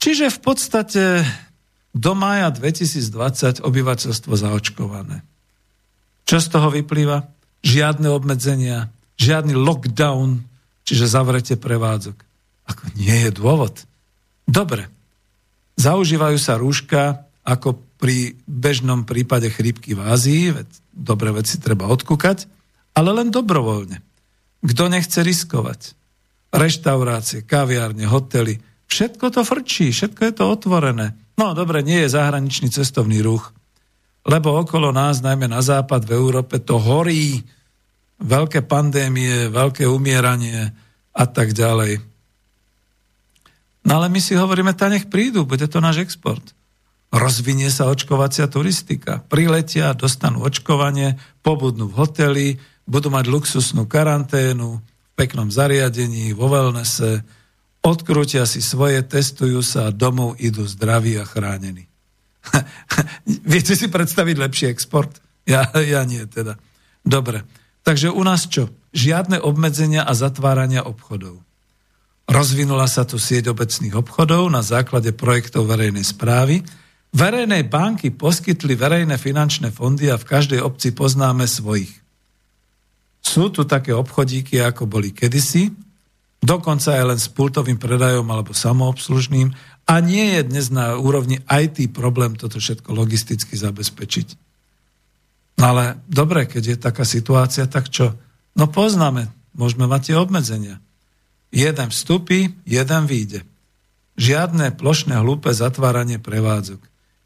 Čiže 0.00 0.32
v 0.32 0.38
podstate 0.40 1.04
do 1.92 2.12
maja 2.16 2.48
2020 2.48 3.60
obyvateľstvo 3.60 4.32
zaočkované. 4.32 5.20
Čo 6.24 6.40
z 6.40 6.46
toho 6.48 6.68
vyplýva? 6.72 7.28
Žiadne 7.60 8.08
obmedzenia, 8.08 8.88
žiadny 9.16 9.56
lockdown, 9.56 10.44
čiže 10.84 11.10
zavrete 11.10 11.54
prevádzok. 11.56 12.16
Ako 12.66 12.84
nie 12.96 13.26
je 13.26 13.30
dôvod. 13.32 13.84
Dobre. 14.46 14.88
Zaužívajú 15.76 16.38
sa 16.40 16.56
rúška 16.56 17.26
ako 17.44 17.78
pri 17.96 18.36
bežnom 18.44 19.08
prípade 19.08 19.48
chrípky 19.48 19.96
v 19.96 20.04
Ázii, 20.04 20.52
veď 20.52 20.68
dobre 20.92 21.32
veci 21.32 21.56
treba 21.56 21.88
odkúkať, 21.88 22.48
ale 22.96 23.12
len 23.12 23.28
dobrovoľne. 23.32 24.00
Kto 24.64 24.88
nechce 24.88 25.20
riskovať? 25.20 25.96
Reštaurácie, 26.52 27.44
kaviárne, 27.44 28.08
hotely, 28.08 28.60
všetko 28.88 29.32
to 29.32 29.40
frčí, 29.44 29.92
všetko 29.92 30.20
je 30.26 30.32
to 30.32 30.44
otvorené. 30.48 31.16
No 31.36 31.52
dobre, 31.52 31.84
nie 31.84 32.04
je 32.04 32.16
zahraničný 32.16 32.72
cestovný 32.72 33.20
ruch, 33.20 33.52
lebo 34.26 34.56
okolo 34.58 34.90
nás, 34.90 35.20
najmä 35.20 35.46
na 35.46 35.60
západ 35.60 36.08
v 36.08 36.14
Európe, 36.16 36.58
to 36.58 36.80
horí, 36.80 37.44
veľké 38.20 38.64
pandémie, 38.64 39.52
veľké 39.52 39.84
umieranie 39.84 40.72
a 41.16 41.24
tak 41.28 41.52
ďalej. 41.52 42.00
No 43.86 44.02
ale 44.02 44.10
my 44.10 44.18
si 44.18 44.34
hovoríme, 44.34 44.74
tá 44.74 44.90
nech 44.90 45.06
prídu, 45.06 45.46
bude 45.46 45.64
to 45.70 45.78
náš 45.78 46.02
export. 46.02 46.42
Rozvinie 47.14 47.70
sa 47.70 47.86
očkovacia 47.86 48.50
turistika. 48.50 49.22
Priletia, 49.30 49.94
dostanú 49.94 50.42
očkovanie, 50.42 51.14
pobudnú 51.40 51.86
v 51.86 51.96
hoteli, 52.02 52.48
budú 52.82 53.14
mať 53.14 53.24
luxusnú 53.30 53.86
karanténu, 53.86 54.82
v 54.82 55.12
peknom 55.14 55.48
zariadení, 55.48 56.34
vo 56.34 56.50
wellnesse, 56.50 57.22
odkrútia 57.86 58.42
si 58.44 58.58
svoje, 58.58 59.00
testujú 59.06 59.62
sa 59.62 59.88
a 59.88 59.94
domov 59.94 60.34
idú 60.42 60.66
zdraví 60.66 61.14
a 61.16 61.24
chránení. 61.24 61.86
Viete 63.54 63.78
si 63.78 63.86
predstaviť 63.86 64.36
lepší 64.38 64.66
export? 64.66 65.22
Ja, 65.46 65.70
ja 65.78 66.02
nie 66.02 66.26
teda. 66.26 66.58
Dobre. 67.06 67.46
Takže 67.86 68.10
u 68.10 68.22
nás 68.26 68.50
čo? 68.50 68.66
Žiadne 68.90 69.38
obmedzenia 69.38 70.02
a 70.02 70.10
zatvárania 70.10 70.82
obchodov. 70.82 71.38
Rozvinula 72.26 72.90
sa 72.90 73.06
tu 73.06 73.22
sieť 73.22 73.54
obecných 73.54 73.94
obchodov 73.94 74.50
na 74.50 74.58
základe 74.58 75.14
projektov 75.14 75.70
verejnej 75.70 76.02
správy. 76.02 76.66
Verejné 77.14 77.62
banky 77.70 78.10
poskytli 78.10 78.74
verejné 78.74 79.14
finančné 79.14 79.70
fondy 79.70 80.10
a 80.10 80.18
v 80.18 80.26
každej 80.26 80.58
obci 80.58 80.90
poznáme 80.90 81.46
svojich. 81.46 81.94
Sú 83.22 83.54
tu 83.54 83.62
také 83.62 83.94
obchodíky, 83.94 84.58
ako 84.58 84.90
boli 84.90 85.14
kedysi, 85.14 85.70
dokonca 86.42 86.98
aj 86.98 87.04
len 87.14 87.18
s 87.22 87.30
pultovým 87.30 87.78
predajom 87.78 88.26
alebo 88.26 88.50
samoobslužným 88.50 89.54
a 89.86 89.94
nie 90.02 90.34
je 90.34 90.42
dnes 90.42 90.66
na 90.74 90.98
úrovni 90.98 91.38
IT 91.46 91.94
problém 91.94 92.34
toto 92.34 92.58
všetko 92.58 92.90
logisticky 92.90 93.54
zabezpečiť. 93.54 94.45
No 95.56 95.72
ale 95.72 96.00
dobre, 96.06 96.44
keď 96.44 96.62
je 96.62 96.76
taká 96.76 97.04
situácia, 97.08 97.64
tak 97.64 97.88
čo? 97.88 98.12
No 98.56 98.68
poznáme, 98.68 99.32
môžeme 99.56 99.88
mať 99.88 100.12
tie 100.12 100.16
obmedzenia. 100.20 100.80
Jeden 101.52 101.88
vstupí, 101.88 102.52
jeden 102.68 103.02
vyjde. 103.08 103.48
Žiadne 104.16 104.76
plošné 104.76 105.20
hlúpe 105.20 105.52
zatváranie 105.52 106.20
prevádzok. 106.20 106.80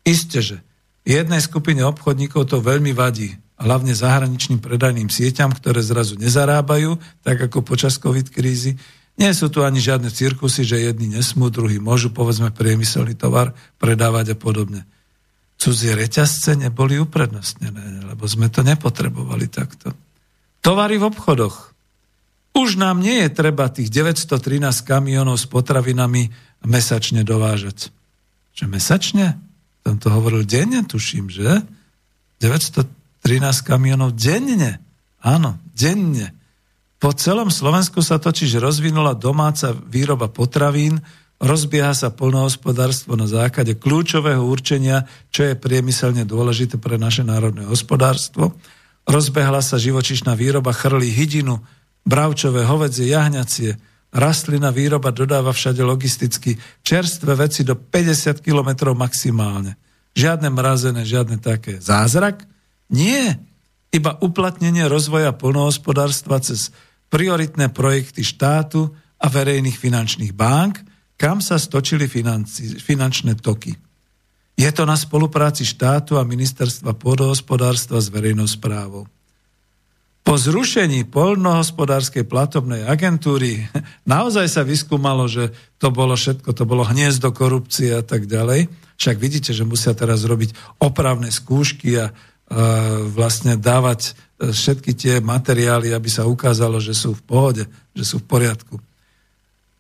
Isté, 0.07 0.39
že 0.43 0.57
jednej 1.03 1.43
skupine 1.43 1.83
obchodníkov 1.87 2.51
to 2.51 2.63
veľmi 2.63 2.95
vadí, 2.95 3.35
hlavne 3.61 3.93
zahraničným 3.93 4.59
predajným 4.63 5.11
sieťam, 5.13 5.53
ktoré 5.53 5.83
zrazu 5.83 6.17
nezarábajú, 6.17 6.97
tak 7.23 7.51
ako 7.51 7.63
počas 7.67 8.01
COVID 8.01 8.33
krízy, 8.33 8.79
nie 9.21 9.31
sú 9.37 9.53
tu 9.53 9.61
ani 9.61 9.83
žiadne 9.83 10.09
cirkusy, 10.09 10.65
že 10.65 10.81
jedni 10.81 11.13
nesmú, 11.13 11.53
druhí 11.53 11.77
môžu, 11.77 12.09
povedzme, 12.09 12.49
priemyselný 12.57 13.13
tovar 13.13 13.53
predávať 13.77 14.33
a 14.33 14.37
podobne. 14.39 14.89
Cudzie 15.61 15.93
reťazce 15.93 16.57
neboli 16.57 16.97
uprednostnené, 16.97 18.09
lebo 18.09 18.25
sme 18.25 18.49
to 18.49 18.65
nepotrebovali 18.65 19.45
takto. 19.53 19.93
Tovary 20.65 20.97
v 20.97 21.13
obchodoch. 21.13 21.77
Už 22.57 22.81
nám 22.81 23.05
nie 23.05 23.21
je 23.25 23.29
treba 23.29 23.69
tých 23.69 23.93
913 23.93 24.57
kamionov 24.89 25.37
s 25.37 25.45
potravinami 25.45 26.33
mesačne 26.65 27.29
dovážať. 27.29 27.93
Že 28.57 28.65
mesačne? 28.73 29.27
Tam 29.85 30.01
to 30.01 30.09
hovoril 30.09 30.49
denne, 30.49 30.81
tuším, 30.81 31.29
že? 31.29 31.61
913 32.41 32.89
kamionov 33.61 34.17
denne. 34.17 34.81
Áno, 35.21 35.61
denne. 35.77 36.33
Po 37.01 37.13
celom 37.13 37.53
Slovensku 37.53 38.01
sa 38.01 38.17
totiž 38.17 38.61
rozvinula 38.61 39.13
domáca 39.13 39.73
výroba 39.73 40.29
potravín, 40.29 41.01
rozbieha 41.41 41.97
sa 41.97 42.13
polnohospodárstvo 42.13 43.17
na 43.17 43.25
základe 43.25 43.75
kľúčového 43.81 44.45
určenia, 44.45 45.09
čo 45.33 45.49
je 45.49 45.57
priemyselne 45.57 46.29
dôležité 46.29 46.77
pre 46.77 47.01
naše 47.01 47.25
národné 47.25 47.65
hospodárstvo. 47.65 48.55
Rozbehla 49.09 49.65
sa 49.65 49.81
živočišná 49.81 50.37
výroba 50.37 50.77
chrlí 50.77 51.09
hydinu, 51.09 51.65
bravčové, 52.05 52.69
hovedzie, 52.69 53.09
jahňacie. 53.09 53.81
Rastlina 54.13 54.69
výroba 54.69 55.11
dodáva 55.17 55.57
všade 55.57 55.81
logisticky 55.81 56.61
čerstvé 56.85 57.33
veci 57.35 57.65
do 57.65 57.75
50 57.75 58.45
km 58.45 58.93
maximálne. 58.93 59.81
Žiadne 60.13 60.51
mrazené, 60.53 61.07
žiadne 61.07 61.41
také. 61.41 61.81
Zázrak? 61.81 62.45
Nie. 62.91 63.39
Iba 63.91 64.19
uplatnenie 64.21 64.87
rozvoja 64.91 65.33
polnohospodárstva 65.35 66.43
cez 66.43 66.75
prioritné 67.11 67.71
projekty 67.71 68.23
štátu 68.23 68.91
a 69.19 69.27
verejných 69.27 69.79
finančných 69.79 70.35
bank, 70.35 70.90
kam 71.21 71.45
sa 71.45 71.61
stočili 71.61 72.09
financi, 72.09 72.81
finančné 72.81 73.37
toky. 73.37 73.77
Je 74.57 74.71
to 74.73 74.89
na 74.89 74.97
spolupráci 74.97 75.69
štátu 75.69 76.17
a 76.17 76.25
ministerstva 76.25 76.97
pôdohospodárstva 76.97 78.01
s 78.01 78.09
verejnou 78.09 78.49
správou. 78.49 79.05
Po 80.21 80.37
zrušení 80.37 81.09
polnohospodárskej 81.09 82.25
platobnej 82.25 82.89
agentúry 82.89 83.69
naozaj 84.09 84.49
sa 84.49 84.65
vyskúmalo, 84.65 85.29
že 85.29 85.53
to 85.77 85.93
bolo 85.93 86.17
všetko, 86.17 86.57
to 86.57 86.65
bolo 86.65 86.89
hniezdo 86.89 87.37
korupcie 87.37 87.93
a 87.93 88.01
tak 88.01 88.25
ďalej. 88.25 88.73
Však 88.97 89.17
vidíte, 89.17 89.53
že 89.53 89.69
musia 89.69 89.93
teraz 89.93 90.25
robiť 90.25 90.57
opravné 90.81 91.29
skúšky 91.33 92.01
a 92.01 92.13
vlastne 93.15 93.55
dávať 93.55 94.11
e, 94.11 94.51
všetky 94.51 94.91
tie 94.99 95.15
materiály, 95.23 95.95
aby 95.95 96.11
sa 96.11 96.27
ukázalo, 96.27 96.83
že 96.83 96.99
sú 96.99 97.15
v 97.15 97.23
pohode, 97.23 97.63
že 97.95 98.03
sú 98.03 98.19
v 98.19 98.27
poriadku. 98.27 98.75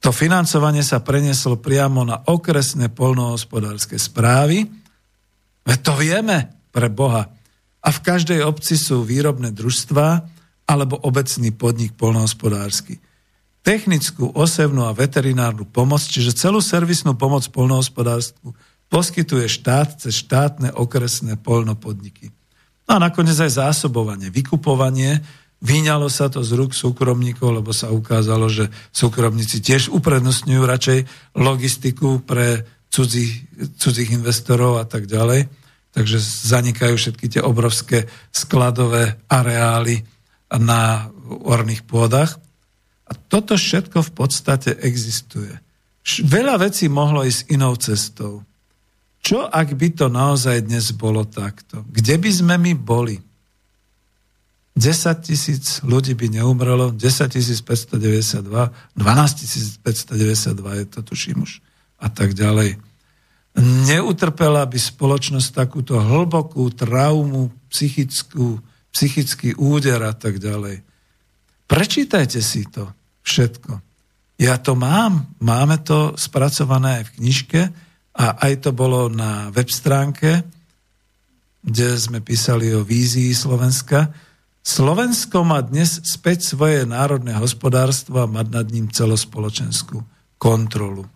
To 0.00 0.16
financovanie 0.16 0.80
sa 0.80 1.04
prenieslo 1.04 1.60
priamo 1.60 2.08
na 2.08 2.24
okresné 2.24 2.88
polnohospodárske 2.88 4.00
správy. 4.00 4.64
Veď 5.60 5.78
to 5.84 5.92
vieme 6.00 6.36
pre 6.72 6.88
Boha. 6.88 7.28
A 7.84 7.88
v 7.92 8.00
každej 8.00 8.40
obci 8.44 8.80
sú 8.80 9.04
výrobné 9.04 9.52
družstva 9.52 10.24
alebo 10.64 10.96
obecný 11.04 11.52
podnik 11.52 11.92
polnohospodársky. 12.00 12.96
Technickú, 13.60 14.32
osevnú 14.32 14.88
a 14.88 14.96
veterinárnu 14.96 15.68
pomoc, 15.68 16.00
čiže 16.00 16.32
celú 16.32 16.64
servisnú 16.64 17.12
pomoc 17.12 17.44
polnohospodárstvu 17.52 18.56
poskytuje 18.88 19.52
štát 19.52 20.00
cez 20.00 20.16
štátne 20.16 20.72
okresné 20.72 21.36
polnopodniky. 21.36 22.32
No 22.88 22.98
a 22.98 23.04
nakoniec 23.12 23.36
aj 23.36 23.60
zásobovanie, 23.60 24.32
vykupovanie. 24.32 25.20
Vyňalo 25.60 26.08
sa 26.08 26.32
to 26.32 26.40
z 26.40 26.56
rúk 26.56 26.72
súkromníkov, 26.72 27.60
lebo 27.60 27.76
sa 27.76 27.92
ukázalo, 27.92 28.48
že 28.48 28.72
súkromníci 28.96 29.60
tiež 29.60 29.92
uprednostňujú 29.92 30.62
radšej 30.64 30.98
logistiku 31.36 32.24
pre 32.24 32.64
cudzích, 32.88 33.44
cudzích 33.76 34.16
investorov 34.16 34.80
a 34.80 34.88
tak 34.88 35.04
ďalej. 35.04 35.52
Takže 35.92 36.16
zanikajú 36.48 36.96
všetky 36.96 37.26
tie 37.28 37.42
obrovské 37.44 38.08
skladové 38.32 39.20
areály 39.28 40.00
na 40.48 41.12
orných 41.28 41.84
pôdach. 41.84 42.40
A 43.10 43.12
toto 43.12 43.58
všetko 43.58 44.00
v 44.00 44.12
podstate 44.16 44.70
existuje. 44.80 45.50
Veľa 46.24 46.62
vecí 46.62 46.88
mohlo 46.88 47.20
ísť 47.20 47.52
inou 47.52 47.76
cestou. 47.76 48.46
Čo 49.20 49.44
ak 49.44 49.76
by 49.76 49.88
to 49.92 50.06
naozaj 50.08 50.64
dnes 50.64 50.96
bolo 50.96 51.28
takto? 51.28 51.84
Kde 51.84 52.16
by 52.16 52.30
sme 52.32 52.54
my 52.56 52.72
boli? 52.72 53.20
10 54.78 55.26
tisíc 55.26 55.82
ľudí 55.82 56.14
by 56.14 56.40
neumrelo, 56.40 56.94
10 56.94 57.30
592, 57.66 58.46
12 58.96 59.82
592 59.82 60.80
je 60.80 60.86
to 60.86 61.00
tuším 61.02 61.42
už 61.42 61.60
a 62.00 62.08
tak 62.08 62.32
ďalej. 62.32 62.78
Neutrpela 63.60 64.62
by 64.64 64.78
spoločnosť 64.78 65.48
takúto 65.50 65.98
hlbokú 65.98 66.70
traumu, 66.70 67.50
psychickú, 67.66 68.62
psychický 68.94 69.58
úder 69.58 70.00
a 70.06 70.14
tak 70.14 70.38
ďalej. 70.38 70.86
Prečítajte 71.66 72.38
si 72.38 72.66
to 72.70 72.86
všetko. 73.26 73.82
Ja 74.40 74.56
to 74.56 74.72
mám, 74.78 75.36
máme 75.42 75.82
to 75.84 76.16
spracované 76.16 77.02
aj 77.02 77.12
v 77.12 77.14
knižke 77.20 77.60
a 78.16 78.26
aj 78.48 78.64
to 78.64 78.70
bolo 78.72 79.12
na 79.12 79.52
web 79.52 79.68
stránke, 79.68 80.40
kde 81.60 81.88
sme 82.00 82.24
písali 82.24 82.72
o 82.72 82.80
vízii 82.80 83.36
Slovenska. 83.36 84.08
Slovensko 84.70 85.42
má 85.42 85.66
dnes 85.66 85.98
späť 86.06 86.46
svoje 86.46 86.86
národné 86.86 87.34
hospodárstvo 87.34 88.22
a 88.22 88.30
mať 88.30 88.46
nad 88.54 88.66
ním 88.70 88.86
celospoločenskú 88.86 89.98
kontrolu. 90.38 91.10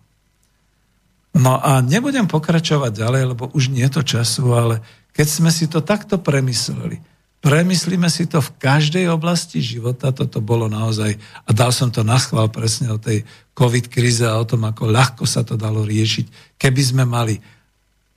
No 1.31 1.55
a 1.63 1.79
nebudem 1.79 2.27
pokračovať 2.27 2.91
ďalej, 2.91 3.23
lebo 3.31 3.47
už 3.55 3.71
nie 3.71 3.87
je 3.87 3.95
to 3.95 4.03
času, 4.03 4.51
ale 4.51 4.83
keď 5.15 5.27
sme 5.31 5.51
si 5.55 5.71
to 5.71 5.79
takto 5.79 6.19
premysleli, 6.19 6.99
Premyslíme 7.45 8.09
si 8.09 8.25
to 8.25 8.41
v 8.41 8.57
každej 8.57 9.05
oblasti 9.05 9.61
života, 9.61 10.09
toto 10.09 10.41
bolo 10.41 10.65
naozaj, 10.65 11.13
a 11.45 11.49
dal 11.53 11.69
som 11.69 11.93
to 11.93 12.01
na 12.01 12.17
schvál 12.17 12.49
presne 12.49 12.89
o 12.89 12.97
tej 12.97 13.21
COVID 13.53 13.85
kríze 13.85 14.25
a 14.25 14.41
o 14.41 14.49
tom, 14.49 14.65
ako 14.65 14.89
ľahko 14.89 15.29
sa 15.29 15.45
to 15.45 15.53
dalo 15.53 15.85
riešiť, 15.85 16.57
keby 16.57 16.81
sme 16.81 17.05
mali 17.05 17.37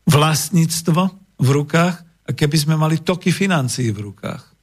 vlastníctvo 0.08 1.02
v 1.44 1.48
rukách 1.60 1.96
a 2.24 2.30
keby 2.32 2.56
sme 2.56 2.80
mali 2.80 3.04
toky 3.04 3.28
financií 3.28 3.92
v 3.92 4.08
rukách. 4.08 4.57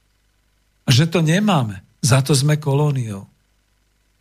A 0.85 0.89
že 0.93 1.09
to 1.09 1.25
nemáme, 1.25 1.81
za 2.05 2.21
to 2.21 2.37
sme 2.37 2.61
kolóniou. 2.61 3.25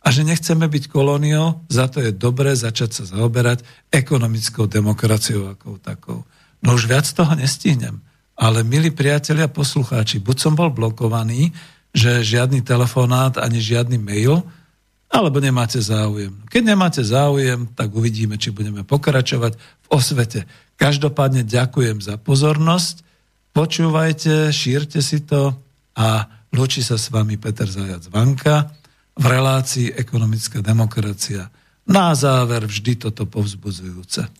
A 0.05 0.13
že 0.13 0.21
nechceme 0.21 0.69
byť 0.69 0.89
kolóniou, 0.89 1.65
za 1.65 1.89
to 1.89 2.01
je 2.01 2.13
dobré 2.13 2.53
začať 2.53 3.01
sa 3.01 3.03
zaoberať 3.17 3.65
ekonomickou 3.89 4.69
demokraciou 4.69 5.49
ako 5.53 5.81
takou. 5.81 6.21
No 6.61 6.77
už 6.77 6.89
viac 6.89 7.05
toho 7.09 7.33
nestihnem. 7.33 8.01
Ale 8.37 8.61
milí 8.61 8.91
priatelia 8.91 9.49
poslucháči, 9.49 10.21
buď 10.21 10.37
som 10.37 10.53
bol 10.53 10.69
blokovaný, 10.69 11.55
že 11.95 12.21
žiadny 12.21 12.59
telefonát 12.61 13.39
ani 13.39 13.63
žiadny 13.63 13.95
mail, 13.95 14.43
alebo 15.07 15.39
nemáte 15.39 15.79
záujem. 15.79 16.35
Keď 16.51 16.61
nemáte 16.65 16.99
záujem, 16.99 17.71
tak 17.71 17.95
uvidíme, 17.95 18.35
či 18.35 18.51
budeme 18.51 18.83
pokračovať 18.83 19.55
v 19.55 19.87
osvete. 19.87 20.43
Každopádne 20.75 21.47
ďakujem 21.47 22.03
za 22.03 22.19
pozornosť, 22.19 23.05
počúvajte, 23.55 24.51
šírte 24.51 24.99
si 24.99 25.23
to 25.23 25.55
a 25.95 26.27
lúči 26.55 26.79
sa 26.79 26.95
s 26.95 27.11
vami 27.11 27.35
Peter 27.35 27.67
Zajac 27.67 28.07
Vanka 28.07 28.71
v 29.11 29.25
relácii 29.27 29.91
Ekonomická 29.91 30.63
demokracia. 30.63 31.51
Na 31.85 32.15
záver 32.15 32.63
vždy 32.63 32.95
toto 32.95 33.27
povzbudzujúce. 33.27 34.31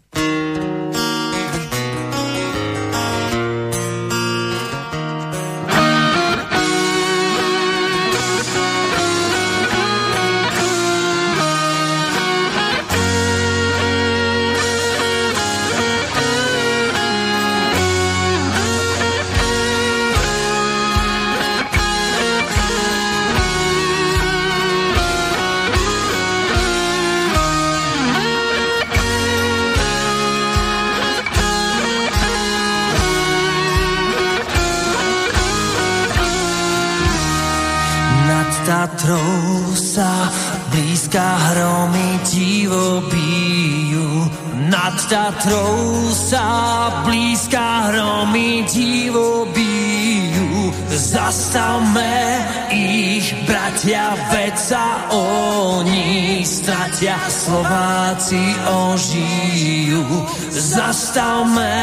Stratia, 56.95 57.19
Slováci 57.27 58.55
ožijú. 58.71 60.07
Zastavme 60.47 61.75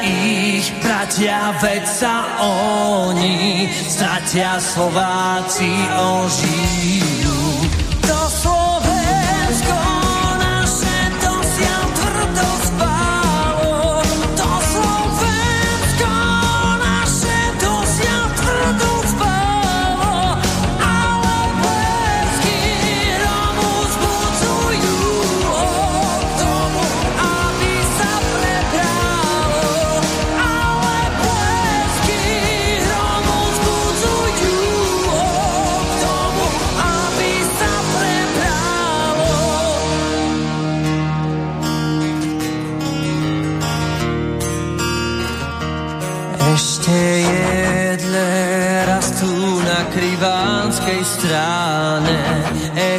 ich, 0.00 0.72
bratia, 0.80 1.52
veď 1.60 1.84
sa 1.84 2.24
oni 2.40 3.68
stratia, 3.68 4.56
Slováci 4.56 5.68
ožijú. 5.92 7.13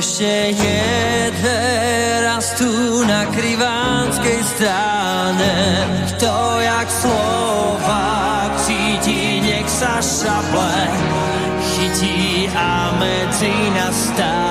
Ešte 0.06 0.53
jedné 0.53 1.65
raz 2.22 2.53
tu 2.61 2.69
na 3.10 3.26
krivánskej 3.34 4.38
strane. 4.53 5.53
Kto 6.14 6.61
jak 6.61 6.86
Slovák 6.94 8.53
cíti, 8.69 9.41
nech 9.41 9.65
sa 9.65 9.98
šable 10.06 10.86
chytí 11.73 12.45
a 12.53 12.94
medzi 13.02 13.53
nás 13.73 13.98
stáne 14.14 14.44